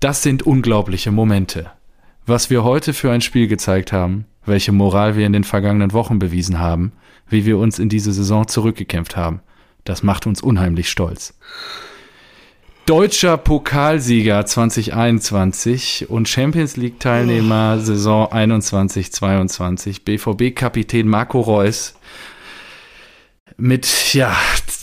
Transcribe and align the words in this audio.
Das 0.00 0.22
sind 0.22 0.44
unglaubliche 0.44 1.10
Momente. 1.10 1.72
Was 2.24 2.50
wir 2.50 2.62
heute 2.62 2.92
für 2.92 3.10
ein 3.10 3.20
Spiel 3.20 3.48
gezeigt 3.48 3.92
haben, 3.92 4.26
welche 4.46 4.70
Moral 4.70 5.16
wir 5.16 5.26
in 5.26 5.32
den 5.32 5.42
vergangenen 5.42 5.92
Wochen 5.92 6.20
bewiesen 6.20 6.60
haben, 6.60 6.92
wie 7.28 7.44
wir 7.44 7.58
uns 7.58 7.80
in 7.80 7.88
diese 7.88 8.12
Saison 8.12 8.46
zurückgekämpft 8.46 9.16
haben, 9.16 9.40
das 9.82 10.04
macht 10.04 10.28
uns 10.28 10.40
unheimlich 10.40 10.88
stolz. 10.88 11.34
Deutscher 12.86 13.36
Pokalsieger 13.38 14.46
2021 14.46 16.08
und 16.08 16.28
Champions 16.28 16.76
League 16.76 17.00
Teilnehmer 17.00 17.80
Saison 17.80 18.28
21-22, 18.28 20.04
BVB-Kapitän 20.04 21.08
Marco 21.08 21.40
Reus 21.40 21.94
mit 23.56 24.14
ja 24.14 24.36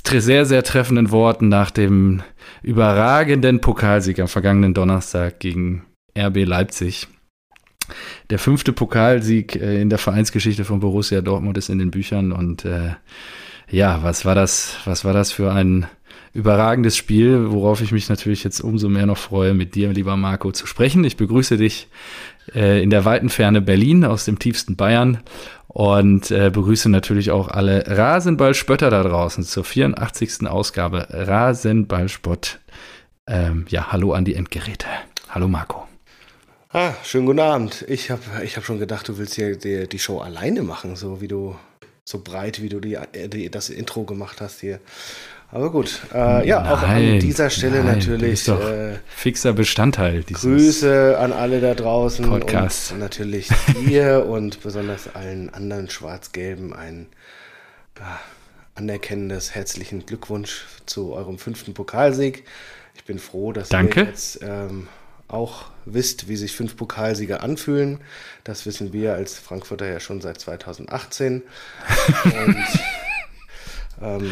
sehr 0.07 0.45
sehr 0.45 0.63
treffenden 0.63 1.11
Worten 1.11 1.49
nach 1.49 1.71
dem 1.71 2.21
überragenden 2.61 3.61
Pokalsieg 3.61 4.19
am 4.19 4.27
vergangenen 4.27 4.73
Donnerstag 4.73 5.39
gegen 5.39 5.83
RB 6.17 6.45
Leipzig. 6.45 7.07
Der 8.29 8.39
fünfte 8.39 8.73
Pokalsieg 8.73 9.55
äh, 9.55 9.81
in 9.81 9.89
der 9.89 9.99
Vereinsgeschichte 9.99 10.65
von 10.65 10.79
Borussia 10.79 11.21
Dortmund 11.21 11.57
ist 11.57 11.69
in 11.69 11.79
den 11.79 11.91
Büchern 11.91 12.31
und 12.31 12.65
äh, 12.65 12.95
ja, 13.69 14.03
was 14.03 14.25
war 14.25 14.35
das? 14.35 14.77
Was 14.85 15.05
war 15.05 15.13
das 15.13 15.31
für 15.31 15.51
ein 15.51 15.87
überragendes 16.33 16.97
Spiel, 16.97 17.49
worauf 17.49 17.81
ich 17.81 17.93
mich 17.93 18.09
natürlich 18.09 18.43
jetzt 18.43 18.59
umso 18.59 18.89
mehr 18.89 19.05
noch 19.05 19.17
freue, 19.17 19.53
mit 19.53 19.73
dir, 19.73 19.93
lieber 19.93 20.17
Marco, 20.17 20.51
zu 20.51 20.67
sprechen. 20.67 21.05
Ich 21.05 21.15
begrüße 21.15 21.55
dich 21.55 21.87
äh, 22.53 22.83
in 22.83 22.89
der 22.89 23.05
weiten 23.05 23.29
Ferne 23.29 23.61
Berlin 23.61 24.03
aus 24.03 24.25
dem 24.25 24.37
tiefsten 24.37 24.75
Bayern 24.75 25.19
und 25.75 26.31
äh, 26.31 26.51
begrüße 26.51 26.87
natürlich 26.87 27.31
auch 27.31 27.49
alle 27.49 27.83
Rasenballspötter 27.85 28.89
da 28.89 29.03
draußen 29.03 29.43
zur 29.43 29.65
84. 29.65 30.47
Ausgabe 30.47 31.05
Rasenballspott. 31.09 32.61
Ähm, 33.27 33.65
ja, 33.67 33.91
hallo 33.91 34.13
an 34.13 34.23
die 34.23 34.35
Endgeräte. 34.35 34.87
Hallo 35.27 35.49
Marco. 35.49 35.85
Ah, 36.69 36.93
schönen 37.03 37.25
guten 37.25 37.41
Abend. 37.41 37.83
Ich 37.89 38.09
habe 38.09 38.21
ich 38.45 38.55
hab 38.55 38.63
schon 38.63 38.79
gedacht, 38.79 39.09
du 39.09 39.17
willst 39.17 39.35
hier 39.35 39.57
die, 39.57 39.89
die 39.89 39.99
Show 39.99 40.19
alleine 40.19 40.63
machen, 40.63 40.95
so 40.95 41.19
wie 41.19 41.27
du 41.27 41.57
so 42.05 42.21
breit, 42.23 42.61
wie 42.61 42.69
du 42.69 42.79
die, 42.79 42.97
die, 43.27 43.51
das 43.51 43.69
Intro 43.69 44.05
gemacht 44.05 44.39
hast 44.39 44.61
hier. 44.61 44.79
Aber 45.55 45.71
gut, 45.71 46.01
äh, 46.13 46.45
ja, 46.45 46.61
nein, 46.61 46.73
auch 46.73 46.81
an 46.83 47.19
dieser 47.21 47.49
Stelle 47.49 47.81
nein, 47.81 47.95
natürlich 47.95 48.45
äh, 48.49 48.95
fixer 49.07 49.53
Bestandteil 49.53 50.21
dieses 50.23 50.41
Grüße 50.41 51.17
an 51.17 51.31
alle 51.31 51.61
da 51.61 51.73
draußen 51.73 52.27
Podcast. 52.27 52.91
und 52.91 52.99
natürlich 52.99 53.47
dir 53.87 54.25
und 54.29 54.61
besonders 54.61 55.15
allen 55.15 55.49
anderen 55.53 55.89
Schwarz-Gelben 55.89 56.73
ein 56.73 57.07
äh, 57.95 58.01
anerkennendes 58.77 59.55
herzlichen 59.55 60.05
Glückwunsch 60.05 60.65
zu 60.87 61.13
eurem 61.13 61.37
fünften 61.37 61.73
Pokalsieg. 61.73 62.43
Ich 62.93 63.05
bin 63.05 63.17
froh, 63.17 63.53
dass 63.53 63.69
Danke. 63.69 64.01
ihr 64.01 64.07
jetzt 64.07 64.39
ähm, 64.41 64.89
auch 65.29 65.67
wisst, 65.85 66.27
wie 66.27 66.35
sich 66.35 66.53
fünf 66.53 66.75
Pokalsieger 66.75 67.41
anfühlen. 67.43 68.01
Das 68.43 68.65
wissen 68.65 68.91
wir 68.91 69.13
als 69.13 69.39
Frankfurter 69.39 69.87
ja 69.87 70.01
schon 70.01 70.19
seit 70.19 70.37
2018. 70.37 71.43
und 72.25 72.57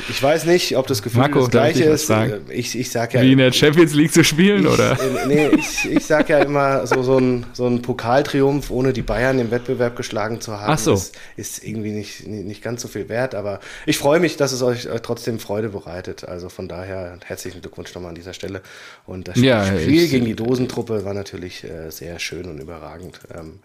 ich 0.10 0.22
weiß 0.22 0.46
nicht, 0.46 0.76
ob 0.76 0.88
das 0.88 1.02
Gefühl 1.02 1.22
Marco, 1.22 1.40
das 1.40 1.52
gleiche 1.52 1.86
ist. 1.86 2.08
Sagen? 2.08 2.50
Äh, 2.50 2.54
ich, 2.54 2.78
ich 2.78 2.92
sag 2.92 3.14
ja. 3.14 3.22
Wie 3.22 3.32
in 3.32 3.38
der 3.38 3.54
Champions 3.54 3.94
League 3.94 4.12
zu 4.12 4.24
spielen, 4.24 4.66
ich, 4.66 4.72
oder? 4.72 4.92
Äh, 4.92 5.28
nee, 5.28 5.48
ich, 5.48 5.90
ich 5.90 6.06
sag 6.06 6.28
ja 6.28 6.40
immer, 6.40 6.86
so, 6.86 7.02
so, 7.02 7.18
ein, 7.18 7.46
so 7.54 7.66
ein 7.66 7.82
Pokaltriumph, 7.82 8.72
ohne 8.72 8.92
die 8.92 9.02
Bayern 9.02 9.40
im 9.40 9.52
Wettbewerb 9.52 9.96
geschlagen 9.96 10.42
zu 10.42 10.60
haben, 10.60 10.74
Ach 10.74 10.78
so. 10.78 10.94
ist, 10.94 11.16
ist 11.38 11.64
irgendwie 11.64 11.92
nicht, 11.92 12.28
nicht 12.28 12.62
ganz 12.62 12.82
so 12.82 12.90
viel 12.90 13.08
wert. 13.08 13.36
Aber 13.36 13.62
ich 13.86 13.98
freue 13.98 14.20
mich, 14.20 14.36
dass 14.36 14.52
es 14.52 14.62
euch 14.62 14.88
trotzdem 15.02 15.40
Freude 15.40 15.70
bereitet. 15.70 16.28
Also 16.28 16.50
von 16.50 16.68
daher 16.68 17.18
herzlichen 17.26 17.62
Glückwunsch 17.62 17.96
nochmal 17.96 18.10
an 18.10 18.16
dieser 18.16 18.34
Stelle. 18.34 18.62
Und 19.06 19.30
das 19.30 19.40
ja, 19.40 19.66
Spiel 19.66 20.10
gegen 20.10 20.26
die 20.26 20.36
Dosentruppe 20.36 21.06
war 21.06 21.14
natürlich 21.14 21.64
äh, 21.64 21.90
sehr 21.90 22.20
schön 22.20 22.46
und 22.46 22.60
überragend. 22.60 23.22
Ähm, 23.34 23.60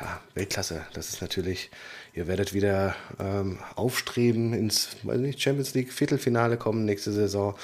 ja, 0.00 0.20
Weltklasse. 0.34 0.84
Das 0.92 1.08
ist 1.08 1.20
natürlich 1.20 1.70
Ihr 2.16 2.28
werdet 2.28 2.54
wieder 2.54 2.94
ähm, 3.18 3.58
aufstreben 3.74 4.54
ins 4.54 4.96
nicht, 5.02 5.42
Champions 5.42 5.74
League 5.74 5.92
Viertelfinale 5.92 6.56
kommen 6.56 6.84
nächste 6.84 7.10
Saison, 7.10 7.56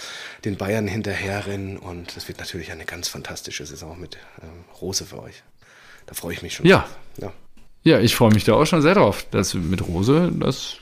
den 0.45 0.57
Bayern 0.57 0.89
hinterherrennen 0.89 1.77
und 1.77 2.17
es 2.17 2.27
wird 2.27 2.41
natürlich 2.41 2.73
eine 2.73 2.85
ganz 2.85 3.07
fantastische 3.07 3.65
Saison 3.65 4.01
mit 4.01 4.19
ähm, 4.43 4.65
Rose 4.81 5.05
für 5.05 5.23
euch. 5.23 5.45
Da 6.07 6.15
freue 6.15 6.33
ich 6.33 6.43
mich 6.43 6.55
schon. 6.55 6.67
Ja. 6.67 6.89
ja. 7.19 7.33
Ja, 7.85 8.01
ich 8.01 8.17
freue 8.17 8.33
mich 8.33 8.43
da 8.43 8.55
auch 8.55 8.65
schon 8.67 8.83
sehr 8.83 8.95
drauf. 8.95 9.25
dass 9.31 9.55
mit 9.55 9.87
Rose, 9.87 10.33
das, 10.35 10.79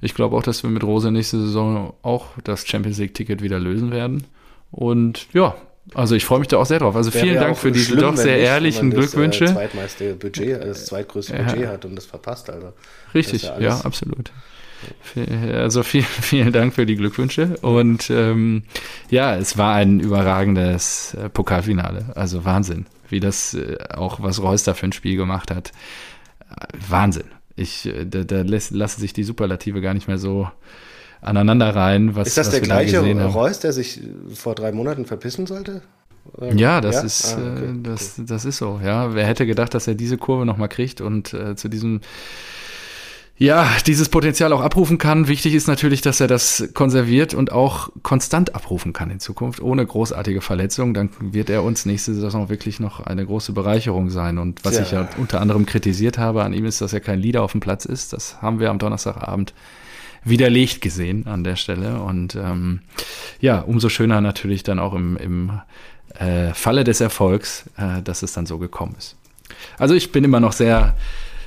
ich 0.00 0.14
glaube 0.14 0.36
auch, 0.36 0.42
dass 0.42 0.64
wir 0.64 0.70
mit 0.70 0.82
Rose 0.82 1.12
nächste 1.12 1.40
Saison 1.40 1.94
auch 2.02 2.26
das 2.42 2.66
Champions 2.66 2.98
League-Ticket 2.98 3.40
wieder 3.40 3.60
lösen 3.60 3.92
werden. 3.92 4.26
Und 4.72 5.28
ja, 5.32 5.54
also 5.94 6.14
ich 6.14 6.24
freue 6.24 6.38
mich 6.38 6.48
da 6.48 6.58
auch 6.58 6.66
sehr 6.66 6.78
drauf. 6.78 6.96
Also 6.96 7.10
vielen 7.10 7.36
Dank 7.36 7.56
für 7.58 7.72
diese 7.72 7.96
doch 7.96 8.16
sehr 8.16 8.38
ehrlichen 8.38 8.90
das, 8.90 9.00
Glückwünsche. 9.00 9.44
Das 9.44 9.54
zweitmeiste 9.54 10.14
Budget, 10.14 10.62
das 10.62 10.86
zweitgrößte 10.86 11.36
ja. 11.36 11.42
Budget 11.42 11.66
hat 11.66 11.84
und 11.84 11.96
das 11.96 12.06
verpasst. 12.06 12.50
Also 12.50 12.72
Richtig, 13.14 13.42
ja, 13.42 13.58
ja, 13.58 13.80
absolut. 13.80 14.30
Also 15.54 15.82
vielen, 15.82 16.04
vielen 16.22 16.52
Dank 16.52 16.74
für 16.74 16.86
die 16.86 16.96
Glückwünsche. 16.96 17.56
Und 17.62 18.10
ähm, 18.10 18.62
ja, 19.10 19.36
es 19.36 19.58
war 19.58 19.74
ein 19.74 20.00
überragendes 20.00 21.14
äh, 21.14 21.28
Pokalfinale. 21.28 22.06
Also 22.14 22.44
Wahnsinn, 22.44 22.86
wie 23.08 23.20
das 23.20 23.54
äh, 23.54 23.76
auch, 23.94 24.22
was 24.22 24.42
Reus 24.42 24.64
da 24.64 24.74
für 24.74 24.86
ein 24.86 24.92
Spiel 24.92 25.16
gemacht 25.16 25.50
hat. 25.50 25.72
Wahnsinn. 26.88 27.26
Ich, 27.56 27.86
äh, 27.86 28.06
da, 28.06 28.24
da 28.24 28.42
lassen 28.42 29.00
sich 29.00 29.12
die 29.12 29.24
Superlative 29.24 29.80
gar 29.80 29.94
nicht 29.94 30.08
mehr 30.08 30.18
so 30.18 30.48
aneinander 31.22 31.74
rein. 31.74 32.14
Was, 32.14 32.28
ist 32.28 32.36
das 32.36 32.48
was 32.48 32.52
der 32.52 32.60
gleiche 32.60 33.14
da 33.14 33.26
Reus, 33.28 33.60
der 33.60 33.72
sich 33.72 34.00
vor 34.34 34.54
drei 34.54 34.72
Monaten 34.72 35.06
verpissen 35.06 35.46
sollte? 35.46 35.80
Ja, 36.54 36.80
das 36.80 36.96
ja? 36.96 37.02
ist 37.02 37.36
ah, 37.36 37.52
okay. 37.56 37.64
äh, 37.64 37.82
das, 37.82 38.14
das 38.18 38.44
ist 38.44 38.58
so. 38.58 38.80
Ja, 38.84 39.14
wer 39.14 39.26
hätte 39.26 39.46
gedacht, 39.46 39.74
dass 39.74 39.88
er 39.88 39.94
diese 39.94 40.18
Kurve 40.18 40.46
noch 40.46 40.56
mal 40.56 40.68
kriegt 40.68 41.00
und 41.00 41.32
äh, 41.32 41.56
zu 41.56 41.68
diesem 41.68 42.00
ja, 43.38 43.66
dieses 43.86 44.08
Potenzial 44.08 44.52
auch 44.52 44.60
abrufen 44.60 44.98
kann. 44.98 45.26
Wichtig 45.26 45.54
ist 45.54 45.66
natürlich, 45.66 46.00
dass 46.00 46.20
er 46.20 46.28
das 46.28 46.68
konserviert 46.74 47.34
und 47.34 47.50
auch 47.50 47.88
konstant 48.02 48.54
abrufen 48.54 48.92
kann 48.92 49.10
in 49.10 49.18
Zukunft, 49.18 49.60
ohne 49.60 49.84
großartige 49.84 50.40
Verletzungen. 50.40 50.94
Dann 50.94 51.10
wird 51.18 51.50
er 51.50 51.64
uns 51.64 51.84
nächste 51.84 52.14
Saison 52.14 52.50
wirklich 52.50 52.78
noch 52.78 53.00
eine 53.00 53.26
große 53.26 53.52
Bereicherung 53.52 54.10
sein. 54.10 54.38
Und 54.38 54.64
was 54.64 54.76
ja. 54.76 54.82
ich 54.82 54.90
ja 54.92 55.08
unter 55.16 55.40
anderem 55.40 55.66
kritisiert 55.66 56.18
habe 56.18 56.44
an 56.44 56.52
ihm 56.52 56.66
ist, 56.66 56.80
dass 56.80 56.92
er 56.92 57.00
kein 57.00 57.18
Leader 57.18 57.42
auf 57.42 57.50
dem 57.50 57.60
Platz 57.60 57.84
ist. 57.84 58.12
Das 58.12 58.40
haben 58.42 58.60
wir 58.60 58.70
am 58.70 58.78
Donnerstagabend 58.78 59.54
widerlegt 60.24 60.80
gesehen 60.80 61.26
an 61.26 61.44
der 61.44 61.56
Stelle. 61.56 62.00
Und 62.02 62.34
ähm, 62.34 62.80
ja, 63.40 63.60
umso 63.60 63.88
schöner 63.88 64.20
natürlich 64.20 64.62
dann 64.62 64.78
auch 64.78 64.94
im, 64.94 65.16
im 65.16 65.60
äh, 66.18 66.52
Falle 66.54 66.84
des 66.84 67.00
Erfolgs, 67.00 67.64
äh, 67.76 68.02
dass 68.02 68.22
es 68.22 68.32
dann 68.32 68.46
so 68.46 68.58
gekommen 68.58 68.94
ist. 68.98 69.16
Also 69.78 69.94
ich 69.94 70.12
bin 70.12 70.24
immer 70.24 70.40
noch 70.40 70.52
sehr 70.52 70.96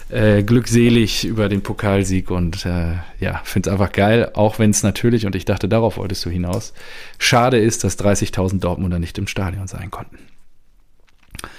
äh, 0.09 0.43
glückselig 0.43 1.25
über 1.25 1.49
den 1.49 1.63
Pokalsieg 1.63 2.29
und 2.29 2.65
äh, 2.65 2.93
ja, 3.19 3.41
finde 3.43 3.69
es 3.69 3.73
einfach 3.73 3.91
geil, 3.91 4.31
auch 4.33 4.59
wenn 4.59 4.69
es 4.69 4.83
natürlich, 4.83 5.25
und 5.25 5.35
ich 5.35 5.45
dachte, 5.45 5.67
darauf 5.67 5.97
wolltest 5.97 6.25
du 6.25 6.29
hinaus, 6.29 6.73
schade 7.17 7.57
ist, 7.57 7.83
dass 7.83 7.97
30.000 7.97 8.59
Dortmunder 8.59 8.99
nicht 8.99 9.17
im 9.17 9.27
Stadion 9.27 9.67
sein 9.67 9.89
konnten. 9.89 10.19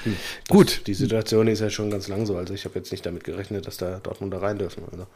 Hm. 0.04 0.16
Gut. 0.48 0.82
Die 0.86 0.94
Situation 0.94 1.48
ist 1.48 1.60
ja 1.60 1.70
schon 1.70 1.90
ganz 1.90 2.08
lang 2.08 2.26
so. 2.26 2.36
Also 2.36 2.54
ich 2.54 2.64
habe 2.64 2.76
jetzt 2.76 2.92
nicht 2.92 3.04
damit 3.04 3.24
gerechnet, 3.24 3.66
dass 3.66 3.76
da 3.76 3.98
Dortmunder 3.98 4.40
rein 4.40 4.58
dürfen. 4.58 4.84
Also. 4.90 5.06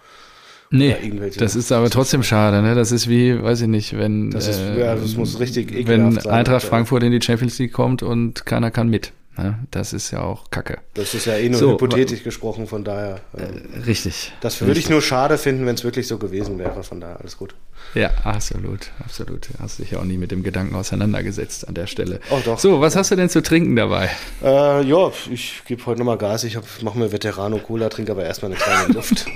Nee, 0.73 0.97
das 1.37 1.57
ist 1.57 1.73
aber 1.73 1.91
trotzdem 1.91 2.23
schade. 2.23 2.63
Ne? 2.63 2.77
Das 2.77 2.93
ist 2.93 3.09
wie, 3.09 3.43
weiß 3.43 3.63
ich 3.63 3.67
nicht, 3.67 3.99
wenn, 3.99 4.31
das, 4.31 4.47
ist, 4.47 4.61
äh, 4.61 4.79
ja, 4.79 4.95
das 4.95 5.17
muss 5.17 5.41
richtig 5.41 5.87
wenn 5.89 6.17
Eintracht 6.29 6.65
Frankfurt 6.65 7.03
in 7.03 7.11
die 7.11 7.21
Champions 7.21 7.59
League 7.59 7.73
kommt 7.73 8.05
und 8.05 8.47
keiner 8.47 8.71
kann 8.71 8.89
mit. 8.89 9.13
Ne? 9.37 9.59
Das 9.71 9.93
ist 9.93 10.11
ja 10.11 10.23
auch 10.23 10.51
Kacke. 10.51 10.79
Das 10.95 11.15
ist 11.15 11.27
ja 11.27 11.35
eh 11.35 11.49
nur 11.49 11.59
so, 11.59 11.73
hypothetisch 11.73 12.23
gesprochen, 12.23 12.67
von 12.67 12.85
daher. 12.85 13.21
Ähm, 13.37 13.63
äh, 13.75 13.79
richtig. 13.85 14.33
Das 14.41 14.61
würde 14.61 14.79
ich 14.79 14.91
nur 14.91 15.03
schade 15.03 15.39
finden, 15.39 15.67
wenn 15.67 15.75
es 15.75 15.83
wirklich 15.83 16.07
so 16.07 16.19
gewesen 16.19 16.59
wäre. 16.59 16.83
Von 16.83 17.01
daher 17.01 17.21
alles 17.21 17.37
gut. 17.37 17.55
Ja, 17.95 18.11
absolut, 18.23 18.91
absolut. 19.03 19.49
Hast 19.59 19.79
dich 19.79 19.93
ja 19.93 19.99
auch 19.99 20.05
nie 20.05 20.19
mit 20.19 20.31
dem 20.31 20.43
Gedanken 20.43 20.75
auseinandergesetzt 20.75 21.67
an 21.67 21.75
der 21.75 21.87
Stelle. 21.87 22.21
Oh, 22.31 22.39
doch. 22.45 22.59
So, 22.59 22.81
was 22.81 22.97
hast 22.97 23.11
du 23.11 23.17
denn 23.17 23.29
zu 23.29 23.43
trinken 23.43 23.75
dabei? 23.77 24.11
Äh, 24.43 24.85
ja, 24.85 25.11
ich 25.31 25.63
gebe 25.65 25.85
heute 25.87 26.01
nochmal 26.01 26.19
Gas. 26.19 26.45
Ich 26.45 26.59
mache 26.83 26.99
mir 26.99 27.11
Veterano 27.11 27.59
Cola, 27.59 27.89
trinke 27.89 28.13
aber 28.13 28.25
erstmal 28.25 28.53
eine 28.53 28.61
kleine 28.61 28.93
Luft. 28.95 29.27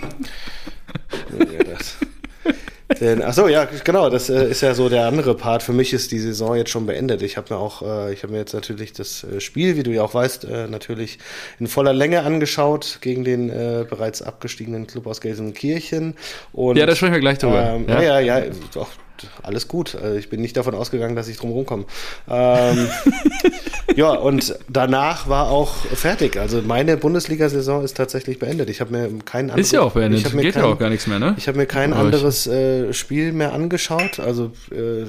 Denn, 3.00 3.22
ach 3.22 3.34
so, 3.34 3.48
ja, 3.48 3.66
genau, 3.84 4.10
das 4.10 4.28
äh, 4.30 4.48
ist 4.48 4.60
ja 4.60 4.74
so 4.74 4.88
der 4.88 5.06
andere 5.06 5.34
Part. 5.34 5.62
Für 5.62 5.72
mich 5.72 5.92
ist 5.92 6.12
die 6.12 6.18
Saison 6.18 6.56
jetzt 6.56 6.70
schon 6.70 6.86
beendet. 6.86 7.22
Ich 7.22 7.36
habe 7.36 7.54
mir 7.54 7.60
auch, 7.60 7.82
äh, 7.82 8.12
ich 8.12 8.22
habe 8.22 8.32
mir 8.32 8.38
jetzt 8.38 8.54
natürlich 8.54 8.92
das 8.92 9.24
äh, 9.24 9.40
Spiel, 9.40 9.76
wie 9.76 9.82
du 9.82 9.90
ja 9.90 10.02
auch 10.02 10.14
weißt, 10.14 10.44
äh, 10.44 10.66
natürlich 10.68 11.18
in 11.58 11.66
voller 11.66 11.92
Länge 11.92 12.22
angeschaut 12.22 12.98
gegen 13.00 13.24
den 13.24 13.50
äh, 13.50 13.84
bereits 13.88 14.22
abgestiegenen 14.22 14.86
Club 14.86 15.06
aus 15.06 15.20
Gelsenkirchen. 15.20 16.14
Und, 16.52 16.76
ja, 16.76 16.86
da 16.86 16.94
sprechen 16.94 17.14
wir 17.14 17.20
gleich 17.20 17.38
drüber. 17.38 17.74
Ähm, 17.74 17.86
ja, 17.88 18.02
ja, 18.02 18.20
ja, 18.20 18.42
doch, 18.72 18.88
alles 19.42 19.68
gut. 19.68 19.94
Also 19.94 20.16
ich 20.16 20.28
bin 20.28 20.40
nicht 20.40 20.56
davon 20.56 20.74
ausgegangen, 20.74 21.16
dass 21.16 21.28
ich 21.28 21.36
drum 21.36 21.50
rumkomme. 21.50 21.84
Ähm, 22.28 22.88
ja, 23.96 24.10
und 24.10 24.56
danach 24.68 25.28
war 25.28 25.50
auch 25.50 25.74
fertig. 25.74 26.36
Also 26.36 26.62
meine 26.62 26.96
Bundesliga-Saison 26.96 27.84
ist 27.84 27.96
tatsächlich 27.96 28.38
beendet. 28.38 28.70
Ich 28.70 28.80
habe 28.80 28.92
mir 28.92 29.08
kein 29.24 29.50
anderes. 29.50 29.66
Ist 29.66 29.72
ja 29.72 29.82
auch 29.82 29.92
beendet. 29.92 30.24
Geht 30.24 30.54
kein, 30.54 30.62
ja 30.62 30.68
auch 30.68 30.78
gar 30.78 30.90
nichts 30.90 31.06
mehr, 31.06 31.18
ne? 31.18 31.34
Ich 31.38 31.48
habe 31.48 31.58
mir 31.58 31.66
kein 31.66 31.92
anderes 31.92 32.46
äh, 32.46 32.92
Spiel 32.92 33.32
mehr 33.32 33.52
angeschaut. 33.52 34.18
Also 34.18 34.52
äh, 34.70 35.06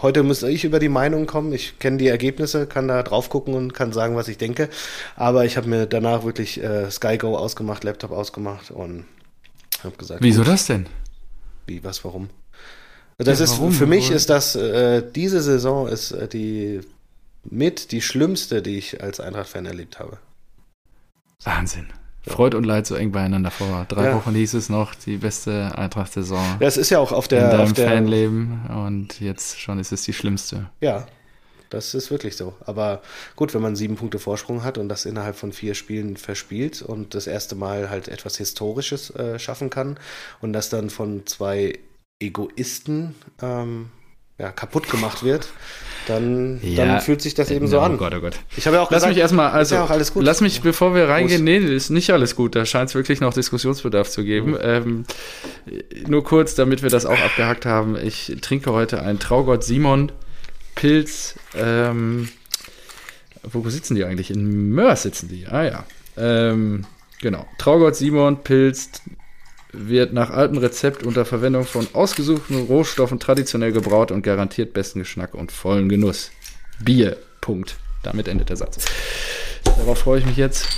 heute 0.00 0.22
müsste 0.22 0.48
ich 0.48 0.64
über 0.64 0.78
die 0.78 0.88
Meinung 0.88 1.26
kommen. 1.26 1.52
Ich 1.52 1.78
kenne 1.78 1.98
die 1.98 2.08
Ergebnisse, 2.08 2.66
kann 2.66 2.88
da 2.88 3.02
drauf 3.02 3.28
gucken 3.28 3.54
und 3.54 3.74
kann 3.74 3.92
sagen, 3.92 4.16
was 4.16 4.28
ich 4.28 4.38
denke. 4.38 4.68
Aber 5.16 5.44
ich 5.44 5.56
habe 5.56 5.68
mir 5.68 5.86
danach 5.86 6.24
wirklich 6.24 6.62
äh, 6.62 6.90
Sky 6.90 7.18
Go 7.18 7.36
ausgemacht, 7.36 7.84
Laptop 7.84 8.12
ausgemacht 8.12 8.70
und 8.70 9.04
habe 9.82 9.96
gesagt. 9.96 10.22
Wieso 10.22 10.42
gut. 10.42 10.48
das 10.48 10.66
denn? 10.66 10.86
Wie, 11.66 11.84
was, 11.84 12.04
warum? 12.04 12.30
Das 13.18 13.38
ja, 13.38 13.44
ist 13.44 13.58
warum? 13.58 13.72
für 13.72 13.86
mich 13.86 14.10
ist 14.10 14.30
das 14.30 14.54
äh, 14.54 15.02
diese 15.14 15.42
Saison 15.42 15.88
ist 15.88 16.12
äh, 16.12 16.28
die 16.28 16.80
mit 17.44 17.90
die 17.92 18.00
schlimmste, 18.00 18.62
die 18.62 18.78
ich 18.78 19.02
als 19.02 19.20
Eintracht-Fan 19.20 19.66
erlebt 19.66 19.98
habe. 19.98 20.18
Wahnsinn. 21.42 21.88
Freud 22.26 22.56
und 22.56 22.64
Leid 22.64 22.86
so 22.86 22.94
eng 22.94 23.10
beieinander 23.10 23.50
vor. 23.50 23.86
Drei 23.88 24.06
ja. 24.06 24.14
Wochen 24.14 24.34
hieß 24.34 24.54
es 24.54 24.68
noch, 24.68 24.94
die 24.94 25.16
beste 25.16 25.72
Eintracht-Saison. 25.76 26.56
Das 26.60 26.76
ist 26.76 26.90
ja 26.90 26.98
auch 26.98 27.12
auf 27.12 27.26
der. 27.26 27.50
In 27.50 27.56
deinem 27.58 27.74
der, 27.74 27.88
Fanleben 27.88 28.66
und 28.68 29.20
jetzt 29.20 29.58
schon 29.58 29.78
ist 29.78 29.92
es 29.92 30.02
die 30.02 30.12
schlimmste. 30.12 30.70
Ja, 30.80 31.06
das 31.70 31.94
ist 31.94 32.10
wirklich 32.10 32.36
so. 32.36 32.54
Aber 32.66 33.02
gut, 33.36 33.54
wenn 33.54 33.62
man 33.62 33.76
sieben 33.76 33.96
Punkte 33.96 34.18
Vorsprung 34.18 34.62
hat 34.62 34.78
und 34.78 34.88
das 34.88 35.06
innerhalb 35.06 35.36
von 35.36 35.52
vier 35.52 35.74
Spielen 35.74 36.16
verspielt 36.16 36.82
und 36.82 37.14
das 37.14 37.26
erste 37.26 37.54
Mal 37.56 37.90
halt 37.90 38.08
etwas 38.08 38.36
Historisches 38.36 39.10
äh, 39.10 39.38
schaffen 39.38 39.70
kann 39.70 39.98
und 40.40 40.52
das 40.52 40.68
dann 40.68 40.90
von 40.90 41.26
zwei 41.26 41.78
Egoisten 42.20 43.14
ähm, 43.40 43.90
ja, 44.38 44.52
kaputt 44.52 44.88
gemacht 44.88 45.24
wird, 45.24 45.48
dann, 46.06 46.60
ja, 46.62 46.86
dann 46.86 47.00
fühlt 47.00 47.20
sich 47.20 47.34
das 47.34 47.50
eben 47.50 47.66
so 47.66 47.80
an. 47.80 47.94
Oh 47.94 47.96
Gott, 47.96 48.14
oh 48.14 48.20
Gott. 48.20 48.38
Ich 48.56 48.66
habe 48.66 48.76
ja 48.76 48.82
auch 48.82 48.90
lass 48.90 49.02
gesagt, 49.02 49.14
mich 49.14 49.20
erstmal, 49.20 49.50
also, 49.50 49.74
ja 49.74 49.84
auch 49.84 49.90
alles 49.90 50.12
gut. 50.12 50.24
lass 50.24 50.40
mich, 50.40 50.60
bevor 50.62 50.94
wir 50.94 51.08
reingehen, 51.08 51.44
nee, 51.44 51.58
ist 51.58 51.90
nicht 51.90 52.10
alles 52.10 52.36
gut. 52.36 52.54
Da 52.54 52.64
scheint 52.64 52.88
es 52.88 52.94
wirklich 52.94 53.20
noch 53.20 53.34
Diskussionsbedarf 53.34 54.08
zu 54.08 54.24
geben. 54.24 54.52
Mhm. 54.52 54.58
Ähm, 54.62 55.04
nur 56.06 56.24
kurz, 56.24 56.54
damit 56.54 56.82
wir 56.82 56.90
das 56.90 57.04
auch 57.04 57.18
abgehackt 57.18 57.66
haben. 57.66 57.96
Ich 57.96 58.36
trinke 58.40 58.72
heute 58.72 59.02
einen 59.02 59.18
Traugott 59.18 59.64
Simon 59.64 60.12
Pilz. 60.76 61.34
Ähm, 61.56 62.28
wo 63.42 63.68
sitzen 63.68 63.96
die 63.96 64.04
eigentlich? 64.04 64.30
In 64.30 64.70
Mörs 64.70 65.02
sitzen 65.02 65.28
die. 65.28 65.46
Ah 65.46 65.64
ja. 65.64 65.84
Ähm, 66.16 66.86
genau. 67.20 67.46
Traugott 67.58 67.96
Simon 67.96 68.42
Pilz 68.42 69.02
wird 69.72 70.12
nach 70.12 70.30
altem 70.30 70.58
Rezept 70.58 71.02
unter 71.02 71.24
Verwendung 71.24 71.64
von 71.64 71.86
ausgesuchten 71.92 72.56
Rohstoffen 72.66 73.18
traditionell 73.18 73.72
gebraut 73.72 74.10
und 74.10 74.22
garantiert 74.22 74.72
besten 74.72 75.00
Geschmack 75.00 75.34
und 75.34 75.52
vollen 75.52 75.88
Genuss. 75.88 76.30
Bier. 76.80 77.16
Punkt. 77.40 77.76
Damit 78.02 78.28
endet 78.28 78.48
der 78.48 78.56
Satz. 78.56 78.84
Darauf 79.64 79.98
freue 79.98 80.20
ich 80.20 80.26
mich 80.26 80.36
jetzt 80.36 80.68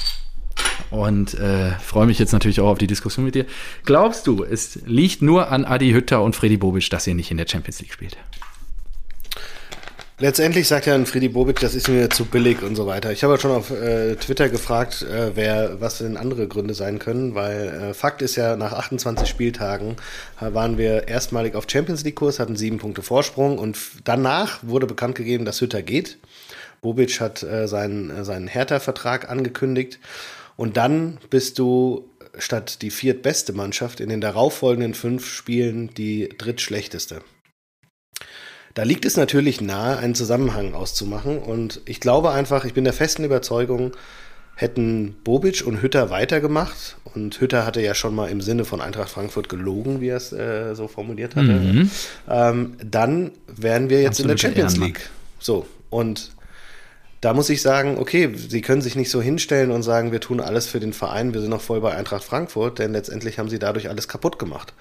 und 0.91 1.35
äh, 1.35 1.73
freue 1.79 2.07
mich 2.07 2.19
jetzt 2.19 2.33
natürlich 2.33 2.61
auch 2.61 2.69
auf 2.69 2.79
die 2.79 2.87
Diskussion 2.87 3.25
mit 3.25 3.35
dir. 3.35 3.47
Glaubst 3.85 4.27
du, 4.27 4.45
es 4.45 4.81
liegt 4.87 5.23
nur 5.23 5.51
an 5.51 5.65
Adi 5.65 5.93
Hütter 5.93 6.23
und 6.23 6.35
Freddy 6.35 6.57
Bobic, 6.57 6.91
dass 6.91 7.07
ihr 7.07 7.15
nicht 7.15 7.31
in 7.31 7.37
der 7.37 7.47
Champions 7.47 7.81
League 7.81 7.93
spielt? 7.93 8.17
Letztendlich 10.23 10.69
sagt 10.69 10.85
ja 10.85 10.95
ein 10.95 11.07
Friedi 11.07 11.31
Bobic, 11.31 11.61
das 11.61 11.75
ist 11.75 11.89
mir 11.89 12.11
zu 12.11 12.27
billig 12.27 12.61
und 12.63 12.77
so 12.77 12.87
weiter. 12.87 13.11
Ich 13.11 13.25
habe 13.25 13.41
schon 13.41 13.53
auf 13.53 13.71
äh, 13.71 14.17
Twitter 14.17 14.51
gefragt, 14.51 15.01
äh, 15.01 15.35
wer, 15.35 15.81
was 15.81 15.97
denn 15.97 16.19
andere 16.19 16.47
Gründe 16.47 16.75
sein 16.75 16.99
können, 16.99 17.35
weil 17.35 17.69
äh, 17.69 17.95
Fakt 17.95 18.21
ist 18.21 18.37
ja, 18.37 18.55
nach 18.55 18.75
28 18.75 19.27
Spieltagen 19.27 19.97
äh, 20.39 20.53
waren 20.53 20.77
wir 20.77 21.09
erstmalig 21.09 21.55
auf 21.55 21.65
Champions 21.67 22.05
League 22.05 22.17
Kurs, 22.17 22.39
hatten 22.39 22.55
sieben 22.55 22.77
Punkte 22.77 23.01
Vorsprung 23.01 23.57
und 23.57 23.79
danach 24.05 24.59
wurde 24.61 24.87
bekannt 24.87 25.15
gegeben, 25.15 25.47
dass 25.47 25.63
Hütter 25.63 25.81
geht. 25.81 26.19
Bobic 26.83 27.19
hat 27.19 27.43
äh, 27.43 27.67
seinen, 27.67 28.11
äh, 28.11 28.23
seinen 28.23 28.47
Hertha-Vertrag 28.47 29.31
angekündigt 29.31 30.01
und 30.59 30.77
dann 30.77 31.17
bist 31.31 31.59
du 31.59 32.11
statt 32.37 32.83
die 32.83 32.91
viertbeste 32.91 33.55
Mannschaft 33.55 34.01
in 34.01 34.11
den 34.11 34.21
darauffolgenden 34.21 34.93
fünf 34.93 35.27
Spielen 35.27 35.95
die 35.95 36.29
drittschlechteste. 36.37 37.23
Da 38.75 38.85
liegt 38.85 39.05
es 39.05 39.17
natürlich 39.17 39.61
nahe, 39.61 39.99
einen 39.99 40.15
Zusammenhang 40.15 40.75
auszumachen. 40.75 41.39
Und 41.39 41.81
ich 41.87 42.01
glaube 42.01 42.31
einfach, 42.31 42.65
ich 42.65 42.75
bin 42.75 42.85
der 42.85 42.93
festen 42.93 43.25
Überzeugung, 43.25 43.93
hätten 44.55 45.17
Bobic 45.25 45.67
und 45.67 45.83
Hütter 45.83 46.11
weitergemacht, 46.11 46.97
und 47.15 47.41
Hütter 47.41 47.67
hatte 47.67 47.81
ja 47.81 47.95
schon 47.95 48.15
mal 48.15 48.29
im 48.29 48.41
Sinne 48.41 48.65
von 48.65 48.81
Eintracht 48.81 49.09
Frankfurt 49.09 49.49
gelogen, 49.49 50.01
wie 50.01 50.09
er 50.09 50.17
es 50.17 50.33
äh, 50.33 50.75
so 50.75 50.87
formuliert 50.87 51.35
hatte, 51.35 51.49
mhm. 51.49 51.91
ähm, 52.29 52.77
dann 52.85 53.33
wären 53.49 53.91
wir 53.91 54.03
jetzt 54.03 54.21
Absolute 54.21 54.33
in 54.33 54.37
der 54.37 54.39
Champions 54.39 54.73
Ehrenmann. 54.75 54.89
League. 54.89 55.11
So, 55.39 55.67
und 55.89 56.33
da 57.21 57.35
muss 57.35 57.51
ich 57.51 57.63
sagen, 57.63 57.99
okay, 57.99 58.33
sie 58.37 58.61
können 58.61 58.83
sich 58.83 58.97
nicht 58.97 59.11
so 59.11 59.21
hinstellen 59.21 59.71
und 59.71 59.83
sagen, 59.83 60.13
wir 60.13 60.21
tun 60.21 60.41
alles 60.41 60.67
für 60.67 60.79
den 60.79 60.93
Verein, 60.93 61.35
wir 61.35 61.41
sind 61.41 61.51
noch 61.51 61.61
voll 61.61 61.81
bei 61.81 61.95
Eintracht 61.95 62.25
Frankfurt, 62.25 62.79
denn 62.79 62.93
letztendlich 62.93 63.39
haben 63.39 63.49
sie 63.49 63.59
dadurch 63.59 63.89
alles 63.89 64.09
kaputt 64.09 64.39
gemacht 64.39 64.75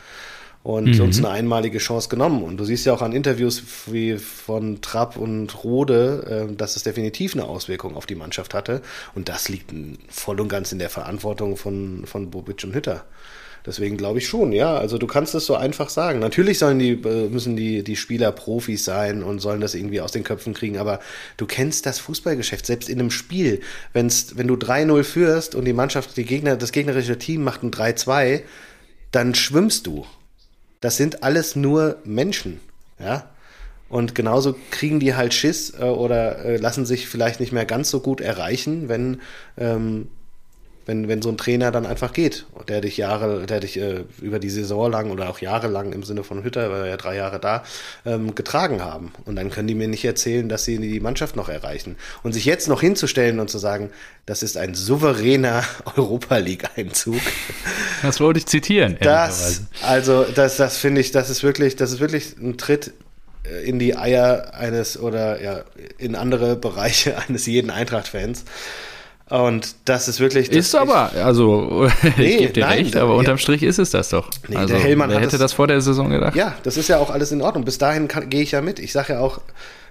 und 0.64 0.96
mhm. 0.96 1.02
uns 1.02 1.18
eine 1.20 1.30
einmalige 1.30 1.78
Chance 1.78 2.10
genommen. 2.10 2.44
Und 2.44 2.58
du 2.58 2.66
siehst 2.66 2.86
ja 2.86 2.94
auch 2.94 3.02
an 3.02 3.14
Interviews 3.14 3.64
wie 3.88 4.18
von 4.18 4.82
Trapp 4.82 5.18
und 5.18 5.64
Rode, 5.64 6.48
äh, 6.50 6.56
dass 6.56 6.76
es 6.76 6.84
definitiv 6.84 7.34
eine 7.34 7.46
Auswirkung 7.46 7.96
auf 7.96 8.06
die 8.06 8.16
Mannschaft 8.16 8.54
hatte. 8.54 8.82
Und 9.16 9.30
das 9.30 9.50
liegt 9.50 9.74
voll 10.10 10.40
und 10.40 10.50
ganz 10.50 10.72
in 10.72 10.80
der 10.80 10.90
Verantwortung 10.90 11.56
von, 11.56 12.04
von 12.06 12.30
Bobic 12.30 12.64
und 12.64 12.76
Hütter. 12.76 13.06
Deswegen 13.66 13.98
glaube 13.98 14.20
ich 14.20 14.28
schon, 14.28 14.52
ja. 14.52 14.78
Also 14.78 14.98
du 14.98 15.08
kannst 15.08 15.36
es 15.36 15.46
so 15.46 15.56
einfach 15.56 15.90
sagen. 15.90 16.20
Natürlich 16.20 16.60
sollen 16.60 16.80
die, 16.80 16.92
äh, 16.92 17.30
müssen 17.30 17.56
die, 17.56 17.84
die 17.84 17.96
Spieler 17.96 18.32
Profis 18.32 18.84
sein 18.84 19.24
und 19.24 19.40
sollen 19.40 19.62
das 19.62 19.76
irgendwie 19.76 20.02
aus 20.02 20.12
den 20.12 20.24
Köpfen 20.24 20.54
kriegen, 20.54 20.78
aber 20.78 21.00
du 21.38 21.46
kennst 21.46 21.86
das 21.86 22.00
Fußballgeschäft, 22.00 22.66
selbst 22.66 22.90
in 22.90 23.00
einem 23.00 23.12
Spiel. 23.12 23.62
Wenn's, 23.94 24.38
wenn 24.38 24.48
du 24.48 24.56
3-0 24.56 25.04
führst 25.04 25.56
und 25.56 25.66
die 25.66 25.74
Mannschaft, 25.74 26.18
die 26.18 26.26
Gegner, 26.26 26.56
das 26.56 26.72
gegnerische 26.72 27.18
Team 27.18 27.44
macht 27.44 27.64
ein 27.64 27.72
3-2, 27.72 28.42
dann 29.12 29.36
schwimmst 29.36 29.88
du. 29.88 30.06
Das 30.82 30.98
sind 30.98 31.24
alles 31.24 31.56
nur 31.56 31.98
Menschen, 32.04 32.60
ja. 33.00 33.30
Und 33.90 34.14
genauso 34.14 34.56
kriegen 34.70 35.00
die 35.00 35.16
halt 35.16 35.34
Schiss 35.34 35.74
äh, 35.80 35.84
oder 35.84 36.46
äh, 36.46 36.58
lassen 36.58 36.86
sich 36.86 37.08
vielleicht 37.08 37.40
nicht 37.40 37.52
mehr 37.52 37.66
ganz 37.66 37.90
so 37.90 38.02
gut 38.02 38.22
erreichen, 38.22 38.88
wenn 38.88 39.20
ähm, 39.58 40.10
wenn, 40.90 41.08
wenn 41.08 41.22
so 41.22 41.30
ein 41.30 41.38
Trainer 41.38 41.72
dann 41.72 41.86
einfach 41.86 42.14
geht, 42.14 42.48
der 42.68 42.82
dich 42.82 42.98
Jahre, 42.98 43.46
der 43.46 43.60
dich 43.60 43.80
äh, 43.80 44.06
über 44.22 44.40
die 44.40 44.50
Saison 44.50 44.92
lang 44.92 45.12
oder 45.12 45.30
auch 45.30 45.38
jahrelang 45.38 45.94
im 45.94 46.02
Sinne 46.02 46.24
von 46.24 46.44
Hütter, 46.44 46.72
war 46.72 46.88
ja 46.88 46.98
drei 46.98 47.16
Jahre 47.16 47.40
da, 47.40 47.64
ähm, 48.08 48.34
getragen 48.34 48.82
haben. 48.82 49.12
Und 49.26 49.36
dann 49.36 49.52
können 49.52 49.68
die 49.68 49.76
mir 49.76 49.88
nicht 49.88 50.04
erzählen, 50.04 50.50
dass 50.50 50.66
sie 50.66 50.80
die 50.80 51.00
Mannschaft 51.00 51.36
noch 51.36 51.48
erreichen. 51.48 51.96
Und 52.24 52.34
sich 52.34 52.46
jetzt 52.46 52.68
noch 52.68 52.82
hinzustellen 52.82 53.40
und 53.40 53.52
zu 53.52 53.60
sagen, 53.60 53.92
das 54.26 54.42
ist 54.42 54.58
ein 54.58 54.74
souveräner 54.74 55.64
Europa 55.96 56.38
League-Einzug. 56.38 57.22
Das 58.02 58.20
wollte 58.20 58.40
ich 58.40 58.48
zitieren. 58.48 58.98
Das, 59.00 59.66
also, 59.84 60.24
das, 60.24 60.58
das 60.58 60.78
finde 60.78 61.02
ich, 61.02 61.12
das 61.12 61.30
ist 61.30 61.44
wirklich, 61.44 61.76
das 61.76 61.92
ist 61.92 62.00
wirklich 62.00 62.36
ein 62.40 62.58
Tritt 62.58 62.94
äh, 63.44 63.64
in 63.64 63.78
die 63.78 63.96
Eier 63.96 64.56
eines 64.56 65.00
oder 65.00 65.40
ja, 65.40 65.62
in 66.00 66.16
andere 66.16 66.56
Bereiche 66.56 67.16
eines 67.28 67.46
jeden 67.46 67.70
Eintracht-Fans. 67.70 68.44
Und 69.30 69.76
das 69.86 70.08
ist 70.08 70.20
wirklich. 70.20 70.50
Das 70.50 70.58
ist 70.58 70.76
aber, 70.76 71.12
also 71.14 71.88
nee, 72.18 72.26
ich 72.26 72.38
gebe 72.40 72.54
dir 72.54 72.66
nein, 72.66 72.80
recht, 72.80 72.96
aber 72.96 73.16
unterm 73.16 73.38
Strich 73.38 73.62
ist 73.62 73.78
es 73.78 73.92
das 73.92 74.10
doch. 74.10 74.30
Nee, 74.48 74.56
also, 74.56 74.74
der 74.74 74.84
Hellmann 74.84 75.10
wer 75.10 75.20
hätte 75.20 75.32
das, 75.32 75.40
das, 75.40 75.54
vor 75.54 75.68
der 75.68 75.82
Saison 75.82 76.10
gedacht? 76.10 76.36
Ja, 76.36 76.56
das 76.64 76.78
ist 76.78 76.90
ja 76.90 76.98
auch 76.98 77.12
alles 77.12 77.32
in 77.32 77.42
Ordnung. 77.42 77.64
Bis 77.64 77.78
dahin 77.78 78.08
gehe 78.08 78.42
ich 78.42 78.52
ja 78.52 78.62
mit. 78.62 78.80
Ich 78.80 78.92
sage 78.92 79.14
ja 79.14 79.20
auch, 79.20 79.40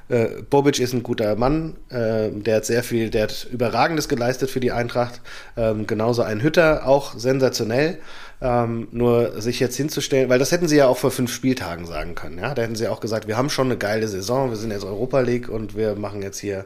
äh, 0.09 0.43
Bobic 0.49 0.81
ist 0.81 0.93
ein 0.93 1.03
guter 1.03 1.37
Mann, 1.37 1.77
äh, 1.91 2.31
der 2.31 2.57
hat 2.57 2.65
sehr 2.65 2.83
viel, 2.83 3.11
der 3.11 3.25
hat 3.25 3.47
Überragendes 3.51 4.09
geleistet 4.09 4.51
für 4.51 4.61
die 4.61 4.73
Eintracht. 4.73 5.21
Ähm, 5.57 5.87
genauso 5.87 6.23
ein 6.23 6.43
Hütter, 6.43 6.87
auch 6.87 7.17
sensationell. 7.17 7.99
Ähm, 8.41 8.87
nur 8.93 9.41
sich 9.43 9.59
jetzt 9.59 9.77
hinzustellen, 9.77 10.29
weil 10.29 10.39
das 10.39 10.53
hätten 10.53 10.69
sie 10.69 10.77
ja 10.77 10.87
auch 10.87 10.97
vor 10.97 11.11
fünf 11.11 11.33
Spieltagen 11.33 11.87
sagen 11.87 12.15
können. 12.15 12.39
Ja? 12.39 12.55
Da 12.55 12.63
hätten 12.63 12.77
sie 12.77 12.87
auch 12.87 13.01
gesagt, 13.01 13.27
wir 13.27 13.37
haben 13.37 13.51
schon 13.51 13.67
eine 13.67 13.77
geile 13.77 14.07
Saison, 14.07 14.51
wir 14.51 14.57
sind 14.57 14.71
jetzt 14.71 14.85
Europa 14.85 15.21
League 15.21 15.49
und 15.49 15.77
wir 15.77 15.97
machen 15.97 16.23
jetzt 16.23 16.39
hier, 16.39 16.65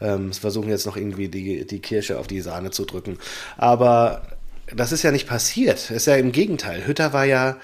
ähm, 0.00 0.32
versuchen 0.32 0.68
jetzt 0.68 0.86
noch 0.86 0.96
irgendwie 0.96 1.28
die, 1.28 1.66
die 1.66 1.80
Kirsche 1.80 2.20
auf 2.20 2.28
die 2.28 2.40
Sahne 2.40 2.70
zu 2.70 2.84
drücken. 2.84 3.18
Aber 3.56 4.22
das 4.74 4.92
ist 4.92 5.02
ja 5.02 5.10
nicht 5.10 5.26
passiert. 5.26 5.90
ist 5.90 6.06
ja 6.06 6.16
im 6.16 6.30
Gegenteil. 6.30 6.86
Hütter 6.86 7.12
war 7.12 7.24
ja 7.24 7.56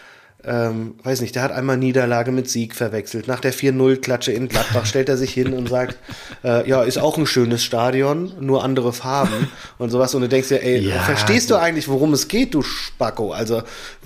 ähm, 0.46 0.94
weiß 1.02 1.20
nicht, 1.20 1.34
der 1.34 1.42
hat 1.42 1.52
einmal 1.52 1.76
Niederlage 1.76 2.32
mit 2.32 2.48
Sieg 2.48 2.74
verwechselt. 2.74 3.28
Nach 3.28 3.40
der 3.40 3.54
4-0-Klatsche 3.54 4.32
in 4.32 4.48
Gladbach 4.48 4.86
stellt 4.86 5.08
er 5.08 5.16
sich 5.16 5.32
hin 5.32 5.52
und 5.52 5.68
sagt, 5.68 5.96
äh, 6.44 6.68
ja, 6.68 6.82
ist 6.82 6.98
auch 6.98 7.16
ein 7.16 7.26
schönes 7.26 7.62
Stadion, 7.62 8.32
nur 8.40 8.62
andere 8.62 8.92
Farben 8.92 9.48
und 9.78 9.90
sowas. 9.90 10.14
Und 10.14 10.22
du 10.22 10.28
denkst 10.28 10.48
dir, 10.48 10.62
ey, 10.62 10.78
ja, 10.78 11.00
verstehst 11.00 11.50
du 11.50 11.56
eigentlich, 11.56 11.88
worum 11.88 12.12
es 12.12 12.28
geht, 12.28 12.54
du 12.54 12.62
Spacko? 12.62 13.32
Also, 13.32 13.62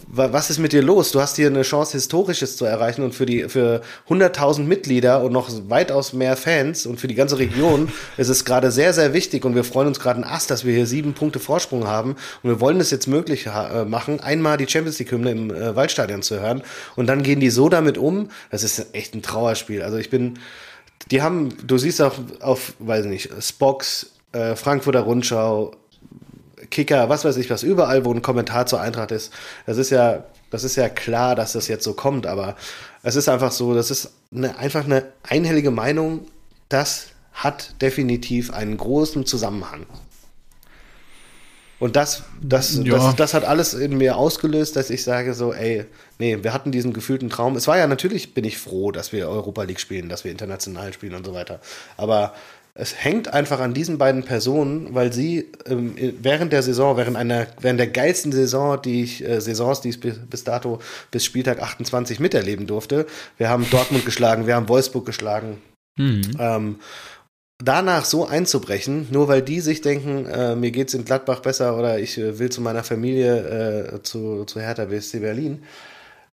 was 0.07 0.51
ist 0.51 0.59
mit 0.59 0.73
dir 0.73 0.83
los? 0.83 1.13
Du 1.13 1.21
hast 1.21 1.37
hier 1.37 1.49
eine 1.49 1.63
Chance, 1.63 1.93
Historisches 1.93 2.57
zu 2.57 2.65
erreichen 2.65 3.03
und 3.03 3.15
für 3.15 3.27
die, 3.27 3.49
für 3.49 3.83
100.000 4.09 4.63
Mitglieder 4.63 5.23
und 5.23 5.33
noch 5.33 5.51
weitaus 5.69 6.13
mehr 6.13 6.37
Fans 6.37 6.87
und 6.87 7.01
für 7.01 7.09
die 7.09 7.15
ganze 7.15 7.39
Region 7.39 7.91
ist 8.17 8.29
es 8.29 8.45
gerade 8.45 8.71
sehr, 8.71 8.93
sehr 8.93 9.13
wichtig 9.13 9.45
und 9.45 9.55
wir 9.55 9.65
freuen 9.65 9.89
uns 9.89 10.01
gerade 10.01 10.21
ein 10.21 10.25
Ass, 10.25 10.47
dass 10.47 10.65
wir 10.65 10.75
hier 10.75 10.87
sieben 10.87 11.15
Punkte 11.15 11.41
Vorsprung 11.41 11.87
haben 11.87 12.17
und 12.43 12.51
wir 12.51 12.61
wollen 12.61 12.81
es 12.81 12.91
jetzt 12.91 13.07
möglich 13.07 13.47
äh, 13.47 13.85
machen, 13.85 14.21
einmal 14.21 14.57
die 14.57 14.69
Champions 14.69 14.99
League-Hymne 14.99 15.31
im 15.31 15.51
äh, 15.51 15.75
Waldstadion 15.75 16.23
zu 16.23 16.28
anzuhören. 16.29 16.63
Und 16.97 17.07
dann 17.07 17.23
gehen 17.23 17.41
die 17.41 17.51
so 17.51 17.69
damit 17.69 17.99
um, 17.99 18.29
das 18.51 18.63
ist 18.63 18.95
echt 18.95 19.15
ein 19.15 19.23
Trauerspiel. 19.23 19.83
Also 19.83 19.97
ich 19.97 20.11
bin, 20.11 20.39
die 21.11 21.23
haben, 21.23 21.51
du 21.67 21.79
siehst 21.79 22.01
auch 22.03 22.15
auf, 22.41 22.75
weiß 22.79 23.07
nicht, 23.07 23.31
Spox, 23.41 24.13
äh, 24.33 24.57
Frankfurter 24.57 25.01
Rundschau, 25.01 25.73
Kicker, 26.71 27.09
was 27.09 27.25
weiß 27.25 27.37
ich 27.39 27.49
was, 27.51 27.63
überall, 27.63 28.05
wo 28.05 28.13
ein 28.13 28.23
Kommentar 28.23 28.67
zur 28.67 28.81
Eintracht 28.81 29.11
ist. 29.11 29.33
Das 29.67 29.79
ist 29.79 29.91
ja, 29.91 30.25
das 30.51 30.65
ist 30.65 30.77
ja 30.77 30.89
klar, 30.89 31.35
dass 31.35 31.53
das 31.53 31.69
jetzt 31.69 31.85
so 31.85 31.95
kommt, 31.95 32.27
aber 32.27 32.57
es 33.03 33.17
ist 33.17 33.29
einfach 33.29 33.53
so, 33.53 33.75
das 33.75 33.91
ist 33.91 34.11
eine, 34.35 34.59
einfach 34.59 34.85
eine 34.85 35.07
einhellige 35.23 35.71
Meinung, 35.71 36.27
das 36.69 37.07
hat 37.33 37.81
definitiv 37.81 38.53
einen 38.53 38.77
großen 38.77 39.25
Zusammenhang. 39.25 39.87
Und 41.79 41.95
das, 41.95 42.25
das, 42.43 42.77
ja. 42.83 42.97
das, 42.97 43.15
das 43.15 43.35
hat 43.35 43.45
alles 43.45 43.73
in 43.75 43.97
mir 43.97 44.17
ausgelöst, 44.17 44.75
dass 44.75 44.91
ich 44.91 45.05
sage 45.05 45.35
so, 45.35 45.53
ey, 45.53 45.85
nee, 46.19 46.39
wir 46.43 46.53
hatten 46.53 46.73
diesen 46.73 46.93
gefühlten 46.93 47.31
Traum. 47.31 47.55
Es 47.57 47.69
war 47.69 47.79
ja 47.79 47.87
natürlich, 47.87 48.35
bin 48.35 48.45
ich 48.45 48.59
froh, 48.59 48.91
dass 48.91 49.13
wir 49.13 49.29
Europa 49.29 49.63
League 49.63 49.81
spielen, 49.81 50.09
dass 50.09 50.25
wir 50.25 50.33
international 50.33 50.93
spielen 50.93 51.15
und 51.15 51.25
so 51.25 51.35
weiter. 51.35 51.61
Aber 51.97 52.35
es 52.75 52.95
hängt 53.05 53.33
einfach 53.35 53.59
an 53.59 53.75
diesen 53.75 53.99
beiden 53.99 54.23
Personen, 54.23 54.95
weil 54.95 55.13
sie 55.13 55.51
ähm, 55.67 55.97
während 56.21 56.53
der 56.53 56.63
Saison, 56.63 56.97
während 56.97 57.17
einer, 57.17 57.49
während 57.61 57.81
der 57.81 57.89
geilsten 57.89 58.31
Saison, 58.31 58.81
die 58.81 59.03
ich, 59.03 59.25
äh, 59.25 59.41
Saisons, 59.41 59.81
die 59.81 59.91
ich 59.91 60.01
bis, 60.01 60.19
bis 60.19 60.45
dato 60.45 60.79
bis 61.11 61.25
Spieltag 61.25 61.61
28 61.61 62.21
miterleben 62.21 62.69
durfte, 62.69 63.07
wir 63.37 63.49
haben 63.49 63.69
Dortmund 63.71 64.05
geschlagen, 64.07 64.47
wir 64.47 64.55
haben 64.55 64.69
Wolfsburg 64.69 65.07
geschlagen. 65.07 65.59
Mhm. 65.97 66.23
Ähm, 66.39 66.77
danach 67.63 68.05
so 68.05 68.27
einzubrechen, 68.27 69.09
nur 69.11 69.29
weil 69.29 69.43
die 69.43 69.61
sich 69.61 69.81
denken, 69.81 70.27
äh, 70.27 70.55
mir 70.55 70.71
geht's 70.71 70.95
in 70.95 71.05
Gladbach 71.05 71.41
besser 71.41 71.77
oder 71.77 71.99
ich 71.99 72.17
äh, 72.19 72.39
will 72.39 72.51
zu 72.51 72.61
meiner 72.61 72.85
Familie 72.85 73.95
äh, 73.97 74.03
zu, 74.03 74.45
zu 74.45 74.61
Hertha 74.61 74.85
BSC 74.85 75.19
Berlin, 75.19 75.65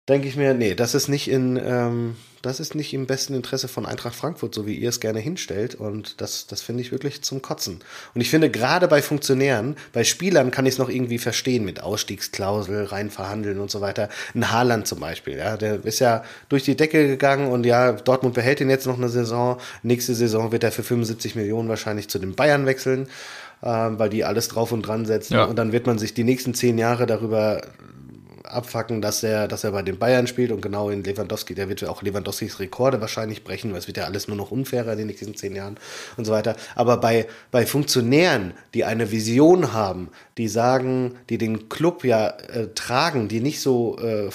denke 0.07 0.27
ich 0.27 0.35
mir, 0.35 0.53
nee, 0.53 0.75
das 0.75 0.93
ist 0.93 1.07
nicht 1.07 1.29
in, 1.29 1.57
ähm, 1.57 2.15
das 2.43 2.59
ist 2.59 2.75
nicht 2.75 2.93
im 2.93 3.07
besten 3.07 3.33
Interesse 3.33 3.67
von 3.67 3.88
Eintracht 3.88 4.13
Frankfurt, 4.13 4.53
so 4.53 4.67
wie 4.67 4.75
ihr 4.75 4.89
es 4.89 5.00
gerne 5.00 5.19
hinstellt. 5.19 5.74
Und 5.74 6.21
das, 6.21 6.45
das 6.45 6.62
finde 6.62 6.81
ich 6.81 6.91
wirklich 6.91 7.24
zum 7.24 7.41
Kotzen. 7.41 7.79
Und 8.13 8.21
ich 8.21 8.29
finde, 8.29 8.51
gerade 8.51 8.88
bei 8.88 9.01
Funktionären, 9.01 9.75
bei 9.93 10.03
Spielern 10.03 10.51
kann 10.51 10.67
ich 10.67 10.75
es 10.75 10.77
noch 10.77 10.89
irgendwie 10.89 11.17
verstehen 11.17 11.65
mit 11.65 11.81
Ausstiegsklausel, 11.81 12.83
rein 12.85 13.09
verhandeln 13.09 13.59
und 13.59 13.71
so 13.71 13.81
weiter. 13.81 14.09
Ein 14.35 14.51
Haaland 14.51 14.85
zum 14.85 15.00
Beispiel, 15.00 15.38
ja, 15.38 15.57
der 15.57 15.83
ist 15.85 16.00
ja 16.00 16.24
durch 16.47 16.63
die 16.63 16.77
Decke 16.77 17.07
gegangen 17.07 17.51
und 17.51 17.65
ja, 17.65 17.93
Dortmund 17.93 18.35
behält 18.35 18.62
ihn 18.62 18.69
jetzt 18.69 18.85
noch 18.85 18.97
eine 18.97 19.09
Saison. 19.09 19.57
Nächste 19.81 20.13
Saison 20.13 20.51
wird 20.51 20.63
er 20.63 20.71
für 20.71 20.83
75 20.83 21.35
Millionen 21.35 21.67
wahrscheinlich 21.67 22.09
zu 22.09 22.19
den 22.19 22.35
Bayern 22.35 22.67
wechseln 22.67 23.07
ähm, 23.63 23.97
weil 23.97 24.09
die 24.09 24.24
alles 24.24 24.50
drauf 24.50 24.71
und 24.71 24.83
dran 24.83 25.05
setzen. 25.05 25.35
Ja. 25.35 25.45
Und 25.45 25.55
dann 25.55 25.71
wird 25.71 25.88
man 25.88 25.97
sich 25.97 26.13
die 26.13 26.24
nächsten 26.24 26.53
zehn 26.53 26.77
Jahre 26.77 27.07
darüber 27.07 27.62
abfacken, 28.47 29.01
dass 29.01 29.23
er, 29.23 29.47
dass 29.47 29.63
er 29.63 29.71
bei 29.71 29.81
den 29.81 29.97
Bayern 29.97 30.27
spielt 30.27 30.51
und 30.51 30.61
genau 30.61 30.89
in 30.89 31.03
Lewandowski, 31.03 31.55
der 31.55 31.69
wird 31.69 31.83
auch 31.85 32.01
Lewandowskis 32.01 32.59
Rekorde 32.59 33.01
wahrscheinlich 33.01 33.43
brechen, 33.43 33.71
weil 33.71 33.79
es 33.79 33.87
wird 33.87 33.97
ja 33.97 34.05
alles 34.05 34.27
nur 34.27 34.37
noch 34.37 34.51
unfairer 34.51 34.93
in 34.93 34.99
den 34.99 35.07
nächsten 35.07 35.35
zehn 35.35 35.55
Jahren 35.55 35.77
und 36.17 36.25
so 36.25 36.31
weiter. 36.31 36.55
Aber 36.75 36.97
bei, 36.97 37.27
bei 37.51 37.65
Funktionären, 37.65 38.53
die 38.73 38.83
eine 38.83 39.11
Vision 39.11 39.73
haben, 39.73 40.09
die 40.37 40.47
sagen, 40.47 41.15
die 41.29 41.37
den 41.37 41.69
Club 41.69 42.03
ja 42.03 42.29
äh, 42.29 42.67
tragen, 42.75 43.27
die 43.27 43.39
nicht 43.39 43.61
so, 43.61 43.97
äh, 43.99 44.29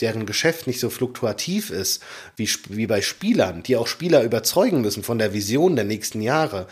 deren 0.00 0.26
Geschäft 0.26 0.66
nicht 0.66 0.80
so 0.80 0.90
fluktuativ 0.90 1.70
ist 1.70 2.02
wie, 2.36 2.48
wie 2.68 2.86
bei 2.86 3.02
Spielern, 3.02 3.62
die 3.62 3.76
auch 3.76 3.86
Spieler 3.86 4.22
überzeugen 4.22 4.80
müssen 4.80 5.02
von 5.02 5.18
der 5.18 5.32
Vision 5.32 5.76
der 5.76 5.84
nächsten 5.84 6.20
Jahre, 6.20 6.66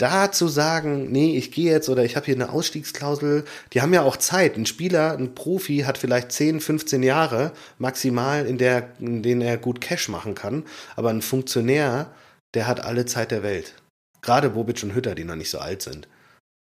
da 0.00 0.32
zu 0.32 0.48
sagen, 0.48 1.12
nee, 1.12 1.36
ich 1.36 1.52
gehe 1.52 1.70
jetzt 1.70 1.88
oder 1.90 2.04
ich 2.04 2.16
habe 2.16 2.26
hier 2.26 2.34
eine 2.34 2.50
Ausstiegsklausel, 2.50 3.44
die 3.72 3.82
haben 3.82 3.92
ja 3.92 4.02
auch 4.02 4.16
Zeit. 4.16 4.56
Ein 4.56 4.64
Spieler, 4.64 5.16
ein 5.16 5.34
Profi 5.34 5.80
hat 5.80 5.98
vielleicht 5.98 6.32
10, 6.32 6.60
15 6.60 7.02
Jahre 7.02 7.52
maximal, 7.78 8.46
in, 8.46 8.56
der, 8.56 8.92
in 8.98 9.22
denen 9.22 9.42
er 9.42 9.58
gut 9.58 9.80
Cash 9.80 10.08
machen 10.08 10.34
kann. 10.34 10.64
Aber 10.96 11.10
ein 11.10 11.20
Funktionär, 11.20 12.14
der 12.54 12.66
hat 12.66 12.80
alle 12.80 13.04
Zeit 13.04 13.30
der 13.30 13.42
Welt. 13.42 13.74
Gerade 14.22 14.50
Bobic 14.50 14.82
und 14.82 14.94
Hütter, 14.94 15.14
die 15.14 15.24
noch 15.24 15.36
nicht 15.36 15.50
so 15.50 15.58
alt 15.58 15.82
sind. 15.82 16.08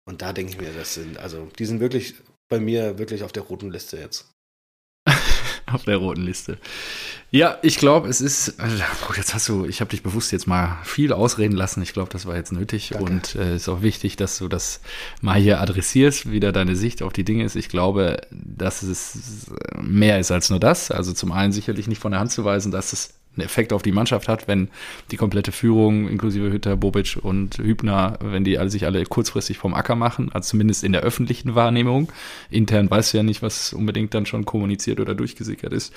Und 0.06 0.22
da 0.22 0.32
denke 0.32 0.54
ich 0.54 0.62
mir, 0.62 0.72
das 0.72 0.94
sind, 0.94 1.18
also, 1.18 1.50
die 1.60 1.66
sind 1.66 1.82
wirklich 1.82 2.16
bei 2.50 2.60
mir 2.62 2.98
wirklich 2.98 3.24
auf 3.24 3.34
der 3.34 3.44
roten 3.44 3.72
Liste 3.72 3.98
jetzt. 3.98 4.32
Auf 5.72 5.84
der 5.84 5.98
roten 5.98 6.22
Liste. 6.22 6.58
Ja, 7.30 7.58
ich 7.62 7.78
glaube, 7.78 8.08
es 8.08 8.22
ist. 8.22 8.60
Also, 8.60 8.82
jetzt 9.16 9.34
hast 9.34 9.50
du, 9.50 9.66
ich 9.66 9.82
habe 9.82 9.92
dich 9.92 10.02
bewusst 10.02 10.32
jetzt 10.32 10.48
mal 10.48 10.78
viel 10.84 11.12
ausreden 11.12 11.56
lassen. 11.56 11.82
Ich 11.82 11.92
glaube, 11.92 12.10
das 12.10 12.26
war 12.26 12.36
jetzt 12.36 12.54
nötig 12.54 12.92
Danke. 12.94 13.12
und 13.12 13.36
es 13.36 13.36
äh, 13.36 13.56
ist 13.56 13.70
auch 13.70 13.82
wichtig, 13.82 14.16
dass 14.16 14.38
du 14.38 14.48
das 14.48 14.80
mal 15.22 15.40
hier 15.40 15.60
adressierst, 15.60 16.32
wie 16.32 16.40
da 16.40 16.54
deine 16.54 16.76
Sicht 16.76 17.02
auf 17.02 17.12
die 17.12 17.26
Dinge 17.26 17.44
ist. 17.44 17.56
Ich 17.56 17.68
glaube, 17.68 18.22
dass 18.32 18.82
es 18.82 19.48
mehr 19.80 20.20
ist 20.20 20.32
als 20.32 20.50
nur 20.50 20.60
das. 20.60 20.90
Also 20.90 21.12
zum 21.12 21.34
einen 21.34 21.52
sicherlich 21.52 21.88
nicht 21.88 22.02
von 22.02 22.12
der 22.12 22.22
Hand 22.22 22.32
zu 22.32 22.46
weisen, 22.46 22.72
dass 22.72 22.94
es 22.94 23.17
einen 23.38 23.46
Effekt 23.46 23.74
auf 23.74 23.82
die 23.82 23.92
Mannschaft 23.92 24.28
hat, 24.28 24.48
wenn 24.48 24.70
die 25.12 25.18
komplette 25.18 25.52
Führung, 25.52 26.10
inklusive 26.10 26.52
Hütter, 26.52 26.76
Bobic 26.76 27.18
und 27.22 27.58
Hübner, 27.58 28.18
wenn 28.22 28.44
die 28.44 28.58
alle 28.58 28.70
sich 28.70 28.86
alle 28.86 29.04
kurzfristig 29.06 29.58
vom 29.58 29.74
Acker 29.74 29.96
machen, 29.96 30.30
also 30.34 30.50
zumindest 30.50 30.84
in 30.84 30.92
der 30.92 31.02
öffentlichen 31.02 31.56
Wahrnehmung. 31.56 32.12
Intern 32.50 32.90
weißt 32.90 33.14
ja 33.14 33.24
nicht, 33.24 33.42
was 33.42 33.74
unbedingt 33.74 34.14
dann 34.14 34.26
schon 34.26 34.46
kommuniziert 34.46 35.00
oder 35.00 35.16
durchgesickert 35.16 35.74
ist. 35.74 35.94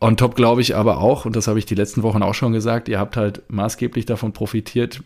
On 0.00 0.16
top 0.16 0.36
glaube 0.36 0.62
ich 0.62 0.74
aber 0.74 0.98
auch, 0.98 1.26
und 1.26 1.36
das 1.36 1.48
habe 1.48 1.58
ich 1.58 1.66
die 1.66 1.74
letzten 1.74 2.02
Wochen 2.02 2.22
auch 2.22 2.34
schon 2.34 2.52
gesagt, 2.52 2.88
ihr 2.88 2.98
habt 2.98 3.16
halt 3.16 3.42
maßgeblich 3.48 4.06
davon 4.06 4.32
profitiert, 4.32 5.02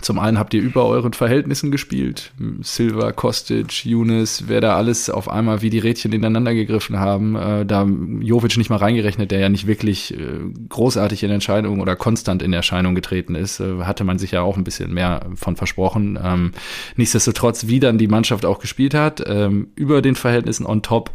zum 0.00 0.18
einen 0.18 0.38
habt 0.38 0.54
ihr 0.54 0.62
über 0.62 0.86
euren 0.86 1.12
Verhältnissen 1.12 1.70
gespielt. 1.70 2.32
Silva, 2.62 3.12
Kostic, 3.12 3.84
Younes, 3.84 4.44
wer 4.46 4.62
da 4.62 4.76
alles 4.76 5.10
auf 5.10 5.28
einmal 5.28 5.60
wie 5.60 5.68
die 5.68 5.78
Rädchen 5.78 6.12
ineinander 6.12 6.54
gegriffen 6.54 6.98
haben. 6.98 7.36
Äh, 7.36 7.66
da 7.66 7.84
Jovic 7.84 8.56
nicht 8.56 8.70
mal 8.70 8.76
reingerechnet, 8.76 9.30
der 9.30 9.40
ja 9.40 9.48
nicht 9.50 9.66
wirklich 9.66 10.14
äh, 10.14 10.38
großartig 10.68 11.22
in 11.24 11.30
Entscheidung 11.30 11.80
oder 11.80 11.94
konstant 11.94 12.42
in 12.42 12.52
Erscheinung 12.54 12.94
getreten 12.94 13.34
ist, 13.34 13.60
äh, 13.60 13.82
hatte 13.82 14.04
man 14.04 14.18
sich 14.18 14.30
ja 14.30 14.40
auch 14.40 14.56
ein 14.56 14.64
bisschen 14.64 14.94
mehr 14.94 15.26
von 15.34 15.56
versprochen. 15.56 16.18
Ähm, 16.22 16.52
nichtsdestotrotz, 16.96 17.66
wie 17.66 17.80
dann 17.80 17.98
die 17.98 18.08
Mannschaft 18.08 18.46
auch 18.46 18.60
gespielt 18.60 18.94
hat, 18.94 19.22
ähm, 19.26 19.68
über 19.74 20.00
den 20.00 20.14
Verhältnissen 20.14 20.64
on 20.64 20.82
top 20.82 21.10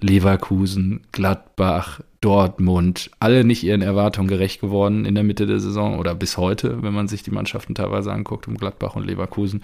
Leverkusen, 0.00 1.00
Gladbach, 1.12 2.00
Dortmund, 2.20 3.10
alle 3.18 3.44
nicht 3.44 3.62
ihren 3.62 3.80
Erwartungen 3.80 4.28
gerecht 4.28 4.60
geworden 4.60 5.06
in 5.06 5.14
der 5.14 5.24
Mitte 5.24 5.46
der 5.46 5.58
Saison 5.58 5.98
oder 5.98 6.14
bis 6.14 6.36
heute, 6.36 6.82
wenn 6.82 6.92
man 6.92 7.08
sich 7.08 7.22
die 7.22 7.30
Mannschaften 7.30 7.74
teilweise 7.74 8.12
anguckt, 8.12 8.46
um 8.46 8.58
Gladbach 8.58 8.94
und 8.94 9.06
Leverkusen. 9.06 9.62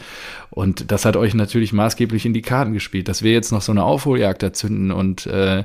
Und 0.48 0.90
das 0.90 1.04
hat 1.04 1.16
euch 1.16 1.34
natürlich 1.34 1.74
maßgeblich 1.74 2.24
in 2.24 2.32
die 2.32 2.40
Karten 2.40 2.72
gespielt, 2.72 3.08
dass 3.08 3.22
wir 3.22 3.32
jetzt 3.32 3.52
noch 3.52 3.60
so 3.60 3.72
eine 3.72 3.84
Aufholjagd 3.84 4.42
erzünden 4.42 4.90
und 4.90 5.26
äh, 5.26 5.64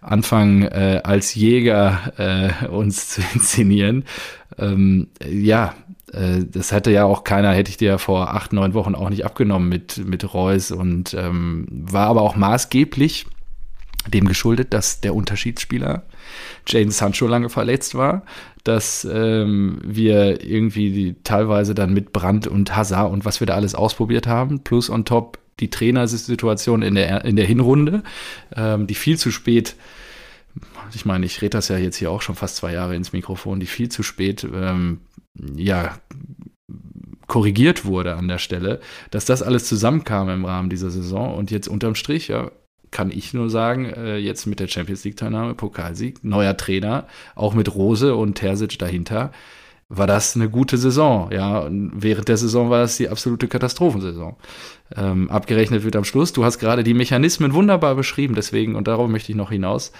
anfangen, 0.00 0.62
äh, 0.62 1.02
als 1.04 1.36
Jäger 1.36 2.12
äh, 2.16 2.66
uns 2.66 3.10
zu 3.10 3.20
inszenieren. 3.34 4.04
Ähm, 4.58 5.08
ja, 5.24 5.74
äh, 6.12 6.44
das 6.44 6.72
hätte 6.72 6.90
ja 6.90 7.04
auch 7.04 7.22
keiner, 7.22 7.52
hätte 7.52 7.70
ich 7.70 7.76
dir 7.76 7.88
ja 7.88 7.98
vor 7.98 8.34
acht, 8.34 8.52
neun 8.52 8.74
Wochen 8.74 8.96
auch 8.96 9.10
nicht 9.10 9.24
abgenommen 9.24 9.68
mit, 9.68 10.04
mit 10.04 10.34
Reus 10.34 10.72
und 10.72 11.14
ähm, 11.14 11.66
war 11.70 12.08
aber 12.08 12.22
auch 12.22 12.34
maßgeblich 12.34 13.26
dem 14.08 14.26
geschuldet, 14.26 14.72
dass 14.74 15.00
der 15.00 15.14
Unterschiedsspieler 15.14 16.04
Jaden 16.66 16.90
Sancho 16.90 17.26
lange 17.26 17.48
verletzt 17.48 17.94
war, 17.94 18.24
dass 18.64 19.06
ähm, 19.10 19.78
wir 19.84 20.44
irgendwie 20.44 20.90
die, 20.90 21.16
teilweise 21.22 21.74
dann 21.74 21.92
mit 21.94 22.12
Brand 22.12 22.46
und 22.46 22.74
Hazard 22.76 23.12
und 23.12 23.24
was 23.24 23.40
wir 23.40 23.46
da 23.46 23.54
alles 23.54 23.74
ausprobiert 23.74 24.26
haben, 24.26 24.60
plus 24.60 24.90
on 24.90 25.04
top 25.04 25.38
die 25.60 25.70
Trainersituation 25.70 26.82
in 26.82 26.96
der, 26.96 27.24
in 27.24 27.36
der 27.36 27.46
Hinrunde, 27.46 28.02
ähm, 28.56 28.86
die 28.86 28.94
viel 28.94 29.18
zu 29.18 29.30
spät 29.30 29.76
ich 30.94 31.04
meine, 31.04 31.26
ich 31.26 31.42
rede 31.42 31.50
das 31.50 31.68
ja 31.68 31.76
jetzt 31.76 31.96
hier 31.96 32.10
auch 32.10 32.22
schon 32.22 32.36
fast 32.36 32.56
zwei 32.56 32.72
Jahre 32.72 32.94
ins 32.94 33.12
Mikrofon, 33.12 33.58
die 33.58 33.66
viel 33.66 33.88
zu 33.88 34.02
spät 34.02 34.46
ähm, 34.54 35.00
ja 35.56 35.98
korrigiert 37.26 37.84
wurde 37.84 38.16
an 38.16 38.28
der 38.28 38.38
Stelle, 38.38 38.80
dass 39.10 39.24
das 39.24 39.42
alles 39.42 39.66
zusammenkam 39.66 40.28
im 40.28 40.44
Rahmen 40.44 40.70
dieser 40.70 40.90
Saison 40.90 41.34
und 41.34 41.50
jetzt 41.50 41.68
unterm 41.68 41.94
Strich, 41.94 42.28
ja, 42.28 42.50
kann 42.94 43.10
ich 43.10 43.34
nur 43.34 43.50
sagen, 43.50 43.86
äh, 43.86 44.16
jetzt 44.16 44.46
mit 44.46 44.60
der 44.60 44.68
Champions 44.68 45.04
League-Teilnahme, 45.04 45.54
Pokalsieg, 45.54 46.22
neuer 46.22 46.56
Trainer, 46.56 47.06
auch 47.34 47.52
mit 47.52 47.74
Rose 47.74 48.14
und 48.14 48.36
Terzic 48.36 48.78
dahinter, 48.78 49.32
war 49.88 50.06
das 50.06 50.36
eine 50.36 50.48
gute 50.48 50.78
Saison. 50.78 51.30
Ja, 51.32 51.58
und 51.58 51.92
während 51.94 52.28
der 52.28 52.36
Saison 52.36 52.70
war 52.70 52.78
das 52.78 52.96
die 52.96 53.08
absolute 53.08 53.48
Katastrophensaison. 53.48 54.36
Ähm, 54.96 55.28
abgerechnet 55.28 55.82
wird 55.82 55.96
am 55.96 56.04
Schluss. 56.04 56.32
Du 56.32 56.44
hast 56.44 56.58
gerade 56.60 56.84
die 56.84 56.94
Mechanismen 56.94 57.52
wunderbar 57.52 57.96
beschrieben, 57.96 58.36
deswegen, 58.36 58.76
und 58.76 58.86
darauf 58.86 59.08
möchte 59.08 59.32
ich 59.32 59.36
noch 59.36 59.50
hinaus, 59.50 59.92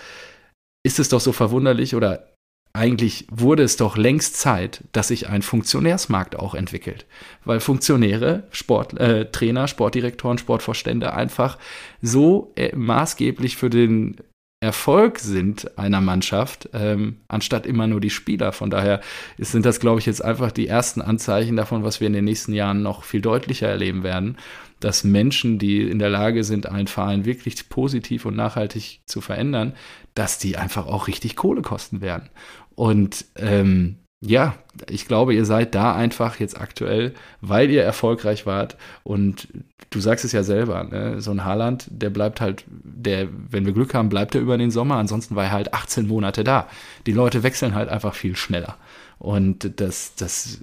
ist 0.84 1.00
es 1.00 1.08
doch 1.08 1.20
so 1.20 1.32
verwunderlich 1.32 1.96
oder 1.96 2.33
eigentlich 2.74 3.26
wurde 3.30 3.62
es 3.62 3.76
doch 3.76 3.96
längst 3.96 4.36
Zeit, 4.36 4.82
dass 4.92 5.08
sich 5.08 5.28
ein 5.28 5.42
Funktionärsmarkt 5.42 6.36
auch 6.36 6.54
entwickelt. 6.54 7.06
Weil 7.44 7.60
Funktionäre, 7.60 8.48
Sport, 8.50 8.98
äh, 8.98 9.30
Trainer, 9.30 9.68
Sportdirektoren, 9.68 10.38
Sportvorstände 10.38 11.14
einfach 11.14 11.56
so 12.02 12.52
äh, 12.56 12.74
maßgeblich 12.74 13.56
für 13.56 13.70
den 13.70 14.16
Erfolg 14.60 15.18
sind 15.18 15.78
einer 15.78 16.00
Mannschaft, 16.00 16.70
ähm, 16.72 17.18
anstatt 17.28 17.66
immer 17.66 17.86
nur 17.86 18.00
die 18.00 18.10
Spieler. 18.10 18.50
Von 18.52 18.70
daher 18.70 19.02
sind 19.38 19.66
das, 19.66 19.78
glaube 19.78 20.00
ich, 20.00 20.06
jetzt 20.06 20.24
einfach 20.24 20.50
die 20.50 20.66
ersten 20.66 21.02
Anzeichen 21.02 21.54
davon, 21.54 21.84
was 21.84 22.00
wir 22.00 22.06
in 22.06 22.14
den 22.14 22.24
nächsten 22.24 22.54
Jahren 22.54 22.82
noch 22.82 23.04
viel 23.04 23.20
deutlicher 23.20 23.68
erleben 23.68 24.02
werden, 24.02 24.38
dass 24.84 25.02
Menschen, 25.02 25.58
die 25.58 25.82
in 25.82 25.98
der 25.98 26.10
Lage 26.10 26.44
sind, 26.44 26.66
einen 26.66 26.88
Verein 26.88 27.24
wirklich 27.24 27.70
positiv 27.70 28.26
und 28.26 28.36
nachhaltig 28.36 29.00
zu 29.06 29.22
verändern, 29.22 29.72
dass 30.14 30.38
die 30.38 30.58
einfach 30.58 30.86
auch 30.86 31.08
richtig 31.08 31.36
Kohle 31.36 31.62
kosten 31.62 32.02
werden. 32.02 32.28
Und 32.74 33.24
ähm, 33.36 33.96
ja, 34.20 34.56
ich 34.88 35.06
glaube, 35.06 35.34
ihr 35.34 35.46
seid 35.46 35.74
da 35.74 35.94
einfach 35.94 36.38
jetzt 36.38 36.60
aktuell, 36.60 37.14
weil 37.40 37.70
ihr 37.70 37.82
erfolgreich 37.82 38.44
wart. 38.44 38.76
Und 39.04 39.48
du 39.88 40.00
sagst 40.00 40.24
es 40.24 40.32
ja 40.32 40.42
selber, 40.42 40.84
ne? 40.84 41.20
so 41.20 41.30
ein 41.30 41.44
Haaland, 41.44 41.86
der 41.90 42.10
bleibt 42.10 42.42
halt, 42.42 42.64
der, 42.68 43.28
wenn 43.50 43.64
wir 43.64 43.72
Glück 43.72 43.94
haben, 43.94 44.08
bleibt 44.10 44.34
er 44.34 44.42
über 44.42 44.58
den 44.58 44.70
Sommer. 44.70 44.96
Ansonsten 44.96 45.34
war 45.34 45.44
er 45.44 45.52
halt 45.52 45.72
18 45.72 46.06
Monate 46.06 46.44
da. 46.44 46.68
Die 47.06 47.12
Leute 47.12 47.42
wechseln 47.42 47.74
halt 47.74 47.88
einfach 47.88 48.14
viel 48.14 48.36
schneller. 48.36 48.76
Und 49.24 49.80
das, 49.80 50.16
das 50.16 50.58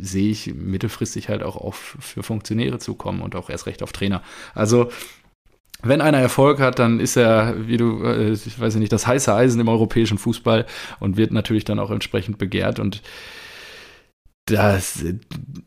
sehe 0.00 0.30
ich 0.30 0.54
mittelfristig 0.54 1.28
halt 1.28 1.42
auch 1.42 1.56
auf, 1.56 1.98
für 2.00 2.22
Funktionäre 2.22 2.78
zukommen 2.78 3.20
und 3.20 3.36
auch 3.36 3.50
erst 3.50 3.66
recht 3.66 3.82
auf 3.82 3.92
Trainer. 3.92 4.22
Also 4.54 4.88
wenn 5.82 6.00
einer 6.00 6.16
Erfolg 6.16 6.58
hat, 6.58 6.78
dann 6.78 7.00
ist 7.00 7.16
er, 7.16 7.68
wie 7.68 7.76
du, 7.76 8.02
äh, 8.02 8.32
ich 8.32 8.58
weiß 8.58 8.76
nicht, 8.76 8.94
das 8.94 9.06
heiße 9.06 9.34
Eisen 9.34 9.60
im 9.60 9.68
europäischen 9.68 10.16
Fußball 10.16 10.64
und 11.00 11.18
wird 11.18 11.32
natürlich 11.32 11.66
dann 11.66 11.78
auch 11.78 11.90
entsprechend 11.90 12.38
begehrt. 12.38 12.78
Und 12.78 13.02
das, 14.50 15.04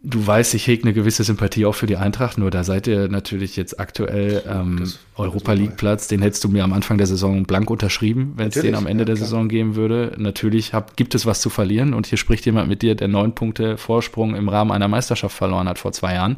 du 0.03 0.27
weißt, 0.27 0.53
ich 0.53 0.67
hege 0.67 0.83
eine 0.83 0.93
gewisse 0.93 1.23
Sympathie 1.23 1.65
auch 1.65 1.75
für 1.75 1.87
die 1.87 1.97
Eintracht, 1.97 2.37
nur 2.37 2.51
da 2.51 2.63
seid 2.63 2.87
ihr 2.87 3.07
natürlich 3.07 3.55
jetzt 3.55 3.79
aktuell 3.79 4.43
ähm, 4.49 4.91
Europa 5.15 5.53
League 5.53 5.77
Platz, 5.77 6.07
den 6.07 6.21
hättest 6.21 6.43
du 6.43 6.49
mir 6.49 6.63
am 6.63 6.73
Anfang 6.73 6.97
der 6.97 7.07
Saison 7.07 7.43
blank 7.43 7.69
unterschrieben, 7.69 8.33
wenn 8.37 8.49
es 8.49 8.55
den 8.55 8.75
am 8.75 8.87
Ende 8.87 9.03
ja, 9.03 9.05
der 9.05 9.15
klar. 9.15 9.27
Saison 9.27 9.47
geben 9.47 9.75
würde. 9.75 10.13
Natürlich 10.17 10.73
hab, 10.73 10.97
gibt 10.97 11.15
es 11.15 11.25
was 11.25 11.41
zu 11.41 11.49
verlieren 11.49 11.93
und 11.93 12.07
hier 12.07 12.17
spricht 12.17 12.45
jemand 12.45 12.69
mit 12.69 12.81
dir, 12.81 12.95
der 12.95 13.07
neun 13.07 13.35
Punkte 13.35 13.77
Vorsprung 13.77 14.35
im 14.35 14.49
Rahmen 14.49 14.71
einer 14.71 14.87
Meisterschaft 14.87 15.35
verloren 15.35 15.67
hat 15.67 15.79
vor 15.79 15.91
zwei 15.91 16.15
Jahren. 16.15 16.37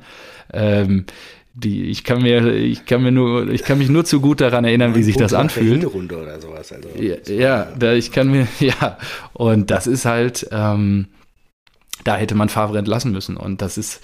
Ähm, 0.51 1.05
die, 1.55 1.83
ich 1.85 2.03
kann 2.03 2.21
mir, 2.21 2.55
ich 2.55 2.85
kann 2.85 3.03
mir 3.03 3.12
nur, 3.12 3.50
ich 3.50 3.63
kann 3.63 3.77
mich 3.77 3.89
nur 3.89 4.05
zu 4.05 4.19
gut 4.19 4.41
daran 4.41 4.65
erinnern, 4.65 4.95
wie 4.95 5.03
sich 5.03 5.17
das 5.17 5.33
anfühlt. 5.33 5.85
Runde 5.85 6.19
oder 6.19 6.41
sowas. 6.41 6.73
Also, 6.73 6.89
ja, 7.00 7.15
ja, 7.27 7.67
da, 7.77 7.93
ich 7.93 8.12
kann 8.12 8.31
mir, 8.31 8.47
ja, 8.59 8.97
und 9.33 9.69
das 9.69 9.85
ist 9.85 10.05
halt, 10.05 10.47
ähm, 10.51 11.07
da 12.03 12.15
hätte 12.15 12.35
man 12.35 12.50
Favre 12.50 12.77
entlassen 12.77 13.12
müssen. 13.12 13.38
Und 13.38 13.62
das 13.62 13.77
ist, 13.77 14.01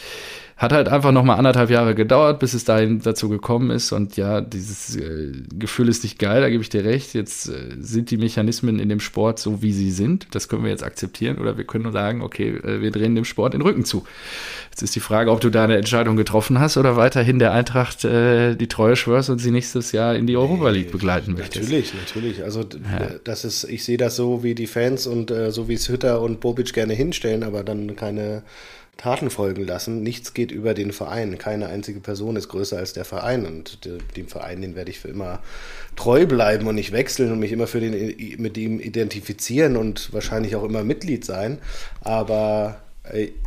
hat 0.60 0.74
halt 0.74 0.90
einfach 0.90 1.14
noch 1.14 1.24
mal 1.24 1.36
anderthalb 1.36 1.70
Jahre 1.70 1.96
gedauert, 1.96 2.40
bis 2.40 2.54
es 2.54 2.66
dahin 2.66 3.02
dazu 3.02 3.30
gekommen 3.30 3.72
ist. 3.72 3.94
Und 3.94 4.18
ja, 4.18 4.42
dieses 4.42 4.98
äh, 4.98 5.32
Gefühl 5.58 5.88
ist 5.88 6.04
nicht 6.04 6.20
geil, 6.20 6.42
da 6.42 6.50
gebe 6.50 6.62
ich 6.62 6.68
dir 6.68 6.84
recht. 6.84 7.14
Jetzt 7.14 7.48
äh, 7.48 7.78
sind 7.80 8.12
die 8.12 8.18
Mechanismen 8.18 8.78
in 8.78 8.90
dem 8.90 9.00
Sport 9.00 9.40
so, 9.40 9.62
wie 9.62 9.72
sie 9.72 9.90
sind. 9.90 10.28
Das 10.32 10.50
können 10.50 10.66
wir 10.66 10.70
jetzt 10.70 10.84
akzeptieren. 10.84 11.38
Oder 11.38 11.58
wir 11.58 11.64
können 11.64 11.86
nur 11.86 11.94
sagen, 11.94 12.22
okay, 12.22 12.50
äh, 12.58 12.82
wir 12.82 12.92
drehen 12.92 13.16
dem 13.16 13.24
Sport 13.24 13.54
den 13.54 13.62
Rücken 13.62 13.86
zu. 13.86 14.04
Jetzt 14.70 14.82
ist 14.82 14.94
die 14.98 15.00
Frage, 15.00 15.32
ob 15.32 15.40
du 15.40 15.50
da 15.50 15.64
eine 15.64 15.78
Entscheidung 15.78 16.18
getroffen 16.18 16.60
hast 16.60 16.76
oder 16.76 16.98
weiterhin 16.98 17.40
der 17.40 17.54
Eintracht 17.54 18.04
äh, 18.04 18.56
die 18.56 18.68
Treue 18.68 18.98
schwörst 18.98 19.30
und 19.30 19.40
sie 19.40 19.52
nächstes 19.52 19.94
Jahr 19.94 20.14
in 20.16 20.28
die 20.28 20.36
Europa 20.36 20.72
League 20.72 20.92
begleiten 20.92 21.36
möchtest. 21.36 21.70
Natürlich, 21.70 21.94
natürlich. 21.94 22.44
Also 22.44 22.64
ja. 22.64 23.12
das 23.24 23.46
ist, 23.46 23.64
ich 23.64 23.86
sehe 23.86 23.98
das 23.98 24.18
so, 24.18 24.44
wie 24.44 24.56
die 24.56 24.68
Fans 24.68 25.08
und 25.08 25.32
äh, 25.32 25.52
so 25.52 25.70
wie 25.70 25.76
es 25.76 25.88
Hütter 25.88 26.22
und 26.22 26.42
Bobic 26.42 26.74
gerne 26.74 26.94
hinstellen, 26.94 27.44
aber 27.44 27.64
dann 27.64 27.96
keine 27.96 28.44
Taten 29.00 29.30
folgen 29.30 29.66
lassen. 29.66 30.04
Nichts 30.04 30.34
geht 30.34 30.52
über 30.52 30.74
den 30.74 30.92
Verein. 30.92 31.38
Keine 31.38 31.68
einzige 31.68 32.02
Person 32.02 32.36
ist 32.36 32.50
größer 32.50 32.78
als 32.78 32.94
der 32.94 33.06
Verein. 33.06 33.46
Und 33.46 33.88
dem 34.18 34.28
Verein, 34.28 34.62
den 34.62 34.76
werde 34.76 34.92
ich 34.92 35.00
für 35.00 35.08
immer 35.08 35.42
treu 35.96 36.26
bleiben 36.26 36.68
und 36.68 36.76
nicht 36.76 36.92
wechseln 36.92 37.32
und 37.32 37.40
mich 37.40 37.54
immer 37.54 37.68
für 37.68 37.80
den, 37.80 37.94
mit 38.42 38.58
ihm 38.58 38.80
identifizieren 38.80 39.78
und 39.78 40.12
wahrscheinlich 40.14 40.56
auch 40.56 40.64
immer 40.64 40.84
Mitglied 40.84 41.24
sein. 41.24 41.60
Aber 42.02 42.82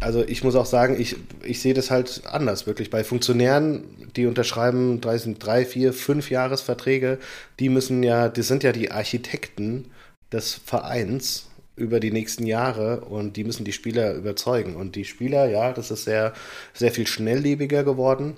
also 0.00 0.24
ich 0.24 0.42
muss 0.42 0.56
auch 0.56 0.66
sagen, 0.66 1.00
ich, 1.00 1.16
ich 1.42 1.60
sehe 1.60 1.74
das 1.74 1.90
halt 1.90 2.22
anders, 2.26 2.66
wirklich. 2.66 2.90
Bei 2.90 3.04
Funktionären, 3.04 3.84
die 4.16 4.26
unterschreiben 4.26 5.00
drei, 5.00 5.18
drei, 5.38 5.64
vier, 5.64 5.92
fünf 5.92 6.30
Jahresverträge, 6.30 7.18
die 7.60 7.68
müssen 7.68 8.02
ja, 8.02 8.28
das 8.28 8.48
sind 8.48 8.62
ja 8.62 8.72
die 8.72 8.90
Architekten 8.90 9.90
des 10.32 10.54
Vereins 10.54 11.48
über 11.76 12.00
die 12.00 12.10
nächsten 12.10 12.46
Jahre 12.46 13.00
und 13.02 13.36
die 13.36 13.44
müssen 13.44 13.64
die 13.64 13.72
Spieler 13.72 14.14
überzeugen. 14.14 14.76
Und 14.76 14.96
die 14.96 15.04
Spieler, 15.04 15.48
ja, 15.48 15.72
das 15.72 15.90
ist 15.90 16.04
sehr, 16.04 16.32
sehr 16.74 16.92
viel 16.92 17.06
schnelllebiger 17.06 17.84
geworden. 17.84 18.36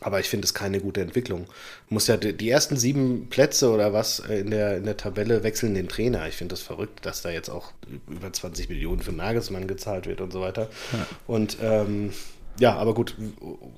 Aber 0.00 0.20
ich 0.20 0.28
finde 0.28 0.44
es 0.44 0.54
keine 0.54 0.80
gute 0.80 1.00
Entwicklung. 1.00 1.46
Muss 1.88 2.06
ja 2.06 2.16
die 2.16 2.50
ersten 2.50 2.76
sieben 2.76 3.28
Plätze 3.30 3.70
oder 3.70 3.92
was 3.92 4.20
in 4.20 4.50
der, 4.50 4.76
in 4.76 4.84
der 4.84 4.96
Tabelle 4.96 5.42
wechseln 5.42 5.74
den 5.74 5.88
Trainer. 5.88 6.28
Ich 6.28 6.36
finde 6.36 6.52
das 6.52 6.62
verrückt, 6.62 7.04
dass 7.06 7.22
da 7.22 7.30
jetzt 7.30 7.48
auch 7.48 7.72
über 8.08 8.32
20 8.32 8.68
Millionen 8.68 9.00
für 9.00 9.12
Nagelsmann 9.12 9.66
gezahlt 9.66 10.06
wird 10.06 10.20
und 10.20 10.32
so 10.32 10.40
weiter. 10.40 10.68
Ja. 10.92 11.06
Und 11.26 11.56
ähm, 11.62 12.12
ja, 12.58 12.76
aber 12.76 12.94
gut, 12.94 13.14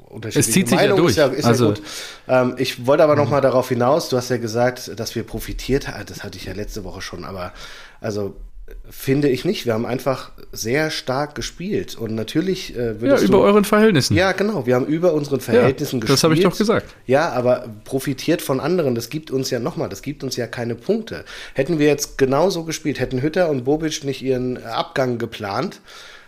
unterschiedliche 0.09 0.39
es 0.41 0.53
zieht 0.53 0.69
sich 0.69 0.79
Meinung 0.79 0.97
ja 0.97 1.03
durch. 1.03 1.11
ist 1.11 1.17
ja, 1.17 1.27
ist 1.27 1.45
also, 1.45 1.69
ja 1.69 1.75
gut. 1.75 1.83
Ähm, 2.29 2.55
ich 2.59 2.87
wollte 2.87 3.05
aber 3.05 3.17
noch 3.17 3.29
mal 3.29 3.41
darauf 3.41 3.69
hinaus, 3.69 4.09
du 4.09 4.17
hast 4.17 4.31
ja 4.31 4.39
gesagt, 4.39 4.99
dass 4.99 5.15
wir 5.15 5.23
profitiert 5.23 5.89
haben, 5.89 6.07
das 6.07 6.25
hatte 6.25 6.39
ich 6.39 6.47
ja 6.47 6.54
letzte 6.54 6.85
Woche 6.85 7.02
schon, 7.02 7.25
aber 7.25 7.52
also 8.00 8.37
Finde 8.91 9.28
ich 9.28 9.45
nicht. 9.45 9.67
Wir 9.67 9.75
haben 9.75 9.87
einfach 9.87 10.33
sehr 10.52 10.91
stark 10.91 11.35
gespielt. 11.35 11.97
Und 11.97 12.15
natürlich 12.15 12.76
äh, 12.76 12.95
Ja, 13.00 13.19
über 13.19 13.19
du, 13.19 13.39
euren 13.39 13.65
Verhältnissen. 13.65 14.17
Ja, 14.17 14.33
genau. 14.33 14.67
Wir 14.67 14.75
haben 14.75 14.87
über 14.87 15.13
unseren 15.13 15.41
Verhältnissen 15.41 15.97
ja, 15.97 16.00
gespielt. 16.00 16.17
Das 16.17 16.25
habe 16.25 16.35
ich 16.35 16.41
doch 16.41 16.56
gesagt. 16.56 16.87
Ja, 17.06 17.30
aber 17.30 17.67
profitiert 17.85 18.43
von 18.43 18.61
anderen. 18.61 18.95
Das 18.95 19.11
gibt 19.11 19.30
uns 19.30 19.50
ja 19.50 19.61
nochmal, 19.61 19.89
das 19.89 20.02
gibt 20.02 20.25
uns 20.25 20.37
ja 20.37 20.47
keine 20.47 20.75
Punkte. 20.75 21.25
Hätten 21.54 21.78
wir 21.78 21.87
jetzt 21.87 22.19
genauso 22.19 22.65
gespielt, 22.65 22.99
hätten 23.00 23.23
Hütter 23.23 23.49
und 23.49 23.65
Bobic 23.65 24.04
nicht 24.04 24.23
ihren 24.23 24.63
Abgang 24.65 25.19
geplant, 25.19 25.80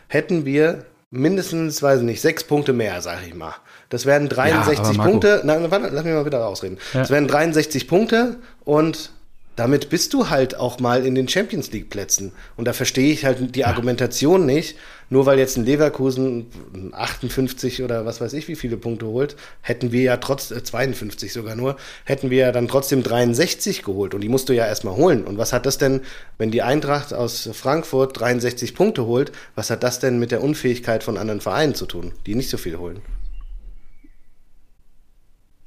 hätten 0.08 0.44
wir 0.44 0.84
mindestens, 1.10 1.82
weiß 1.82 2.00
ich 2.00 2.06
nicht, 2.06 2.20
sechs 2.20 2.44
Punkte 2.44 2.72
mehr, 2.72 3.00
sag 3.02 3.18
ich 3.26 3.34
mal. 3.34 3.54
Das 3.90 4.06
wären 4.06 4.28
63 4.28 4.96
ja, 4.96 5.04
Punkte. 5.04 5.42
Nein, 5.44 5.70
warte, 5.70 5.90
lass 5.92 6.04
mich 6.04 6.14
mal 6.14 6.24
wieder 6.24 6.46
ausreden. 6.46 6.78
Ja. 6.94 7.00
Das 7.00 7.10
wären 7.10 7.28
63 7.28 7.86
Punkte 7.86 8.36
und 8.64 9.10
damit 9.56 9.90
bist 9.90 10.14
du 10.14 10.30
halt 10.30 10.56
auch 10.56 10.80
mal 10.80 11.04
in 11.04 11.14
den 11.14 11.28
Champions 11.28 11.70
League 11.72 11.90
Plätzen. 11.90 12.32
Und 12.56 12.66
da 12.66 12.72
verstehe 12.72 13.12
ich 13.12 13.24
halt 13.24 13.54
die 13.54 13.64
Argumentation 13.64 14.46
nicht. 14.46 14.76
Nur 15.10 15.26
weil 15.26 15.38
jetzt 15.38 15.58
ein 15.58 15.66
Leverkusen 15.66 16.46
58 16.92 17.82
oder 17.82 18.06
was 18.06 18.22
weiß 18.22 18.32
ich 18.32 18.48
wie 18.48 18.56
viele 18.56 18.78
Punkte 18.78 19.06
holt, 19.06 19.36
hätten 19.60 19.92
wir 19.92 20.00
ja 20.00 20.16
trotz 20.16 20.50
äh, 20.50 20.64
52 20.64 21.34
sogar 21.34 21.54
nur, 21.54 21.76
hätten 22.04 22.30
wir 22.30 22.38
ja 22.38 22.52
dann 22.52 22.66
trotzdem 22.66 23.02
63 23.02 23.82
geholt. 23.82 24.14
Und 24.14 24.22
die 24.22 24.30
musst 24.30 24.48
du 24.48 24.54
ja 24.54 24.66
erstmal 24.66 24.96
holen. 24.96 25.24
Und 25.24 25.36
was 25.36 25.52
hat 25.52 25.66
das 25.66 25.76
denn, 25.76 26.00
wenn 26.38 26.50
die 26.50 26.62
Eintracht 26.62 27.12
aus 27.12 27.50
Frankfurt 27.52 28.18
63 28.18 28.74
Punkte 28.74 29.04
holt, 29.04 29.32
was 29.54 29.68
hat 29.68 29.82
das 29.82 29.98
denn 29.98 30.18
mit 30.18 30.30
der 30.30 30.42
Unfähigkeit 30.42 31.04
von 31.04 31.18
anderen 31.18 31.42
Vereinen 31.42 31.74
zu 31.74 31.84
tun, 31.84 32.12
die 32.24 32.34
nicht 32.34 32.48
so 32.48 32.56
viel 32.56 32.78
holen? 32.78 33.02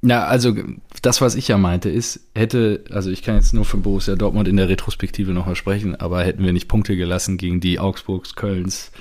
Ja, 0.02 0.26
also 0.26 0.54
das, 1.02 1.22
was 1.22 1.36
ich 1.36 1.48
ja 1.48 1.58
meinte, 1.58 1.90
ist, 1.90 2.20
hätte, 2.36 2.84
also 2.92 3.10
ich 3.10 3.24
kann 3.24 3.36
jetzt 3.36 3.54
nur 3.54 3.66
für 3.66 3.78
Borussia 3.78 4.16
Dortmund 4.16 4.48
in 4.48 4.58
der 4.58 4.70
Retrospektive 4.70 5.32
nochmal 5.32 5.56
sprechen, 5.56 5.96
aber 5.96 6.24
hätten 6.24 6.44
wir 6.44 6.54
nicht 6.54 6.68
Punkte 6.68 6.96
gelassen 6.96 7.38
gegen 7.38 7.60
die 7.60 7.80
Augsburgs, 7.80 8.36
Kölns, 8.36 8.92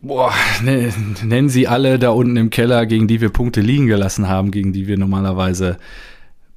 boah, 0.00 0.32
ne, 0.62 0.92
nennen 1.22 1.48
sie 1.48 1.68
alle 1.68 1.98
da 1.98 2.10
unten 2.10 2.36
im 2.36 2.50
Keller, 2.50 2.86
gegen 2.86 3.08
die 3.08 3.20
wir 3.20 3.28
Punkte 3.28 3.60
liegen 3.60 3.86
gelassen 3.86 4.28
haben, 4.28 4.50
gegen 4.50 4.72
die 4.72 4.86
wir 4.86 4.96
normalerweise 4.96 5.76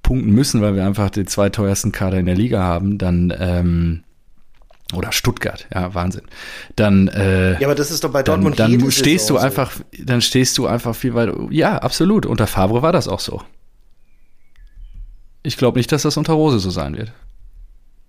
punkten 0.03 0.31
müssen, 0.31 0.61
weil 0.61 0.75
wir 0.75 0.85
einfach 0.85 1.09
den 1.09 1.27
zweiteuersten 1.27 1.91
Kader 1.91 2.19
in 2.19 2.27
der 2.27 2.35
Liga 2.35 2.61
haben, 2.61 2.97
dann 2.97 3.33
ähm, 3.37 4.03
oder 4.93 5.11
Stuttgart, 5.11 5.67
ja, 5.73 5.93
Wahnsinn. 5.93 6.23
Dann, 6.75 7.07
äh, 7.09 7.59
ja, 7.59 7.67
aber 7.67 7.75
das 7.75 7.91
ist 7.91 8.03
doch 8.03 8.11
bei 8.11 8.23
Dortmund 8.23 8.57
Dann, 8.59 8.77
dann 8.79 8.91
stehst 8.91 9.29
du 9.29 9.37
einfach, 9.37 9.71
so. 9.73 9.83
dann 10.03 10.21
stehst 10.21 10.57
du 10.57 10.67
einfach 10.67 10.95
viel 10.95 11.13
weiter. 11.13 11.35
Ja, 11.49 11.77
absolut. 11.79 12.25
Unter 12.25 12.47
Favre 12.47 12.81
war 12.81 12.93
das 12.93 13.07
auch 13.07 13.19
so. 13.19 13.41
Ich 15.43 15.57
glaube 15.57 15.79
nicht, 15.79 15.91
dass 15.91 16.03
das 16.03 16.17
unter 16.17 16.33
Rose 16.33 16.59
so 16.59 16.69
sein 16.69 16.97
wird. 16.97 17.11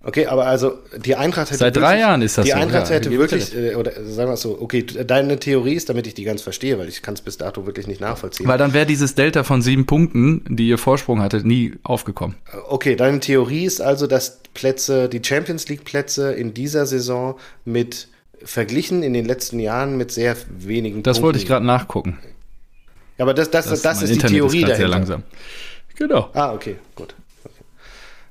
Okay, 0.01 0.27
aber 0.27 0.47
also 0.47 0.79
die 0.97 1.17
Eintracht 1.17 1.49
hätte. 1.49 1.59
Seit 1.59 1.75
drei 1.75 1.81
wirklich, 1.81 2.01
Jahren 2.01 2.23
ist 2.23 2.39
das 2.39 2.45
die 2.45 2.53
so. 2.53 2.57
Die 2.57 2.63
Eintracht 2.63 2.89
ja, 2.89 2.95
hätte 2.95 3.11
wirklich, 3.11 3.55
äh, 3.57 3.75
oder 3.75 3.93
sagen 4.05 4.31
wir 4.31 4.35
es 4.35 4.43
so, 4.43 4.61
okay, 4.61 4.85
deine 4.85 5.41
Theorie 5.41 5.75
ist, 5.75 5.89
damit 5.89 6.07
ich 6.07 6.15
die 6.15 6.23
ganz 6.23 6.41
verstehe, 6.41 6.79
weil 6.79 6.89
ich 6.89 7.03
kann 7.03 7.15
es 7.15 7.21
bis 7.21 7.37
dato 7.37 7.67
wirklich 7.67 7.89
nicht 7.89 8.01
nachvollziehen. 8.01 8.47
Weil 8.47 8.59
dann 8.59 8.73
wäre 8.73 8.87
dieses 8.87 9.17
Delta 9.17 9.43
von 9.43 9.61
sieben 9.61 9.87
Punkten, 9.87 10.45
die 10.49 10.69
ihr 10.69 10.79
Vorsprung 10.79 11.21
hattet, 11.21 11.45
nie 11.45 11.75
aufgekommen. 11.83 12.37
Äh, 12.53 12.59
okay, 12.69 12.95
deine 12.95 13.19
Theorie 13.19 13.65
ist 13.65 13.81
also, 13.81 14.07
dass 14.07 14.39
Plätze, 14.55 15.09
die 15.09 15.21
Champions 15.23 15.69
League 15.69 15.85
Plätze 15.85 16.33
in 16.33 16.55
dieser 16.55 16.87
Saison 16.87 17.37
mit 17.65 18.07
verglichen 18.45 19.03
in 19.03 19.15
den 19.15 19.25
letzten 19.25 19.59
Jahren 19.59 19.97
mit 19.97 20.13
sehr 20.13 20.37
wenigen 20.49 21.03
Das 21.03 21.17
Punkten. 21.17 21.25
wollte 21.25 21.39
ich 21.41 21.47
gerade 21.47 21.67
nachgucken. 21.67 22.19
Ja, 23.19 23.25
aber 23.25 23.35
das, 23.35 23.51
das, 23.51 23.69
das, 23.69 23.83
das 23.83 24.03
ist 24.03 24.11
die 24.11 24.15
Internet 24.15 24.37
Theorie 24.37 24.59
ist 24.59 24.63
dahinter. 24.63 24.77
Sehr 24.77 24.89
langsam. 24.89 25.23
Genau. 25.97 26.31
Ah, 26.35 26.53
okay, 26.53 26.77
gut. 26.95 27.17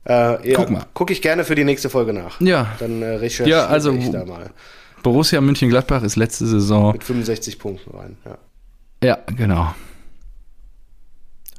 Äh, 0.08 0.50
ja, 0.50 0.56
Guck 0.56 0.70
mal. 0.70 0.86
Gucke 0.94 1.12
ich 1.12 1.22
gerne 1.22 1.44
für 1.44 1.56
die 1.56 1.66
nächste 1.66 1.90
Folge 1.90 2.14
nach. 2.14 2.40
Ja. 2.40 2.76
Dann 2.80 3.02
äh, 3.02 3.16
recherchiere 3.16 3.50
ja, 3.50 3.68
also, 3.68 3.92
ich 3.92 4.10
da 4.10 4.24
mal. 4.26 4.52
Borussia 5.04 5.42
München-Gladbach 5.42 6.04
ist 6.04 6.16
letzte 6.16 6.48
Saison. 6.48 6.94
Mit 6.94 7.04
65 7.04 7.60
Punkten 7.60 7.96
rein, 7.96 8.18
ja. 8.26 8.38
Ja, 9.04 9.20
genau. 9.36 9.76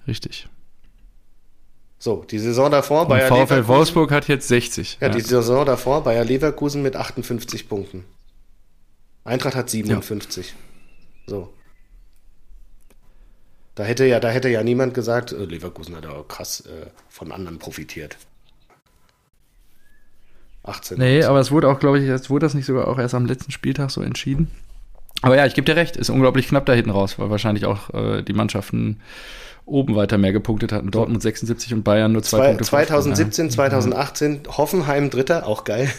Richtig. 0.06 0.48
So, 1.98 2.24
die 2.30 2.38
Saison 2.38 2.70
davor 2.70 3.06
bei 3.06 3.20
VfL 3.20 3.34
Leverkusen, 3.34 3.68
Wolfsburg 3.68 4.12
hat 4.12 4.28
jetzt 4.28 4.48
60. 4.48 4.98
Ja, 5.00 5.08
ja, 5.08 5.12
die 5.12 5.20
Saison 5.20 5.66
davor 5.66 6.02
Bayer 6.04 6.24
Leverkusen 6.24 6.82
mit 6.82 6.96
58 6.96 7.68
Punkten. 7.68 8.04
Eintracht 9.24 9.56
hat 9.56 9.68
57. 9.68 10.46
Ja. 10.46 10.54
So. 11.26 11.52
Da 13.74 13.84
hätte 13.84 14.06
ja, 14.06 14.20
da 14.20 14.30
hätte 14.30 14.48
ja 14.48 14.62
niemand 14.62 14.94
gesagt, 14.94 15.32
äh, 15.32 15.44
Leverkusen 15.44 15.94
hat 15.96 16.06
auch 16.06 16.26
krass 16.26 16.61
äh, 16.66 16.87
von 17.08 17.30
anderen 17.30 17.58
profitiert. 17.58 18.16
18. 20.68 20.98
Nee, 20.98 21.22
aber 21.24 21.40
es 21.40 21.50
wurde 21.50 21.68
auch, 21.68 21.78
glaube 21.78 21.98
ich, 21.98 22.07
jetzt 22.07 22.31
wurde 22.31 22.46
das 22.46 22.54
nicht 22.54 22.66
sogar 22.66 22.88
auch 22.88 22.98
erst 22.98 23.14
am 23.14 23.26
letzten 23.26 23.52
Spieltag 23.52 23.90
so 23.90 24.02
entschieden. 24.02 24.50
Aber 25.22 25.37
ja, 25.37 25.46
ich 25.46 25.54
gebe 25.54 25.64
dir 25.64 25.76
recht, 25.76 25.96
ist 25.96 26.11
unglaublich 26.11 26.48
knapp 26.48 26.66
da 26.66 26.72
hinten 26.72 26.90
raus, 26.90 27.18
weil 27.18 27.31
wahrscheinlich 27.31 27.66
auch 27.66 27.92
äh, 27.92 28.22
die 28.22 28.33
Mannschaften 28.33 29.00
oben 29.68 29.96
weiter 29.96 30.18
mehr 30.18 30.33
gepunktet 30.33 30.72
hatten. 30.72 30.90
Dortmund 30.90 31.22
76 31.22 31.74
und 31.74 31.83
Bayern 31.83 32.12
nur 32.12 32.22
zwei, 32.22 32.38
zwei 32.38 32.46
Punkte. 32.48 32.64
2017, 32.64 33.50
2018, 33.50 34.40
Hoffenheim 34.48 35.11
Dritter, 35.11 35.46
auch 35.46 35.64
geil. 35.64 35.90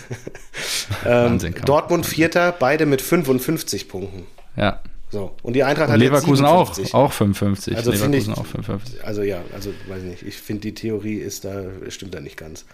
ähm, 1.06 1.40
Dortmund 1.66 2.06
Vierter, 2.06 2.54
beide 2.58 2.86
mit 2.86 3.02
55 3.02 3.88
Punkten. 3.88 4.26
Ja. 4.56 4.80
So, 5.12 5.32
und 5.42 5.54
die 5.54 5.64
Eintracht 5.64 5.88
und 5.88 5.94
hat 5.94 6.00
Leverkusen 6.00 6.46
auch, 6.46 6.78
auch 6.94 7.12
55. 7.12 7.76
Also 7.76 7.92
Leverkusen 7.92 8.34
ich, 8.34 8.38
auch 8.38 8.46
55. 8.46 9.04
Also 9.04 9.24
ja, 9.24 9.42
also 9.54 9.72
weiß 9.88 10.04
nicht, 10.04 10.24
ich 10.24 10.38
finde 10.38 10.62
die 10.62 10.74
Theorie 10.76 11.16
ist 11.16 11.46
da, 11.46 11.64
stimmt 11.90 12.14
da 12.14 12.20
nicht 12.20 12.38
ganz. 12.38 12.66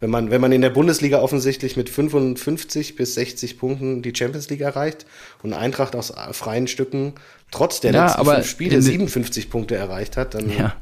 Wenn 0.00 0.08
man, 0.08 0.30
wenn 0.30 0.40
man 0.40 0.50
in 0.50 0.62
der 0.62 0.70
Bundesliga 0.70 1.20
offensichtlich 1.20 1.76
mit 1.76 1.90
55 1.90 2.96
bis 2.96 3.14
60 3.14 3.58
Punkten 3.58 4.00
die 4.00 4.14
Champions 4.16 4.48
League 4.48 4.62
erreicht 4.62 5.04
und 5.42 5.52
Eintracht 5.52 5.94
aus 5.94 6.12
freien 6.32 6.66
Stücken 6.66 7.14
trotz 7.50 7.80
der 7.80 7.92
ja, 7.92 8.06
letzten 8.06 8.24
fünf 8.24 8.46
Spiele 8.46 8.80
57 8.82 9.50
Punkte 9.50 9.76
erreicht 9.76 10.16
hat, 10.16 10.34
dann, 10.34 10.50
ja. 10.50 10.74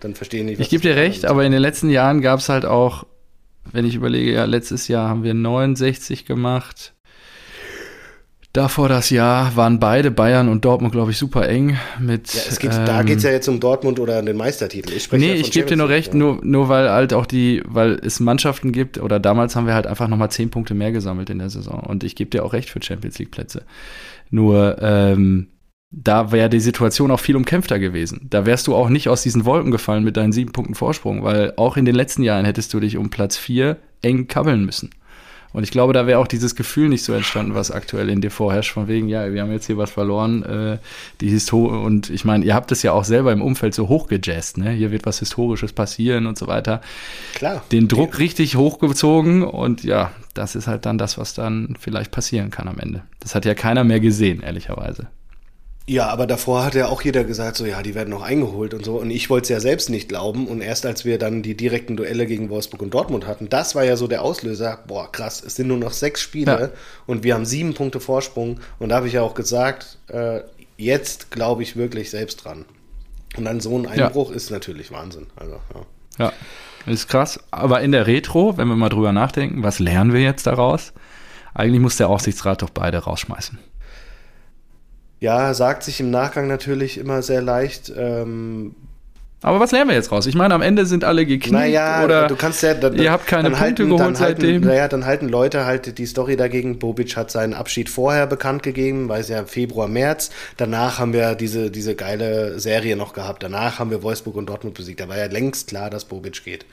dann 0.00 0.14
verstehe 0.14 0.40
ich 0.40 0.46
nicht. 0.46 0.60
Ich 0.60 0.70
gebe 0.70 0.82
dir 0.82 0.96
recht, 0.96 1.26
aber 1.26 1.44
in 1.44 1.52
den 1.52 1.60
letzten 1.60 1.90
Jahren 1.90 2.22
gab 2.22 2.40
es 2.40 2.48
halt 2.48 2.64
auch, 2.64 3.04
wenn 3.70 3.84
ich 3.84 3.94
überlege, 3.94 4.32
ja, 4.32 4.44
letztes 4.46 4.88
Jahr 4.88 5.08
haben 5.08 5.22
wir 5.22 5.34
69 5.34 6.24
gemacht, 6.24 6.94
Davor 8.52 8.88
das 8.88 9.10
Jahr 9.10 9.54
waren 9.54 9.78
beide 9.78 10.10
Bayern 10.10 10.48
und 10.48 10.64
Dortmund, 10.64 10.92
glaube 10.92 11.12
ich, 11.12 11.18
super 11.18 11.48
eng. 11.48 11.78
Mit, 12.00 12.34
ja, 12.34 12.40
es 12.48 12.58
geht, 12.58 12.74
ähm, 12.74 12.84
da 12.84 13.04
geht 13.04 13.18
es 13.18 13.22
ja 13.22 13.30
jetzt 13.30 13.46
um 13.48 13.60
Dortmund 13.60 14.00
oder 14.00 14.20
den 14.22 14.36
Meistertitel. 14.36 14.92
Ich 14.92 15.10
nee, 15.12 15.28
ja 15.28 15.34
ich 15.34 15.52
gebe 15.52 15.68
dir 15.68 15.76
nur 15.76 15.88
recht, 15.88 16.14
ja. 16.14 16.18
nur, 16.18 16.40
nur 16.42 16.68
weil 16.68 16.90
halt 16.90 17.14
auch 17.14 17.26
die, 17.26 17.62
weil 17.64 18.00
es 18.02 18.18
Mannschaften 18.18 18.72
gibt, 18.72 18.98
oder 18.98 19.20
damals 19.20 19.54
haben 19.54 19.68
wir 19.68 19.74
halt 19.74 19.86
einfach 19.86 20.08
nochmal 20.08 20.32
zehn 20.32 20.50
Punkte 20.50 20.74
mehr 20.74 20.90
gesammelt 20.90 21.30
in 21.30 21.38
der 21.38 21.48
Saison. 21.48 21.78
Und 21.78 22.02
ich 22.02 22.16
gebe 22.16 22.30
dir 22.30 22.44
auch 22.44 22.52
recht 22.52 22.70
für 22.70 22.82
Champions 22.82 23.20
League-Plätze. 23.20 23.62
Nur, 24.30 24.78
ähm, 24.82 25.46
da 25.92 26.32
wäre 26.32 26.48
die 26.48 26.60
Situation 26.60 27.12
auch 27.12 27.20
viel 27.20 27.36
umkämpfter 27.36 27.78
gewesen. 27.78 28.26
Da 28.30 28.46
wärst 28.46 28.66
du 28.66 28.74
auch 28.74 28.88
nicht 28.88 29.08
aus 29.08 29.22
diesen 29.22 29.44
Wolken 29.44 29.70
gefallen 29.70 30.02
mit 30.02 30.16
deinen 30.16 30.32
sieben 30.32 30.50
Punkten 30.50 30.74
Vorsprung, 30.74 31.22
weil 31.22 31.52
auch 31.56 31.76
in 31.76 31.84
den 31.84 31.94
letzten 31.94 32.24
Jahren 32.24 32.44
hättest 32.44 32.74
du 32.74 32.80
dich 32.80 32.96
um 32.96 33.10
Platz 33.10 33.36
vier 33.36 33.76
eng 34.02 34.26
kabbeln 34.26 34.64
müssen. 34.64 34.90
Und 35.52 35.64
ich 35.64 35.70
glaube, 35.70 35.92
da 35.92 36.06
wäre 36.06 36.18
auch 36.18 36.26
dieses 36.26 36.54
Gefühl 36.54 36.88
nicht 36.88 37.04
so 37.04 37.12
entstanden, 37.12 37.54
was 37.54 37.70
aktuell 37.70 38.08
in 38.08 38.20
dir 38.20 38.30
vorherrscht, 38.30 38.72
von 38.72 38.86
wegen, 38.88 39.08
ja, 39.08 39.32
wir 39.32 39.42
haben 39.42 39.50
jetzt 39.50 39.66
hier 39.66 39.76
was 39.76 39.90
verloren, 39.90 40.42
äh, 40.44 40.78
die 41.20 41.28
Historie, 41.28 41.76
und 41.76 42.08
ich 42.10 42.24
meine, 42.24 42.44
ihr 42.44 42.54
habt 42.54 42.70
es 42.72 42.82
ja 42.82 42.92
auch 42.92 43.04
selber 43.04 43.32
im 43.32 43.42
Umfeld 43.42 43.74
so 43.74 43.88
hochgejazzt, 43.88 44.58
ne? 44.58 44.70
Hier 44.70 44.90
wird 44.90 45.06
was 45.06 45.18
Historisches 45.18 45.72
passieren 45.72 46.26
und 46.26 46.38
so 46.38 46.46
weiter. 46.46 46.80
Klar. 47.34 47.64
Den 47.72 47.88
Druck 47.88 48.18
richtig 48.18 48.56
hochgezogen 48.56 49.42
und 49.42 49.82
ja, 49.82 50.12
das 50.34 50.54
ist 50.54 50.66
halt 50.66 50.86
dann 50.86 50.98
das, 50.98 51.18
was 51.18 51.34
dann 51.34 51.76
vielleicht 51.78 52.12
passieren 52.12 52.50
kann 52.50 52.68
am 52.68 52.78
Ende. 52.78 53.02
Das 53.18 53.34
hat 53.34 53.44
ja 53.44 53.54
keiner 53.54 53.84
mehr 53.84 54.00
gesehen, 54.00 54.42
ehrlicherweise. 54.42 55.08
Ja, 55.86 56.06
aber 56.08 56.26
davor 56.26 56.64
hat 56.64 56.74
ja 56.74 56.86
auch 56.86 57.02
jeder 57.02 57.24
gesagt, 57.24 57.56
so 57.56 57.66
ja, 57.66 57.82
die 57.82 57.94
werden 57.94 58.10
noch 58.10 58.22
eingeholt 58.22 58.74
und 58.74 58.84
so. 58.84 59.00
Und 59.00 59.10
ich 59.10 59.28
wollte 59.28 59.44
es 59.44 59.48
ja 59.48 59.60
selbst 59.60 59.90
nicht 59.90 60.08
glauben. 60.08 60.46
Und 60.46 60.60
erst 60.60 60.86
als 60.86 61.04
wir 61.04 61.18
dann 61.18 61.42
die 61.42 61.56
direkten 61.56 61.96
Duelle 61.96 62.26
gegen 62.26 62.48
Wolfsburg 62.48 62.82
und 62.82 62.94
Dortmund 62.94 63.26
hatten, 63.26 63.48
das 63.48 63.74
war 63.74 63.82
ja 63.82 63.96
so 63.96 64.06
der 64.06 64.22
Auslöser. 64.22 64.78
Boah, 64.86 65.10
krass, 65.10 65.42
es 65.44 65.56
sind 65.56 65.66
nur 65.66 65.78
noch 65.78 65.92
sechs 65.92 66.20
Spiele 66.20 66.60
ja. 66.60 66.70
und 67.06 67.24
wir 67.24 67.34
haben 67.34 67.44
sieben 67.44 67.74
Punkte 67.74 67.98
Vorsprung. 67.98 68.60
Und 68.78 68.90
da 68.90 68.96
habe 68.96 69.08
ich 69.08 69.14
ja 69.14 69.22
auch 69.22 69.34
gesagt, 69.34 69.98
äh, 70.08 70.40
jetzt 70.76 71.30
glaube 71.30 71.62
ich 71.62 71.76
wirklich 71.76 72.10
selbst 72.10 72.44
dran. 72.44 72.66
Und 73.36 73.44
dann 73.44 73.60
so 73.60 73.76
ein 73.76 73.86
Einbruch 73.86 74.30
ja. 74.30 74.36
ist 74.36 74.50
natürlich 74.50 74.92
Wahnsinn. 74.92 75.26
Also, 75.36 75.60
ja. 76.18 76.24
ja, 76.26 76.32
ist 76.86 77.08
krass. 77.08 77.40
Aber 77.50 77.80
in 77.80 77.92
der 77.92 78.06
Retro, 78.06 78.56
wenn 78.56 78.68
wir 78.68 78.76
mal 78.76 78.88
drüber 78.88 79.12
nachdenken, 79.12 79.62
was 79.62 79.78
lernen 79.78 80.12
wir 80.12 80.20
jetzt 80.20 80.46
daraus? 80.46 80.92
Eigentlich 81.54 81.80
muss 81.80 81.96
der 81.96 82.08
Aufsichtsrat 82.08 82.62
doch 82.62 82.70
beide 82.70 82.98
rausschmeißen. 82.98 83.58
Ja, 85.20 85.52
sagt 85.54 85.82
sich 85.82 86.00
im 86.00 86.10
Nachgang 86.10 86.48
natürlich 86.48 86.98
immer 86.98 87.22
sehr 87.22 87.42
leicht. 87.42 87.92
Ähm, 87.96 88.74
aber 89.42 89.58
was 89.58 89.72
lernen 89.72 89.88
wir 89.88 89.96
jetzt 89.96 90.12
raus? 90.12 90.26
Ich 90.26 90.34
meine, 90.34 90.52
am 90.52 90.60
Ende 90.60 90.84
sind 90.84 91.02
alle 91.02 91.24
geknickt 91.24 91.52
naja, 91.52 92.04
oder 92.04 92.26
du 92.26 92.36
kannst 92.36 92.62
ja, 92.62 92.74
dann, 92.74 92.94
ihr 92.96 93.10
habt 93.10 93.26
keine 93.26 93.48
Punkte 93.48 93.60
halten, 93.60 93.88
geholt 93.88 94.02
halten, 94.02 94.16
seitdem. 94.16 94.62
Naja, 94.62 94.86
dann 94.86 95.06
halten 95.06 95.28
Leute 95.30 95.64
halt 95.64 95.96
die 95.96 96.04
Story 96.04 96.36
dagegen. 96.36 96.78
Bobic 96.78 97.16
hat 97.16 97.30
seinen 97.30 97.54
Abschied 97.54 97.88
vorher 97.88 98.26
bekannt 98.26 98.62
gegeben, 98.62 99.08
weiß 99.08 99.30
ja 99.30 99.44
Februar, 99.44 99.88
März. 99.88 100.30
Danach 100.58 100.98
haben 100.98 101.14
wir 101.14 101.34
diese, 101.36 101.70
diese 101.70 101.94
geile 101.94 102.60
Serie 102.60 102.96
noch 102.96 103.14
gehabt. 103.14 103.42
Danach 103.42 103.78
haben 103.78 103.90
wir 103.90 104.02
Wolfsburg 104.02 104.36
und 104.36 104.46
Dortmund 104.46 104.76
besiegt. 104.76 105.00
Da 105.00 105.08
war 105.08 105.16
ja 105.16 105.26
längst 105.26 105.68
klar, 105.68 105.88
dass 105.88 106.04
Bobic 106.04 106.44
geht. 106.44 106.66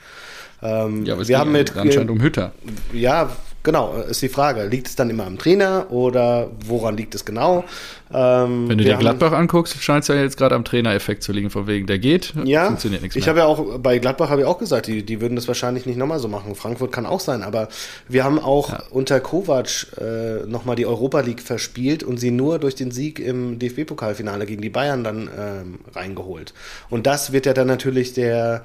Ähm, 0.62 1.06
ja, 1.06 1.14
aber 1.14 1.22
es 1.22 1.28
wir 1.28 1.38
haben 1.38 1.52
mit 1.52 1.76
anscheinend 1.76 2.10
um 2.10 2.22
Hütter. 2.22 2.52
Ja, 2.92 3.30
genau, 3.62 3.94
ist 4.10 4.22
die 4.24 4.30
Frage. 4.30 4.66
Liegt 4.66 4.88
es 4.88 4.96
dann 4.96 5.10
immer 5.10 5.28
am 5.28 5.38
Trainer 5.38 5.92
oder 5.92 6.50
woran 6.66 6.98
liegt 6.98 7.14
es 7.14 7.26
genau? 7.26 7.64
Ähm, 8.12 8.70
Wenn 8.70 8.78
du 8.78 8.84
dir 8.84 8.96
Gladbach 8.96 9.34
anguckst, 9.34 9.84
scheint 9.84 10.04
es 10.04 10.08
ja 10.08 10.16
jetzt 10.16 10.38
gerade 10.38 10.56
am 10.56 10.64
Trainereffekt 10.64 11.22
zu 11.22 11.32
liegen, 11.32 11.50
von 11.50 11.68
wegen, 11.68 11.86
der 11.86 12.00
geht, 12.00 12.34
ja, 12.44 12.68
funktioniert 12.68 13.04
nichts 13.04 13.16
mehr. 13.16 13.22
Ich 13.22 13.30
habe 13.30 13.40
ja 13.40 13.46
auch, 13.46 13.78
bei 13.78 14.00
Gladbach 14.00 14.30
habe 14.30 14.42
ich 14.42 14.48
auch 14.48 14.58
gesagt, 14.58 14.88
die, 14.88 15.06
die 15.06 15.22
würden 15.22 15.36
das 15.36 15.48
wahrscheinlich 15.48 15.86
nicht 15.86 15.98
nochmal 15.98 16.20
so 16.20 16.28
machen. 16.28 16.56
Frankfurt 16.56 16.92
kann 16.92 17.06
auch 17.06 17.20
sein, 17.20 17.44
aber 17.44 17.68
wir 18.08 18.24
haben 18.24 18.40
auch 18.40 18.72
ja. 18.72 18.84
unter 18.90 19.20
Kovac 19.20 19.88
äh, 20.00 20.48
nochmal 20.48 20.76
die 20.76 20.86
Europa 20.86 21.20
League 21.20 21.42
verspielt 21.42 22.02
und 22.02 22.18
sie 22.18 22.32
nur 22.32 22.58
durch 22.58 22.76
den 22.76 22.92
Sieg 22.92 23.20
im 23.20 23.60
DFB-Pokalfinale 23.60 24.46
gegen 24.46 24.62
die 24.62 24.70
Bayern 24.70 25.04
dann 25.04 25.30
ähm, 25.38 25.80
reingeholt. 25.94 26.54
Und 26.90 27.06
das 27.06 27.32
wird 27.32 27.46
ja 27.46 27.54
dann 27.54 27.68
natürlich 27.68 28.14
der 28.14 28.64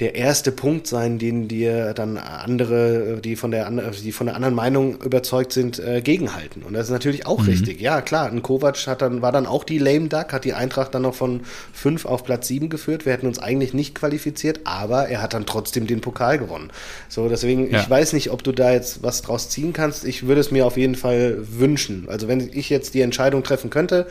der 0.00 0.14
erste 0.14 0.52
Punkt 0.52 0.86
sein, 0.86 1.18
den 1.18 1.48
dir 1.48 1.92
dann 1.92 2.18
andere, 2.18 3.20
die 3.22 3.34
von 3.34 3.50
der, 3.50 3.68
die 3.70 4.12
von 4.12 4.26
der 4.26 4.36
anderen 4.36 4.54
Meinung 4.54 5.00
überzeugt 5.02 5.52
sind, 5.52 5.80
äh, 5.80 6.00
gegenhalten. 6.02 6.62
Und 6.62 6.74
das 6.74 6.86
ist 6.86 6.92
natürlich 6.92 7.26
auch 7.26 7.40
mhm. 7.40 7.48
richtig. 7.48 7.80
Ja, 7.80 8.00
klar, 8.00 8.30
ein 8.30 8.42
Kovac 8.42 8.76
hat 8.86 9.02
dann, 9.02 9.22
war 9.22 9.32
dann 9.32 9.46
auch 9.46 9.64
die 9.64 9.78
Lame 9.78 10.08
Duck, 10.08 10.32
hat 10.32 10.44
die 10.44 10.54
Eintracht 10.54 10.94
dann 10.94 11.02
noch 11.02 11.16
von 11.16 11.40
fünf 11.72 12.04
auf 12.04 12.22
Platz 12.22 12.46
sieben 12.46 12.68
geführt. 12.68 13.06
Wir 13.06 13.12
hätten 13.12 13.26
uns 13.26 13.40
eigentlich 13.40 13.74
nicht 13.74 13.96
qualifiziert, 13.96 14.60
aber 14.64 15.08
er 15.08 15.20
hat 15.20 15.34
dann 15.34 15.46
trotzdem 15.46 15.88
den 15.88 16.00
Pokal 16.00 16.38
gewonnen. 16.38 16.70
So, 17.08 17.28
deswegen, 17.28 17.68
ja. 17.68 17.80
ich 17.80 17.90
weiß 17.90 18.12
nicht, 18.12 18.30
ob 18.30 18.44
du 18.44 18.52
da 18.52 18.72
jetzt 18.72 19.02
was 19.02 19.22
draus 19.22 19.48
ziehen 19.48 19.72
kannst. 19.72 20.04
Ich 20.04 20.28
würde 20.28 20.40
es 20.40 20.52
mir 20.52 20.64
auf 20.64 20.76
jeden 20.76 20.94
Fall 20.94 21.38
wünschen. 21.40 22.06
Also 22.08 22.28
wenn 22.28 22.48
ich 22.52 22.70
jetzt 22.70 22.94
die 22.94 23.00
Entscheidung 23.00 23.42
treffen 23.42 23.70
könnte, 23.70 24.06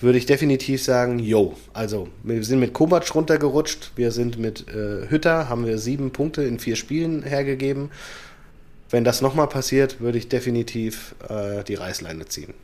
würde 0.00 0.18
ich 0.18 0.26
definitiv 0.26 0.82
sagen, 0.82 1.18
yo. 1.18 1.54
Also, 1.72 2.08
wir 2.22 2.42
sind 2.44 2.60
mit 2.60 2.72
Kovac 2.72 3.14
runtergerutscht, 3.14 3.92
wir 3.96 4.10
sind 4.10 4.38
mit 4.38 4.68
äh, 4.68 5.08
Hütter, 5.08 5.48
haben 5.48 5.66
wir 5.66 5.78
sieben 5.78 6.10
Punkte 6.10 6.42
in 6.42 6.58
vier 6.58 6.76
Spielen 6.76 7.22
hergegeben. 7.22 7.90
Wenn 8.90 9.04
das 9.04 9.22
nochmal 9.22 9.48
passiert, 9.48 10.00
würde 10.00 10.18
ich 10.18 10.28
definitiv 10.28 11.14
äh, 11.28 11.64
die 11.64 11.74
Reißleine 11.74 12.26
ziehen. 12.26 12.54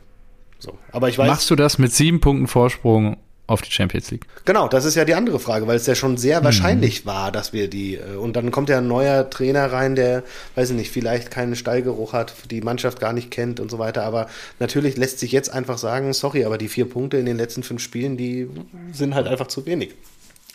So. 0.59 0.77
Aber 0.91 1.09
ich 1.09 1.17
weiß. 1.17 1.27
Machst 1.27 1.49
du 1.49 1.55
das 1.55 1.77
mit 1.79 1.91
sieben 1.91 2.19
Punkten 2.19 2.47
Vorsprung 2.47 3.17
auf 3.47 3.61
die 3.61 3.71
Champions 3.71 4.11
League. 4.11 4.25
Genau, 4.45 4.67
das 4.67 4.85
ist 4.85 4.95
ja 4.95 5.03
die 5.03 5.13
andere 5.13 5.39
Frage, 5.39 5.67
weil 5.67 5.75
es 5.75 5.85
ja 5.85 5.95
schon 5.95 6.17
sehr 6.17 6.39
mhm. 6.39 6.45
wahrscheinlich 6.45 7.05
war, 7.05 7.31
dass 7.31 7.53
wir 7.53 7.69
die. 7.69 7.95
Äh, 7.95 8.15
und 8.15 8.35
dann 8.35 8.51
kommt 8.51 8.69
ja 8.69 8.77
ein 8.77 8.87
neuer 8.87 9.29
Trainer 9.29 9.71
rein, 9.71 9.95
der, 9.95 10.23
weiß 10.55 10.71
ich 10.71 10.75
nicht, 10.75 10.91
vielleicht 10.91 11.31
keinen 11.31 11.55
Stallgeruch 11.55 12.13
hat, 12.13 12.33
die 12.49 12.61
Mannschaft 12.61 12.99
gar 12.99 13.13
nicht 13.13 13.29
kennt 13.31 13.59
und 13.59 13.69
so 13.69 13.79
weiter. 13.79 14.03
Aber 14.03 14.27
natürlich 14.59 14.97
lässt 14.97 15.19
sich 15.19 15.31
jetzt 15.31 15.49
einfach 15.49 15.77
sagen, 15.77 16.13
sorry, 16.13 16.45
aber 16.45 16.57
die 16.57 16.69
vier 16.69 16.89
Punkte 16.89 17.17
in 17.17 17.25
den 17.25 17.37
letzten 17.37 17.63
fünf 17.63 17.81
Spielen, 17.81 18.17
die 18.17 18.49
sind 18.93 19.15
halt 19.15 19.27
einfach 19.27 19.47
zu 19.47 19.65
wenig. 19.65 19.95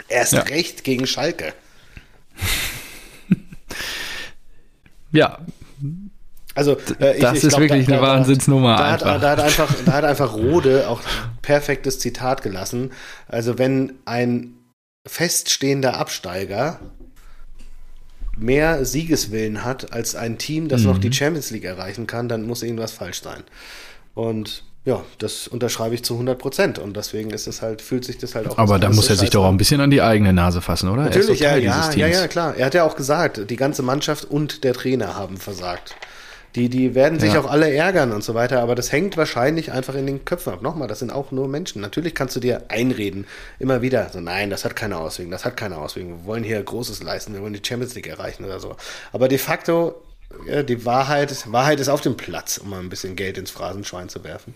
Erst 0.08 0.32
ja. 0.32 0.40
recht 0.40 0.84
gegen 0.84 1.06
Schalke. 1.06 1.52
ja, 5.12 5.38
also 6.56 6.76
äh, 6.98 7.20
das 7.20 7.38
ich, 7.38 7.44
ist 7.44 7.48
glaub, 7.50 7.60
wirklich 7.60 7.86
da, 7.86 7.92
eine 7.92 8.02
da, 8.02 8.08
Wahnsinnsnummer. 8.08 8.76
Da, 8.76 8.94
einfach. 8.94 9.06
Hat, 9.06 9.22
da, 9.22 9.30
hat 9.30 9.40
einfach, 9.40 9.74
da 9.84 9.92
hat 9.92 10.04
einfach 10.04 10.34
Rode 10.34 10.88
auch 10.88 11.00
perfektes 11.42 11.98
Zitat 11.98 12.42
gelassen. 12.42 12.92
Also 13.28 13.58
wenn 13.58 13.92
ein 14.06 14.54
feststehender 15.06 15.96
Absteiger 15.98 16.80
mehr 18.36 18.84
Siegeswillen 18.84 19.64
hat 19.64 19.92
als 19.92 20.14
ein 20.14 20.38
Team, 20.38 20.68
das 20.68 20.80
mhm. 20.80 20.88
noch 20.88 20.98
die 20.98 21.12
Champions 21.12 21.50
League 21.50 21.64
erreichen 21.64 22.06
kann, 22.06 22.28
dann 22.28 22.46
muss 22.46 22.62
irgendwas 22.62 22.92
falsch 22.92 23.22
sein. 23.22 23.44
Und 24.14 24.64
ja, 24.84 25.02
das 25.18 25.48
unterschreibe 25.48 25.94
ich 25.94 26.04
zu 26.04 26.14
100 26.14 26.38
Prozent 26.38 26.78
und 26.78 26.96
deswegen 26.96 27.30
ist 27.30 27.48
es 27.48 27.60
halt, 27.60 27.82
fühlt 27.82 28.04
sich 28.04 28.18
das 28.18 28.34
halt 28.34 28.48
auch. 28.48 28.56
Aber 28.56 28.78
da 28.78 28.88
muss 28.88 29.10
er 29.10 29.16
sich 29.16 29.30
doch 29.30 29.44
auch 29.44 29.50
ein 29.50 29.56
bisschen 29.56 29.80
an 29.80 29.90
die 29.90 30.00
eigene 30.00 30.32
Nase 30.32 30.60
fassen, 30.60 30.88
oder? 30.88 31.02
Natürlich, 31.02 31.40
ja, 31.40 31.56
ja, 31.56 31.90
ja, 31.92 32.06
ja, 32.06 32.28
klar. 32.28 32.54
Er 32.56 32.66
hat 32.66 32.74
ja 32.74 32.84
auch 32.84 32.94
gesagt, 32.94 33.50
die 33.50 33.56
ganze 33.56 33.82
Mannschaft 33.82 34.24
und 34.24 34.62
der 34.62 34.74
Trainer 34.74 35.16
haben 35.16 35.38
versagt. 35.38 35.96
Die, 36.56 36.70
die 36.70 36.94
werden 36.94 37.20
sich 37.20 37.34
ja. 37.34 37.40
auch 37.40 37.50
alle 37.50 37.72
ärgern 37.72 38.12
und 38.12 38.24
so 38.24 38.34
weiter, 38.34 38.62
aber 38.62 38.74
das 38.74 38.90
hängt 38.90 39.18
wahrscheinlich 39.18 39.72
einfach 39.72 39.94
in 39.94 40.06
den 40.06 40.24
Köpfen 40.24 40.54
ab. 40.54 40.62
Nochmal, 40.62 40.88
das 40.88 41.00
sind 41.00 41.12
auch 41.12 41.30
nur 41.30 41.48
Menschen. 41.48 41.82
Natürlich 41.82 42.14
kannst 42.14 42.34
du 42.34 42.40
dir 42.40 42.64
einreden, 42.68 43.26
immer 43.58 43.82
wieder, 43.82 44.08
so 44.10 44.20
nein, 44.20 44.48
das 44.48 44.64
hat 44.64 44.74
keine 44.74 44.96
Auswirkungen, 44.96 45.32
das 45.32 45.44
hat 45.44 45.58
keine 45.58 45.76
Auswirkungen. 45.76 46.22
Wir 46.22 46.26
wollen 46.26 46.44
hier 46.44 46.62
Großes 46.62 47.02
leisten, 47.02 47.34
wir 47.34 47.42
wollen 47.42 47.52
die 47.52 47.62
Champions 47.62 47.94
League 47.94 48.06
erreichen 48.06 48.44
oder 48.44 48.58
so. 48.58 48.74
Aber 49.12 49.28
de 49.28 49.36
facto, 49.36 50.02
ja, 50.48 50.62
die 50.62 50.86
Wahrheit, 50.86 51.52
Wahrheit 51.52 51.78
ist 51.78 51.90
auf 51.90 52.00
dem 52.00 52.16
Platz, 52.16 52.56
um 52.56 52.70
mal 52.70 52.80
ein 52.80 52.88
bisschen 52.88 53.16
Geld 53.16 53.36
ins 53.36 53.50
Phrasenschwein 53.50 54.08
zu 54.08 54.24
werfen. 54.24 54.54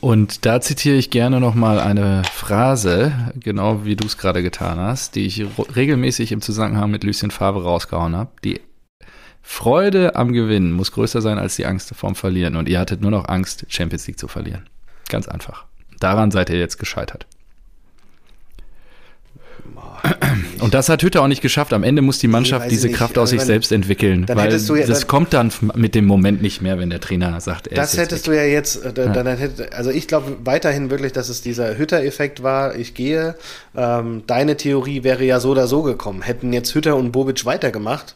Und 0.00 0.44
da 0.44 0.60
zitiere 0.60 0.96
ich 0.96 1.08
gerne 1.08 1.40
nochmal 1.40 1.80
eine 1.80 2.20
Phrase, 2.30 3.32
genau 3.34 3.86
wie 3.86 3.96
du 3.96 4.06
es 4.06 4.18
gerade 4.18 4.42
getan 4.42 4.78
hast, 4.78 5.14
die 5.14 5.24
ich 5.24 5.46
regelmäßig 5.74 6.32
im 6.32 6.42
Zusammenhang 6.42 6.90
mit 6.90 7.04
Lucien 7.04 7.30
Favre 7.30 7.62
rausgehauen 7.62 8.14
habe. 8.14 8.30
Die 8.44 8.60
Freude 9.46 10.16
am 10.16 10.32
Gewinnen 10.32 10.72
muss 10.72 10.90
größer 10.90 11.20
sein 11.20 11.38
als 11.38 11.54
die 11.54 11.66
Angst 11.66 11.94
vorm 11.94 12.14
Verlieren. 12.14 12.56
Und 12.56 12.68
ihr 12.68 12.80
hattet 12.80 13.02
nur 13.02 13.10
noch 13.10 13.28
Angst, 13.28 13.66
Champions 13.68 14.06
League 14.06 14.18
zu 14.18 14.26
verlieren. 14.26 14.68
Ganz 15.08 15.28
einfach. 15.28 15.66
Daran 16.00 16.30
seid 16.30 16.50
ihr 16.50 16.58
jetzt 16.58 16.78
gescheitert. 16.78 17.26
Und 20.60 20.74
das 20.74 20.88
hat 20.88 21.02
Hütter 21.02 21.22
auch 21.22 21.28
nicht 21.28 21.40
geschafft. 21.40 21.72
Am 21.72 21.82
Ende 21.82 22.02
muss 22.02 22.18
die 22.18 22.28
Mannschaft 22.28 22.70
diese 22.70 22.88
nicht. 22.88 22.96
Kraft 22.96 23.16
aus 23.16 23.30
sich 23.30 23.40
selbst 23.40 23.72
entwickeln. 23.72 24.26
Weil 24.28 24.52
ja, 24.52 24.86
das 24.86 25.06
kommt 25.06 25.32
dann 25.32 25.52
mit 25.74 25.94
dem 25.94 26.06
Moment 26.06 26.42
nicht 26.42 26.60
mehr, 26.60 26.78
wenn 26.78 26.90
der 26.90 27.00
Trainer 27.00 27.40
sagt, 27.40 27.68
er 27.68 27.76
Das 27.76 27.96
hättest 27.96 28.26
weg. 28.26 28.34
du 28.34 28.36
ja 28.36 28.44
jetzt, 28.44 28.84
äh, 28.84 28.92
dann 28.92 29.26
ja. 29.26 29.32
Hätte, 29.32 29.72
also 29.72 29.90
ich 29.90 30.08
glaube 30.08 30.36
weiterhin 30.44 30.90
wirklich, 30.90 31.12
dass 31.12 31.28
es 31.28 31.42
dieser 31.42 31.78
Hütter-Effekt 31.78 32.42
war. 32.42 32.76
Ich 32.76 32.94
gehe. 32.94 33.34
Ähm, 33.76 34.24
deine 34.26 34.56
Theorie 34.56 35.04
wäre 35.04 35.24
ja 35.24 35.40
so 35.40 35.50
oder 35.50 35.66
so 35.66 35.82
gekommen. 35.82 36.22
Hätten 36.22 36.52
jetzt 36.52 36.74
Hütter 36.74 36.96
und 36.96 37.12
Bobic 37.12 37.44
weitergemacht, 37.46 38.14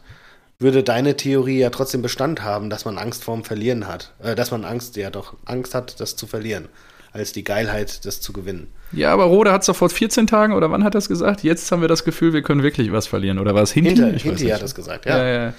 würde 0.61 0.83
deine 0.83 1.17
Theorie 1.17 1.61
ja 1.61 1.71
trotzdem 1.71 2.03
Bestand 2.03 2.43
haben, 2.43 2.69
dass 2.69 2.85
man 2.85 2.99
Angst 2.99 3.25
vorm 3.25 3.45
Verlieren 3.45 3.87
hat. 3.87 4.13
Äh, 4.23 4.35
dass 4.35 4.51
man 4.51 4.65
Angst, 4.65 4.97
ja 4.97 5.11
doch, 5.11 5.35
Angst 5.45 5.75
hat, 5.75 6.01
das 6.01 6.17
zu 6.17 6.27
verlieren 6.27 6.69
als 7.13 7.33
die 7.33 7.43
Geilheit, 7.43 8.05
das 8.05 8.21
zu 8.21 8.33
gewinnen. 8.35 8.69
Ja, 8.93 9.13
aber 9.13 9.25
Rode 9.25 9.51
hat 9.51 9.63
es 9.63 9.67
doch 9.67 9.77
vor 9.77 9.89
14 9.89 10.27
Tagen 10.27 10.53
oder 10.53 10.71
wann 10.71 10.85
hat 10.85 10.95
er 10.95 10.99
es 10.99 11.09
gesagt? 11.09 11.43
Jetzt 11.43 11.73
haben 11.73 11.81
wir 11.81 11.89
das 11.89 12.05
Gefühl, 12.05 12.33
wir 12.35 12.43
können 12.43 12.63
wirklich 12.63 12.93
was 12.93 13.07
verlieren. 13.07 13.39
Oder 13.39 13.55
war 13.55 13.63
es 13.63 13.73
Hinti? 13.73 13.97
Hinter, 13.97 14.19
Hinti 14.19 14.47
hat 14.49 14.63
es 14.63 14.75
gesagt, 14.75 15.07
ja. 15.07 15.19
ja, 15.19 15.45
ja. 15.45 15.55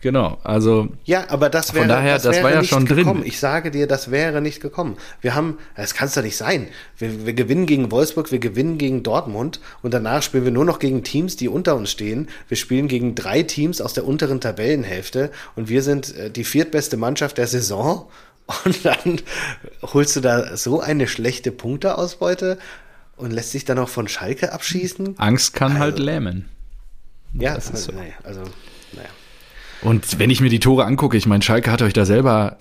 Genau, 0.00 0.38
also. 0.44 0.88
Ja, 1.04 1.28
aber 1.28 1.50
das 1.50 1.74
wäre, 1.74 1.84
von 1.84 1.88
daher, 1.88 2.14
das, 2.14 2.22
das 2.22 2.42
war 2.42 2.52
ja 2.52 2.62
schon 2.62 2.84
gekommen. 2.84 3.22
drin. 3.22 3.26
Ich 3.26 3.40
sage 3.40 3.70
dir, 3.72 3.88
das 3.88 4.10
wäre 4.10 4.40
nicht 4.40 4.60
gekommen. 4.60 4.96
Wir 5.20 5.34
haben, 5.34 5.58
das 5.74 5.94
kann 5.94 6.06
es 6.06 6.14
doch 6.14 6.22
nicht 6.22 6.36
sein. 6.36 6.68
Wir, 6.98 7.26
wir, 7.26 7.32
gewinnen 7.32 7.66
gegen 7.66 7.90
Wolfsburg, 7.90 8.30
wir 8.30 8.38
gewinnen 8.38 8.78
gegen 8.78 9.02
Dortmund 9.02 9.60
und 9.82 9.92
danach 9.92 10.22
spielen 10.22 10.44
wir 10.44 10.52
nur 10.52 10.64
noch 10.64 10.78
gegen 10.78 11.02
Teams, 11.02 11.36
die 11.36 11.48
unter 11.48 11.74
uns 11.74 11.90
stehen. 11.90 12.28
Wir 12.46 12.56
spielen 12.56 12.86
gegen 12.86 13.16
drei 13.16 13.42
Teams 13.42 13.80
aus 13.80 13.92
der 13.92 14.06
unteren 14.06 14.40
Tabellenhälfte 14.40 15.32
und 15.56 15.68
wir 15.68 15.82
sind 15.82 16.16
äh, 16.16 16.30
die 16.30 16.44
viertbeste 16.44 16.96
Mannschaft 16.96 17.38
der 17.38 17.48
Saison 17.48 18.08
und 18.64 18.84
dann 18.84 19.20
holst 19.82 20.14
du 20.14 20.20
da 20.20 20.56
so 20.56 20.80
eine 20.80 21.08
schlechte 21.08 21.50
Punkteausbeute 21.50 22.58
und 23.16 23.32
lässt 23.32 23.50
sich 23.50 23.64
dann 23.64 23.78
auch 23.80 23.88
von 23.88 24.06
Schalke 24.06 24.52
abschießen. 24.52 25.18
Angst 25.18 25.54
kann 25.54 25.72
also, 25.72 25.82
halt 25.82 25.98
lähmen. 25.98 26.48
Ja, 27.34 27.56
das 27.56 27.70
ist 27.70 27.84
so. 27.84 27.92
Naja, 27.92 28.14
also, 28.22 28.42
naja. 28.92 29.08
Und 29.82 30.18
wenn 30.18 30.30
ich 30.30 30.40
mir 30.40 30.50
die 30.50 30.60
Tore 30.60 30.84
angucke, 30.84 31.16
ich 31.16 31.26
meine, 31.26 31.42
Schalke 31.42 31.70
hat 31.70 31.82
euch 31.82 31.92
da 31.92 32.04
selber 32.04 32.56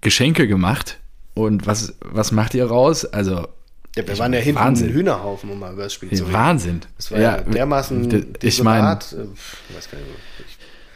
Geschenke 0.00 0.46
gemacht. 0.46 0.98
Und 1.34 1.66
was, 1.66 1.94
was 2.00 2.32
macht 2.32 2.54
ihr 2.54 2.66
raus? 2.66 3.04
Also. 3.04 3.48
Ja, 3.96 4.06
wir 4.06 4.18
waren 4.18 4.32
ja 4.32 4.40
hinten 4.40 4.60
Wahnsinn. 4.60 4.88
ein 4.88 4.94
Hühnerhaufen, 4.94 5.50
um 5.50 5.58
mal 5.58 5.72
über 5.72 5.84
das 5.84 5.94
Spiel 5.94 6.10
zu 6.10 6.24
reden. 6.24 6.32
Wahnsinn. 6.32 6.80
Das 6.96 7.10
war 7.10 7.20
ja, 7.20 7.36
ja 7.36 7.42
dermaßen. 7.42 8.26
Ich 8.42 8.62
meine, 8.62 8.92
äh, 8.92 9.26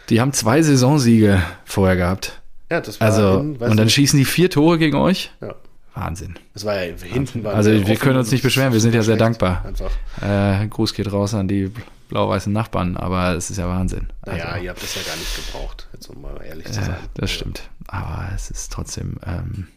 die 0.09 0.21
haben 0.21 0.33
zwei 0.33 0.63
Saisonsiege 0.63 1.43
vorher 1.65 1.97
gehabt. 1.97 2.41
Ja, 2.71 2.81
das 2.81 3.01
war 3.01 3.09
also, 3.09 3.41
in, 3.41 3.57
und 3.57 3.77
dann 3.77 3.89
schießen 3.89 4.19
die 4.19 4.25
vier 4.25 4.51
Tore 4.51 4.79
gegen 4.79 4.97
euch? 4.97 5.31
Ja. 5.41 5.55
Wahnsinn. 5.95 6.35
Das 6.55 6.65
war 6.65 6.83
ja 6.83 6.95
hinten. 6.97 7.47
Also 7.47 7.71
wir 7.71 7.97
können 7.97 8.17
uns 8.17 8.31
nicht 8.31 8.43
beschweren, 8.43 8.73
wir 8.73 8.81
sind 8.81 8.95
ja 8.95 9.03
sehr 9.03 9.17
dankbar. 9.17 9.65
Einfach. 9.67 9.91
Äh, 10.23 10.67
Gruß 10.69 10.95
geht 10.95 11.13
raus 11.13 11.35
an 11.35 11.49
die 11.49 11.71
blau-weißen 12.13 12.53
Nachbarn, 12.53 12.97
aber 12.97 13.35
es 13.35 13.51
ist 13.51 13.57
ja 13.57 13.67
Wahnsinn. 13.67 14.09
Also, 14.21 14.39
naja, 14.39 14.59
ihr 14.59 14.71
habt 14.71 14.83
das 14.83 14.95
ja 14.95 15.03
gar 15.03 15.17
nicht 15.17 15.35
gebraucht, 15.35 15.89
jetzt 15.95 16.09
um 16.09 16.21
mal 16.21 16.41
ehrlich 16.45 16.67
zu 16.67 16.75
sein. 16.75 16.91
Äh, 16.91 17.09
das 17.15 17.23
also. 17.23 17.35
stimmt. 17.35 17.71
Aber 17.89 18.29
es 18.35 18.51
ist 18.51 18.71
trotzdem 18.71 19.19
ähm, 19.27 19.69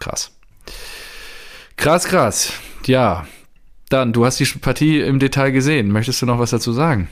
krass. 0.00 0.32
Krass, 1.76 2.04
krass. 2.04 2.52
Ja. 2.86 3.26
Dann, 3.90 4.14
du 4.14 4.24
hast 4.24 4.40
die 4.40 4.46
Partie 4.46 5.00
im 5.00 5.18
Detail 5.18 5.50
gesehen. 5.50 5.88
Möchtest 5.88 6.22
du 6.22 6.26
noch 6.26 6.38
was 6.38 6.50
dazu 6.50 6.72
sagen? 6.72 7.08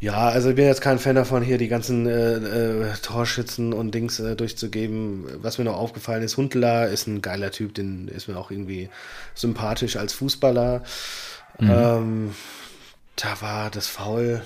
Ja, 0.00 0.28
also 0.28 0.50
ich 0.50 0.56
bin 0.56 0.66
jetzt 0.66 0.82
kein 0.82 0.98
Fan 0.98 1.14
davon, 1.14 1.42
hier 1.42 1.56
die 1.56 1.68
ganzen 1.68 2.06
äh, 2.06 2.34
äh, 2.34 2.92
Torschützen 3.00 3.72
und 3.72 3.94
Dings 3.94 4.20
äh, 4.20 4.36
durchzugeben. 4.36 5.24
Was 5.40 5.56
mir 5.56 5.64
noch 5.64 5.76
aufgefallen 5.76 6.22
ist, 6.22 6.36
Huntela 6.36 6.84
ist 6.84 7.06
ein 7.06 7.22
geiler 7.22 7.50
Typ, 7.50 7.74
den 7.74 8.08
ist 8.08 8.28
mir 8.28 8.36
auch 8.36 8.50
irgendwie 8.50 8.90
sympathisch 9.34 9.96
als 9.96 10.12
Fußballer. 10.12 10.82
Mhm. 11.58 11.70
Ähm, 11.70 12.34
da 13.16 13.40
war 13.40 13.70
das 13.70 13.86
Foul 13.86 14.42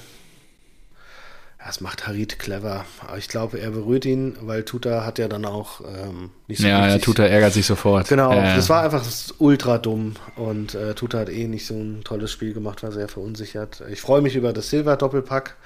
das 1.67 1.81
macht 1.81 2.07
Harit 2.07 2.39
clever. 2.39 2.85
Aber 3.07 3.19
ich 3.19 3.29
glaube, 3.29 3.59
er 3.59 3.71
berührt 3.71 4.05
ihn, 4.05 4.37
weil 4.41 4.63
Tuta 4.63 5.05
hat 5.05 5.19
ja 5.19 5.27
dann 5.27 5.45
auch 5.45 5.81
ähm, 5.81 6.31
nicht 6.47 6.61
so 6.61 6.67
Ja, 6.67 6.89
ja, 6.89 6.99
Tuta 6.99 7.25
ärgert 7.25 7.53
sich 7.53 7.67
sofort. 7.67 8.09
Genau, 8.09 8.33
ja, 8.33 8.55
das 8.55 8.69
war 8.69 8.85
einfach 8.85 9.05
ultra 9.39 9.79
dumm. 9.79 10.15
Und 10.37 10.75
äh, 10.75 10.95
Tuta 10.95 11.19
hat 11.19 11.29
eh 11.29 11.49
nicht 11.49 11.67
so 11.67 11.75
ein 11.75 12.03
tolles 12.05 12.31
Spiel 12.31 12.55
gemacht, 12.55 12.83
war 12.83 12.93
sehr 12.93 13.09
verunsichert. 13.09 13.83
Ich 13.91 14.01
freue 14.01 14.21
mich 14.21 14.37
über 14.37 14.53
das 14.53 14.71
Silver-Doppelpack. 14.71 15.57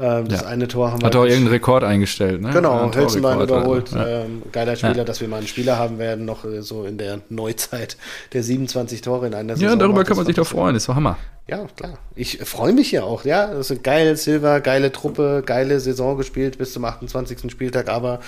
Ähm, 0.00 0.28
das 0.28 0.42
ja. 0.42 0.46
eine 0.46 0.68
Tor 0.68 0.92
haben 0.92 1.02
wir. 1.02 1.06
Hat 1.06 1.16
auch 1.16 1.24
irgendeinen 1.24 1.48
Rekord 1.48 1.82
eingestellt, 1.82 2.40
ne? 2.40 2.50
Genau, 2.50 2.94
Hölzenbein 2.94 3.40
überholt. 3.40 3.90
Ja. 3.90 4.06
Ähm, 4.06 4.42
geiler 4.52 4.76
Spieler, 4.76 4.98
ja. 4.98 5.04
dass 5.04 5.20
wir 5.20 5.26
mal 5.26 5.38
einen 5.38 5.48
Spieler 5.48 5.76
haben 5.76 5.98
werden, 5.98 6.24
noch 6.24 6.44
äh, 6.44 6.62
so 6.62 6.84
in 6.84 6.98
der 6.98 7.20
Neuzeit, 7.30 7.96
der 8.32 8.44
27 8.44 9.00
Tore 9.00 9.26
in 9.26 9.34
einer 9.34 9.56
Saison. 9.56 9.70
Ja, 9.70 9.76
darüber 9.76 10.04
kann 10.04 10.16
man 10.16 10.24
sich 10.24 10.36
doch 10.36 10.46
freuen, 10.46 10.74
das 10.74 10.86
war 10.86 10.94
Hammer. 10.94 11.18
Ja, 11.48 11.66
klar. 11.76 11.98
Ich 12.14 12.38
freue 12.44 12.72
mich 12.72 12.92
ja 12.92 13.02
auch, 13.02 13.24
ja. 13.24 13.48
Das 13.48 13.70
ist 13.70 13.82
geil, 13.82 14.16
Silver, 14.16 14.60
geile 14.60 14.92
Truppe, 14.92 15.42
geile 15.44 15.80
Saison 15.80 16.16
gespielt 16.16 16.58
bis 16.58 16.74
zum 16.74 16.84
28. 16.84 17.50
Spieltag, 17.50 17.88
aber 17.88 18.20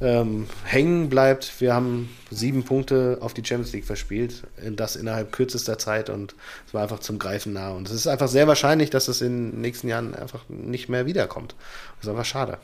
ähm, 0.00 0.46
hängen 0.64 1.08
bleibt. 1.08 1.60
Wir 1.60 1.74
haben 1.74 2.08
sieben 2.30 2.64
Punkte 2.64 3.18
auf 3.20 3.34
die 3.34 3.44
Champions 3.44 3.72
League 3.72 3.84
verspielt, 3.84 4.42
das 4.70 4.96
innerhalb 4.96 5.32
kürzester 5.32 5.78
Zeit 5.78 6.08
und 6.10 6.34
es 6.66 6.74
war 6.74 6.82
einfach 6.82 7.00
zum 7.00 7.18
Greifen 7.18 7.52
nah. 7.52 7.70
Und 7.70 7.88
es 7.88 7.94
ist 7.94 8.06
einfach 8.06 8.28
sehr 8.28 8.48
wahrscheinlich, 8.48 8.90
dass 8.90 9.08
es 9.08 9.20
in 9.20 9.50
den 9.50 9.60
nächsten 9.60 9.88
Jahren 9.88 10.14
einfach 10.14 10.40
nicht 10.48 10.88
mehr 10.88 11.06
wiederkommt. 11.06 11.54
Das 11.96 12.06
ist 12.06 12.10
aber 12.10 12.24
schade. 12.24 12.58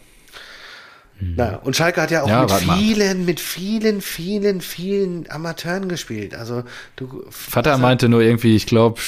Mhm. 1.20 1.34
Na, 1.36 1.56
und 1.56 1.76
Schalke 1.76 2.02
hat 2.02 2.10
ja 2.10 2.22
auch 2.22 2.28
ja, 2.28 2.42
mit 2.42 2.50
vielen, 2.52 3.24
mit 3.24 3.40
vielen, 3.40 4.00
vielen, 4.00 4.60
vielen 4.60 5.30
Amateuren 5.30 5.88
gespielt. 5.88 6.34
Also 6.34 6.62
du. 6.96 7.24
Vater 7.30 7.78
meinte 7.78 8.08
nur 8.08 8.20
irgendwie, 8.20 8.54
ich 8.54 8.66
glaube, 8.66 9.00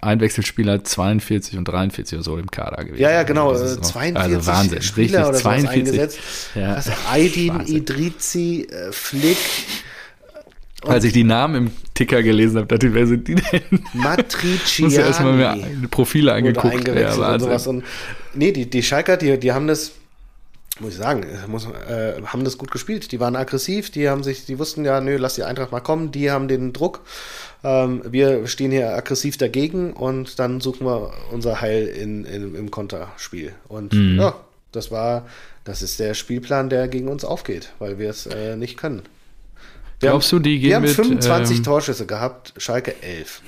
Einwechselspieler 0.00 0.82
42 0.84 1.58
und 1.58 1.66
43 1.66 2.18
oder 2.18 2.24
so 2.24 2.36
im 2.36 2.50
Kader 2.50 2.84
gewesen. 2.84 3.02
Ja, 3.02 3.10
ja, 3.10 3.22
genau. 3.22 3.50
Also 3.50 3.80
42 3.80 4.16
also 4.16 4.46
Wahnsinn. 4.46 4.82
Spieler 4.82 5.28
oder 5.28 5.38
42. 5.38 5.70
eingesetzt. 5.70 6.18
Ja. 6.54 6.76
Was, 6.76 6.90
Aydin, 7.10 7.54
Wahnsinn. 7.54 7.76
Idrizi, 7.76 8.66
äh, 8.70 8.92
Flick. 8.92 9.36
Als 10.84 11.04
ich 11.04 11.12
die 11.12 11.24
Namen 11.24 11.54
im 11.54 11.70
Ticker 11.94 12.22
gelesen 12.22 12.58
habe, 12.58 12.68
dachte 12.68 12.86
ich, 12.86 12.94
wer 12.94 13.06
sind 13.06 13.26
die 13.26 13.34
denn? 13.34 13.62
Matriciani. 13.94 14.84
Muss 14.84 14.94
ja 14.94 15.06
erstmal 15.06 15.32
mir 15.32 15.88
Profile 15.88 16.32
angeguckt. 16.32 16.86
Ja, 16.88 17.32
und 17.32 17.40
sowas. 17.40 17.66
Und, 17.66 17.84
nee, 18.34 18.52
die, 18.52 18.70
die 18.70 18.82
Schalker, 18.82 19.16
die, 19.16 19.38
die 19.38 19.52
haben 19.52 19.66
das 19.66 19.92
muss 20.80 20.92
ich 20.92 20.98
sagen, 20.98 21.26
muss, 21.48 21.66
äh, 21.66 22.22
haben 22.24 22.44
das 22.44 22.58
gut 22.58 22.70
gespielt. 22.70 23.10
Die 23.12 23.20
waren 23.20 23.36
aggressiv, 23.36 23.90
die 23.90 24.08
haben 24.08 24.22
sich, 24.22 24.46
die 24.46 24.58
wussten 24.58 24.84
ja, 24.84 25.00
nö, 25.00 25.16
lass 25.16 25.34
die 25.34 25.42
Eintracht 25.42 25.72
mal 25.72 25.80
kommen, 25.80 26.12
die 26.12 26.30
haben 26.30 26.48
den 26.48 26.72
Druck. 26.72 27.00
Ähm, 27.64 28.02
wir 28.04 28.46
stehen 28.46 28.70
hier 28.70 28.94
aggressiv 28.94 29.36
dagegen 29.36 29.92
und 29.92 30.38
dann 30.38 30.60
suchen 30.60 30.86
wir 30.86 31.12
unser 31.32 31.60
Heil 31.60 31.86
in, 31.86 32.24
in 32.24 32.54
im 32.54 32.70
Konterspiel. 32.70 33.52
Und 33.66 33.92
mhm. 33.92 34.18
ja, 34.18 34.34
das 34.72 34.90
war, 34.90 35.26
das 35.64 35.82
ist 35.82 35.98
der 35.98 36.14
Spielplan, 36.14 36.70
der 36.70 36.88
gegen 36.88 37.08
uns 37.08 37.24
aufgeht, 37.24 37.72
weil 37.78 37.98
wir 37.98 38.10
es 38.10 38.26
äh, 38.26 38.56
nicht 38.56 38.76
können. 38.76 39.02
Wir 40.00 40.10
Glaubst 40.10 40.32
haben, 40.32 40.42
du, 40.42 40.50
die 40.50 40.60
gehen 40.60 40.68
Wir 40.68 40.76
haben 40.76 40.82
mit, 40.82 40.92
25 40.92 41.58
ähm, 41.58 41.64
Torschüsse 41.64 42.06
gehabt, 42.06 42.54
Schalke 42.56 42.94
11. 43.02 43.42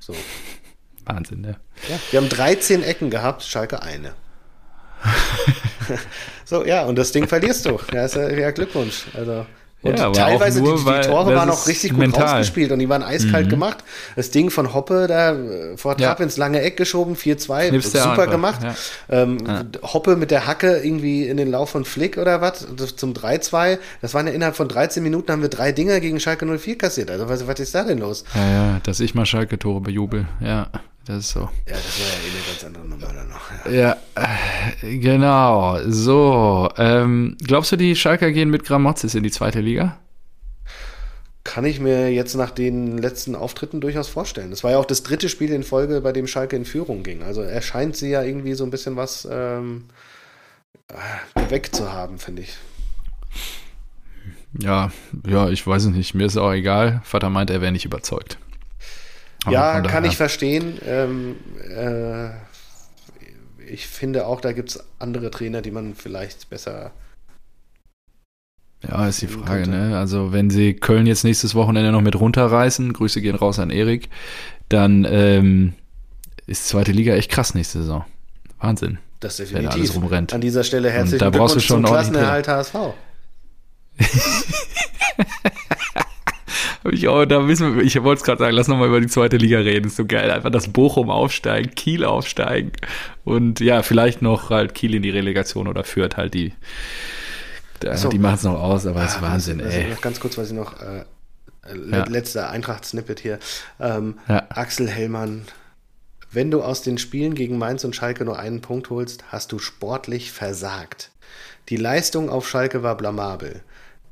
So. 0.00 0.14
Wahnsinn, 1.04 1.42
ne? 1.42 1.56
Ja, 1.88 1.98
wir 2.10 2.20
haben 2.20 2.28
13 2.28 2.82
Ecken 2.82 3.10
gehabt, 3.10 3.42
Schalke 3.42 3.82
eine. 3.82 4.14
so, 6.44 6.64
ja, 6.64 6.84
und 6.84 6.96
das 6.96 7.12
Ding 7.12 7.28
verlierst 7.28 7.66
du. 7.66 7.78
Ja, 7.92 8.04
ist 8.04 8.14
ja, 8.14 8.28
ja 8.30 8.50
Glückwunsch. 8.50 9.06
Also. 9.14 9.46
Und 9.82 9.98
ja, 9.98 10.10
teilweise 10.12 10.62
nur, 10.62 10.76
die, 10.76 10.84
die, 10.84 11.08
Tore 11.08 11.34
waren 11.34 11.50
auch 11.50 11.66
richtig 11.66 11.90
gut 11.90 11.98
mental. 11.98 12.22
rausgespielt 12.22 12.70
und 12.70 12.78
die 12.78 12.88
waren 12.88 13.02
eiskalt 13.02 13.46
mhm. 13.46 13.50
gemacht. 13.50 13.78
Das 14.14 14.30
Ding 14.30 14.50
von 14.50 14.72
Hoppe 14.74 15.06
da 15.08 15.32
äh, 15.32 15.76
vor 15.76 15.96
Trapp 15.96 16.20
ja. 16.20 16.24
ins 16.24 16.36
lange 16.36 16.60
Eck 16.60 16.76
geschoben, 16.76 17.16
4-2, 17.16 17.80
super 17.80 18.28
gemacht. 18.28 18.60
Ja. 18.62 18.74
Ähm, 19.10 19.38
ja. 19.46 19.64
Hoppe 19.82 20.16
mit 20.16 20.30
der 20.30 20.46
Hacke 20.46 20.78
irgendwie 20.78 21.26
in 21.26 21.36
den 21.36 21.50
Lauf 21.50 21.70
von 21.70 21.84
Flick 21.84 22.16
oder 22.16 22.40
was 22.40 22.66
zum 22.96 23.12
3-2. 23.12 23.78
Das 24.00 24.14
waren 24.14 24.28
ja 24.28 24.32
innerhalb 24.32 24.54
von 24.56 24.68
13 24.68 25.02
Minuten 25.02 25.32
haben 25.32 25.42
wir 25.42 25.48
drei 25.48 25.72
Dinger 25.72 26.00
gegen 26.00 26.20
Schalke 26.20 26.46
04 26.46 26.78
kassiert. 26.78 27.10
Also 27.10 27.28
was, 27.28 27.46
was 27.46 27.58
ist 27.58 27.74
da 27.74 27.84
denn 27.84 27.98
los? 27.98 28.24
Ja, 28.34 28.50
ja, 28.50 28.80
dass 28.84 29.00
ich 29.00 29.14
mal 29.14 29.26
Schalke-Tore 29.26 29.80
bejubel. 29.80 30.26
Ja. 30.40 30.68
Das 31.06 31.18
ist 31.18 31.30
so. 31.30 31.40
Ja, 31.40 31.74
das 31.74 32.00
war 32.00 32.06
ja 32.06 32.12
eh 32.12 32.30
eine 32.30 32.46
ganz 32.46 32.64
andere 32.64 32.84
Nummer 32.86 33.12
dann 33.12 33.28
noch. 33.28 33.66
Ja, 33.66 33.72
ja 33.72 33.96
äh, 34.82 34.98
genau. 34.98 35.78
So, 35.88 36.68
ähm, 36.76 37.36
glaubst 37.42 37.72
du, 37.72 37.76
die 37.76 37.96
Schalker 37.96 38.30
gehen 38.30 38.50
mit 38.50 38.64
Gramozis 38.64 39.14
in 39.14 39.24
die 39.24 39.30
zweite 39.30 39.60
Liga? 39.60 39.98
Kann 41.44 41.64
ich 41.64 41.80
mir 41.80 42.12
jetzt 42.12 42.36
nach 42.36 42.50
den 42.50 42.98
letzten 42.98 43.34
Auftritten 43.34 43.80
durchaus 43.80 44.06
vorstellen. 44.06 44.50
Das 44.50 44.62
war 44.62 44.70
ja 44.70 44.78
auch 44.78 44.84
das 44.84 45.02
dritte 45.02 45.28
Spiel 45.28 45.52
in 45.52 45.64
Folge, 45.64 46.00
bei 46.00 46.12
dem 46.12 46.28
Schalke 46.28 46.54
in 46.54 46.64
Führung 46.64 47.02
ging. 47.02 47.22
Also 47.24 47.42
erscheint 47.42 47.96
sie 47.96 48.10
ja 48.10 48.22
irgendwie 48.22 48.54
so 48.54 48.62
ein 48.62 48.70
bisschen 48.70 48.94
was 48.94 49.26
ähm, 49.28 49.86
weg 51.48 51.74
zu 51.74 51.92
haben, 51.92 52.18
finde 52.18 52.42
ich. 52.42 52.56
Ja, 54.56 54.92
ja, 55.26 55.48
ich 55.48 55.66
weiß 55.66 55.84
es 55.84 55.90
nicht. 55.90 56.14
Mir 56.14 56.26
ist 56.26 56.36
auch 56.36 56.52
egal. 56.52 57.00
Vater 57.04 57.28
meint, 57.28 57.50
er 57.50 57.60
wäre 57.60 57.72
nicht 57.72 57.86
überzeugt. 57.86 58.38
Aber 59.44 59.52
ja, 59.52 59.80
kann 59.80 60.04
ich 60.04 60.16
verstehen. 60.16 60.78
Ähm, 60.86 61.36
äh, 61.68 62.30
ich 63.66 63.86
finde 63.86 64.26
auch, 64.26 64.40
da 64.40 64.52
gibt 64.52 64.70
es 64.70 64.84
andere 64.98 65.30
Trainer, 65.30 65.62
die 65.62 65.70
man 65.70 65.94
vielleicht 65.94 66.48
besser. 66.50 66.92
Ja, 68.88 69.06
ist 69.06 69.22
die 69.22 69.28
Frage, 69.28 69.68
ne? 69.68 69.96
Also, 69.96 70.32
wenn 70.32 70.50
sie 70.50 70.74
Köln 70.74 71.06
jetzt 71.06 71.24
nächstes 71.24 71.54
Wochenende 71.54 71.92
noch 71.92 72.00
mit 72.00 72.16
runterreißen, 72.16 72.92
Grüße 72.92 73.20
gehen 73.20 73.36
raus 73.36 73.58
an 73.58 73.70
Erik, 73.70 74.08
dann 74.68 75.06
ähm, 75.08 75.74
ist 76.46 76.68
zweite 76.68 76.92
Liga 76.92 77.14
echt 77.14 77.30
krass 77.30 77.54
nächste 77.54 77.80
Saison. 77.80 78.04
Wahnsinn. 78.58 78.98
Das 79.20 79.36
definitiv. 79.36 79.72
Wenn 79.72 79.80
alles 79.80 79.94
rumrennt. 79.94 80.34
An 80.34 80.40
dieser 80.40 80.64
Stelle 80.64 80.90
herzlichen 80.90 81.32
schon 81.32 81.60
zum 81.60 81.84
Klassenerhalt 81.84 82.48
HSV. 82.48 82.74
ich 86.90 87.08
auch, 87.08 87.24
da 87.24 87.46
wissen 87.46 87.76
wir, 87.76 87.82
ich 87.82 88.02
wollte 88.02 88.20
es 88.20 88.24
gerade 88.24 88.38
sagen, 88.38 88.54
lass 88.54 88.68
nochmal 88.68 88.88
über 88.88 89.00
die 89.00 89.06
zweite 89.06 89.36
Liga 89.36 89.58
reden. 89.58 89.86
Ist 89.86 89.96
so 89.96 90.06
geil. 90.06 90.30
Einfach 90.30 90.50
das 90.50 90.68
Bochum 90.68 91.10
aufsteigen, 91.10 91.74
Kiel 91.74 92.04
aufsteigen 92.04 92.72
und 93.24 93.60
ja, 93.60 93.82
vielleicht 93.82 94.22
noch 94.22 94.50
halt 94.50 94.74
Kiel 94.74 94.94
in 94.94 95.02
die 95.02 95.10
Relegation 95.10 95.68
oder 95.68 95.84
führt 95.84 96.16
halt 96.16 96.34
die. 96.34 96.54
so. 97.94 98.08
Die 98.08 98.18
machen 98.18 98.34
es 98.36 98.42
noch 98.44 98.60
aus, 98.60 98.86
aber 98.86 99.02
es 99.04 99.12
ah, 99.12 99.16
ist 99.16 99.22
Wahnsinn, 99.22 99.60
also, 99.60 99.78
ey. 99.78 99.96
ganz 100.00 100.20
kurz, 100.20 100.36
weil 100.38 100.46
ich 100.46 100.52
noch 100.52 100.80
äh, 100.80 101.04
ja. 101.90 102.04
letzter 102.08 102.50
Eintracht-Snippet 102.50 103.20
hier. 103.20 103.38
Ähm, 103.80 104.18
ja. 104.28 104.46
Axel 104.50 104.88
Hellmann 104.88 105.46
wenn 106.32 106.50
du 106.50 106.62
aus 106.62 106.80
den 106.80 106.96
Spielen 106.96 107.34
gegen 107.34 107.58
Mainz 107.58 107.84
und 107.84 107.94
Schalke 107.94 108.24
nur 108.24 108.38
einen 108.38 108.62
Punkt 108.62 108.88
holst, 108.88 109.24
hast 109.28 109.52
du 109.52 109.58
sportlich 109.58 110.32
versagt. 110.32 111.10
Die 111.68 111.76
Leistung 111.76 112.30
auf 112.30 112.48
Schalke 112.48 112.82
war 112.82 112.96
blamabel. 112.96 113.60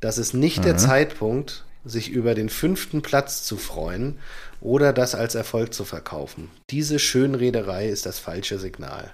Das 0.01 0.19
ist 0.19 0.35
nicht 0.35 0.59
mhm. 0.59 0.63
der 0.63 0.77
Zeitpunkt, 0.77 1.65
sich 1.85 2.11
über 2.11 2.35
den 2.35 2.49
fünften 2.49 3.03
Platz 3.03 3.45
zu 3.45 3.57
freuen 3.57 4.19
oder 4.61 4.93
das 4.93 5.15
als 5.15 5.35
Erfolg 5.35 5.73
zu 5.73 5.85
verkaufen. 5.85 6.51
Diese 6.71 6.99
Schönrederei 6.99 7.89
ist 7.89 8.07
das 8.07 8.19
falsche 8.19 8.59
Signal. 8.59 9.11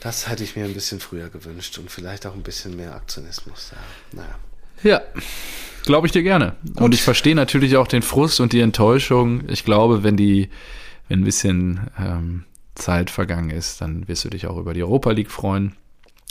Das 0.00 0.28
hätte 0.28 0.44
ich 0.44 0.56
mir 0.56 0.64
ein 0.64 0.74
bisschen 0.74 1.00
früher 1.00 1.28
gewünscht 1.28 1.76
und 1.78 1.90
vielleicht 1.90 2.26
auch 2.26 2.34
ein 2.34 2.42
bisschen 2.42 2.76
mehr 2.76 2.94
Aktionismus. 2.94 3.72
Ja, 3.72 4.18
naja. 4.22 4.38
Ja, 4.82 5.02
glaube 5.84 6.06
ich 6.06 6.12
dir 6.12 6.22
gerne. 6.22 6.56
Gut. 6.64 6.80
Und 6.80 6.94
ich 6.94 7.02
verstehe 7.02 7.34
natürlich 7.34 7.76
auch 7.76 7.86
den 7.86 8.02
Frust 8.02 8.40
und 8.40 8.52
die 8.52 8.60
Enttäuschung. 8.60 9.42
Ich 9.48 9.64
glaube, 9.64 10.02
wenn 10.02 10.16
die 10.16 10.48
wenn 11.10 11.22
ein 11.22 11.24
bisschen 11.24 11.90
ähm, 11.98 12.44
Zeit 12.76 13.10
vergangen 13.10 13.50
ist, 13.50 13.80
dann 13.80 14.06
wirst 14.06 14.24
du 14.24 14.30
dich 14.30 14.46
auch 14.46 14.56
über 14.56 14.74
die 14.74 14.82
Europa 14.84 15.10
League 15.10 15.30
freuen. 15.30 15.74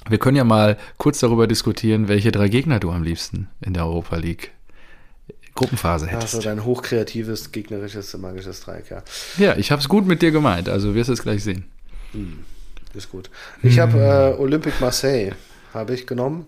Wir 0.07 0.17
können 0.17 0.37
ja 0.37 0.45
mal 0.45 0.77
kurz 0.97 1.19
darüber 1.19 1.47
diskutieren, 1.47 2.07
welche 2.07 2.31
drei 2.31 2.47
Gegner 2.47 2.79
du 2.79 2.89
am 2.89 3.03
liebsten 3.03 3.49
in 3.59 3.73
der 3.73 3.85
Europa 3.85 4.15
League 4.15 4.51
Gruppenphase 5.59 6.07
hättest. 6.07 6.35
Also 6.35 6.47
dein 6.47 6.63
hochkreatives, 6.63 7.51
gegnerisches, 7.51 8.17
magisches 8.17 8.61
Dreieck, 8.61 8.89
ja. 8.89 9.03
Ja, 9.37 9.57
ich 9.57 9.71
habe 9.71 9.81
es 9.81 9.89
gut 9.89 10.07
mit 10.07 10.21
dir 10.21 10.31
gemeint, 10.31 10.69
also 10.69 10.95
wirst 10.95 11.09
du 11.09 11.13
es 11.13 11.21
gleich 11.21 11.43
sehen. 11.43 11.65
Hm, 12.13 12.39
ist 12.93 13.11
gut. 13.11 13.29
Ich 13.61 13.77
hm. 13.77 13.81
habe 13.81 14.35
äh, 14.37 14.41
Olympique 14.41 14.79
Marseille 14.79 15.33
habe 15.73 15.93
ich 15.93 16.07
genommen. 16.07 16.47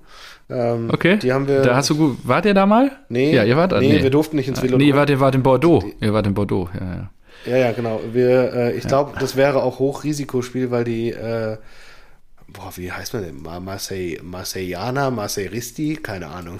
Ähm, 0.49 0.89
okay. 0.91 1.17
Die 1.17 1.31
haben 1.31 1.47
wir. 1.47 1.61
Da 1.61 1.75
hast 1.75 1.89
du 1.89 1.95
gut. 1.95 2.17
Wart 2.23 2.45
ihr 2.45 2.53
da 2.53 2.65
mal? 2.65 2.91
Nee. 3.09 3.35
Ja, 3.35 3.43
ihr 3.43 3.55
wart. 3.57 3.71
Nee, 3.73 3.93
nee. 3.93 4.03
wir 4.03 4.09
durften 4.09 4.37
nicht 4.37 4.47
ins 4.47 4.59
ah, 4.59 4.63
Velodrom. 4.63 4.79
Nee, 4.79 4.87
ihr 4.87 4.95
wart, 4.95 5.09
ihr 5.09 5.19
wart 5.19 5.35
in 5.35 5.43
Bordeaux. 5.43 5.83
Ihr 5.99 6.13
wart 6.13 6.27
in 6.27 6.33
Bordeaux, 6.33 6.69
ja, 6.73 6.85
ja. 6.85 7.09
Ja, 7.45 7.57
ja, 7.57 7.71
genau. 7.71 7.99
Wir, 8.13 8.53
äh, 8.53 8.77
ich 8.77 8.87
glaube, 8.87 9.13
das 9.19 9.35
wäre 9.35 9.63
auch 9.63 9.79
Hochrisikospiel, 9.79 10.71
weil 10.71 10.83
die, 10.83 11.09
äh, 11.09 11.57
boah, 12.53 12.71
wie 12.75 12.91
heißt 12.91 13.13
man 13.13 13.23
denn? 13.23 13.41
Marseille, 13.41 14.19
Marseillana, 14.21 15.09
Marseillisti, 15.09 15.97
keine 16.01 16.27
Ahnung. 16.27 16.59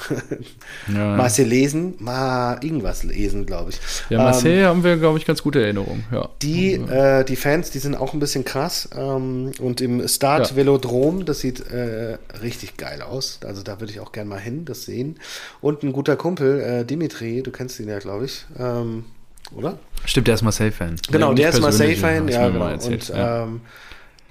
Ja. 0.88 1.16
Marseillesen, 1.16 1.96
mal 2.00 2.60
irgendwas 2.62 3.04
lesen, 3.04 3.46
glaube 3.46 3.72
ich. 3.72 3.80
Ja, 4.10 4.20
Marseille 4.20 4.62
ähm, 4.62 4.68
haben 4.68 4.84
wir, 4.84 4.98
glaube 4.98 5.18
ich, 5.18 5.26
ganz 5.26 5.44
gute 5.44 5.62
Erinnerungen. 5.62 6.06
Ja. 6.12 6.30
Die, 6.42 6.74
äh, 6.74 7.24
die 7.24 7.36
Fans, 7.36 7.72
die 7.72 7.80
sind 7.80 7.96
auch 7.96 8.14
ein 8.14 8.20
bisschen 8.20 8.46
krass. 8.46 8.90
Ähm, 8.96 9.52
und 9.60 9.82
im 9.82 10.08
Start 10.08 10.52
ja. 10.52 10.56
Velodrom, 10.56 11.26
das 11.26 11.40
sieht 11.40 11.60
äh, 11.72 12.18
richtig 12.42 12.78
geil 12.78 13.02
aus. 13.02 13.40
Also 13.46 13.64
da 13.64 13.80
würde 13.80 13.94
ich 13.94 14.00
auch 14.00 14.12
gerne 14.12 14.30
mal 14.30 14.40
hin, 14.40 14.66
das 14.66 14.86
sehen. 14.86 15.20
Und 15.62 15.84
ein 15.84 15.94
guter 15.94 16.16
Kumpel, 16.16 16.60
äh, 16.62 16.86
Dimitri, 16.86 17.42
du 17.44 17.52
kennst 17.52 17.80
ihn 17.80 17.90
ja, 17.90 18.00
glaube 18.00 18.26
ich. 18.26 18.46
Ähm, 18.58 19.06
oder? 19.56 19.78
Stimmt, 20.06 20.28
der 20.28 20.36
ist 20.36 20.42
Marseille-Fan. 20.42 20.96
Genau, 21.12 21.34
der 21.34 21.50
ist 21.50 21.62
Marseille-Fan, 21.62 22.28
ja, 22.28 22.50
genau. 22.50 22.68
Erzählt, 22.68 23.10
und 23.10 23.18
ja. 23.18 23.44
Ähm, 23.44 23.62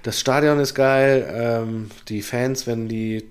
das 0.03 0.19
Stadion 0.19 0.59
ist 0.59 0.73
geil, 0.75 1.29
ähm, 1.33 1.91
die 2.07 2.21
Fans, 2.21 2.67
wenn 2.67 2.87
die, 2.87 3.25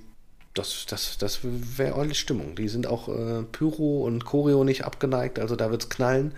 das, 0.54 0.86
das, 0.86 1.18
das 1.18 1.40
wäre 1.42 1.94
ordentlich 1.94 2.20
Stimmung. 2.20 2.54
Die 2.54 2.68
sind 2.68 2.86
auch 2.86 3.08
äh, 3.08 3.42
Pyro 3.50 4.04
und 4.04 4.24
Choreo 4.24 4.64
nicht 4.64 4.84
abgeneigt, 4.84 5.38
also 5.38 5.56
da 5.56 5.70
wird 5.70 5.82
es 5.82 5.88
knallen. 5.88 6.32